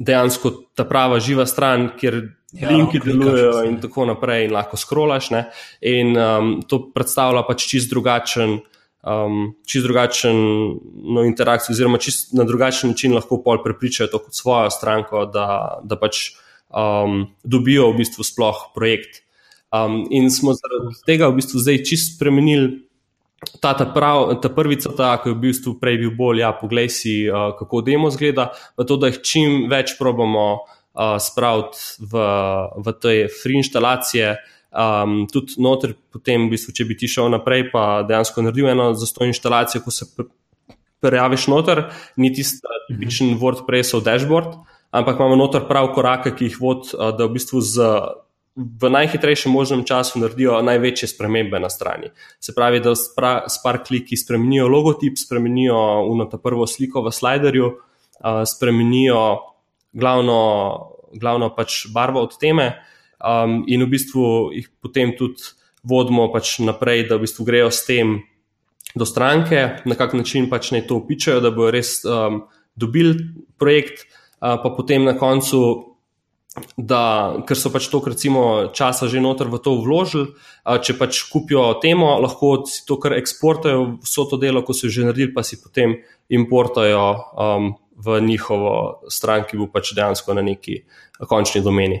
dejansko 0.00 0.52
ta 0.76 0.84
prava 0.88 1.20
živa 1.20 1.48
stran, 1.48 1.90
kjer 1.96 2.20
ja, 2.52 2.70
linki 2.70 3.00
delujejo 3.04 3.62
in 3.68 3.78
tako 3.82 4.06
naprej, 4.10 4.46
in 4.48 4.54
lahko 4.56 4.78
skrolaš. 4.80 5.30
Ne? 5.34 5.44
In 5.86 6.16
um, 6.18 6.52
to 6.66 6.82
predstavlja 6.94 7.44
pač 7.48 7.68
čist 7.70 7.92
drugačen. 7.92 8.60
Um, 9.00 9.54
čist 9.64 9.86
drugačen 9.86 10.36
no, 10.36 11.22
interakcijo, 11.24 11.72
oziroma 11.72 11.96
čist 11.96 12.34
na 12.36 12.44
drugačen 12.44 12.92
način 12.92 13.14
lahko 13.16 13.38
pol 13.40 13.62
prepričajo 13.64 14.10
to 14.12 14.18
kot 14.26 14.36
svojo 14.36 14.68
stranko, 14.70 15.24
da, 15.24 15.46
da 15.88 15.96
pač 15.96 16.34
um, 16.68 17.22
dobijo 17.40 17.88
v 17.94 18.02
bistvu 18.02 18.26
sploh 18.28 18.66
projekt. 18.74 19.22
Um, 19.72 20.02
in 20.10 20.28
smo 20.34 20.52
zaradi 20.58 20.98
tega 21.06 21.30
v 21.30 21.38
bistvu 21.38 21.62
zdaj 21.62 21.80
čist 21.86 22.16
spremenili 22.16 22.82
ta, 23.62 23.72
ta, 23.72 23.86
prav, 23.88 24.34
ta 24.42 24.50
prvica, 24.52 24.92
ta, 24.96 25.14
ki 25.22 25.30
je 25.30 25.34
v 25.34 25.40
bistvu 25.46 25.74
prej 25.80 25.96
bil 26.02 26.12
bolj, 26.18 26.42
ja, 26.42 26.50
poglej 26.52 26.90
si, 26.92 27.14
uh, 27.30 27.54
kako 27.56 27.80
demo 27.86 28.10
zgleda, 28.12 28.50
pa 28.76 28.84
to, 28.84 28.98
da 29.00 29.08
jih 29.08 29.22
čim 29.24 29.64
več 29.70 29.94
probamo 29.96 30.66
uh, 30.94 31.16
spraviti 31.22 32.06
v, 32.12 32.24
v 32.76 32.94
te 33.02 33.14
free 33.42 33.60
instalacije. 33.60 34.36
Um, 34.70 35.24
tudi 35.26 35.58
noter, 35.58 35.96
potem, 36.14 36.46
v 36.46 36.54
bistvu, 36.54 36.74
če 36.76 36.86
bi 36.86 36.94
ti 36.98 37.10
šel 37.10 37.32
naprej, 37.34 37.70
pa 37.72 38.02
dejansko 38.06 38.44
naredil 38.46 38.70
eno 38.70 38.92
zastojno 38.94 39.34
instalacijo, 39.34 39.82
ko 39.82 39.90
se 39.90 40.06
prijaviš 41.02 41.48
noter, 41.50 41.88
ni 42.20 42.30
tisti 42.34 42.62
tipičen 42.86 43.34
WordPressov 43.40 44.04
dashboard, 44.06 44.60
ampak 44.94 45.18
imamo 45.18 45.38
noter 45.40 45.66
prav 45.66 45.90
korake, 45.96 46.36
ki 46.36 46.50
jih 46.50 46.60
vod, 46.62 46.92
uh, 46.94 47.10
da 47.16 47.26
v 47.26 47.38
bistvu 47.38 47.62
z 47.66 47.94
v 48.60 48.90
najhitrejšem 48.90 49.52
možnem 49.52 49.84
času 49.86 50.18
naredijo 50.20 50.58
največje 50.66 51.08
spremembe 51.14 51.60
na 51.62 51.70
strani. 51.70 52.10
Se 52.42 52.52
pravi, 52.54 52.80
da 52.82 52.94
s 52.94 53.58
par 53.62 53.78
kliki 53.86 54.18
spremenijo 54.18 54.68
logotip, 54.68 55.18
spremenijo 55.18 55.78
uno 56.10 56.26
ta 56.26 56.38
prvo 56.38 56.66
sliko 56.66 57.02
v 57.06 57.14
sliderju, 57.14 57.70
uh, 57.70 58.42
spremenijo 58.46 59.49
glavno, 59.92 60.40
glavno 61.14 61.50
pač 61.54 61.86
barvo 61.94 62.22
od 62.26 62.36
teme 62.40 62.72
um, 63.18 63.64
in 63.66 63.84
v 63.84 63.90
bistvu 63.90 64.24
jih 64.54 64.70
potem 64.82 65.14
tudi 65.18 65.54
vodimo 65.82 66.28
pač 66.32 66.58
naprej, 66.60 67.08
da 67.08 67.16
v 67.16 67.24
bistvu 67.24 67.46
grejo 67.48 67.70
s 67.72 67.86
tem 67.88 68.20
do 68.94 69.06
stranke, 69.06 69.80
na 69.86 69.94
kak 69.94 70.14
način 70.18 70.50
pač 70.50 70.72
naj 70.74 70.86
to 70.90 70.98
opičajo, 71.00 71.40
da 71.40 71.54
bojo 71.54 71.70
res 71.74 72.00
um, 72.04 72.44
dobili 72.76 73.16
projekt, 73.58 74.06
uh, 74.40 74.58
pa 74.60 74.68
potem 74.76 75.04
na 75.04 75.16
koncu 75.18 75.90
da, 76.76 77.02
ker 77.46 77.58
so 77.58 77.70
pač 77.70 77.86
to, 77.92 78.00
recimo, 78.02 78.42
časa 78.74 79.06
že 79.06 79.22
noter 79.22 79.46
v 79.46 79.60
to 79.62 79.76
vložili, 79.78 80.34
če 80.66 80.96
pač 80.98 81.22
kupijo 81.30 81.78
temo, 81.82 82.18
lahko 82.18 82.66
si 82.66 82.82
to 82.86 82.98
kar 82.98 83.14
eksportajo, 83.14 84.02
vso 84.02 84.26
to 84.26 84.36
delo, 84.40 84.64
ko 84.66 84.74
so 84.74 84.90
že 84.90 85.06
naredili, 85.06 85.30
pa 85.30 85.46
si 85.46 85.60
potem 85.62 86.02
importajo 86.26 87.06
um, 87.38 87.70
v 88.00 88.20
njihovo 88.24 88.72
stran, 89.12 89.44
ki 89.48 89.60
bo 89.60 89.68
pač 89.72 89.92
dejansko 89.96 90.34
na 90.36 90.44
neki 90.46 90.80
končni 91.28 91.62
domeni. 91.64 92.00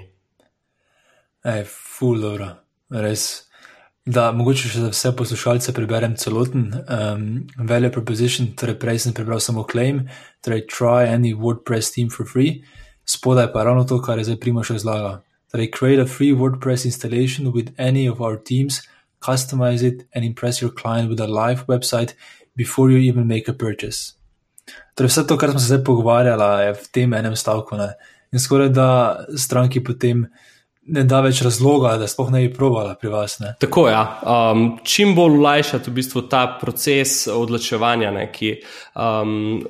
Ej, 1.44 1.64
ful, 1.68 2.20
dobro, 2.20 2.50
res. 2.90 3.46
Da, 4.10 4.30
mogoče 4.32 4.68
še 4.72 4.82
za 4.86 4.90
vse 4.90 5.12
poslušalce 5.16 5.72
preberem 5.76 6.16
celoten 6.18 6.70
um, 6.80 7.24
value 7.68 7.92
proposition, 7.92 8.48
torej 8.58 8.78
prej 8.80 9.04
sem 9.04 9.14
prebral 9.14 9.42
samo 9.44 9.62
claim, 9.68 10.06
torej 10.44 10.64
try 10.72 11.04
any 11.06 11.34
WordPress 11.36 11.92
theme 11.94 12.10
for 12.10 12.26
free 12.26 12.62
spodaj 13.10 13.52
pa 13.52 13.64
ravno 13.64 13.84
to, 13.84 13.98
kar 14.02 14.18
je 14.18 14.24
zdaj 14.24 14.40
Primoš 14.40 14.70
razlagal. 14.70 15.20
Torej, 15.50 15.70
create 15.70 16.02
a 16.02 16.06
free 16.06 16.32
WordPress 16.32 16.84
installation 16.84 17.52
with 17.52 17.74
any 17.78 18.06
of 18.10 18.20
our 18.20 18.36
teams, 18.36 18.82
customize 19.20 19.82
it 19.82 20.06
and 20.14 20.24
impress 20.24 20.62
your 20.62 20.70
client 20.70 21.10
with 21.10 21.20
a 21.20 21.26
live 21.26 21.66
website 21.66 22.14
before 22.56 22.90
you 22.90 22.98
even 22.98 23.26
make 23.26 23.48
a 23.48 23.52
purchase. 23.52 24.19
Torej, 24.98 25.12
vse 25.12 25.26
to, 25.26 25.36
kar 25.40 25.52
smo 25.54 25.60
se 25.60 25.70
zdaj 25.70 25.84
pogovarjali, 25.86 26.48
je 26.66 26.78
v 26.78 26.88
tem 26.92 27.14
enem 27.14 27.36
stavku. 27.36 27.78
Ne? 27.80 27.92
In 28.32 28.42
skoraj 28.42 28.72
da 28.74 28.88
stranki 29.38 29.82
potem 29.84 30.26
ne 30.90 31.04
da 31.06 31.20
več 31.24 31.42
razloga, 31.44 31.94
da 32.00 32.08
sploh 32.10 32.30
ne 32.34 32.42
bi 32.44 32.50
provala 32.54 32.96
pri 32.98 33.12
vas. 33.12 33.38
Ne? 33.42 33.54
Tako 33.62 33.86
je. 33.88 33.94
Ja. 33.94 34.04
Um, 34.24 34.64
čim 34.86 35.14
bolj 35.18 35.38
olajšati 35.38 35.90
v 35.90 35.98
bistvu 36.00 36.24
ta 36.32 36.46
proces 36.60 37.22
odločevanja, 37.30 38.10
ne, 38.14 38.26
ki 38.32 38.56
um, 38.98 39.62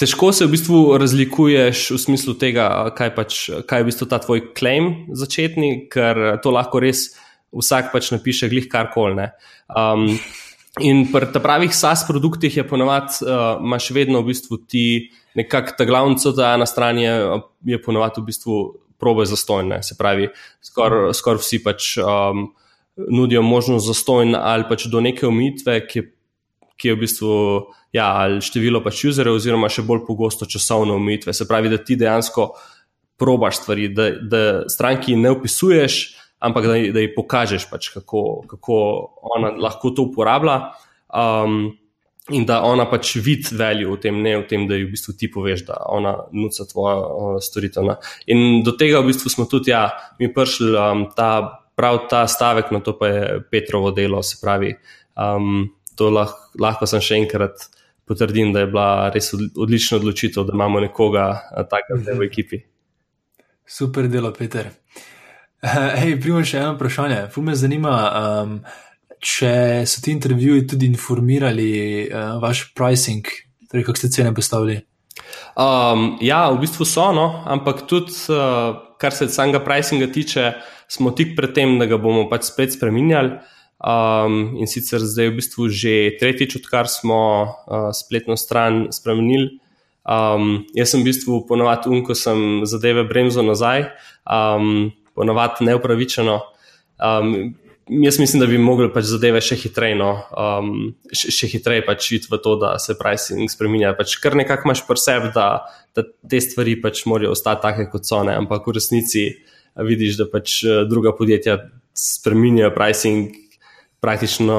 težko 0.00 0.32
se 0.36 0.48
v 0.48 0.54
bistvu 0.56 0.82
razlikuješ 1.00 1.86
v 1.94 2.00
smislu 2.00 2.36
tega, 2.40 2.68
kaj, 2.96 3.14
pač, 3.16 3.40
kaj 3.68 3.82
je 3.82 3.86
v 3.86 3.90
bistvu 3.92 4.10
ta 4.10 4.20
tvoj 4.22 4.44
claim 4.58 4.92
začetni, 5.16 5.72
ker 5.92 6.40
to 6.44 6.52
lahko 6.54 6.82
res 6.82 7.10
vsak 7.56 7.90
pač 7.94 8.12
napiše 8.14 8.50
glih 8.52 8.68
karkoli. 8.70 9.30
Um, 9.70 10.08
in 10.82 11.06
pri 11.12 11.28
pravih 11.42 11.74
SaaS 11.74 12.06
produktih 12.08 12.56
je 12.56 12.66
ponovadi, 12.68 13.24
uh, 13.24 13.58
imaš 13.64 13.90
vedno 13.90 14.20
v 14.20 14.32
bistvu 14.32 14.58
ti 14.68 15.10
nekako 15.34 15.74
ta 15.78 15.84
glavnica, 15.84 16.32
da 16.36 16.56
na 16.56 16.66
strani 16.66 17.02
je, 17.02 17.16
je 17.74 17.82
ponovadi 17.82 18.20
v 18.20 18.24
bistvu 18.30 18.60
probe 19.00 19.24
zastojne. 19.24 19.82
Se 19.82 19.96
pravi, 19.98 20.28
skoraj 20.62 21.14
skor 21.16 21.40
vsi 21.40 21.62
pač 21.64 21.96
um, 21.98 22.50
nudijo 23.08 23.42
možnost 23.42 23.86
zastojne 23.86 24.38
ali 24.38 24.68
pač 24.68 24.86
do 24.92 25.00
neke 25.00 25.26
omejitve, 25.26 25.78
ki, 25.88 26.02
ki 26.76 26.88
je 26.88 26.96
v 26.96 27.00
bistvu 27.00 27.32
ja, 27.96 28.10
število 28.42 28.82
pač 28.84 29.06
userjev, 29.08 29.38
oziroma 29.40 29.70
še 29.72 29.86
bolj 29.86 30.04
pogosto 30.06 30.46
časovne 30.46 30.94
omejitve. 30.96 31.34
Se 31.34 31.48
pravi, 31.48 31.72
da 31.72 31.80
ti 31.80 31.96
dejansko 32.00 32.52
probaš 33.20 33.62
stvari, 33.62 33.88
da, 33.92 34.10
da 34.20 34.42
stranki 34.68 35.16
ne 35.16 35.32
opisuješ, 35.34 35.98
ampak 36.40 36.66
da, 36.66 36.78
da 36.94 37.04
ji 37.04 37.12
pokažeš, 37.14 37.68
pač, 37.70 37.90
kako, 37.94 38.24
kako 38.50 38.78
ona 39.36 39.52
lahko 39.60 39.92
to 39.94 40.08
uporablja. 40.10 40.72
Um, 41.08 41.76
In 42.30 42.44
da 42.46 42.60
ona 42.62 42.84
pač 42.86 43.16
vidi 43.18 43.56
veljo 43.58 43.96
v 43.96 43.98
tem, 44.04 44.18
ne 44.22 44.36
v 44.38 44.44
tem, 44.46 44.66
da 44.68 44.76
ji 44.76 44.84
v 44.84 44.92
bistvu 44.92 45.14
ti 45.18 45.26
poveš, 45.32 45.64
da 45.66 45.80
ona 45.90 46.12
nuca 46.30 46.66
tvojo 46.68 47.00
uh, 47.00 47.38
storitev. 47.42 47.88
Ne. 47.88 47.96
In 48.30 48.60
do 48.62 48.76
tega 48.78 49.00
v 49.00 49.08
bistvu 49.08 49.32
smo 49.32 49.48
tudi, 49.50 49.72
ja, 49.72 49.88
mi 50.20 50.28
prišli 50.30 50.68
um, 50.78 51.02
ta, 51.16 51.58
prav 51.74 52.04
ta 52.12 52.22
stavek, 52.30 52.70
na 52.70 52.82
to 52.86 52.94
pa 53.00 53.10
je 53.10 53.40
Petrovo 53.50 53.90
delo, 53.96 54.22
se 54.22 54.38
pravi, 54.38 54.70
um, 55.18 55.64
to 55.98 56.12
lahko, 56.12 56.52
lahko 56.60 56.86
sem 56.86 57.02
še 57.02 57.18
enkrat 57.24 57.66
potrdim, 58.06 58.52
da 58.54 58.62
je 58.62 58.70
bila 58.70 58.88
res 59.14 59.32
odlična 59.34 59.98
odločitev, 59.98 60.46
da 60.46 60.54
imamo 60.54 60.86
nekoga 60.86 61.26
takega 61.72 62.14
v 62.14 62.28
ekipi. 62.30 62.62
Super 63.66 64.06
delo, 64.12 64.30
Peter. 64.36 64.70
Hej, 66.00 66.14
primo 66.22 66.40
še 66.40 66.62
eno 66.62 66.74
vprašanje. 66.74 67.26
Ful 67.34 67.44
me 67.44 67.54
zanima, 67.58 67.94
um, 68.08 68.54
če 69.20 69.84
so 69.88 70.00
ti 70.00 70.14
intervjuji 70.14 70.64
tudi 70.72 70.88
informirali 70.88 71.72
uh, 72.06 72.38
vaš 72.40 72.70
pricing, 72.76 73.28
torej 73.68 73.84
kako 73.84 74.00
ste 74.00 74.12
cene 74.14 74.32
postavili. 74.32 74.78
Um, 75.60 76.16
ja, 76.24 76.46
v 76.48 76.62
bistvu 76.62 76.86
so, 76.88 77.10
no, 77.12 77.42
ampak 77.44 77.84
tudi, 77.90 78.16
uh, 78.32 78.72
kar 79.00 79.12
se 79.12 79.28
samega 79.28 79.60
pricinga 79.60 80.08
tiče, 80.08 80.54
smo 80.90 81.12
tik 81.12 81.36
pred 81.36 81.52
tem, 81.56 81.76
da 81.80 81.84
ga 81.90 82.00
bomo 82.00 82.24
pač 82.30 82.48
spet 82.48 82.72
spremenjali. 82.78 83.36
Um, 83.80 84.58
in 84.60 84.68
sicer 84.68 85.00
zdaj 85.00 85.30
v 85.30 85.36
bistvu 85.38 85.68
že 85.72 85.92
tretjič, 86.20 86.56
odkar 86.60 86.88
smo 86.88 87.20
uh, 87.44 87.92
spletno 87.96 88.36
stran 88.36 88.88
spremenili. 88.96 89.60
Um, 90.08 90.64
jaz 90.72 90.92
sem 90.92 91.04
v 91.04 91.12
bistvu 91.12 91.44
ponovadi 91.44 91.92
um, 91.92 92.00
ko 92.04 92.16
sem 92.16 92.64
zadeve 92.64 93.04
bremzo 93.04 93.44
nazaj, 93.44 93.92
um, 94.24 94.88
ponovadi 95.14 95.66
neupravičeno. 95.68 96.38
Um, 97.00 97.54
jaz 97.90 98.18
mislim, 98.18 98.40
da 98.40 98.46
bi 98.46 98.58
mogli 98.58 98.88
pač 98.92 99.08
zadeve 99.10 99.40
še 99.42 99.56
hitreje, 99.58 99.96
no, 99.98 100.12
um, 100.38 100.72
še, 101.12 101.32
še 101.34 101.48
hitreje 101.50 101.84
pač 101.86 102.10
iti 102.16 102.30
v 102.30 102.38
to, 102.42 102.54
da 102.60 102.74
se 102.82 102.94
pricing 102.98 103.50
spremenja. 103.50 103.94
Pač 103.98 104.16
kar 104.22 104.36
nekako 104.38 104.70
imaš 104.70 104.84
preseb, 104.88 105.30
da, 105.34 105.48
da 105.96 106.04
te 106.04 106.40
stvari 106.42 106.76
pač 106.82 107.04
morajo 107.10 107.34
ostati 107.34 107.64
take, 107.66 107.88
kot 107.92 108.06
so 108.06 108.22
ne, 108.26 108.36
ampak 108.38 108.68
v 108.68 108.76
resnici 108.78 109.26
vidiš, 109.74 110.20
da 110.20 110.28
pač 110.30 110.60
eh, 110.64 110.82
druga 110.90 111.14
podjetja 111.16 111.58
spremenjajo 111.96 112.72
pricing 112.76 113.36
praktično, 114.00 114.56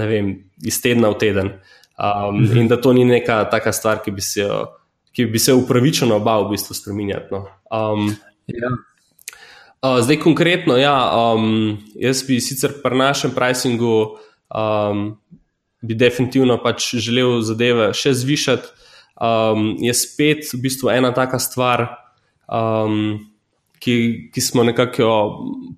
vem, 0.00 0.32
iz 0.66 0.80
tedna 0.82 1.12
v 1.12 1.20
teden. 1.20 1.52
Um, 2.00 2.40
mhm. 2.40 2.64
In 2.64 2.70
da 2.70 2.80
to 2.80 2.94
ni 2.96 3.04
neka 3.04 3.44
taka 3.52 3.72
stvar, 3.76 4.00
ki 4.02 4.14
bi 4.16 4.24
se, 4.24 4.46
ki 5.14 5.28
bi 5.30 5.38
se 5.38 5.54
upravičeno 5.54 6.18
bal 6.24 6.48
v 6.48 6.56
bistvu 6.56 6.74
spremenjati. 6.74 7.28
No. 7.34 7.44
Um, 7.70 8.08
ja. 8.50 8.72
Uh, 9.80 9.96
zdaj, 10.04 10.18
konkretno, 10.20 10.76
ja, 10.76 10.92
um, 11.08 11.78
jaz 11.96 12.20
bi 12.28 12.36
sicer 12.44 12.74
pri 12.82 12.98
našem 13.00 13.32
pricingu 13.32 14.18
um, 14.52 15.16
bi 15.80 15.96
definitivno 15.96 16.58
pač 16.60 16.90
želel 17.00 17.38
zadeve 17.40 17.86
še 17.96 18.12
zvišati. 18.20 18.74
Um, 19.20 19.78
je 19.80 19.94
spet 19.96 20.44
v 20.52 20.60
bistvu 20.66 20.92
ena 20.92 21.14
taka 21.16 21.40
stvar, 21.40 21.86
um, 22.44 23.24
ki, 23.80 23.96
ki 24.36 24.44
smo 24.44 24.66
nekako 24.68 25.08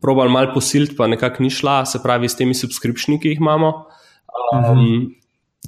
probali 0.03 0.35
malo 0.35 0.51
posiliti, 0.55 0.99
pa 0.99 1.07
nekako 1.07 1.47
ni 1.47 1.51
šla, 1.55 1.85
se 1.87 2.03
pravi, 2.03 2.27
s 2.27 2.39
temi 2.39 2.59
subskripcijami, 2.59 3.21
ki 3.23 3.37
jih 3.37 3.43
imamo. 3.43 3.73
Um, 4.51 4.67
mhm. 4.67 5.01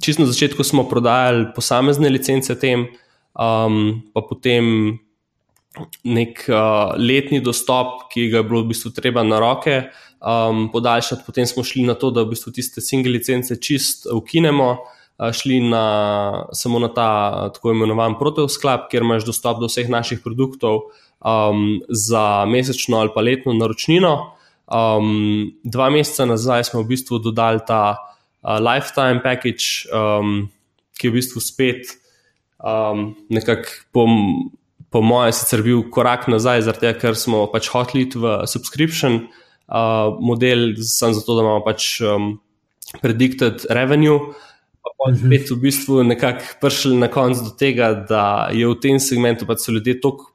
Čisto 0.03 0.25
na 0.25 0.27
začetku 0.27 0.59
smo 0.67 0.83
prodajali 0.91 1.53
posamezne 1.55 2.11
licence 2.11 2.51
tem, 2.59 2.89
um, 3.31 4.03
pa 4.11 4.27
potem 4.27 4.99
nek 6.03 6.45
uh, 6.49 6.95
letni 6.97 7.41
dostop, 7.43 8.07
ki 8.13 8.29
ga 8.31 8.41
je 8.41 8.47
bilo 8.47 8.63
v 8.63 8.71
bistvu 8.73 8.91
treba 8.95 9.23
na 9.23 9.39
roke 9.41 9.77
um, 10.21 10.67
podaljšati. 10.73 11.25
Potem 11.25 11.47
smo 11.47 11.63
šli 11.63 11.85
na 11.87 11.95
to, 11.99 12.11
da 12.11 12.23
v 12.25 12.33
bistvu 12.33 12.53
tiste 12.55 12.81
single 12.81 13.13
licence 13.15 13.55
čist 13.61 14.07
ukinemo, 14.11 14.69
uh, 14.77 15.31
šli 15.33 15.61
na, 15.69 15.85
samo 16.53 16.79
na 16.79 16.91
ta 16.93 17.09
tako 17.53 17.73
imenovan 17.75 18.17
protosklap, 18.19 18.89
kjer 18.91 19.05
imaš 19.05 19.27
dostop 19.27 19.59
do 19.61 19.69
vseh 19.71 19.89
naših 19.89 20.23
produktov 20.23 20.89
um, 21.19 21.81
za 21.89 22.45
mesečno 22.49 22.99
ali 23.03 23.13
pa 23.15 23.21
letno 23.21 23.53
naročnino. 23.53 24.15
Um, 24.65 25.53
dva 25.63 25.91
meseca 25.93 26.25
nazaj 26.25 26.71
smo 26.71 26.81
v 26.81 26.95
bistvu 26.95 27.19
dodali 27.21 27.61
ta 27.67 27.97
uh, 27.97 28.57
lifetime 28.57 29.21
package, 29.23 29.85
um, 29.93 30.47
ki 30.97 31.07
je 31.07 31.11
v 31.11 31.19
bistvu 31.19 31.41
spet 31.43 31.93
um, 32.59 33.13
nekako 33.29 34.07
po 34.89 35.01
mojem, 35.01 35.33
sicer 35.35 35.63
bil 35.65 35.83
korak 35.91 36.27
nazaj, 36.31 36.65
zato 36.69 36.93
ker 36.99 37.17
smo 37.19 37.45
pač 37.51 37.69
hoteli 37.73 38.05
iti 38.05 38.21
v 38.21 38.41
subscription 38.47 39.25
uh, 39.25 40.15
model, 40.21 40.73
samo 40.81 41.17
zato, 41.17 41.35
da 41.35 41.45
imamo 41.45 41.63
pač 41.65 41.99
um, 42.01 42.35
predicted 43.01 43.65
revenue. 43.69 44.33
Pa 44.85 45.11
mhm. 45.11 45.25
spet 45.25 45.51
v 45.51 45.59
bistvu 45.65 46.03
nekako 46.05 46.55
prišli 46.61 46.95
na 47.01 47.09
konec 47.11 47.41
do 47.43 47.51
tega, 47.57 47.91
da 47.93 48.53
je 48.53 48.69
v 48.69 48.79
tem 48.79 49.01
segmentu 49.01 49.47
pač 49.49 49.65
so 49.65 49.75
ljudje 49.75 49.99
tako 50.01 50.31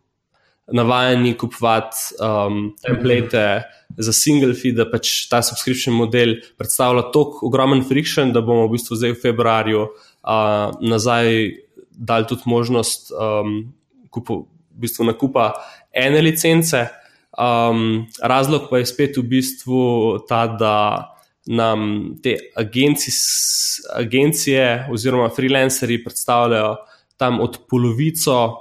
navajeni 0.70 1.34
kupovati 1.34 1.96
um, 2.22 2.76
template 2.78 3.62
za 3.98 4.12
single 4.12 4.54
feed, 4.54 4.76
da 4.78 4.86
pač 4.86 5.26
ta 5.30 5.40
subscription 5.42 5.96
model 5.98 6.36
predstavlja 6.58 7.08
tako 7.14 7.48
ogromen 7.48 7.82
friction, 7.86 8.30
da 8.32 8.42
bomo 8.44 8.68
v 8.68 8.76
bistvu 8.76 8.98
zdaj 9.00 9.16
v 9.16 9.20
februarju 9.24 9.82
uh, 9.82 10.70
nazaj 10.78 11.50
dali 11.90 12.28
tudi 12.30 12.46
možnost 12.46 13.10
um, 13.12 13.72
kupu, 14.10 14.44
v 14.70 14.86
bistvu 14.86 15.06
nakupa 15.08 15.52
ene 15.92 16.20
licence. 16.20 16.86
Um, 17.40 18.06
razlog 18.22 18.66
pa 18.70 18.80
je 18.80 18.88
spet 18.90 19.16
v 19.16 19.22
bistvu 19.22 19.82
ta, 20.28 20.46
da 20.46 20.76
nam 21.46 22.14
te 22.22 22.36
agenci, 22.56 23.12
agencije 23.94 24.88
oziroma 24.92 25.28
freelanceri 25.34 26.02
predstavljajo 26.04 26.76
tam 27.16 27.40
od 27.40 27.58
polovico, 27.68 28.56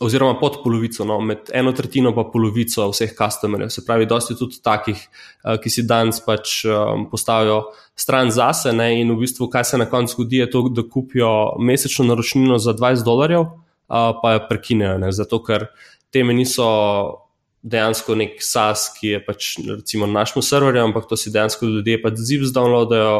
oziroma 0.00 0.38
pod 0.38 0.60
polovico, 0.64 1.04
no, 1.04 1.20
med 1.20 1.50
eno 1.54 1.72
tretjino 1.72 2.10
pa 2.14 2.24
polovico 2.32 2.88
vseh 2.90 3.12
customerjev. 3.18 3.70
Se 3.70 3.84
pravi, 3.86 4.06
dosti 4.06 4.34
tudi 4.38 4.58
takih, 4.62 4.98
uh, 5.44 5.54
ki 5.62 5.70
si 5.70 5.86
danes 5.86 6.20
pač 6.26 6.64
um, 6.66 7.06
postavijo 7.10 7.60
stran 7.94 8.30
zase. 8.34 8.72
Ne, 8.74 8.92
in 9.00 9.14
v 9.14 9.20
bistvu, 9.22 9.48
kaj 9.52 9.64
se 9.64 9.78
na 9.78 9.86
koncu 9.90 10.16
zgodi, 10.16 10.42
je 10.42 10.50
to, 10.50 10.66
da 10.74 10.82
kupijo 10.82 11.30
mesečno 11.58 12.08
naročnino 12.10 12.58
za 12.58 12.74
20 12.74 13.04
dolarjev 13.06 13.46
pa 13.88 14.34
jo 14.34 14.42
prekinejo. 14.48 14.98
Ne? 15.02 15.12
Zato, 15.14 15.40
ker 15.44 15.68
teme 16.14 16.34
niso 16.34 16.66
dejansko 17.66 18.14
nek 18.18 18.38
SAS, 18.44 18.88
ki 18.94 19.14
je 19.14 19.20
pač 19.26 19.50
recimo 19.66 20.06
na 20.06 20.20
našem 20.20 20.44
serverju, 20.44 20.84
ampak 20.86 21.08
to 21.10 21.18
si 21.18 21.32
dejansko 21.34 21.66
ljudje 21.66 21.98
pač 22.02 22.20
ziv 22.28 22.46
zdownloadajo, 22.46 23.16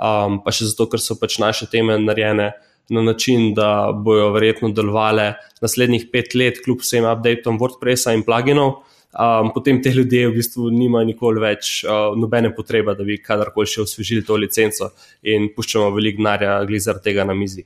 um, 0.00 0.40
pa 0.44 0.54
še 0.54 0.70
zato, 0.72 0.88
ker 0.90 1.02
so 1.02 1.18
pač 1.20 1.38
naše 1.42 1.68
teme 1.72 1.98
narejene. 2.00 2.52
Na 2.90 3.04
način, 3.06 3.52
da 3.54 3.92
bojo 3.94 4.32
verjetno 4.34 4.72
delovale 4.74 5.36
naslednjih 5.62 6.08
pet 6.10 6.32
let, 6.34 6.56
kljub 6.64 6.80
vsem 6.82 7.04
updateom 7.06 7.60
WordPressa 7.60 8.16
in 8.16 8.24
pluginov, 8.26 8.80
um, 9.14 9.52
potem 9.54 9.78
te 9.82 9.92
ljudje 9.94 10.24
v 10.26 10.34
bistvu 10.34 10.72
nimajo 10.74 11.06
nikoli 11.12 11.44
več 11.44 11.70
uh, 11.84 12.16
nobene 12.18 12.50
potrebe, 12.56 12.96
da 12.98 13.06
bi 13.06 13.20
kadarkoli 13.22 13.70
še 13.70 13.84
osvežili 13.84 14.26
to 14.26 14.40
licenco 14.40 14.90
in 15.22 15.52
puščamo 15.54 15.92
veliko 15.94 16.18
denarja, 16.24 16.56
glede 16.66 16.96
tega 17.04 17.28
na 17.28 17.36
mizi. 17.38 17.62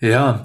Ja, 0.00 0.38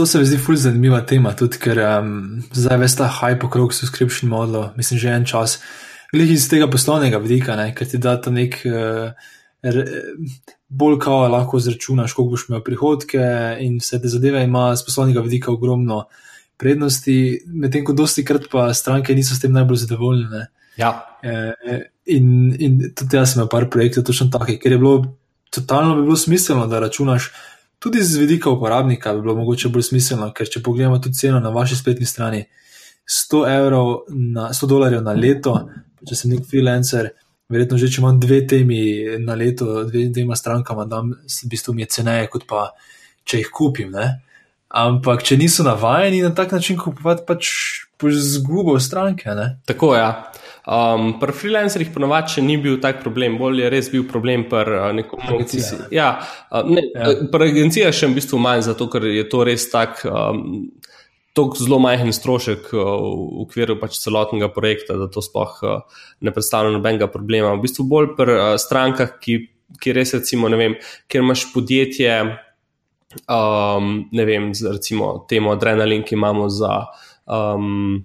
To 0.00 0.06
se 0.06 0.18
mi 0.18 0.24
zdi 0.24 0.38
fulj 0.40 0.56
zanimiva 0.56 1.02
tema, 1.04 1.34
tudi 1.36 1.58
ker 1.60 1.76
um, 1.84 2.12
zdaj 2.56 2.78
veš 2.80 2.94
ta 2.96 3.08
hype 3.12 3.44
okrog 3.44 3.74
subscription 3.76 4.30
modelu, 4.32 4.70
mislim, 4.76 5.00
že 5.02 5.10
en 5.12 5.26
čas. 5.28 5.58
Glede 6.08 6.32
iz 6.32 6.46
tega 6.48 6.70
poslovnega 6.72 7.20
vidika, 7.20 7.52
ne, 7.58 7.66
ker 7.76 7.84
ti 7.84 8.00
da 8.00 8.14
ta 8.16 8.32
nek 8.32 8.56
uh, 8.64 9.10
re, 9.60 9.84
bolj 10.72 10.96
kao 11.04 11.28
lahko 11.28 11.60
zračunaš, 11.60 12.16
koliko 12.16 12.32
boš 12.32 12.46
imel 12.48 12.64
prihodke 12.64 13.26
in 13.60 13.76
vse 13.82 14.00
te 14.00 14.08
zadeve 14.08 14.40
ima 14.48 14.70
z 14.72 14.88
poslovnega 14.88 15.20
vidika 15.28 15.52
ogromno 15.52 16.06
prednosti, 16.56 17.18
medtem 17.60 17.84
ko 17.84 17.92
dosti 17.92 18.24
krat 18.24 18.48
pa 18.48 18.70
stranke 18.72 19.12
niso 19.14 19.36
s 19.36 19.44
tem 19.44 19.52
najbolj 19.52 19.84
zadovoljne. 19.84 20.46
Ja. 20.80 20.94
E, 21.20 21.80
in, 22.16 22.54
in 22.56 22.80
tudi 22.96 23.20
jaz 23.20 23.34
sem 23.34 23.42
imel 23.42 23.52
par 23.52 23.68
projektov 23.68 24.08
točno 24.08 24.32
takih, 24.32 24.62
ker 24.64 24.78
je 24.78 24.80
bilo 24.80 25.10
totalno 25.50 25.96
bi 25.96 26.08
bilo 26.08 26.16
smiselno, 26.16 26.66
da 26.66 26.80
računaš 26.80 27.32
tudi 27.80 28.02
z 28.04 28.20
vidika 28.20 28.50
uporabnika 28.50 29.14
bi 29.14 29.24
bilo 29.24 29.34
mogoče 29.40 29.70
bolj 29.72 29.88
smiselno, 29.88 30.28
ker 30.36 30.48
če 30.48 30.62
pogledamo 30.62 31.00
tudi 31.00 31.16
ceno 31.16 31.40
na 31.40 31.50
vaši 31.54 31.78
spletni 31.80 32.06
strani, 32.06 32.44
100, 33.10 33.40
na, 34.36 34.50
100 34.54 34.68
dolarjev 34.68 35.02
na 35.02 35.16
leto, 35.16 35.56
če 36.06 36.16
sem 36.16 36.34
nek 36.34 36.44
freelancer, 36.46 37.10
verjetno 37.50 37.80
že 37.80 37.88
če 37.90 38.02
imam 38.02 38.20
dve 38.22 38.44
temi 38.46 38.82
na 39.24 39.34
leto, 39.34 39.82
dve, 39.88 40.06
dvema 40.12 40.36
strankama, 40.38 40.84
da 40.86 41.00
v 41.02 41.50
bistvu 41.50 41.74
mi 41.74 41.82
je 41.86 41.94
ceneje, 41.96 42.28
kot 42.30 42.46
pa 42.46 42.68
če 43.24 43.40
jih 43.40 43.50
kupim. 43.54 43.90
Ne? 43.96 44.20
Ampak, 44.70 45.24
če 45.26 45.40
niso 45.40 45.66
navajeni 45.66 46.20
na 46.22 46.30
tak 46.36 46.52
način 46.54 46.78
kupovati, 46.78 47.24
pač 47.26 47.48
boš 48.00 48.20
zgubil 48.36 48.78
stranke. 48.80 49.32
Ne? 49.34 49.56
Tako 49.66 49.94
je. 49.96 50.04
Ja. 50.04 50.12
Um, 50.68 51.14
pri 51.20 51.32
freelancerjih 51.32 51.88
ponovadi 51.94 52.42
ni 52.44 52.58
bil 52.60 52.76
tak 52.80 53.00
problem, 53.00 53.38
bolj 53.40 53.62
je 53.62 53.70
res 53.72 53.88
bil 53.92 54.04
problem 54.08 54.44
pri 54.50 54.76
uh, 54.76 54.90
nekom 54.92 55.22
agenciji. 55.24 55.86
Ja, 55.94 56.18
uh, 56.52 56.66
ne, 56.68 56.84
ja. 56.92 57.14
Uh, 57.14 57.30
pri 57.32 57.48
agenciji 57.54 57.88
še 57.96 58.10
v 58.10 58.18
bistvu 58.18 58.40
manj, 58.42 58.66
zato 58.68 58.90
ker 58.92 59.08
je 59.08 59.24
to 59.28 59.44
res 59.48 59.70
tak. 59.72 60.04
Um, 60.04 60.68
Zelo 61.56 61.78
majhen 61.80 62.10
strošek 62.12 62.66
v 62.74 62.80
okviru 63.40 63.78
pač 63.80 63.94
celotnega 64.02 64.50
projekta, 64.52 64.98
da 65.00 65.06
to 65.08 65.22
sploh 65.24 65.54
ne 66.20 66.32
predstavlja 66.36 66.74
nobenega 66.74 67.06
problema. 67.08 67.54
V 67.54 67.62
bistvu 67.64 67.86
bolj 67.88 68.10
pri 68.18 68.34
strankah, 68.60 69.14
ki, 69.22 69.38
ki 69.80 69.94
res, 69.96 70.12
recimo, 70.18 70.50
vem, 70.52 70.74
kjer 71.08 71.24
imaš 71.24 71.46
podjetje, 71.54 72.18
um, 73.24 73.88
ne 74.12 74.28
vem, 74.28 74.50
recimo 74.52 75.24
temo 75.30 75.54
Adrenalin, 75.56 76.04
ki 76.04 76.18
imamo 76.18 76.50
za 76.52 76.74
um, 77.24 78.04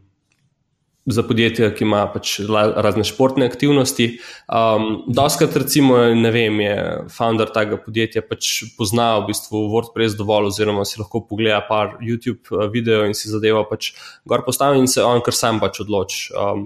za 1.05 1.23
podjetja, 1.23 1.69
ki 1.75 1.85
ima 1.85 2.01
pač 2.09 2.39
razne 2.49 3.05
športne 3.05 3.45
aktivnosti. 3.45 4.07
Um, 4.49 5.03
Doskrat, 5.13 5.53
recimo, 5.61 5.99
ne 6.17 6.31
vem, 6.33 6.57
je 6.63 6.77
founder 7.13 7.51
tega 7.53 7.77
podjetja 7.81 8.23
pač 8.25 8.71
pozna 8.77 9.11
v 9.19 9.29
bistvu 9.29 9.67
WordPress 9.73 10.17
dovolj, 10.17 10.49
oziroma 10.49 10.85
si 10.85 10.97
lahko 11.01 11.21
pogleda 11.29 11.61
par 11.67 11.99
YouTube 12.01 12.49
uh, 12.49 12.65
videov 12.73 13.05
in 13.05 13.13
si 13.17 13.29
zadeva 13.29 13.61
pač 13.69 13.93
gor 14.25 14.41
postavi 14.47 14.81
in 14.81 14.89
se 14.89 15.05
on 15.05 15.21
kar 15.25 15.37
sam 15.37 15.61
pač 15.61 15.83
odloči, 15.85 16.31
um, 16.33 16.65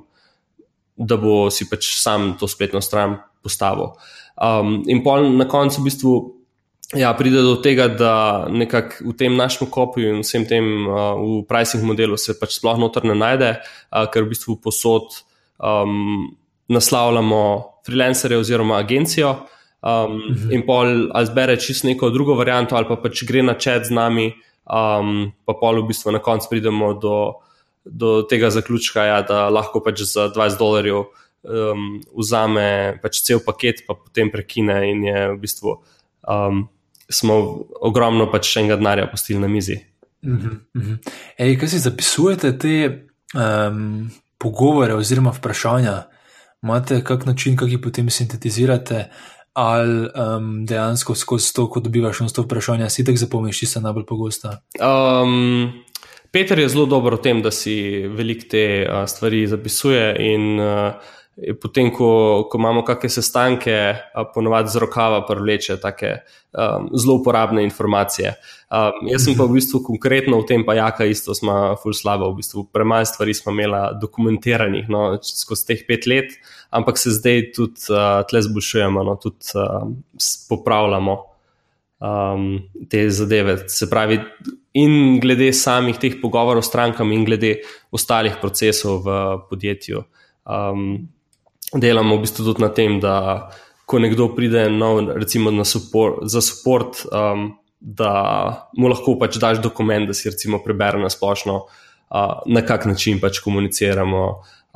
da 0.95 1.19
bo 1.19 1.49
si 1.51 1.67
pač 1.67 1.91
sam 1.99 2.33
to 2.39 2.47
spletno 2.47 2.79
stran 2.83 3.19
postavil. 3.43 3.97
Um, 4.39 4.85
in 4.87 5.03
pol 5.03 5.33
na 5.35 5.49
koncu 5.51 5.81
v 5.81 5.89
bistvu 5.91 6.15
ja, 6.95 7.13
pride 7.13 7.41
do 7.45 7.55
tega, 7.61 7.87
da 7.87 8.47
nekako 8.49 9.11
v 9.11 9.13
tem 9.17 9.35
našem 9.37 9.69
kopiju 9.69 10.15
in 10.15 10.23
vsem 10.25 10.45
tem 10.49 10.65
uh, 10.87 11.13
v 11.19 11.43
pricing 11.45 11.85
modelu 11.85 12.17
se 12.17 12.33
pač 12.39 12.57
sploh 12.57 12.79
noter 12.81 13.05
ne 13.05 13.13
najde, 13.17 13.51
uh, 13.61 14.07
ker 14.09 14.25
v 14.25 14.33
bistvu 14.33 14.57
posod 14.63 15.21
um, 15.61 16.33
naslavljamo 16.69 17.41
freelancerje 17.85 18.41
oziroma 18.41 18.79
agencijo. 18.81 19.45
Um, 19.79 19.89
uh 19.89 20.35
-huh. 20.35 20.53
In 20.53 20.65
pol 20.65 21.11
ali 21.13 21.25
zbere 21.25 21.55
čisto 21.57 21.87
neko 21.87 22.09
drugo 22.09 22.35
varianto, 22.35 22.75
ali 22.75 22.87
pa 22.87 22.95
pač 22.95 23.23
gre 23.23 23.43
na 23.43 23.53
čet 23.53 23.85
z 23.85 23.91
nami, 23.91 24.33
um, 24.65 25.31
pa 25.45 25.53
pol 25.53 25.81
v 25.81 25.87
bistvu 25.87 26.11
na 26.11 26.19
koncu 26.19 26.49
pridemo 26.49 26.93
do, 26.93 27.33
do 27.85 28.21
tega 28.21 28.49
zaključka, 28.49 29.03
ja, 29.03 29.21
da 29.21 29.49
lahko 29.49 29.79
pač 29.79 30.01
za 30.01 30.27
20 30.27 30.57
dolarjev 30.57 31.05
um, 31.43 32.01
vzame 32.17 32.99
pač 33.01 33.21
cel 33.21 33.39
paket, 33.39 33.85
pa 33.87 33.93
potem 33.93 34.31
prekine 34.31 34.91
in 34.91 35.03
je 35.03 35.29
v 35.29 35.37
bistvu. 35.37 35.77
Um, 36.27 36.67
smo 37.09 37.63
ogromno 37.81 38.29
pač 38.31 38.57
enega 38.57 38.75
denarja 38.75 39.07
postili 39.11 39.39
na 39.39 39.47
mizi. 39.47 39.79
Uh 40.23 40.29
-huh, 40.29 40.57
uh 40.75 40.83
-huh. 40.83 40.97
Ej, 41.37 41.59
kaj 41.59 41.69
si 41.69 41.79
zapisujete 41.79 42.57
te 42.57 43.05
um, 43.33 44.09
pogovore 44.37 44.93
oziroma 44.93 45.31
vprašanja? 45.31 46.03
Imate 46.63 47.03
kak 47.03 47.25
način, 47.25 47.55
kako 47.55 47.69
jih 47.69 47.79
potem 47.83 48.09
sintetizirate, 48.09 49.09
ali 49.53 50.07
um, 50.37 50.65
dejansko 50.65 51.15
skozi 51.15 51.53
to, 51.53 51.69
ko 51.69 51.79
dobivaš 51.79 52.19
na 52.19 52.29
sto 52.29 52.41
vprašanja, 52.41 52.89
si 52.89 53.05
tako 53.05 53.17
zapomniš, 53.17 53.59
če 53.59 53.65
se 53.65 53.81
najbolj 53.81 54.05
pogosta? 54.05 54.61
Um, 54.79 55.71
Peter 56.31 56.59
je 56.59 56.69
zelo 56.69 56.85
dober 56.85 57.13
v 57.13 57.21
tem, 57.21 57.41
da 57.41 57.51
si 57.51 58.07
veliko 58.07 58.45
te 58.49 58.65
uh, 58.85 59.07
stvari 59.09 59.47
zapisuje 59.47 60.15
in 60.33 60.59
uh, 60.59 60.93
potem, 61.61 61.91
ko, 61.95 62.09
ko 62.51 62.59
imamo 62.59 62.83
kakšne 62.87 63.09
sestanke, 63.09 63.75
ponovadi 64.33 64.73
z 64.73 64.81
rokava 64.83 65.21
privleče 65.27 65.77
take 65.79 66.11
um, 66.51 66.89
zelo 66.97 67.19
uporabne 67.19 67.63
informacije. 67.63 68.33
Um, 68.69 69.07
jaz 69.09 69.25
sem 69.25 69.37
pa 69.37 69.47
v 69.47 69.55
bistvu 69.59 69.81
konkretno 69.85 70.41
v 70.41 70.47
tem, 70.49 70.65
pa 70.67 70.75
jaka 70.77 71.07
isto, 71.09 71.35
smo 71.37 71.77
ful 71.79 71.95
slabo, 71.95 72.31
v 72.33 72.41
bistvu 72.41 72.65
premaj 72.73 73.07
stvari 73.13 73.35
smo 73.37 73.53
imeli 73.55 73.81
dokumentiranih 74.01 74.91
no, 74.91 75.03
skozi 75.23 75.71
teh 75.71 75.85
pet 75.87 76.09
let, 76.09 76.35
ampak 76.75 76.99
se 77.01 77.15
zdaj 77.15 77.49
tudi 77.55 77.87
uh, 77.93 78.21
tle 78.29 78.43
zboljšujemo, 78.45 79.05
no, 79.07 79.15
tudi 79.21 79.55
uh, 79.55 79.87
popravljamo 80.51 81.17
um, 82.03 82.49
te 82.89 83.05
zadeve. 83.09 83.61
Se 83.71 83.89
pravi, 83.89 84.19
in 84.79 85.19
glede 85.23 85.53
samih 85.53 85.97
teh 86.01 86.19
pogovorov 86.21 86.65
s 86.65 86.71
strankami, 86.71 87.15
in 87.15 87.23
glede 87.25 87.55
ostalih 87.95 88.37
procesov 88.41 89.01
v 89.07 89.15
podjetju. 89.49 90.03
Um, 90.49 91.09
delamo 91.73 92.17
v 92.17 92.25
bistvu 92.25 92.45
tudi 92.45 92.61
na 92.63 92.69
tem, 92.73 92.99
da 92.99 93.49
ko 93.89 93.99
nekdo 93.99 94.29
pride 94.35 94.69
nov, 94.69 95.01
recimo 95.17 95.51
support, 95.65 96.25
za 96.29 96.41
support, 96.41 97.05
um, 97.11 97.57
da 97.79 98.69
mu 98.77 98.89
lahko 98.89 99.15
pač 99.19 99.39
daš 99.41 99.61
dokument, 99.63 100.07
da 100.07 100.13
si 100.13 100.29
recimo 100.29 100.59
prebere 100.63 100.99
na 100.99 101.09
splošno, 101.09 101.55
uh, 101.65 102.41
na 102.45 102.61
kak 102.61 102.85
način 102.85 103.19
pač 103.19 103.39
komuniciramo, 103.39 104.25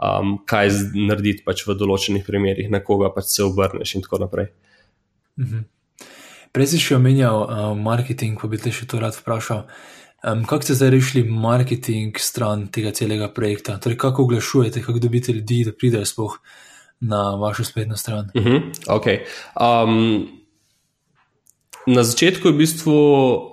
um, 0.02 0.38
kaj 0.46 0.72
narediti 0.96 1.46
pač 1.46 1.66
v 1.68 1.78
določenih 1.78 2.26
primerih, 2.26 2.72
na 2.74 2.82
koga 2.82 3.12
pač 3.14 3.30
se 3.36 3.46
obrneš 3.46 3.96
in 3.96 4.06
tako 4.06 4.24
naprej. 4.26 4.50
Mhm. 5.38 5.70
Prej 6.54 6.70
si 6.70 6.80
še 6.82 6.98
omenjal 7.00 7.40
uh, 7.44 7.70
marketing, 7.74 8.38
pa 8.38 8.48
bi 8.48 8.62
te 8.62 8.70
še 8.70 8.86
to 8.86 9.02
rad 9.02 9.18
vprašal. 9.18 9.66
Um, 10.24 10.46
kako 10.48 10.64
ste 10.64 10.76
zdaj 10.78 10.92
rešili 10.94 11.24
marketing 11.28 12.18
stran 12.22 12.68
tega 12.72 12.94
celega 12.96 13.28
projekta? 13.34 13.80
Torej, 13.82 13.98
kako 14.00 14.24
oglašujete, 14.30 14.82
kako 14.86 15.02
dobite 15.02 15.34
ljudi, 15.34 15.64
da 15.68 15.74
pridejo 15.76 16.06
spoh 16.08 16.38
na 17.04 17.36
vašo 17.36 17.64
spletno 17.64 17.98
stran. 17.98 18.32
Uh 18.36 18.44
-huh. 18.44 18.62
okay. 18.88 19.20
um, 19.60 20.28
na 21.88 22.04
začetku 22.04 22.50
v 22.50 22.58
bistvu 22.58 22.98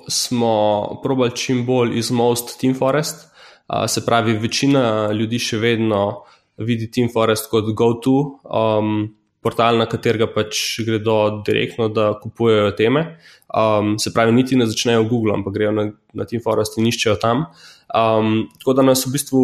smo 0.09 0.55
probali 1.03 1.37
čim 1.37 1.67
bolj 1.67 1.99
izmost 1.99 2.61
Team 2.61 2.75
Forest. 2.75 3.27
Uh, 3.69 3.87
se 3.87 4.07
pravi, 4.07 4.33
večina 4.39 5.11
ljudi 5.13 5.39
še 5.39 5.59
vedno 5.59 6.23
vidi 6.59 6.91
Team 6.91 7.09
Forest 7.13 7.51
kot 7.51 7.75
go-to. 7.75 8.41
Um, 8.45 9.17
Portal, 9.41 9.79
na 9.81 9.87
katerega 9.89 10.27
pač 10.29 10.81
gredo 10.85 11.43
direktno, 11.47 11.89
da 11.89 12.13
kupujejo 12.21 12.75
teme. 12.77 13.17
Um, 13.49 13.95
se 13.99 14.13
pravi, 14.13 14.33
niti 14.37 14.57
ne 14.57 14.67
začnejo 14.69 15.07
v 15.07 15.09
Google, 15.09 15.35
ampak 15.35 15.55
grejo 15.55 15.73
na, 15.73 15.87
na 16.13 16.27
Team 16.29 16.43
Forest 16.45 16.77
in 16.79 16.87
iščejo 16.91 17.17
tam. 17.23 17.47
Um, 17.89 18.51
tako 18.59 18.75
da 18.77 18.85
nas 18.85 19.07
v 19.07 19.15
bistvu 19.17 19.41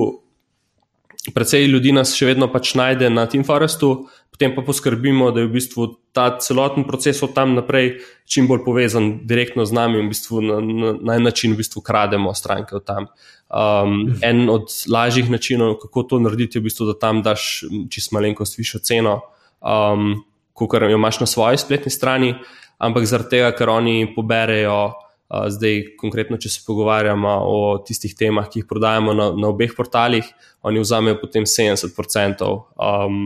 Predvsej 1.35 1.67
ljudi 1.67 1.93
nas 1.93 2.15
še 2.17 2.29
vedno 2.29 2.49
pač 2.53 2.75
najde 2.79 3.11
na 3.11 3.27
Team 3.27 3.45
Forestu, 3.45 4.07
potem 4.31 4.53
pa 4.55 4.63
poskrbimo, 4.63 5.31
da 5.33 5.41
je 5.43 5.49
v 5.49 5.55
bistvu 5.57 5.87
ta 6.13 6.29
celoten 6.39 6.85
proces 6.85 7.23
od 7.25 7.33
tam 7.33 7.55
naprej 7.57 7.97
čim 8.29 8.49
bolj 8.51 8.65
povezan 8.67 9.09
direktno 9.25 9.65
z 9.65 9.73
nami 9.73 10.01
in 10.03 10.11
v 10.11 10.13
bistvu 10.13 10.43
na, 10.45 10.59
na, 10.61 10.93
na 11.01 11.17
en 11.17 11.25
način 11.25 11.55
v 11.55 11.63
bistvu 11.63 11.81
krademo 11.81 12.35
stranke 12.37 12.77
od 12.77 12.85
tam. 12.85 13.09
Um, 13.49 14.17
en 14.27 14.51
od 14.51 14.69
lažjih 14.93 15.31
načinov, 15.31 15.79
kako 15.81 16.03
to 16.03 16.21
narediti, 16.21 16.59
je 16.59 16.65
v 16.65 16.69
bistvu, 16.69 16.91
da 16.91 16.99
tam 16.99 17.23
daš 17.25 17.65
čist 17.91 18.13
malenkost 18.13 18.59
višjo 18.59 18.83
ceno, 18.85 19.21
um, 19.63 20.21
kot 20.53 20.77
jo 20.83 20.93
imaš 20.99 21.21
na 21.25 21.27
svoji 21.31 21.59
spletni 21.63 21.91
strani, 21.91 22.35
ampak 22.79 23.07
zaradi 23.09 23.39
tega, 23.39 23.53
ker 23.57 23.73
oni 23.73 24.13
poberejo. 24.17 25.06
Zdaj, 25.27 25.81
konkretno, 25.99 26.39
če 26.39 26.51
se 26.53 26.61
pogovarjamo 26.67 27.33
o 27.51 27.57
tistih 27.83 28.13
temah, 28.15 28.47
ki 28.51 28.63
jih 28.63 28.69
prodajamo 28.71 29.15
na, 29.17 29.33
na 29.35 29.51
obeh 29.51 29.73
portalih, 29.75 30.29
oni 30.63 30.83
vzamejo 30.85 31.19
potem 31.19 31.49
70% 31.51 32.47
um, 32.47 33.25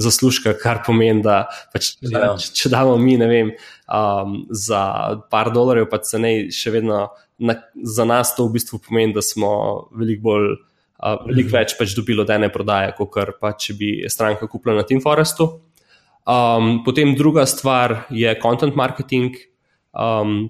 zaslužka, 0.00 0.54
kar 0.60 0.80
pomeni, 0.86 1.20
da 1.24 1.42
pač, 1.74 1.92
ja. 2.00 2.32
če, 2.40 2.54
če 2.56 2.72
damo 2.72 2.96
mi, 3.00 3.18
ne 3.20 3.28
vem, 3.28 3.52
um, 3.84 4.38
za 4.48 4.80
par 5.32 5.52
dolarjev, 5.52 5.90
pa 5.92 6.00
cenej, 6.00 6.48
še 6.56 6.72
vedno 6.72 7.04
na, 7.36 7.58
za 7.84 8.08
nas 8.08 8.32
to 8.36 8.48
v 8.48 8.56
bistvu 8.56 8.80
pomeni, 8.88 9.12
da 9.16 9.24
smo 9.24 9.52
veliko 9.96 10.30
bolj. 10.30 10.50
Uh, 10.96 11.18
veliko 11.28 11.52
več 11.52 11.74
pač 11.76 11.92
dobilo 11.92 12.24
od 12.24 12.30
ene 12.32 12.48
prodaje, 12.48 12.94
kot 12.96 13.36
pa 13.36 13.50
če 13.52 13.74
bi 13.76 13.88
stranka 14.08 14.48
kupila 14.48 14.78
na 14.78 14.84
Team 14.88 15.02
Forestu. 15.04 15.50
Um, 16.24 16.78
potem 16.86 17.12
druga 17.14 17.44
stvar 17.44 18.06
je 18.08 18.32
content 18.40 18.72
marketing. 18.80 19.36
Um, 19.92 20.46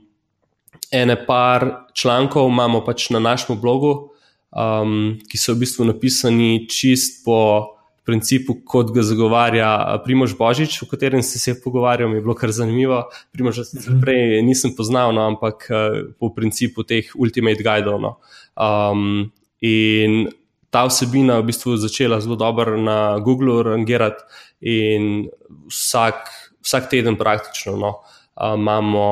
ene 0.93 1.17
par 1.27 1.87
člankov 1.95 2.49
imamo 2.51 2.85
pač 2.85 3.11
na 3.11 3.19
našem 3.19 3.59
blogu, 3.61 4.11
um, 4.51 5.17
ki 5.31 5.39
so 5.39 5.55
v 5.55 5.65
bistvu 5.65 5.87
napisani 5.89 6.67
čist 6.71 7.25
po 7.25 7.73
principu, 8.07 8.55
kot 8.63 8.93
ga 8.95 9.03
zagovarja 9.03 9.69
Primož 10.05 10.37
Božič, 10.39 10.79
o 10.83 10.87
katerem 10.87 11.23
se 11.27 11.41
je 11.51 11.57
pogovarjal, 11.61 12.09
mi 12.09 12.21
je 12.21 12.23
bilo 12.23 12.37
kar 12.39 12.53
zanimivo. 12.55 13.03
Primož, 13.35 13.65
mhm. 13.67 14.01
prej 14.01 14.43
nisem 14.47 14.77
poznal, 14.79 15.15
no, 15.15 15.27
ampak 15.27 15.67
uh, 15.71 16.01
po 16.19 16.31
principu 16.35 16.87
teh 16.87 17.11
ultimate 17.19 17.67
guidov. 17.67 17.99
No. 18.01 18.17
Um, 18.55 19.33
in 19.61 20.31
ta 20.71 20.87
vsebina 20.87 21.41
v 21.41 21.51
bistvu 21.51 21.77
začela 21.81 22.21
zelo 22.21 22.37
dobro 22.37 22.79
na 22.79 23.19
Googlu 23.19 23.63
rangirati 23.65 24.23
in 24.61 25.27
vsak, 25.67 26.31
vsak 26.63 26.91
teden 26.91 27.19
praktično. 27.19 27.75
No, 27.81 27.93
imamo, 28.37 29.07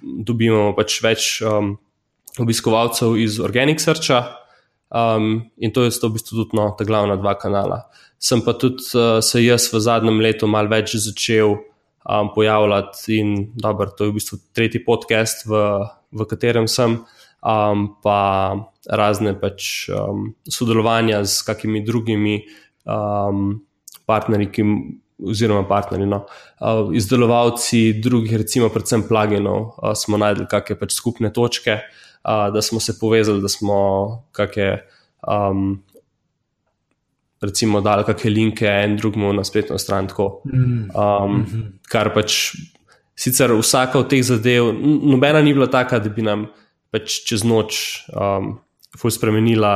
dobimo 0.00 0.72
pač 0.76 1.00
več 1.04 1.26
um, 1.44 1.74
obiskovalcev 2.40 3.18
iz 3.20 3.38
Organic 3.40 3.82
Searcha 3.82 4.22
um, 4.88 5.50
in 5.60 5.72
to 5.72 5.84
je 5.84 5.92
v 5.92 6.12
bistvu 6.14 6.44
tudi 6.44 6.56
no, 6.56 6.70
ta 6.78 6.84
glavna 6.88 7.18
dva 7.20 7.34
kanala. 7.38 7.84
Sem 8.22 8.40
pa 8.44 8.54
tudi 8.56 8.84
uh, 8.96 9.20
se 9.20 9.42
jaz 9.44 9.68
v 9.72 9.80
zadnjem 9.82 10.22
letu 10.24 10.48
malo 10.48 10.72
več 10.72 10.96
začel 10.96 11.56
um, 11.56 12.32
pojavljati 12.34 13.18
in 13.18 13.34
dobro, 13.54 13.90
to 13.90 14.08
je 14.08 14.12
v 14.12 14.16
bistvu 14.16 14.40
tretji 14.56 14.84
podcast, 14.84 15.44
v, 15.46 15.66
v 16.12 16.28
katerem 16.30 16.68
sem. 16.70 17.02
Um, 17.42 17.88
pa 18.02 18.54
razne 18.86 19.34
pač, 19.34 19.90
um, 19.90 20.30
sodelovanja 20.46 21.24
z 21.26 21.42
kakimi 21.42 21.82
drugimi 21.82 22.36
um, 22.86 23.58
partnerji, 24.06 24.48
ki 24.54 24.66
oziroma 25.28 25.66
partnerji, 25.68 26.06
no, 26.06 26.24
uh, 26.60 26.90
izdelovalci 26.96 27.92
drugih, 28.02 28.36
recimo, 28.42 28.68
predvsem 28.72 29.04
pluginov, 29.08 29.72
uh, 29.76 29.92
smo 29.98 30.20
najdli 30.20 30.48
kakšne 30.50 30.78
pač 30.80 30.96
skupne 30.96 31.32
točke, 31.32 31.78
uh, 31.78 32.48
da 32.54 32.62
smo 32.62 32.80
se 32.80 32.98
povezali, 33.00 33.42
da 33.42 33.52
smo 33.52 33.78
kakšne. 34.32 34.76
Um, 35.28 35.82
Recimo, 37.42 37.80
da 37.82 37.96
je 37.98 38.04
kakšne 38.06 38.30
linke 38.30 38.68
en 38.70 38.92
drugemu 38.94 39.32
na 39.34 39.42
spletno 39.42 39.74
stran. 39.78 40.06
Mm. 40.06 40.92
Um, 40.94 41.40
kar 41.90 42.12
pač 42.14 42.52
sicer 43.18 43.50
vsaka 43.58 43.98
od 43.98 44.06
teh 44.10 44.22
zadev, 44.22 44.70
nobena 44.78 45.40
ni 45.42 45.50
bila 45.54 45.66
taka, 45.66 45.98
da 45.98 46.10
bi 46.10 46.22
nam 46.22 46.46
pač 46.94 47.22
čez 47.26 47.42
noč 47.42 48.04
um, 48.14 48.60
spremenila 48.94 49.72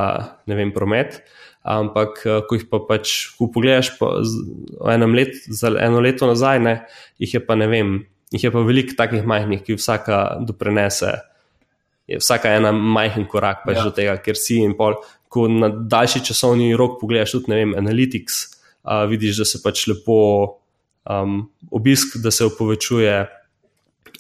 vem, 0.47 0.70
promet, 0.73 1.23
ampak 1.66 2.22
ko 2.47 2.56
jih 2.56 2.66
pa 2.70 2.78
pač, 2.86 3.12
ko 3.36 3.51
pogledaš 3.51 3.97
po 3.98 4.12
enem 4.93 5.16
letu, 5.18 5.40
za 5.51 5.72
eno 5.82 6.02
leto 6.05 6.28
nazaj, 6.30 6.60
ne, 6.62 6.74
jih 7.18 7.34
je 7.36 7.43
pa 7.43 7.56
ne 7.59 7.66
vem, 7.70 7.97
jih 8.30 8.47
je 8.47 8.52
pa 8.55 8.62
veliko 8.66 8.94
takih 8.98 9.26
majhnih, 9.26 9.64
ki 9.66 9.78
vsaka 9.78 10.38
doprinese. 10.47 11.16
Je 12.06 12.20
vsaka 12.22 12.52
ena 12.55 12.70
majhen 12.70 13.26
korak 13.26 13.64
pač 13.66 13.80
ja. 13.80 13.86
do 13.88 13.90
tega, 13.94 14.14
ker 14.22 14.38
si 14.38 14.60
in 14.62 14.76
pol, 14.78 15.01
ko 15.26 15.48
na 15.51 15.72
daljši 15.74 16.22
časovni 16.30 16.70
rok 16.78 17.01
pogledaš 17.01 17.34
tudi, 17.34 17.51
ne 17.51 17.59
vem, 17.59 17.74
analytics, 17.78 18.38
uh, 18.86 19.02
vidiš, 19.10 19.43
da 19.43 19.48
se 19.51 19.62
pač 19.64 19.88
lepo 19.90 20.20
um, 21.10 21.40
obisk, 21.74 22.20
da 22.22 22.30
se 22.30 22.47
povečuje, 22.59 23.18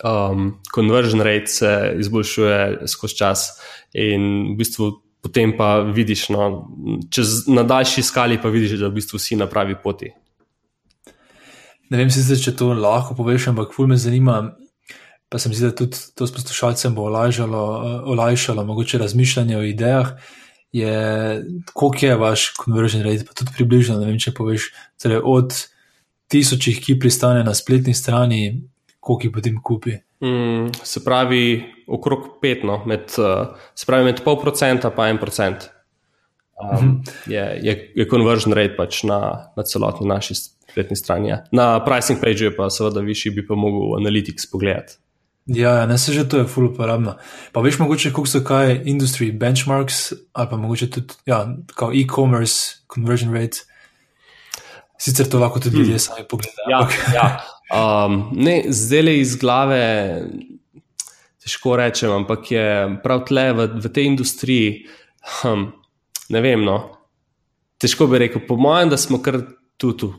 um, 0.02 0.56
conversion 0.74 1.22
rate 1.22 1.46
se 1.46 1.72
izboljšuje 2.02 2.88
skozi 2.90 3.16
čas 3.22 3.48
in 3.94 4.52
v 4.52 4.58
bistvu 4.58 4.90
potem 5.26 5.56
pa 5.58 5.80
vidiš, 5.82 6.28
no, 6.34 6.46
čez 7.10 7.42
na 7.50 7.66
daljši 7.66 8.06
skali 8.06 8.38
pa 8.42 8.52
vidiš, 8.52 8.78
da 8.78 8.88
v 8.88 9.00
bistvu 9.00 9.18
si 9.18 9.36
na 9.36 9.50
pravi 9.50 9.74
poti. 9.82 10.12
Ne 11.90 12.00
vem, 12.00 12.10
sicer, 12.10 12.38
če 12.38 12.54
to 12.58 12.72
lahko 12.74 13.14
poveš, 13.18 13.50
ampak 13.52 13.74
ful 13.74 13.90
me 13.90 13.98
zanima. 13.98 14.54
Pa 15.26 15.40
se 15.42 15.50
mi 15.50 15.58
zdi, 15.58 15.72
da 15.72 15.74
tudi 15.74 15.98
to 16.14 16.26
s 16.26 16.34
poslušalcem 16.34 16.94
bo 16.94 17.08
olajšalo, 17.10 17.62
olajšalo 18.14 18.62
mogoče 18.64 18.98
razmišljanje 19.02 19.56
o 19.58 19.64
idejah 19.66 20.12
je, 20.72 21.44
koliko 21.72 22.06
je 22.06 22.16
vaš 22.16 22.52
conversion 22.64 23.02
rate, 23.02 23.24
pa 23.26 23.34
tudi 23.34 23.50
približno, 23.56 23.98
ne 24.00 24.06
vem, 24.06 24.18
če 24.20 24.34
poveš, 24.36 24.70
torej 25.02 25.22
od 25.24 25.56
tisočih, 26.30 26.80
ki 26.82 26.98
pristane 27.00 27.44
na 27.46 27.54
spletni 27.54 27.94
strani, 27.94 28.60
koliko 29.00 29.28
jih 29.28 29.34
potem 29.34 29.58
kupi. 29.62 29.96
Mm, 30.24 30.72
se 30.84 31.02
pravi, 31.04 31.64
okrog 31.86 32.28
petno, 32.42 32.80
med, 32.86 33.10
se 33.10 33.86
pravi, 33.86 34.04
med 34.10 34.22
pol 34.24 34.40
procenta 34.42 34.90
pa 34.90 35.08
en 35.08 35.18
procent. 35.22 35.70
Um, 36.56 36.76
mhm. 36.76 36.92
je, 37.26 37.42
je, 37.62 37.92
je 37.94 38.06
conversion 38.08 38.54
rate 38.56 38.76
pač 38.78 39.02
na, 39.04 39.18
na 39.56 39.62
celotni 39.62 40.08
naši 40.08 40.34
spletni 40.34 40.96
strani. 40.96 41.28
Ja. 41.28 41.42
Na 41.52 41.84
pricing 41.84 42.20
page 42.20 42.44
je 42.44 42.52
pa 42.56 42.70
seveda 42.72 43.04
višji, 43.04 43.34
bi 43.36 43.46
pa 43.46 43.54
mogel 43.54 43.98
analytics 44.00 44.48
pogledati. 44.50 44.98
Ja, 45.46 45.76
ja, 45.78 45.86
ne 45.86 45.98
se 45.98 46.12
že 46.12 46.24
to 46.28 46.38
je 46.42 46.44
full 46.50 46.72
uporabno. 46.72 47.14
Pa 47.52 47.60
veš 47.62 47.78
mogoče, 47.78 48.10
koliko 48.12 48.30
so 48.30 48.40
kaj 48.44 48.80
industry 48.84 49.30
benchmarks, 49.30 50.12
ali 50.32 50.48
pa 50.50 50.56
mogoče 50.56 50.90
tudi, 50.90 51.14
ja, 51.26 51.44
e-commerce 51.94 52.82
conversion 52.94 53.34
rate. 53.34 53.62
Sicer 54.98 55.28
to 55.28 55.38
lahko 55.38 55.60
tudi 55.60 55.76
hmm. 55.76 55.84
ljudje 55.84 55.98
sami 55.98 56.24
pogledajo. 56.28 56.70
Ja, 56.70 56.88
ja. 57.14 57.26
Um, 57.70 58.30
ne, 58.32 58.64
zdaj 58.68 59.02
le 59.02 59.18
iz 59.20 59.36
glave, 59.36 59.82
težko 61.46 61.78
rečem, 61.78 62.10
ampak 62.10 62.50
je 62.50 62.66
prav 63.04 63.24
tle 63.28 63.48
v, 63.54 63.70
v 63.78 63.92
tej 63.94 64.10
industriji, 64.10 64.70
hm, 65.40 65.66
ne 66.34 66.42
vem, 66.42 66.66
no, 66.66 66.80
težko 67.78 68.10
bi 68.10 68.26
rekel, 68.26 68.42
po 68.48 68.58
mojem, 68.58 68.90
da 68.90 68.98
smo 68.98 69.22
kar 69.22 69.38
tu, 69.78 69.94
tu 69.94 70.10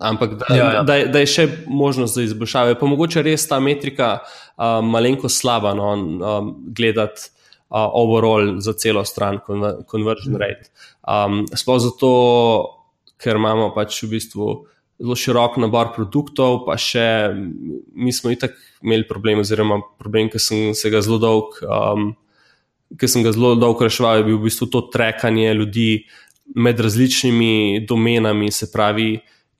ampak 0.00 0.34
da, 0.34 0.46
ja, 0.52 0.72
ja. 0.74 0.82
Da, 0.82 0.98
da 1.08 1.22
je 1.22 1.30
še 1.30 1.46
možnost 1.66 2.18
za 2.18 2.24
izboljšave. 2.26 2.76
Pa 2.78 2.88
mogoče 2.90 3.22
res 3.24 3.46
ta 3.48 3.60
metrika 3.62 4.18
um, 4.20 4.90
malenko 4.92 5.30
slaba, 5.32 5.74
no, 5.78 5.92
um, 5.94 6.50
gledati 6.76 7.30
uh, 7.70 7.86
overall 7.86 8.58
za 8.64 8.74
celo 8.78 9.04
stran, 9.08 9.40
conversion 9.88 10.36
mm. 10.36 10.40
rate. 10.42 10.72
Um, 11.08 11.44
sploh 11.54 11.80
zato, 11.84 12.10
ker 13.18 13.40
imamo 13.40 13.70
pač 13.76 14.02
v 14.04 14.12
bistvu 14.16 14.50
zelo 14.98 15.16
širok 15.16 15.58
nabor 15.62 15.92
produktov, 15.94 16.64
pa 16.66 16.76
še 16.80 17.34
mi 17.94 18.12
smo 18.14 18.32
itak 18.34 18.56
imeli 18.82 19.06
problem, 19.08 19.42
oziroma 19.44 19.80
problem, 19.98 20.30
ki 20.32 20.42
sem 20.42 20.74
se 20.74 20.90
ga 20.90 21.02
zelo 21.04 21.20
dolg. 21.22 21.60
Um, 21.66 22.14
Ki 22.88 23.04
sem 23.04 23.20
ga 23.20 23.28
zelo 23.36 23.50
dolgo 23.60 23.84
reševal, 23.84 24.22
je 24.22 24.24
bil 24.24 24.38
v 24.38 24.46
bistvu 24.46 24.64
to 24.72 24.80
trekanje 24.88 25.50
ljudi 25.58 26.06
med 26.56 26.78
različnimi 26.80 27.84
domenami, 27.84 28.48
se 28.48 28.70
pravi, 28.72 29.18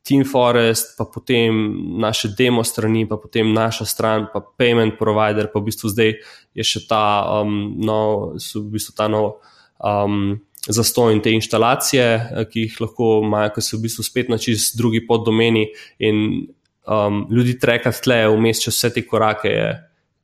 Team 0.09 0.25
Forest, 0.25 0.95
pa 0.97 1.05
potem 1.05 1.53
naše 2.01 2.31
demo 2.39 2.65
strani, 2.65 3.05
pa 3.05 3.19
potem 3.21 3.53
naša 3.53 3.85
stran, 3.85 4.27
pa 4.33 4.41
payment 4.41 4.97
provider, 4.97 5.51
pa 5.53 5.61
v 5.61 5.69
bistvu 5.69 5.93
zdaj 5.93 6.15
je 6.57 6.65
še 6.65 6.87
ta 6.89 7.29
um, 7.43 7.77
nov, 7.77 8.41
v 8.41 8.65
bistvu 8.73 8.97
ta 8.97 9.11
nov. 9.13 9.43
Um, 9.77 10.41
Zastoj 10.67 11.15
in 11.15 11.21
te 11.23 11.31
instalacije, 11.33 12.07
eh, 12.15 12.47
ki 12.51 12.67
jih 12.67 12.81
lahko 12.83 13.21
imajo, 13.25 13.55
ki 13.55 13.65
so 13.65 13.77
v 13.77 13.87
bistvu 13.87 14.05
spet 14.05 14.29
na 14.29 14.39
čist 14.39 14.77
drugi 14.77 15.05
poddomeni, 15.07 15.69
in 15.99 16.49
um, 16.89 17.27
ljudi 17.31 17.59
trekati 17.61 18.03
tle, 18.03 18.23
vmes 18.35 18.63
čez 18.65 18.75
vse 18.75 18.91
te 18.97 19.05
korake, 19.07 19.53
je 19.53 19.69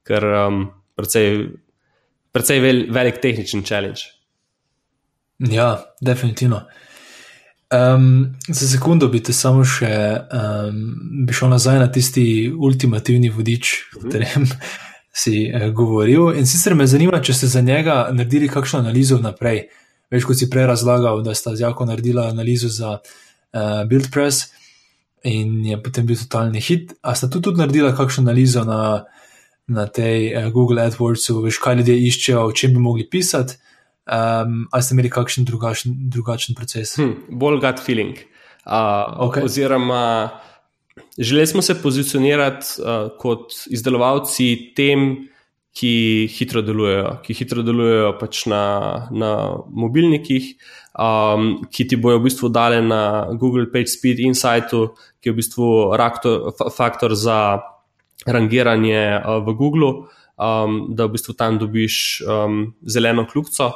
kar 0.04 0.26
um, 0.46 0.64
precej, 0.96 1.46
precej 2.32 2.60
vel, 2.60 2.86
velik 2.92 3.20
tehničen 3.22 3.64
challenge. 3.64 4.10
Ja, 5.38 5.84
definitivno. 6.00 6.64
Um, 7.74 8.36
za 8.48 8.68
sekundo 8.68 9.08
bi 9.08 9.22
te 9.24 9.32
samo 9.32 9.64
še 9.66 9.90
um, 10.30 10.82
bi 11.26 11.34
šel 11.34 11.50
nazaj 11.50 11.78
na 11.80 11.88
tisti 11.90 12.26
ultimativni 12.52 13.32
vodič, 13.34 13.72
o 13.96 14.02
mhm. 14.02 14.04
katerem 14.04 14.50
si 15.24 15.46
uh, 15.48 15.70
govoril. 15.74 16.34
In 16.38 16.46
sicer 16.46 16.76
me 16.78 16.86
zanima, 16.86 17.22
če 17.22 17.34
ste 17.34 17.50
za 17.50 17.64
njega 17.64 18.08
naredili 18.12 18.50
kakšno 18.52 18.84
analizo 18.84 19.18
naprej. 19.22 19.66
Veš, 20.10 20.26
kot 20.28 20.38
si 20.38 20.50
prej 20.50 20.68
razlagal, 20.70 21.22
da 21.24 21.34
sta 21.34 21.54
z 21.56 21.64
Jako 21.64 21.84
naredila 21.88 22.28
analizo 22.28 22.68
za 22.68 22.98
uh, 22.98 23.88
BuildPress 23.88 24.50
in 25.24 25.64
je 25.64 25.80
potem 25.82 26.06
bil 26.06 26.16
totalni 26.20 26.60
hit. 26.60 26.92
A 27.02 27.14
sta 27.14 27.28
tudi, 27.28 27.48
tudi 27.48 27.62
naredila 27.62 27.94
kakšno 27.96 28.26
analizo 28.26 28.64
na, 28.68 29.04
na 29.66 29.86
tej 29.86 30.34
uh, 30.36 30.50
Google 30.52 30.84
AdWordsu, 30.84 31.40
veš, 31.44 31.58
kaj 31.64 31.80
ljudje 31.80 31.98
iščejo, 32.08 32.44
o 32.44 32.52
čem 32.52 32.76
bi 32.76 32.84
mogli 32.84 33.08
pisati. 33.10 33.56
Um, 34.04 34.66
ali 34.68 34.84
ste 34.84 34.92
imeli 34.92 35.10
kakšen 35.10 35.46
drugačen, 35.48 35.94
drugačen 36.12 36.54
proces? 36.54 36.98
Hm, 37.00 37.38
bolj 37.40 37.62
gut 37.62 37.80
feeling. 37.80 38.18
Uh, 38.64 39.28
okay. 39.28 39.44
Oziroma, 39.44 40.28
želeli 41.18 41.46
smo 41.46 41.62
se 41.62 41.82
pozicionirati 41.82 42.66
uh, 42.82 43.08
kot 43.18 43.52
izdelovalci 43.72 44.72
tem, 44.76 45.28
ki 45.74 46.26
hitro 46.30 46.62
delujejo, 46.62 47.16
ki 47.26 47.34
hitro 47.34 47.62
delujejo 47.66 48.12
pač 48.20 48.44
na, 48.46 48.62
na 49.10 49.30
mobilnikih, 49.74 50.52
um, 50.94 51.64
ki 51.66 51.88
ti 51.90 51.98
bojo 51.98 52.20
v 52.20 52.28
bistvu 52.28 52.50
dali 52.54 52.78
na 52.78 53.26
Google 53.34 53.66
PageSpeed 53.72 54.22
Insightu, 54.22 54.92
ki 55.18 55.32
je 55.32 55.34
v 55.34 55.40
bistvu 55.42 55.70
raktor, 55.98 56.54
faktor 56.70 57.16
za 57.18 57.38
rangiranje 58.22 59.18
uh, 59.18 59.42
v 59.42 59.56
Google. 59.58 59.90
Um, 60.34 60.94
da 60.94 61.06
v 61.06 61.14
bistvu 61.14 61.34
tam 61.38 61.58
dobiš 61.62 62.22
um, 62.26 62.72
zeleno 62.90 63.22
kljubco, 63.30 63.68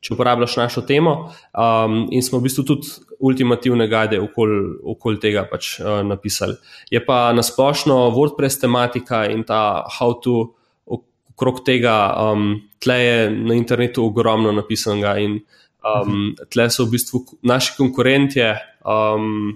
če 0.00 0.14
uporabljaš 0.14 0.54
našo 0.56 0.84
temo. 0.88 1.32
Um, 1.52 2.06
in 2.12 2.24
smo 2.24 2.40
v 2.40 2.48
bistvu 2.48 2.64
tudi 2.68 2.94
ultimativne 3.20 3.84
gade 3.88 4.20
okoli 4.20 4.60
okol 4.92 5.20
tega 5.20 5.44
pač, 5.48 5.74
uh, 5.80 6.00
napisali. 6.04 6.56
Je 6.92 7.00
pa 7.04 7.28
nasplošno 7.36 8.08
WordPress 8.16 8.60
tematika 8.60 9.26
in 9.28 9.44
ta 9.44 9.84
how 9.98 10.16
to 10.20 10.59
okrog 11.40 11.62
tega, 11.64 12.12
um, 12.20 12.60
tle 12.84 12.98
je 13.00 13.30
na 13.32 13.56
internetu 13.56 14.04
ogromno 14.04 14.52
napisanega 14.52 15.14
in 15.24 15.38
um, 15.80 16.34
tle 16.52 16.68
so 16.68 16.84
v 16.84 16.98
bistvu 16.98 17.22
naši 17.48 17.72
konkurenti, 17.78 18.44
um, 18.84 19.54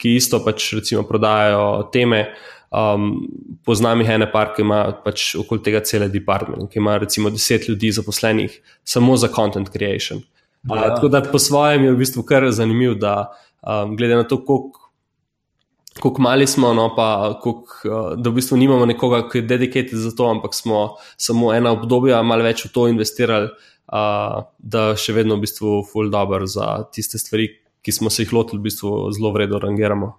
ki 0.00 0.16
isto 0.18 0.40
pač 0.42 0.72
recimo 0.80 1.04
prodajajo 1.06 1.90
teme. 1.94 2.24
Um, 2.70 3.28
poznam 3.66 4.02
jih 4.02 4.10
ene 4.14 4.26
par, 4.30 4.52
ki 4.54 4.62
ima 4.62 4.80
pač 5.04 5.34
okoli 5.38 5.62
tega 5.62 5.80
cele 5.86 6.10
department, 6.10 6.68
ki 6.70 6.78
ima 6.82 6.96
recimo 7.02 7.30
deset 7.30 7.68
ljudi 7.68 7.90
zaposlenih 7.94 8.60
samo 8.86 9.16
za 9.18 9.30
content 9.30 9.70
creation. 9.70 10.22
Ja. 10.66 10.74
Uh, 10.74 10.84
tako 10.96 11.10
da 11.10 11.22
po 11.22 11.38
svojem 11.38 11.86
je 11.86 11.94
v 11.94 12.02
bistvu 12.02 12.26
kar 12.26 12.46
zanimivo, 12.50 12.94
da 12.98 13.30
um, 13.62 13.96
glede 13.98 14.18
na 14.18 14.26
to, 14.26 14.42
koliko 14.44 14.89
mali 16.18 16.46
smo, 16.46 16.74
no, 16.74 16.94
pa 16.96 17.38
kolik, 17.42 17.68
uh, 17.84 18.14
da 18.16 18.30
v 18.30 18.38
bistvu 18.38 18.56
nimamo 18.56 18.86
nekoga, 18.86 19.24
ki 19.28 19.38
je 19.38 19.42
dedicated 19.42 19.98
za 19.98 20.12
to, 20.16 20.30
ampak 20.30 20.54
smo 20.54 20.96
samo 21.16 21.54
ena 21.54 21.72
obdobja 21.72 22.22
malo 22.22 22.46
več 22.46 22.64
v 22.64 22.72
to 22.74 22.86
investirali, 22.88 23.50
uh, 23.92 24.46
da 24.58 24.94
še 24.96 25.16
vedno 25.16 25.36
v 25.36 25.46
bistvu 25.46 25.82
full 25.90 26.10
dobro 26.10 26.46
za 26.46 26.86
tiste 26.94 27.18
stvari, 27.18 27.50
ki 27.82 27.92
smo 27.92 28.10
se 28.10 28.24
jih 28.24 28.32
lotili, 28.32 28.60
v 28.60 28.70
bistvu 28.70 29.10
zelo 29.16 29.32
vredno 29.34 29.58
rangiramo. 29.58 30.14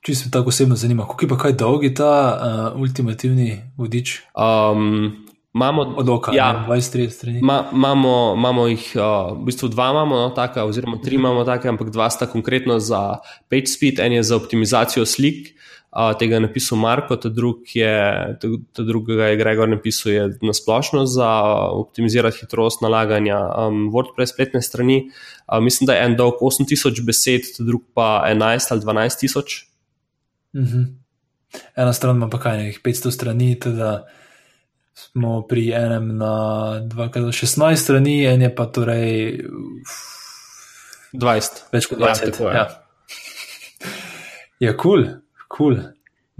Če 0.00 0.14
se 0.16 0.30
tako 0.32 0.48
osebno 0.48 0.76
zanima, 0.80 1.04
kako 1.04 1.26
je 1.26 1.28
pa 1.28 1.36
kaj 1.36 1.58
dolgi 1.60 1.90
ta 1.94 2.12
uh, 2.12 2.80
ultimativni 2.80 3.52
vodič? 3.76 4.16
Um, 4.32 5.28
imamo 5.54 5.82
od 5.82 6.08
oka, 6.08 6.32
ja, 6.34 6.64
20-30 6.68 7.10
strani. 7.10 7.40
Ma, 7.42 7.64
imamo, 7.72 8.34
imamo 8.36 8.66
jih, 8.66 8.92
uh, 8.94 9.38
v 9.38 9.44
bistvu 9.44 9.68
dva 9.68 9.90
imamo, 9.90 10.16
no, 10.16 10.28
taka, 10.30 10.64
oziroma 10.64 11.00
tri 11.04 11.18
imamo, 11.18 11.44
take, 11.44 11.68
ampak 11.68 11.90
dva 11.90 12.10
sta 12.10 12.26
konkretno 12.30 12.78
za 12.78 13.18
PageSpeed, 13.50 13.98
en 14.00 14.12
je 14.12 14.22
za 14.22 14.36
optimizacijo 14.36 15.06
slik. 15.06 15.56
Uh, 15.90 16.12
tega 16.14 16.36
je 16.38 16.44
napisal 16.44 16.78
Marko, 16.78 17.16
ta, 17.18 17.28
drug 17.34 17.66
je, 17.74 17.94
ta, 18.38 18.48
ta 18.72 18.82
drugega 18.86 19.26
je 19.32 19.36
Gregor 19.40 19.68
napisal 19.68 20.12
je 20.12 20.28
na 20.42 20.54
splošno 20.54 21.02
za 21.06 21.30
optimizirati 21.74 22.44
hitrost 22.44 22.78
nalaganja 22.80 23.40
um, 23.42 23.88
WordPress 23.90 24.36
spletne 24.36 24.62
strani. 24.62 25.00
Uh, 25.50 25.58
mislim, 25.58 25.90
da 25.90 25.98
je 25.98 26.04
en 26.06 26.14
dolg 26.16 26.38
8000 26.38 27.02
besed, 27.06 27.50
ta 27.56 27.66
drug 27.66 27.82
pa 27.94 28.22
11 28.28 28.70
ali 28.70 28.80
12000. 28.86 29.66
Mhm. 30.54 30.82
Ena 31.76 31.92
stran 31.92 32.16
ima 32.16 32.28
pa 32.30 32.38
kaj 32.38 32.58
nekaj 32.58 32.82
500 32.82 33.10
strani, 33.10 33.60
teda 33.60 34.06
smo 34.94 35.42
pri 35.48 35.70
enem 35.70 36.16
na 36.16 36.34
2x16 36.84 37.76
strani, 37.76 38.24
en 38.26 38.42
je 38.42 38.54
pa 38.54 38.66
torej 38.66 39.40
20. 41.12 41.62
več 41.72 41.88
kot 41.90 41.98
20. 41.98 42.42
Ja, 42.44 42.52
Ja, 42.54 42.66
ja, 44.60 44.76
kul, 44.76 45.06
kul. 45.48 45.80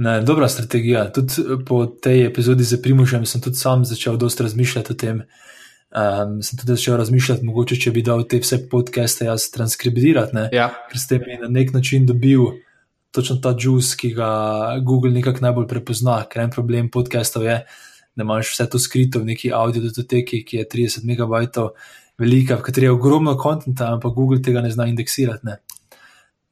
Ne, 0.01 0.20
dobra 0.24 0.48
strategija. 0.48 1.10
Tudi 1.12 1.43
eh, 1.43 1.60
po 1.66 1.85
tej 1.86 2.27
epizodi 2.31 2.64
z 2.64 2.81
Primožem 2.82 3.27
sem 3.27 3.40
tudi 3.40 3.56
sam 3.56 3.85
začel 3.85 4.16
dosta 4.16 4.47
razmišljati 4.47 4.93
o 4.93 4.97
tem. 4.97 5.22
Um, 5.90 6.39
sem 6.43 6.59
tudi 6.59 6.77
začel 6.77 6.97
razmišljati, 7.01 7.44
mogoče 7.44 7.77
če 7.82 7.90
bi 7.90 8.05
dal 8.06 8.22
te 8.31 8.39
vse 8.39 8.60
podcaste 8.70 9.27
jaz 9.27 9.48
transkribirati, 9.51 10.36
ne? 10.36 10.44
Ja, 10.55 10.68
ker 10.89 11.02
ste 11.02 11.18
mi 11.18 11.40
na 11.40 11.51
nek 11.51 11.72
način 11.74 12.06
dobil 12.06 12.47
točno 13.10 13.40
ta 13.43 13.51
juice, 13.59 13.97
ki 13.98 14.12
ga 14.14 14.31
Google 14.86 15.10
nekako 15.10 15.43
najbolj 15.43 15.66
prepozna. 15.68 16.20
Ker 16.31 16.44
en 16.44 16.55
problem 16.55 16.93
podcastov 16.94 17.44
je, 17.48 17.59
da 17.66 17.90
imaš 18.19 18.53
vse 18.53 18.66
to 18.70 18.78
skrito 18.78 19.20
v 19.20 19.32
neki 19.32 19.53
audio 19.53 19.82
datoteki, 19.82 20.45
ki 20.45 20.57
je 20.57 20.69
30 20.69 21.07
megabajtov 21.07 21.70
velika, 22.20 22.57
v 22.57 22.62
kateri 22.62 22.87
je 22.87 22.93
ogromno 22.93 23.37
kontenta, 23.37 23.93
ampak 23.93 24.15
Google 24.15 24.43
tega 24.43 24.61
ne 24.61 24.70
zna 24.70 24.87
indeksirati. 24.91 25.47
Ne? 25.47 25.61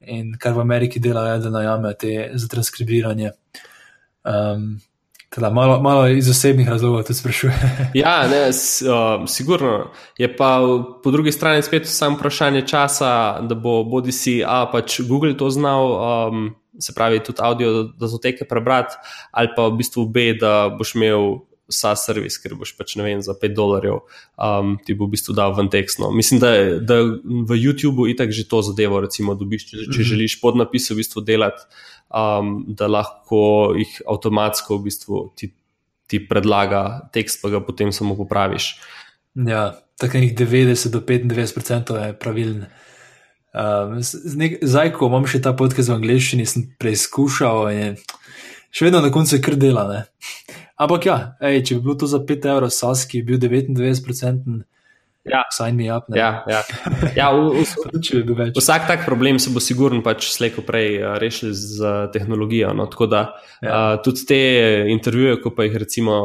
In 0.09 0.33
kar 0.39 0.55
v 0.57 0.63
Ameriki 0.65 0.99
dela, 0.99 1.27
je, 1.33 1.39
da 1.45 1.49
najame 1.53 1.93
te 1.99 2.13
za 2.33 2.47
transkribiranje. 2.47 3.31
Um, 4.23 4.79
teda 5.29 5.49
malo, 5.49 5.77
malo 5.81 6.07
iz 6.09 6.29
osebnih 6.29 6.69
razlogov 6.69 7.03
tudi 7.03 7.19
sprašuje. 7.19 7.53
ja 8.03 8.27
ne, 8.27 8.53
s, 8.53 8.81
uh, 8.81 9.27
sigurno. 9.29 9.91
Je 10.17 10.29
pa 10.35 10.59
po 11.03 11.11
drugi 11.11 11.31
strani 11.31 11.63
spet 11.63 11.87
samo 11.87 12.17
vprašanje 12.17 12.65
časa, 12.67 13.41
da 13.41 13.55
bo 13.55 13.83
bodi 13.83 14.11
si 14.11 14.41
A 14.45 14.65
pač 14.71 15.01
Google 15.01 15.37
to 15.37 15.49
znal, 15.49 15.85
um, 15.93 16.55
se 16.79 16.93
pravi 16.95 17.19
tudi 17.23 17.41
audio 17.41 17.83
datoteke 17.83 18.47
prebrati, 18.47 18.95
ali 19.31 19.53
pa 19.55 19.67
v 19.67 19.77
bistvu 19.77 20.07
B, 20.09 20.33
da 20.33 20.69
boš 20.73 20.95
imel 20.95 21.48
vsa 21.69 21.93
servis, 21.99 22.39
ker 22.41 22.55
boš 22.57 22.73
pač 22.77 22.95
ne 22.99 23.05
vem, 23.05 23.21
za 23.23 23.35
5 23.37 23.55
dolarjev 23.55 23.99
um, 24.01 24.73
ti 24.85 24.95
bo 24.97 25.07
v 25.07 25.13
bistvu 25.15 25.35
dal 25.37 25.53
ven 25.57 25.69
tekst. 25.71 26.01
No. 26.01 26.09
Mislim, 26.15 26.41
da, 26.41 26.51
da 26.81 27.01
v 27.05 27.59
YouTubu 27.59 28.09
itak 28.09 28.33
že 28.35 28.47
to 28.49 28.63
zadevo, 28.65 29.03
recimo, 29.05 29.37
dobiš, 29.37 29.69
če, 29.69 29.87
če 29.93 30.07
želiš 30.13 30.39
podnapise 30.41 30.95
v 30.95 31.01
bistvu 31.03 31.23
delati, 31.25 31.63
um, 32.09 32.65
da 32.67 32.89
lahko 32.89 33.75
jih 33.77 34.01
avtomatsko 34.09 34.79
v 34.79 34.89
bistvu 34.89 35.23
ti, 35.37 35.53
ti 36.09 36.21
predlaga 36.25 37.11
tekst, 37.13 37.41
pa 37.43 37.53
ga 37.53 37.61
potem 37.63 37.93
samo 37.93 38.17
popraviš. 38.17 38.73
Ja, 39.37 39.77
tako 40.01 40.17
nekih 40.17 40.35
90 40.37 40.89
do 40.89 41.01
95% 41.05 42.05
je 42.05 42.13
pravilen. 42.17 42.65
Um, 43.49 43.97
zdaj, 44.01 44.93
ko 44.93 45.09
imam 45.09 45.25
še 45.29 45.41
ta 45.41 45.55
podcast 45.57 45.89
v 45.89 45.97
angleščini, 45.97 46.45
sem 46.45 46.67
preizkušal 46.81 47.69
in 47.73 47.95
še 48.69 48.85
vedno 48.85 49.01
na 49.01 49.09
koncu 49.13 49.37
je 49.37 49.41
kar 49.41 49.57
dela. 49.57 49.85
Ne? 49.89 50.01
Ampak 50.79 51.05
ja, 51.05 51.17
ej, 51.43 51.61
če 51.67 51.75
bi 51.77 51.89
bilo 51.89 51.97
to 51.99 52.07
za 52.07 52.21
5 52.23 52.45
evrov, 52.53 52.71
SAS, 52.71 53.03
ki 53.09 53.19
je 53.19 53.27
bil 53.27 53.39
99%, 53.41 54.63
Ja. 55.27 55.43
sign 55.51 55.75
me 55.75 55.89
up. 55.91 56.07
Ne? 56.09 56.17
Ja, 56.17 56.43
ja. 56.47 56.61
ja 57.15 57.27
v, 57.35 57.61
v, 57.61 58.35
več. 58.39 58.55
Vsak 58.57 58.87
tak 58.87 59.03
problem 59.05 59.37
se 59.41 59.51
bo 59.53 59.61
sigurno 59.61 60.01
pač 60.05 60.29
slejko 60.31 60.63
prej 60.65 61.01
uh, 61.03 61.17
rešil 61.21 61.51
z 61.53 61.83
uh, 61.83 62.07
tehnologijo. 62.13 62.71
No? 62.73 62.87
Tako 62.89 63.09
da 63.11 63.21
ja. 63.59 63.69
uh, 63.69 63.99
tudi 64.05 64.25
te 64.29 64.39
intervjuje, 64.89 65.41
ko 65.43 65.53
pa 65.53 65.67
jih 65.67 65.77
recimo 65.83 66.15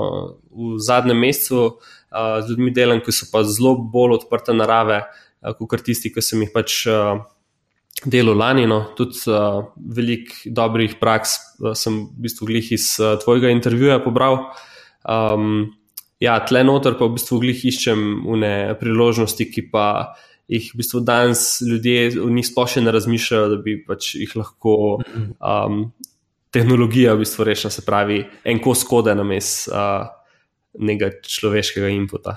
v 0.54 0.78
zadnjem 0.78 1.20
mesecu 1.26 1.60
uh, 1.66 2.40
z 2.40 2.54
ljudmi 2.54 2.72
delam, 2.74 3.02
ki 3.04 3.12
so 3.12 3.28
pa 3.32 3.42
zelo 3.44 3.74
bolj 3.76 4.20
odprte 4.22 4.56
narave, 4.56 5.02
uh, 5.42 5.58
kot 5.58 5.84
tisti, 5.84 6.14
ki 6.14 6.24
sem 6.24 6.46
jih 6.46 6.54
pač. 6.54 6.84
Uh, 6.88 7.26
Delo 8.04 8.34
lani, 8.36 8.66
no, 8.68 8.80
tudi 8.96 9.16
uh, 9.32 9.64
veliko 9.96 10.52
dobrih 10.52 10.98
praks 11.00 11.38
uh, 11.60 11.72
sem 11.78 12.02
v 12.04 12.26
bistvu 12.26 12.48
glih 12.50 12.72
iz 12.76 12.94
uh, 13.00 13.14
tvojega 13.22 13.52
intervjuja 13.54 14.00
pobral. 14.04 14.40
Um, 15.08 15.72
ja, 16.20 16.36
tle 16.44 16.64
noter 16.66 16.98
pa 16.98 17.08
v 17.08 17.16
bistvu 17.16 17.40
glih 17.42 17.64
iščem 17.70 18.24
une 18.28 18.52
priložnosti, 18.80 19.48
ki 19.50 19.68
pa 19.72 19.86
jih 20.52 20.70
v 20.72 20.80
bistvu 20.80 21.00
danes 21.00 21.62
ljudje 21.64 22.18
v 22.18 22.30
njih 22.36 22.48
sploh 22.48 22.68
še 22.68 22.84
ne 22.84 22.92
razmišljajo, 22.94 23.52
da 23.54 23.60
bi 23.64 23.78
pač 23.86 24.14
jih 24.20 24.34
lahko 24.36 24.76
um, 25.00 25.86
tehnologija 26.54 27.14
v 27.14 27.24
bistvu 27.24 27.48
rešila, 27.48 27.72
se 27.72 27.84
pravi, 27.86 28.20
en 28.44 28.60
kos 28.62 28.84
kode 28.88 29.14
names 29.16 29.54
uh, 29.72 30.04
nekega 30.78 31.24
človeškega 31.24 31.88
inputa. 31.94 32.36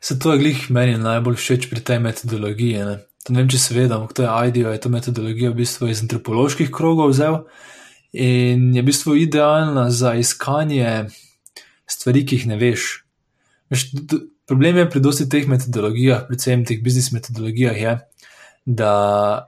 Se 0.00 0.18
to 0.18 0.32
je 0.32 0.40
glih 0.40 0.64
meni 0.70 0.96
najbolj 1.00 1.38
všeč 1.40 1.68
pri 1.70 1.82
tej 1.84 2.00
metodologiji. 2.04 2.82
Ne? 2.86 2.96
To 3.26 3.34
ne 3.34 3.42
vem, 3.42 3.48
če 3.50 3.58
se 3.58 3.74
vedem, 3.74 4.04
kdo 4.06 4.22
je 4.22 4.34
IDEO, 4.48 4.70
je 4.70 4.80
to 4.84 4.90
metodologija 4.92 5.50
v 5.50 5.58
bistvu 5.58 5.88
iz 5.90 6.02
antropoloških 6.04 6.70
krogov 6.70 7.10
vzel 7.10 7.40
in 8.14 8.70
je 8.70 8.84
v 8.84 8.86
bistvu 8.86 9.16
idealna 9.18 9.88
za 9.90 10.14
iskanje 10.14 11.08
stvari, 11.90 12.22
ki 12.22 12.38
jih 12.38 12.46
ne 12.52 12.58
veš. 12.60 12.84
veš 13.70 13.90
problem 14.46 14.78
je 14.78 14.86
pri 14.90 15.02
dosti 15.02 15.26
teh 15.28 15.48
metodologijah, 15.50 16.22
predvsem 16.28 16.62
teh 16.64 16.78
biznis 16.82 17.10
metodologijah, 17.12 17.76
je, 17.82 17.96
da 18.66 18.94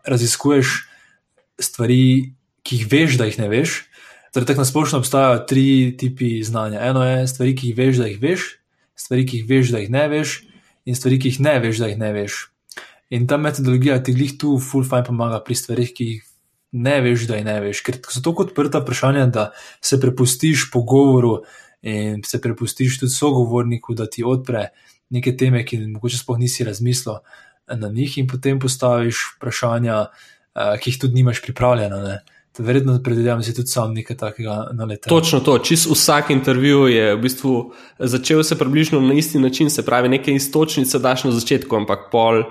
raziskuješ 0.06 0.74
stvari, 1.62 2.34
ki 2.66 2.82
jih 2.82 2.90
veš, 2.90 3.16
da 3.22 3.30
jih 3.30 3.38
ne 3.38 3.48
veš. 3.48 3.78
Torej, 4.34 4.50
tako 4.50 4.66
nasplošno 4.66 4.98
obstajajo 4.98 5.46
tri 5.46 5.94
tipi 5.98 6.42
znanja. 6.42 6.82
Eno 6.90 7.06
je 7.06 7.26
stvari, 7.30 7.55
ki 7.55 7.70
jih 7.70 7.78
veš, 7.78 8.02
da 8.02 8.10
jih 8.10 8.20
veš, 8.22 8.52
stvari, 8.98 9.26
ki 9.26 9.42
jih 9.42 9.48
veš, 9.48 9.72
da 9.72 9.86
jih 9.86 9.90
ne 9.90 10.06
veš, 10.10 10.38
in 10.84 10.98
stvari, 10.98 11.22
ki 11.22 11.30
jih 11.30 11.40
ne 11.46 11.59
veš, 11.62 11.78
da 11.78 11.94
jih 11.94 11.98
ne 11.98 12.12
veš. 12.12 12.46
In 13.10 13.26
ta 13.26 13.39
metodologija 13.40 14.02
ti 14.05 14.12
glih 14.12 14.35
tu, 14.39 14.59
full 14.60 14.85
fine 14.85 15.06
pomaga 15.06 15.40
pri 15.44 15.56
stvarih, 15.56 15.93
ki 15.97 16.09
jih 16.10 16.24
ne 16.72 16.98
veš, 17.01 17.24
da 17.28 17.39
jih 17.39 17.47
ne 17.47 17.56
veš. 17.64 17.80
Ker 17.86 18.01
so 18.05 18.20
tako 18.24 18.44
odprta 18.48 18.82
vprašanja, 18.82 19.26
da 19.32 19.51
se 19.80 20.01
prepustiš 20.01 20.68
pogovoru 20.72 21.39
in 21.82 22.22
se 22.26 22.40
prepustiš 22.40 23.01
tudi 23.01 23.14
sogovorniku, 23.14 23.94
da 23.94 24.06
ti 24.10 24.24
odpre 24.26 24.68
neke 25.14 25.36
teme, 25.36 25.64
ki 25.64 25.80
mogoče 25.86 26.18
sploh 26.20 26.39
nisi 26.39 26.66
razmislil 26.68 27.22
na 27.68 27.89
njih, 27.89 28.18
in 28.18 28.26
potem 28.28 28.60
postaviš 28.60 29.22
vprašanja, 29.36 30.01
uh, 30.09 30.74
ki 30.80 30.90
jih 30.90 31.01
tudi 31.01 31.20
nimaš 31.20 31.40
pripravljena. 31.44 32.02
Ne? 32.02 32.18
Verjetno 32.59 32.97
predvidevam, 33.05 33.39
da 33.39 33.47
si 33.47 33.55
tudi 33.55 33.70
sam 33.70 33.93
nekaj 33.94 34.16
takega 34.18 34.55
naletel. 34.74 35.09
Točno 35.09 35.40
to, 35.47 35.59
čist 35.62 35.86
vsak 35.86 36.32
intervju 36.35 36.89
je 36.90 37.12
v 37.14 37.20
bistvu 37.22 37.52
začel 37.98 38.43
se 38.43 38.59
približno 38.59 39.01
na 39.01 39.14
isti 39.14 39.39
način, 39.39 39.70
se 39.70 39.85
pravi, 39.86 40.09
nekaj 40.09 40.35
istočnice 40.35 40.98
daš 40.98 41.24
na 41.28 41.32
začetku, 41.32 41.76
ampak 41.76 42.09
pol. 42.12 42.43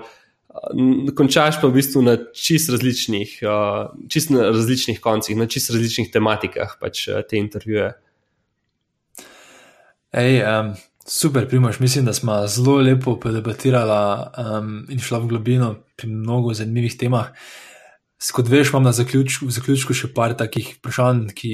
Končaš 1.16 1.60
pa 1.60 1.68
v 1.68 1.78
bistvu 1.78 2.02
na 2.02 2.16
čist 2.34 2.70
različnih, 2.72 3.38
uh, 3.46 3.90
čist 4.10 4.30
na 4.34 4.50
različnih 4.50 5.00
koncih, 5.00 5.36
na 5.36 5.46
čist 5.46 5.70
različnih 5.74 6.10
tematikah 6.12 6.76
pač 6.80 7.06
uh, 7.08 7.22
te 7.28 7.38
intervjuje. 7.38 7.92
Ej, 10.18 10.40
um, 10.42 10.72
super, 11.04 11.48
Primož, 11.48 11.80
mislim, 11.80 12.04
da 12.08 12.14
smo 12.16 12.46
zelo 12.46 12.78
lepo 12.80 13.18
podebatirali 13.20 14.00
um, 14.38 14.86
in 14.88 15.00
šla 15.00 15.18
v 15.18 15.28
globino 15.28 15.74
pri 15.96 16.08
mnogo 16.08 16.54
zanimivih 16.54 16.96
temah. 16.98 17.32
Kot 18.32 18.48
veš, 18.48 18.72
imam 18.72 18.88
na 18.88 18.92
zaključku, 18.92 19.50
zaključku 19.52 19.94
še 19.94 20.10
par 20.14 20.34
takih 20.34 20.74
vprašanj, 20.78 21.28
ki 21.38 21.52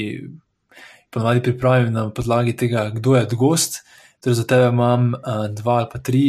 ponovadi 1.13 1.43
pripravim 1.45 1.93
na 1.93 2.09
podlagi 2.15 2.55
tega, 2.57 2.89
kdo 2.95 3.19
je 3.19 3.27
gost. 3.37 3.83
Torej, 4.25 4.41
za 4.41 4.47
tebe 4.49 4.71
imam 4.73 5.13
uh, 5.19 5.47
dva 5.53 5.83
ali 5.83 5.91
pa 5.93 6.01
tri. 6.01 6.25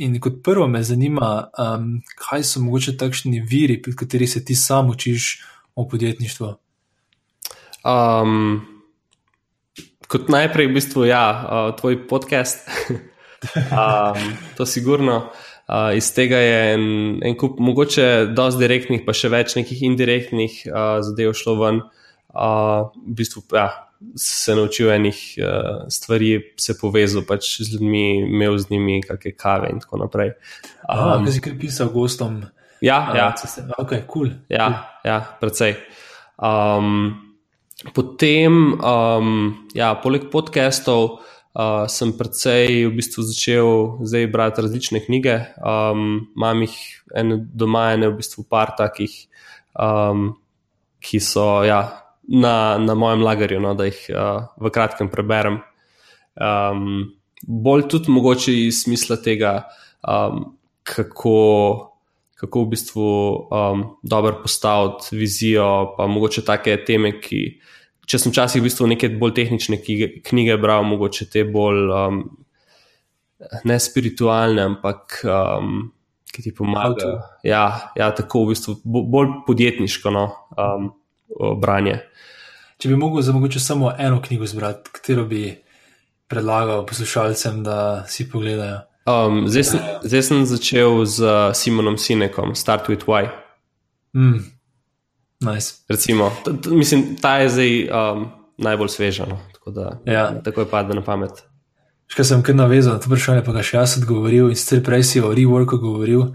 In 0.00 0.16
kot 0.20 0.40
prvo 0.44 0.64
me 0.68 0.80
zanima, 0.82 1.50
um, 1.60 1.98
kaj 2.16 2.44
so 2.48 2.62
mogoče 2.64 2.96
takšni 2.96 3.42
viri, 3.44 3.76
pri 3.82 3.92
katerih 3.96 4.30
se 4.30 4.40
ti 4.44 4.54
sam 4.56 4.88
učiš 4.90 5.42
o 5.76 5.84
podjetništvu. 5.88 6.54
Um, 7.84 8.62
kot 10.08 10.32
najprej, 10.32 10.70
v 10.70 10.76
bistvu, 10.78 11.04
ja, 11.04 11.24
uh, 11.28 11.76
tvoj 11.76 12.00
podcast. 12.08 12.64
um, 13.76 14.32
to 14.56 14.66
sigurno. 14.66 15.30
Uh, 15.68 15.92
iz 15.96 16.08
tega 16.16 16.40
je 16.40 16.58
en, 16.74 16.86
en 17.24 17.36
kup, 17.36 17.60
mogoče 17.60 18.32
dosti 18.32 18.64
direktnih, 18.64 19.04
pa 19.04 19.12
še 19.12 19.28
več 19.30 19.52
nekih 19.58 19.84
indirektnih 19.86 20.62
uh, 20.64 20.96
zadev 21.04 21.36
šlo 21.36 21.58
ven. 21.60 21.84
Uh, 22.32 22.88
v 23.04 23.18
bistvu, 23.20 23.44
ja, 23.52 23.68
se 24.16 24.54
naučil 24.54 24.90
enih 24.92 25.38
uh, 25.38 25.84
stvari, 25.88 26.40
se 26.60 26.74
povezal 26.80 27.22
pač 27.28 27.60
z 27.60 27.74
ljudmi, 27.74 28.22
imel 28.24 28.58
z 28.58 28.70
njimi 28.70 29.02
kakšne 29.02 29.32
kave 29.36 29.70
in 29.72 29.80
tako 29.80 30.00
naprej. 30.04 30.32
Um, 30.88 31.26
kaj 31.26 31.32
si 31.32 31.58
pisal 31.58 31.92
gostom? 31.92 32.40
ja, 32.80 33.12
ja, 33.16 33.34
Ok, 33.78 33.88
kul. 33.88 34.06
Cool. 34.06 34.30
Ja, 34.48 34.96
ja 35.04 35.20
precej. 35.40 35.76
Um, 36.40 37.36
potem, 37.92 38.80
um, 38.80 39.68
ja, 39.76 39.92
poleg 40.00 40.30
podcastov, 40.32 41.20
uh, 41.52 41.84
sem 41.84 42.16
precej 42.16 42.88
v 42.88 42.96
bistvu 42.96 43.24
začel 43.28 44.00
zdaj 44.00 44.26
brati 44.32 44.64
različne 44.64 45.04
knjige. 45.04 45.36
Um, 45.60 46.32
imam 46.36 46.64
jih 46.64 46.76
ene 47.12 47.36
doma, 47.52 47.90
ene 47.92 48.08
v 48.08 48.16
bistvu 48.22 48.48
par 48.48 48.72
takih, 48.80 49.12
um, 49.76 50.40
ki 51.04 51.20
so 51.20 51.60
ja, 51.68 51.99
na, 52.30 52.78
na 52.78 52.94
mojem 52.94 53.24
lagerju, 53.26 53.60
no, 53.60 53.74
da 53.74 53.88
jih 53.88 54.00
uh, 54.14 54.46
v 54.62 54.70
kratkem 54.70 55.10
preberem. 55.10 55.60
Um, 56.38 57.10
bolj 57.42 57.88
tudi 57.90 58.12
mogoče 58.14 58.54
iz 58.66 58.84
smisla 58.84 59.18
tega, 59.20 59.54
um, 60.06 60.52
kako 60.86 61.90
kako 62.40 62.62
v 62.62 62.68
bistvu 62.72 63.08
um, 63.52 63.82
dobro 64.02 64.38
postaviti 64.42 65.16
vizijo, 65.16 65.94
pa 65.96 66.06
mogoče 66.06 66.40
take 66.44 66.78
teme, 66.88 67.12
ki 67.20 67.40
če 68.08 68.18
sem 68.18 68.32
včasih 68.32 68.62
v 68.62 68.68
bistvu 68.70 68.88
neke 68.88 69.10
bolj 69.20 69.34
tehnične 69.36 69.76
knjige, 69.84 70.08
knjige 70.24 70.56
bral, 70.62 70.86
mogoče 70.88 71.28
te 71.28 71.44
bolj 71.44 71.92
um, 71.92 72.22
ne 73.68 73.76
spiritualne, 73.76 74.64
ampak 74.72 75.20
um, 75.28 75.90
ki 76.32 76.46
ti 76.46 76.54
pomagajo. 76.56 77.18
Ja, 77.44 77.92
ja, 77.98 78.08
tako 78.16 78.46
v 78.46 78.54
bistvu 78.54 78.78
bolj 78.88 79.42
podjetniško 79.44 80.14
no, 80.16 80.24
um, 80.56 80.88
branje. 81.60 82.00
Če 82.80 82.88
bi 82.88 82.96
mogel 82.96 83.22
za 83.22 83.32
mogoče 83.32 83.60
samo 83.60 83.92
eno 83.98 84.22
knjigo 84.22 84.46
zbrati, 84.46 84.90
katero 84.92 85.26
bi 85.28 85.42
predlagal 86.30 86.86
poslušalcem, 86.86 87.62
da 87.64 88.06
si 88.08 88.24
pogledajo. 88.30 88.80
Um, 89.10 89.42
zdaj, 89.48 89.64
sem, 89.64 89.80
zdaj 90.02 90.22
sem 90.22 90.46
začel 90.46 91.04
z 91.04 91.28
Simonom 91.54 91.98
Sinekom, 91.98 92.54
Start 92.54 92.88
with 92.88 93.04
Why. 93.08 93.28
Mm. 94.16 94.44
Nice. 95.40 95.82
Recimo, 95.88 96.30
t, 96.44 96.52
t, 96.62 96.70
mislim, 96.70 97.16
ta 97.20 97.36
je 97.40 97.48
zdaj 97.48 97.72
um, 97.88 98.26
najbolj 98.58 98.88
sveža. 98.88 99.26
No, 99.28 99.38
tako 99.52 99.70
da 99.70 99.98
ja. 100.04 100.40
tako 100.44 100.60
je 100.60 100.70
padlo 100.70 100.94
na 100.94 101.04
pamet. 101.04 101.44
Škaj 102.06 102.24
sem 102.24 102.42
kar 102.42 102.56
navezal 102.56 102.96
na 102.96 103.00
to 103.00 103.10
vprašanje, 103.10 103.44
pa 103.46 103.52
ga 103.54 103.62
še 103.64 103.76
jaz 103.76 103.98
odgovoril 104.00 104.50
in 104.50 104.58
sicer 104.58 104.80
prej 104.84 105.04
si 105.06 105.20
o 105.20 105.30
reworku 105.34 105.78
govoril. 105.78 106.32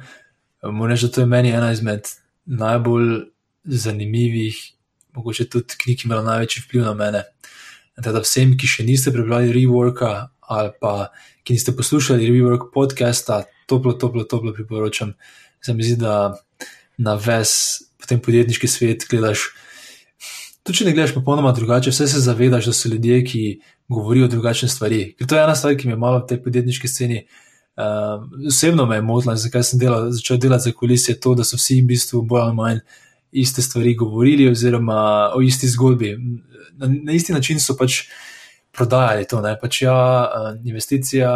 Moram 0.64 0.94
reči, 0.94 1.10
da 1.10 1.18
to 1.18 1.26
je 1.26 1.30
meni 1.30 1.52
ena 1.54 1.72
izmed 1.74 2.08
najbolj 2.46 3.10
zanimivih, 3.66 4.58
mogoče 5.16 5.50
tudi 5.50 5.80
knjig, 5.82 6.02
ki 6.02 6.08
ima 6.10 6.22
največji 6.22 6.66
vpliv 6.66 6.86
na 6.86 6.94
mene. 6.94 7.24
Teda 7.96 8.20
vsem, 8.20 8.58
ki 8.60 8.68
še 8.68 8.84
niste 8.84 9.14
prebrali 9.16 9.54
reworka 9.56 10.30
ali 10.46 10.72
pa 10.82 11.10
ki 11.46 11.54
niste 11.54 11.74
poslušali 11.78 12.30
rework 12.30 12.72
podcasta, 12.74 13.44
toplo, 13.66 13.94
toplo, 13.94 14.24
toplo 14.24 14.54
priporočam. 14.54 15.14
Se 15.62 15.74
mi 15.74 15.84
zdi, 15.84 15.96
da 16.02 16.34
na 16.98 17.16
ves 17.16 17.82
potem 18.02 18.20
podjetniški 18.22 18.68
svet 18.68 19.06
gledaš. 19.10 19.48
Tudi 20.66 20.80
če 20.80 20.88
ne 20.88 20.94
gledaš 20.98 21.14
popolnoma 21.14 21.54
drugače, 21.54 21.94
vse 21.94 22.08
se 22.10 22.22
zavedaš, 22.26 22.70
da 22.70 22.74
so 22.74 22.90
ljudje, 22.90 23.22
ki 23.26 23.42
govorijo 23.90 24.28
drugačne 24.28 24.70
stvari. 24.70 25.14
Ker 25.18 25.30
to 25.30 25.38
je 25.38 25.44
ena 25.44 25.56
stvar, 25.56 25.76
ki 25.78 25.88
mi 25.88 25.94
je 25.94 26.02
malo 26.02 26.24
v 26.24 26.30
tej 26.32 26.42
podjetniški 26.44 26.90
sceni. 26.90 27.26
Uh, 27.76 28.24
osebno 28.48 28.86
me 28.90 28.98
je 28.98 29.04
motila, 29.06 29.36
zakaj 29.38 29.64
sem 29.68 29.80
delal, 29.80 30.10
začel 30.16 30.40
delati 30.42 30.70
za 30.70 30.72
kulisije, 30.74 31.20
to, 31.20 31.36
da 31.36 31.44
so 31.44 31.60
vsi 31.60 31.82
v 31.82 31.90
bistvu 31.92 32.22
bolj 32.26 32.42
ali 32.42 32.56
manj 32.56 32.80
iste 33.42 33.62
stvari 33.62 33.96
govorili, 33.96 34.50
oziroma 34.50 35.32
o 35.36 35.42
isti 35.42 35.68
zgodbi. 35.68 36.16
Na, 36.78 36.88
na 36.88 37.16
isti 37.16 37.34
način 37.34 37.60
so 37.60 37.76
pač 37.80 38.02
prodajali 38.76 39.28
to, 39.28 39.42
ne 39.42 39.56
pač 39.62 39.82
ja, 39.82 39.96
uh, 40.26 40.50
investicija, 40.68 41.32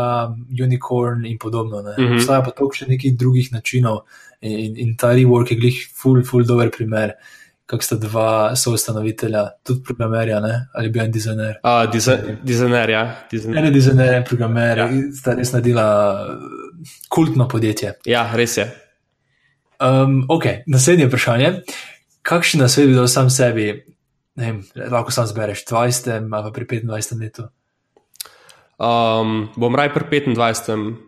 unicorn 0.63 1.25
in 1.25 1.37
podobno. 1.39 1.81
Mm 1.81 1.85
-hmm. 1.87 2.15
Obstaja 2.15 2.43
pa 2.43 2.51
toliko 2.51 2.75
še 2.75 2.87
nekih 2.87 3.17
drugih 3.17 3.53
načinov 3.53 3.99
in, 4.41 4.77
in 4.77 4.95
ta 4.97 5.13
rework 5.13 5.51
je 5.51 5.57
glih, 5.57 5.87
full, 5.95 6.23
full, 6.25 6.45
dober 6.45 6.71
primer 6.77 7.13
kak 7.69 7.83
sta 7.83 7.95
dva 8.01 8.55
soustanovitelja, 8.55 9.43
tudi 9.63 9.83
programerja, 9.85 10.39
ne? 10.39 10.53
ali 10.73 10.89
bi 10.89 10.99
en 10.99 11.11
dizajner. 11.11 11.59
Uh, 11.63 11.91
dizajner, 12.43 12.89
ja. 12.89 13.03
Dizajner. 13.31 13.65
En 13.65 13.73
dizajner, 13.73 14.13
en 14.13 14.23
programer, 14.23 14.77
ja. 14.77 14.87
sta 15.13 15.35
res 15.37 15.53
naredila 15.53 15.85
kultno 17.13 17.47
podjetje. 17.47 17.93
Ja, 18.09 18.25
res 18.33 18.57
je. 18.57 18.65
Um, 19.79 20.25
ok, 20.29 20.45
naslednje 20.67 21.07
vprašanje. 21.07 21.53
Kakšen 22.27 22.61
nasvet 22.61 22.89
bi 22.91 22.97
dal 22.97 23.07
sam 23.07 23.29
sebi, 23.31 23.71
ne 24.35 24.45
vem, 24.45 24.59
lahko 24.91 25.13
sam 25.15 25.27
zbereš, 25.27 25.63
20 25.69 26.27
ali 26.35 26.51
pri 26.53 26.81
25 26.83 27.21
letu? 27.21 27.47
Um, 28.79 29.49
bom 29.59 29.75
raj 29.75 29.93
pri 29.95 30.23
25, 30.35 30.35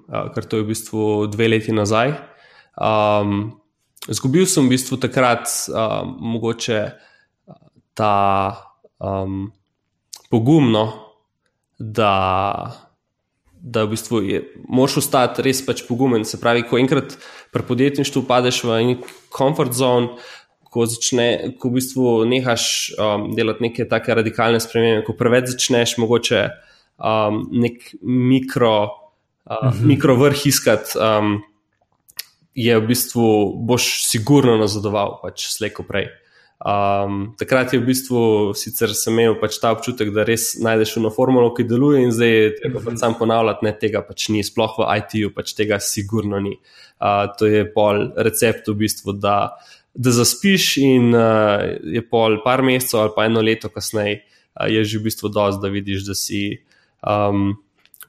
uh, 0.07 0.31
ker 0.35 0.48
to 0.48 0.60
je 0.60 0.64
v 0.64 0.72
bistvu 0.72 1.07
dve 1.31 1.52
leti 1.52 1.76
nazaj. 1.76 2.15
Um, 2.76 3.61
Zgubil 4.10 4.49
sem 4.49 4.65
v 4.65 4.73
bistvu 4.73 4.98
takrat 4.98 5.45
uh, 5.69 6.02
mogoče 6.02 6.80
ta 7.93 8.18
um, 8.98 9.52
pogumno, 10.31 10.85
da, 11.77 12.14
da 13.61 13.83
v 13.85 13.93
bistvu 13.93 14.21
je, 14.25 14.41
moraš 14.69 14.97
ostati 15.03 15.43
res 15.45 15.61
pač 15.65 15.83
pogumen. 15.85 16.25
Se 16.25 16.39
pravi, 16.41 16.63
ko 16.67 16.79
enkrat 16.81 17.13
pri 17.53 17.65
podjetništvu 17.67 18.23
padeš 18.29 18.63
v 18.65 18.79
nek 18.91 19.11
komfort 19.33 19.75
zone, 19.77 20.15
ko, 20.71 20.88
začne, 20.89 21.53
ko 21.59 21.69
v 21.69 21.77
bistvu 21.77 22.15
nehaš 22.31 22.65
um, 22.95 23.29
delati 23.38 23.67
neke 23.67 23.85
take 23.91 24.15
radikalne 24.17 24.61
spremembe, 24.63 25.05
ko 25.05 25.15
preveč 25.19 25.51
začneš 25.53 25.97
mogoče 26.01 26.41
um, 26.97 27.43
nek 27.51 27.91
mikro, 28.01 28.75
uh, 29.45 29.69
mhm. 29.69 29.85
mikro 29.93 30.17
vrh 30.19 30.47
iskati. 30.49 30.97
Um, 30.97 31.41
je 32.55 32.75
v 32.75 32.83
bistvu 32.83 33.27
boš 33.63 34.01
sigurno 34.03 34.57
nazadoval, 34.59 35.21
pač 35.21 35.47
slejko 35.53 35.85
prej. 35.88 36.09
Um, 36.61 37.33
takrat 37.41 37.73
je 37.73 37.79
v 37.81 37.88
bistvu 37.89 38.19
sicer 38.53 38.91
sem 38.93 39.15
imel 39.17 39.33
pač 39.41 39.55
ta 39.57 39.71
občutek, 39.73 40.11
da 40.13 40.21
res 40.27 40.59
najdeš 40.61 40.99
eno 40.99 41.09
formulo, 41.09 41.49
ki 41.57 41.65
deluje, 41.65 42.03
in 42.05 42.11
zdaj 42.13 42.33
je 42.35 42.51
treba 42.59 42.83
pač 42.85 42.99
sam 43.01 43.15
ponavljati, 43.17 43.65
ne 43.65 43.71
tega 43.81 44.03
pač 44.05 44.27
ni, 44.29 44.43
sploh 44.45 44.75
v 44.77 44.89
IT-ju 45.01 45.31
pač 45.33 45.55
tega 45.57 45.79
sigurno 45.81 46.38
ni. 46.38 46.53
Uh, 47.01 47.25
to 47.39 47.49
je 47.49 47.63
pol 47.65 48.11
recept 48.13 48.69
v 48.69 48.77
bistvu, 48.83 49.17
da, 49.17 49.55
da 49.97 50.13
zaspiš 50.13 50.67
in 50.85 51.09
uh, 51.17 51.65
je 51.81 52.05
pol 52.05 52.38
par 52.45 52.61
mesecev 52.61 53.07
ali 53.07 53.15
pa 53.17 53.25
eno 53.25 53.41
leto 53.41 53.73
kasneje, 53.73 54.21
uh, 54.53 54.69
je 54.69 54.85
že 54.85 55.01
v 55.01 55.09
bistvu 55.09 55.33
dosti, 55.33 55.63
da 55.65 55.73
vidiš, 55.73 56.05
da 56.05 56.13
si 56.13 56.43
um, 57.01 57.55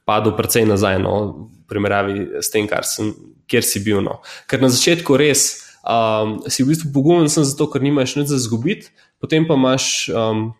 padel 0.05 0.37
precej 0.37 0.69
nazaj, 0.69 1.01
no, 1.01 1.17
v 1.41 1.73
primerjavi 1.73 2.37
s 2.37 2.53
tem, 2.53 2.69
sem 2.85 3.15
kjer 3.49 3.65
si 3.65 3.81
bil. 3.81 4.05
No. 4.05 4.21
Ker 4.45 4.61
na 4.61 4.69
začetku 4.69 5.17
res 5.17 5.62
um, 5.83 6.39
si 6.47 6.63
v 6.63 6.71
bistvu 6.71 6.93
pogumen, 6.95 7.27
zato 7.27 7.67
ker 7.69 7.83
nimaš 7.83 8.15
nič 8.15 8.31
za 8.31 8.39
izgubiti, 8.39 8.89
potem 9.21 9.45
pa 9.47 9.59
imaš 9.59 10.09
um, 10.09 10.53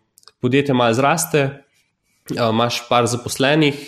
podjetje 0.44 0.76
malo 0.76 0.94
zraste, 0.94 1.64
um, 2.36 2.52
imaš 2.52 2.84
par 2.88 3.08
zaposlenih. 3.10 3.82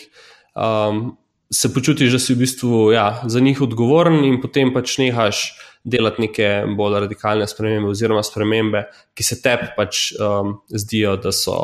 Um, 0.57 1.17
Se 1.47 1.71
počutiš, 1.71 2.11
da 2.11 2.19
si 2.19 2.35
v 2.35 2.41
bistvu 2.43 2.91
ja, 2.91 3.23
za 3.31 3.39
njih 3.39 3.61
odgovoren, 3.63 4.17
in 4.27 4.41
potem 4.43 4.73
pač 4.75 4.97
nehaš 4.99 5.55
delati 5.87 6.25
neke 6.25 6.49
bolj 6.75 6.97
radikalne 7.05 7.47
spremembe, 7.47 7.93
oziroma 7.95 8.25
spremembe, 8.27 8.81
ki 9.15 9.23
se 9.23 9.39
tebi 9.45 9.69
pač 9.77 10.11
um, 10.19 10.57
zdijo, 10.67 11.15
da 11.23 11.31
so, 11.31 11.55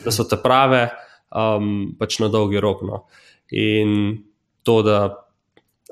da 0.00 0.08
so 0.16 0.24
te 0.24 0.38
prave, 0.40 0.86
um, 1.28 1.92
pač 2.00 2.22
na 2.24 2.30
dolgi 2.32 2.56
rok. 2.64 2.80
No. 2.88 3.02
In 3.52 4.16
to, 4.64 4.80
da 4.80 5.21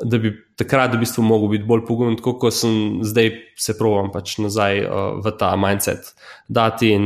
da 0.04 0.18
bi 0.18 0.32
takrat 0.56 0.94
v 0.94 1.00
bistvu 1.02 1.24
mogel 1.24 1.52
biti 1.54 1.66
bolj 1.68 1.84
pogumen, 1.88 2.16
kot 2.20 2.54
sem 2.54 3.00
zdaj 3.06 3.32
se 3.58 3.76
provam 3.78 4.10
pač 4.12 4.38
nazaj 4.40 4.84
uh, 4.84 5.00
v 5.24 5.32
ta 5.38 5.52
mindset 5.60 6.14
dati 6.48 6.94
in 6.96 7.04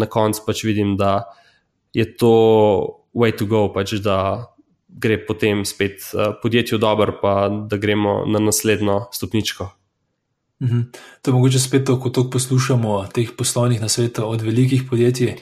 na 0.00 0.08
koncu 0.10 0.42
pač 0.46 0.64
vidim, 0.66 0.96
da 0.96 1.22
je 1.94 2.06
to 2.16 2.34
way 3.14 3.34
to 3.36 3.46
go, 3.46 3.68
pač 3.72 3.94
da 4.02 4.48
gre 4.88 5.20
potem 5.26 5.64
spet 5.68 6.02
uh, 6.12 6.34
podjetju 6.42 6.78
dobro, 6.82 7.16
pa 7.22 7.48
da 7.48 7.78
gremo 7.80 8.22
na 8.26 8.42
naslednjo 8.42 9.06
stopničko. 9.12 9.70
Mhm. 10.62 10.80
To 11.22 11.30
je 11.30 11.34
mogoče 11.34 11.58
spet 11.58 11.90
ko 11.90 12.10
to 12.10 12.30
poslušamo, 12.30 13.06
teh 13.14 13.30
poslovnih 13.38 13.80
nasvetov 13.80 14.30
od 14.30 14.42
velikih 14.42 14.86
podjetij 14.90 15.36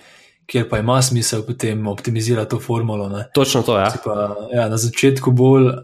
kjer 0.50 0.68
pa 0.68 0.78
ima 0.78 1.02
smisel 1.02 1.44
potem 1.46 1.86
optimizirati 1.86 2.50
to 2.50 2.60
formulo. 2.60 3.08
Ne. 3.08 3.24
Točno 3.34 3.62
to 3.62 3.78
je. 3.78 3.82
Ja. 3.82 3.92
Pa, 4.04 4.36
ja, 4.52 4.68
na 4.68 4.76
začetku 4.76 5.30
bolj, 5.30 5.68
uh, 5.68 5.74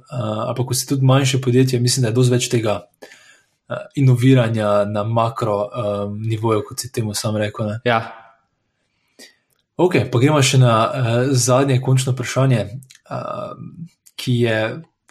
ampak 0.49 0.67
ko 0.67 0.75
si 0.75 0.89
tudi 0.89 1.07
manjše 1.07 1.41
podjetje, 1.41 1.81
mislim, 1.81 2.03
da 2.03 2.09
je 2.09 2.17
dosti 2.17 2.35
več 2.35 2.49
tega 2.51 2.75
uh, 2.83 3.77
inoviranja 3.95 4.85
na 4.91 5.05
makro 5.05 5.61
um, 5.63 6.19
nivoju, 6.19 6.65
kot 6.67 6.83
si 6.83 6.91
temu 6.93 7.15
sam 7.15 7.39
rekel. 7.39 7.69
Ne. 7.71 7.79
Ja. 7.87 8.01
Ok, 9.77 10.01
pa 10.11 10.19
gremo 10.19 10.43
še 10.43 10.59
na 10.59 10.75
uh, 10.83 11.15
zadnje, 11.31 11.79
končno 11.85 12.17
vprašanje, 12.17 12.67
uh, 13.07 13.55
ki 14.19 14.37
je 14.49 14.61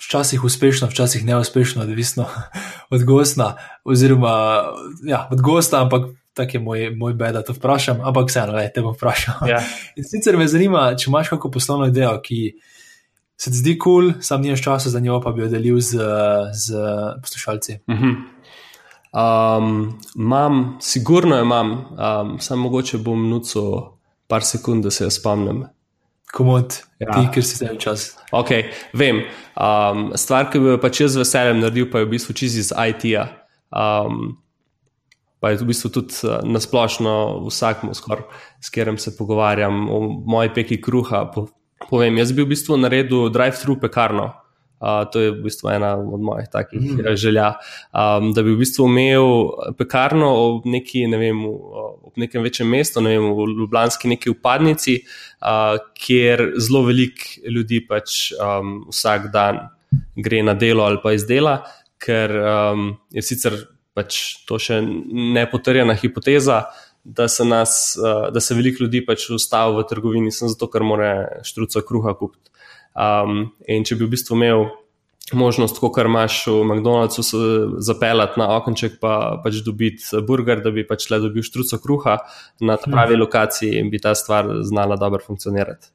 včasih 0.03 0.44
uspešno, 0.44 0.91
včasih 0.91 1.23
neuspešno, 1.26 1.88
odvisno 1.88 2.27
od 2.94 3.07
gosta, 3.07 3.53
oziroma 3.88 4.36
ja, 5.07 5.30
od 5.32 5.41
gosta, 5.41 5.86
ampak 5.88 6.11
tako 6.35 6.57
je 6.57 6.59
moj, 6.59 6.89
moj 6.99 7.13
bed, 7.13 7.33
da 7.33 7.43
to 7.43 7.53
vprašam, 7.55 8.01
ampak 8.03 8.29
vseeno, 8.29 8.53
da 8.53 8.67
te 8.69 8.83
bom 8.83 8.93
vprašal. 8.95 9.47
Ja. 9.49 9.61
Sicer 10.09 10.37
me 10.37 10.47
zanima, 10.51 10.89
če 10.99 11.09
imaš 11.09 11.31
kakšno 11.31 11.51
poslovno 11.51 11.87
idejo, 11.87 12.17
ki 12.23 12.39
se 13.37 13.51
ti 13.51 13.57
zdi 13.57 13.77
kul, 13.79 14.11
cool, 14.11 14.23
sam 14.23 14.43
nimaš 14.43 14.63
časa 14.63 14.91
za 14.91 14.99
njo, 14.99 15.21
pa 15.23 15.31
bi 15.31 15.45
jo 15.45 15.49
delil 15.51 15.79
z, 15.79 15.99
z 16.53 16.85
poslušalci. 17.21 17.77
-huh. 17.87 18.15
um, 19.15 19.99
mam, 20.15 20.77
sigurno 20.81 21.39
imam, 21.39 21.71
um, 21.71 22.39
samo 22.39 22.63
mogoče 22.63 22.97
bom 22.97 23.29
nucal 23.29 23.95
par 24.27 24.43
sekund, 24.43 24.83
da 24.83 24.91
se 24.91 25.03
jo 25.03 25.09
spomnim. 25.09 25.65
Komod, 26.33 26.81
ja. 26.99 27.11
ti, 27.13 27.27
ker 27.33 27.43
si 27.43 27.55
zdaj 27.55 27.77
čas. 27.77 28.17
Ok, 28.31 28.49
vem. 28.93 29.21
Um, 29.55 30.11
stvar, 30.15 30.49
ki 30.51 30.59
bi 30.59 30.73
jo 30.73 30.79
pač 30.81 30.99
jaz 31.01 31.13
z 31.15 31.23
veseljem 31.23 31.59
naredil, 31.63 31.87
pa 31.91 31.99
je 31.99 32.05
v 32.05 32.09
bistvu 32.09 32.33
čisto 32.35 32.59
iz 32.59 32.71
IT-ja. 32.75 33.29
Um, 33.71 34.35
pa 35.45 35.51
je 35.53 35.61
v 35.61 35.69
bistvu 35.69 35.91
tudi 35.93 36.17
eh, 36.26 36.39
nasplošno 36.41 37.13
vsakmu, 37.45 37.93
s 37.93 38.01
katerim 38.73 38.97
se 38.97 39.13
pogovarjam 39.17 39.85
o 39.93 39.99
moji 40.26 40.49
peki 40.55 40.80
kruha. 40.81 41.27
Po, 41.30 41.45
povem, 41.85 42.17
jaz 42.17 42.34
bi 42.34 42.41
v 42.41 42.49
bistvu 42.55 42.80
naredil 42.81 43.30
drive-thru 43.30 43.77
pekarno 43.77 44.31
Uh, 44.76 45.07
to 45.07 45.22
je 45.23 45.31
v 45.31 45.39
bistvu 45.47 45.69
ena 45.72 45.93
od 45.95 46.19
mojih 46.19 46.49
takih 46.51 46.81
mm. 46.81 47.15
želja, 47.15 47.53
um, 47.95 48.34
da 48.35 48.43
bi 48.43 48.51
v 48.51 48.59
bistvu 48.59 48.89
imel 48.89 49.30
pekarno 49.80 50.27
ob, 50.35 50.65
neki, 50.67 51.05
ne 51.07 51.17
vem, 51.17 51.39
ob 51.47 52.19
nekem 52.19 52.43
večjem 52.43 52.67
mestu, 52.69 52.99
ne 53.01 53.15
vem, 53.15 53.30
v 53.38 53.47
Ljubljanski 53.53 54.11
neki 54.11 54.34
upadnici, 54.35 54.97
uh, 55.39 55.80
kjer 55.95 56.43
zelo 56.59 56.84
veliko 56.89 57.47
ljudi 57.55 57.80
pač 57.88 58.34
um, 58.35 58.81
vsak 58.91 59.31
dan 59.31 59.63
gre 60.19 60.43
na 60.43 60.53
delo 60.59 60.84
ali 60.84 60.99
pa 61.01 61.15
iz 61.15 61.23
dela, 61.26 61.61
ker 61.95 62.35
um, 62.43 62.91
je 63.15 63.23
sicer 63.23 63.55
pač 63.95 64.22
to 64.45 64.59
še 64.61 64.81
ne 64.84 65.45
potrjena 65.49 65.95
hipoteza, 65.97 66.65
da 67.05 67.27
se, 67.30 67.45
nas, 67.45 67.95
uh, 68.01 68.27
da 68.34 68.41
se 68.41 68.57
veliko 68.57 68.84
ljudi 68.84 69.03
pač 69.05 69.30
ustavi 69.34 69.77
v 69.77 69.85
trgovini, 69.89 70.34
samo 70.34 70.51
zato, 70.53 70.67
ker 70.73 70.84
more 70.84 71.11
štruca 71.45 71.84
kruha 71.85 72.15
kupiti. 72.17 72.49
Um, 72.95 73.51
in 73.69 73.85
če 73.85 73.97
bi 73.99 74.07
v 74.07 74.15
bistvu 74.15 74.38
imel 74.39 74.65
možnost, 75.34 75.80
kot 75.81 75.97
imaš 76.01 76.43
v 76.47 76.61
McDonald'su, 76.63 77.23
zapeljati 77.81 78.39
na 78.39 78.49
okenček, 78.57 78.99
pa 79.01 79.41
pač 79.43 79.61
dobiti 79.65 80.22
burger, 80.26 80.61
da 80.61 80.72
bi 80.72 80.85
pač 80.85 81.09
le 81.09 81.19
dobil 81.23 81.45
štruco 81.45 81.80
kruha 81.81 82.17
na 82.61 82.77
pravi 82.77 83.17
lokaciji 83.17 83.80
in 83.80 83.89
bi 83.89 84.01
ta 84.01 84.15
stvar 84.15 84.61
znala 84.61 84.97
dobro 85.01 85.22
funkcionirati. 85.26 85.89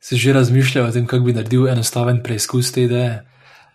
Se 0.00 0.16
že 0.16 0.32
razmišljal 0.32 0.88
o 0.88 0.92
tem, 0.92 1.06
kako 1.06 1.24
bi 1.24 1.32
naredil 1.32 1.68
enostaven 1.68 2.22
preizkus 2.22 2.72
te 2.72 2.86
ideje? 2.86 3.24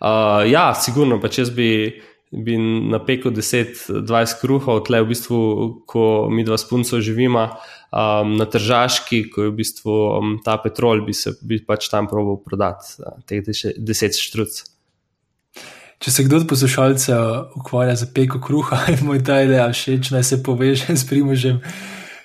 Uh, 0.00 0.42
ja, 0.50 0.72
sigurno, 0.74 1.20
pač 1.20 1.38
jaz 1.38 1.50
bi 1.50 2.00
bi 2.32 2.56
napekel 2.90 3.32
10-20 3.36 4.40
kruhov, 4.40 4.82
tle 4.88 5.02
v 5.04 5.12
bistvu, 5.12 5.38
ko 5.86 6.04
mi 6.32 6.44
dva 6.48 6.56
spunca 6.56 7.00
živima 7.04 7.44
um, 7.92 8.36
na 8.40 8.48
Tržaški, 8.48 9.26
ko 9.30 9.46
je 9.46 9.52
v 9.52 9.56
bistvu 9.60 9.92
um, 9.92 10.34
ta 10.44 10.56
petrol, 10.56 11.04
bi 11.04 11.12
se 11.12 11.34
bi 11.44 11.60
pač 11.60 11.90
tam 11.92 12.08
proval 12.08 12.40
prodati 12.40 12.96
uh, 13.04 13.20
teh 13.28 13.44
10 13.44 14.22
štruc. 14.24 14.62
Če 16.02 16.10
se 16.10 16.24
kdo 16.26 16.40
od 16.40 16.48
poslušalcev 16.50 17.58
ukvarja 17.60 17.94
z 18.00 18.08
peko 18.16 18.40
kruha 18.42 18.80
in 18.94 19.04
moj 19.06 19.20
ta 19.22 19.42
ideja 19.44 19.68
všeč, 19.70 20.14
naj 20.16 20.24
se 20.26 20.40
poveže 20.42 20.96
s 20.96 21.04
primožem 21.06 21.60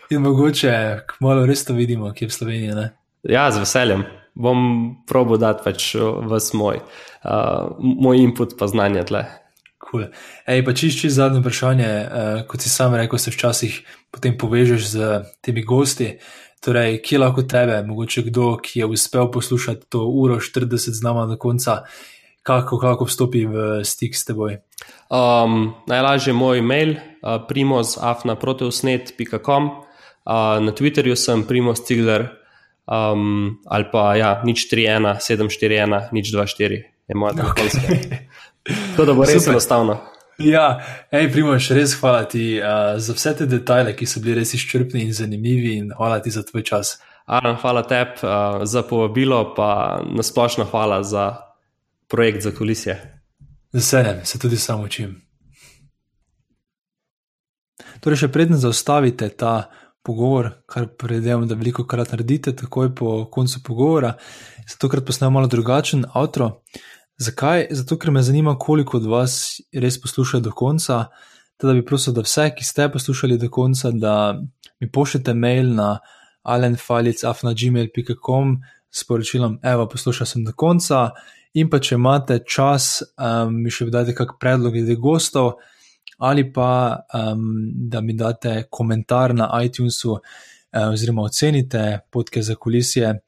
in 0.08 0.24
mogoče 0.24 0.72
kmalo 1.18 1.44
res 1.46 1.66
to 1.68 1.76
vidimo, 1.76 2.14
ki 2.16 2.26
je 2.26 2.32
v 2.32 2.38
Sloveniji. 2.38 2.78
Ne? 2.78 2.88
Ja, 3.28 3.52
z 3.52 3.60
veseljem. 3.60 4.08
Bom 4.38 4.62
probo 5.10 5.36
dati 5.42 5.66
pač 5.66 5.92
v 5.98 6.40
svoj, 6.40 6.80
uh, 6.80 7.76
moj 7.82 8.22
input 8.22 8.54
pa 8.58 8.70
znanje 8.70 9.04
tle. 9.10 9.26
Cool. 9.88 10.12
Ej, 10.44 10.68
pa 10.68 10.76
čišči 10.76 11.08
zadnje 11.10 11.40
vprašanje. 11.40 11.88
Uh, 11.88 12.44
kot 12.48 12.62
si 12.62 12.70
sam 12.70 12.96
rekel, 12.96 13.20
se 13.20 13.32
včasih 13.32 13.84
potem 14.12 14.38
povežeš 14.38 14.88
z 14.92 15.24
temi 15.40 15.64
gosti. 15.64 16.20
Torej, 16.60 17.02
kje 17.06 17.20
lahko 17.22 17.42
tebe, 17.48 17.84
mogoče 17.88 18.22
kdo, 18.28 18.58
ki 18.60 18.80
je 18.82 18.86
uspel 18.86 19.32
poslušati 19.32 19.86
to 19.90 20.08
uro 20.10 20.40
40 20.44 20.92
z 20.92 21.04
nama 21.04 21.26
do 21.30 21.38
konca, 21.38 21.84
kako 22.44 22.80
lahko 22.84 23.06
vstopi 23.06 23.46
v 23.46 23.84
stik 23.86 24.16
s 24.16 24.26
teboj? 24.28 24.58
Um, 25.08 25.74
najlažje 25.88 26.32
je 26.34 26.36
moj 26.36 26.58
e-mail, 26.60 26.92
uh, 26.92 26.98
primozafnaproteusnet.com, 27.48 29.70
uh, 29.70 29.74
na 30.60 30.72
Twitterju 30.72 31.16
sem 31.16 31.44
primoz 31.48 31.82
Cigler 31.86 32.28
um, 32.88 33.60
ali 33.66 33.86
pa 33.92 34.16
ja, 34.16 34.42
nič 34.44 34.68
31, 34.68 35.20
741, 35.20 36.12
nič 36.12 36.34
24 36.34 36.84
je 37.08 37.16
moja 37.16 37.34
telefonska. 37.34 37.88
Okay. 37.88 38.28
To 38.96 39.06
da 39.06 39.14
bo 39.14 39.26
res 39.26 39.42
Super. 39.42 39.56
enostavno. 39.56 39.98
Ja, 40.38 40.80
hej, 41.12 41.32
Primoš, 41.34 41.72
res 41.74 41.96
hvala 41.98 42.28
ti 42.30 42.60
uh, 42.62 43.00
za 43.02 43.14
vse 43.18 43.34
te 43.40 43.46
detajle, 43.50 43.96
ki 43.98 44.06
so 44.06 44.22
bili 44.22 44.36
res 44.38 44.54
izčrpni 44.54 45.08
in 45.08 45.14
zanimivi, 45.14 45.78
in 45.82 45.90
hvala 45.98 46.20
ti 46.22 46.30
za 46.34 46.44
tvoj 46.46 46.64
čas. 46.68 46.98
Aram, 47.26 47.58
hvala 47.62 47.82
tebi 47.90 48.22
uh, 48.22 48.62
za 48.64 48.84
povabilo, 48.86 49.56
pa 49.58 50.02
nasplošno 50.06 50.68
hvala 50.70 51.02
za 51.04 51.32
projekt 52.08 52.44
za 52.46 52.52
kulisje. 52.52 53.00
Z 53.74 53.82
veseljem, 53.82 54.22
se 54.26 54.40
tudi 54.40 54.58
sam 54.58 54.84
učim. 54.86 55.16
Torej, 58.00 58.22
še 58.22 58.30
predtem 58.32 58.62
zaustavite 58.62 59.30
ta 59.34 59.72
pogovor, 60.06 60.52
kar 60.70 60.86
predvidevam, 60.88 61.48
da 61.50 61.58
veliko 61.58 61.84
krat 61.84 62.14
naredite, 62.14 62.54
takoj 62.56 62.94
po 62.96 63.16
koncu 63.32 63.64
pogovora, 63.66 64.14
zato 64.70 64.90
ker 64.90 65.02
posnemo 65.04 65.34
malo 65.40 65.50
drugačen 65.52 66.06
avto. 66.14 66.62
Zakaj? 67.18 67.68
Zato, 67.72 67.98
ker 67.98 68.12
me 68.12 68.22
zanima, 68.22 68.60
koliko 68.60 68.98
od 68.98 69.06
vas 69.06 69.62
res 69.74 70.02
posluša 70.02 70.40
do 70.40 70.52
konca. 70.52 71.06
Teda 71.58 71.74
bi 71.74 71.86
prosil, 71.86 72.14
da 72.14 72.22
vse, 72.22 72.52
ki 72.54 72.64
ste 72.64 72.92
poslušali 72.94 73.38
do 73.42 73.50
konca, 73.50 73.92
da 73.92 74.42
mi 74.80 74.92
pošljete 74.92 75.34
mail 75.34 75.76
na 75.76 76.00
alenfalic.afnagmail.com 76.44 78.58
s 78.92 79.04
poročilom: 79.04 79.60
Evo, 79.64 79.88
poslušal 79.90 80.28
sem 80.28 80.46
do 80.46 80.52
konca. 80.54 81.10
In 81.54 81.70
pa 81.70 81.80
če 81.80 81.96
imate 81.96 82.40
čas, 82.46 83.04
um, 83.18 83.64
mi 83.64 83.70
še 83.74 83.86
dajte 83.90 84.14
kak 84.14 84.40
predlog 84.40 84.74
glede 84.78 84.96
gostov, 85.02 85.54
ali 86.22 86.54
pa 86.54 87.00
um, 87.14 87.72
da 87.90 88.02
mi 88.02 88.14
date 88.14 88.64
komentar 88.70 89.34
na 89.36 89.62
iTunesu, 89.64 90.12
um, 90.14 90.22
oziroma 90.92 91.22
ocenite 91.26 92.00
podke 92.14 92.42
za 92.46 92.56
kulisije 92.56 93.22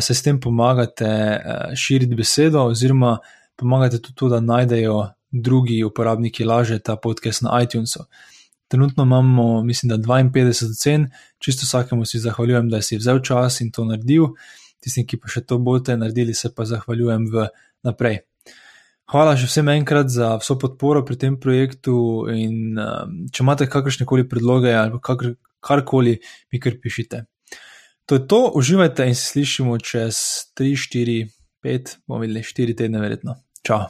se 0.00 0.14
s 0.14 0.22
tem 0.22 0.40
pomagate 0.40 1.06
uh, 1.06 1.74
širiti 1.76 2.14
besedo, 2.14 2.64
oziroma 2.72 3.18
pomagate 3.56 4.00
tudi 4.00 4.14
to, 4.16 4.28
da 4.28 4.40
najdejo 4.40 5.08
drugi 5.30 5.84
uporabniki 5.84 6.44
laže 6.44 6.78
ta 6.78 6.96
podcast 6.96 7.42
na 7.42 7.62
iTunesu. 7.62 8.04
Trenutno 8.68 9.02
imamo, 9.02 9.62
mislim, 9.62 9.88
da 9.88 9.96
52 9.96 10.70
ocen, 10.70 11.10
čisto 11.38 11.66
vsakemu 11.66 12.04
si 12.04 12.18
zahvaljujem, 12.18 12.68
da 12.68 12.82
si 12.82 12.96
vzel 12.96 13.20
čas 13.20 13.60
in 13.60 13.70
to 13.70 13.84
naredil. 13.84 14.28
Tistim, 14.80 15.06
ki 15.06 15.18
pa 15.20 15.28
še 15.28 15.42
to 15.44 15.58
boste 15.58 15.96
naredili, 15.96 16.34
se 16.34 16.52
pa 16.54 16.64
zahvaljujem 16.64 17.26
v 17.32 17.48
naprej. 17.84 18.20
Hvala 19.10 19.34
še 19.36 19.48
vsem 19.50 19.68
enkrat 19.72 20.08
za 20.14 20.36
vso 20.38 20.54
podporo 20.54 21.02
pri 21.04 21.18
tem 21.18 21.36
projektu. 21.42 21.94
In, 22.30 22.78
um, 22.78 23.16
če 23.26 23.42
imate 23.42 23.66
kakršne 23.66 24.06
koli 24.06 24.28
predloge 24.30 24.70
ali 24.70 25.02
karkoli, 25.60 26.14
mi 26.52 26.62
kar 26.62 26.78
pišite. 26.78 27.24
To 28.10 28.16
je 28.18 28.26
to, 28.26 28.50
uživajte 28.58 29.04
in 29.06 29.14
se 29.14 29.24
slišimo 29.24 29.76
čez 29.78 30.16
3, 30.58 30.74
4, 30.74 31.28
5, 31.62 31.96
bomo 32.06 32.20
videli 32.20 32.42
4 32.42 32.74
tedne, 32.76 32.98
verjetno. 32.98 33.36
Čau. 33.62 33.84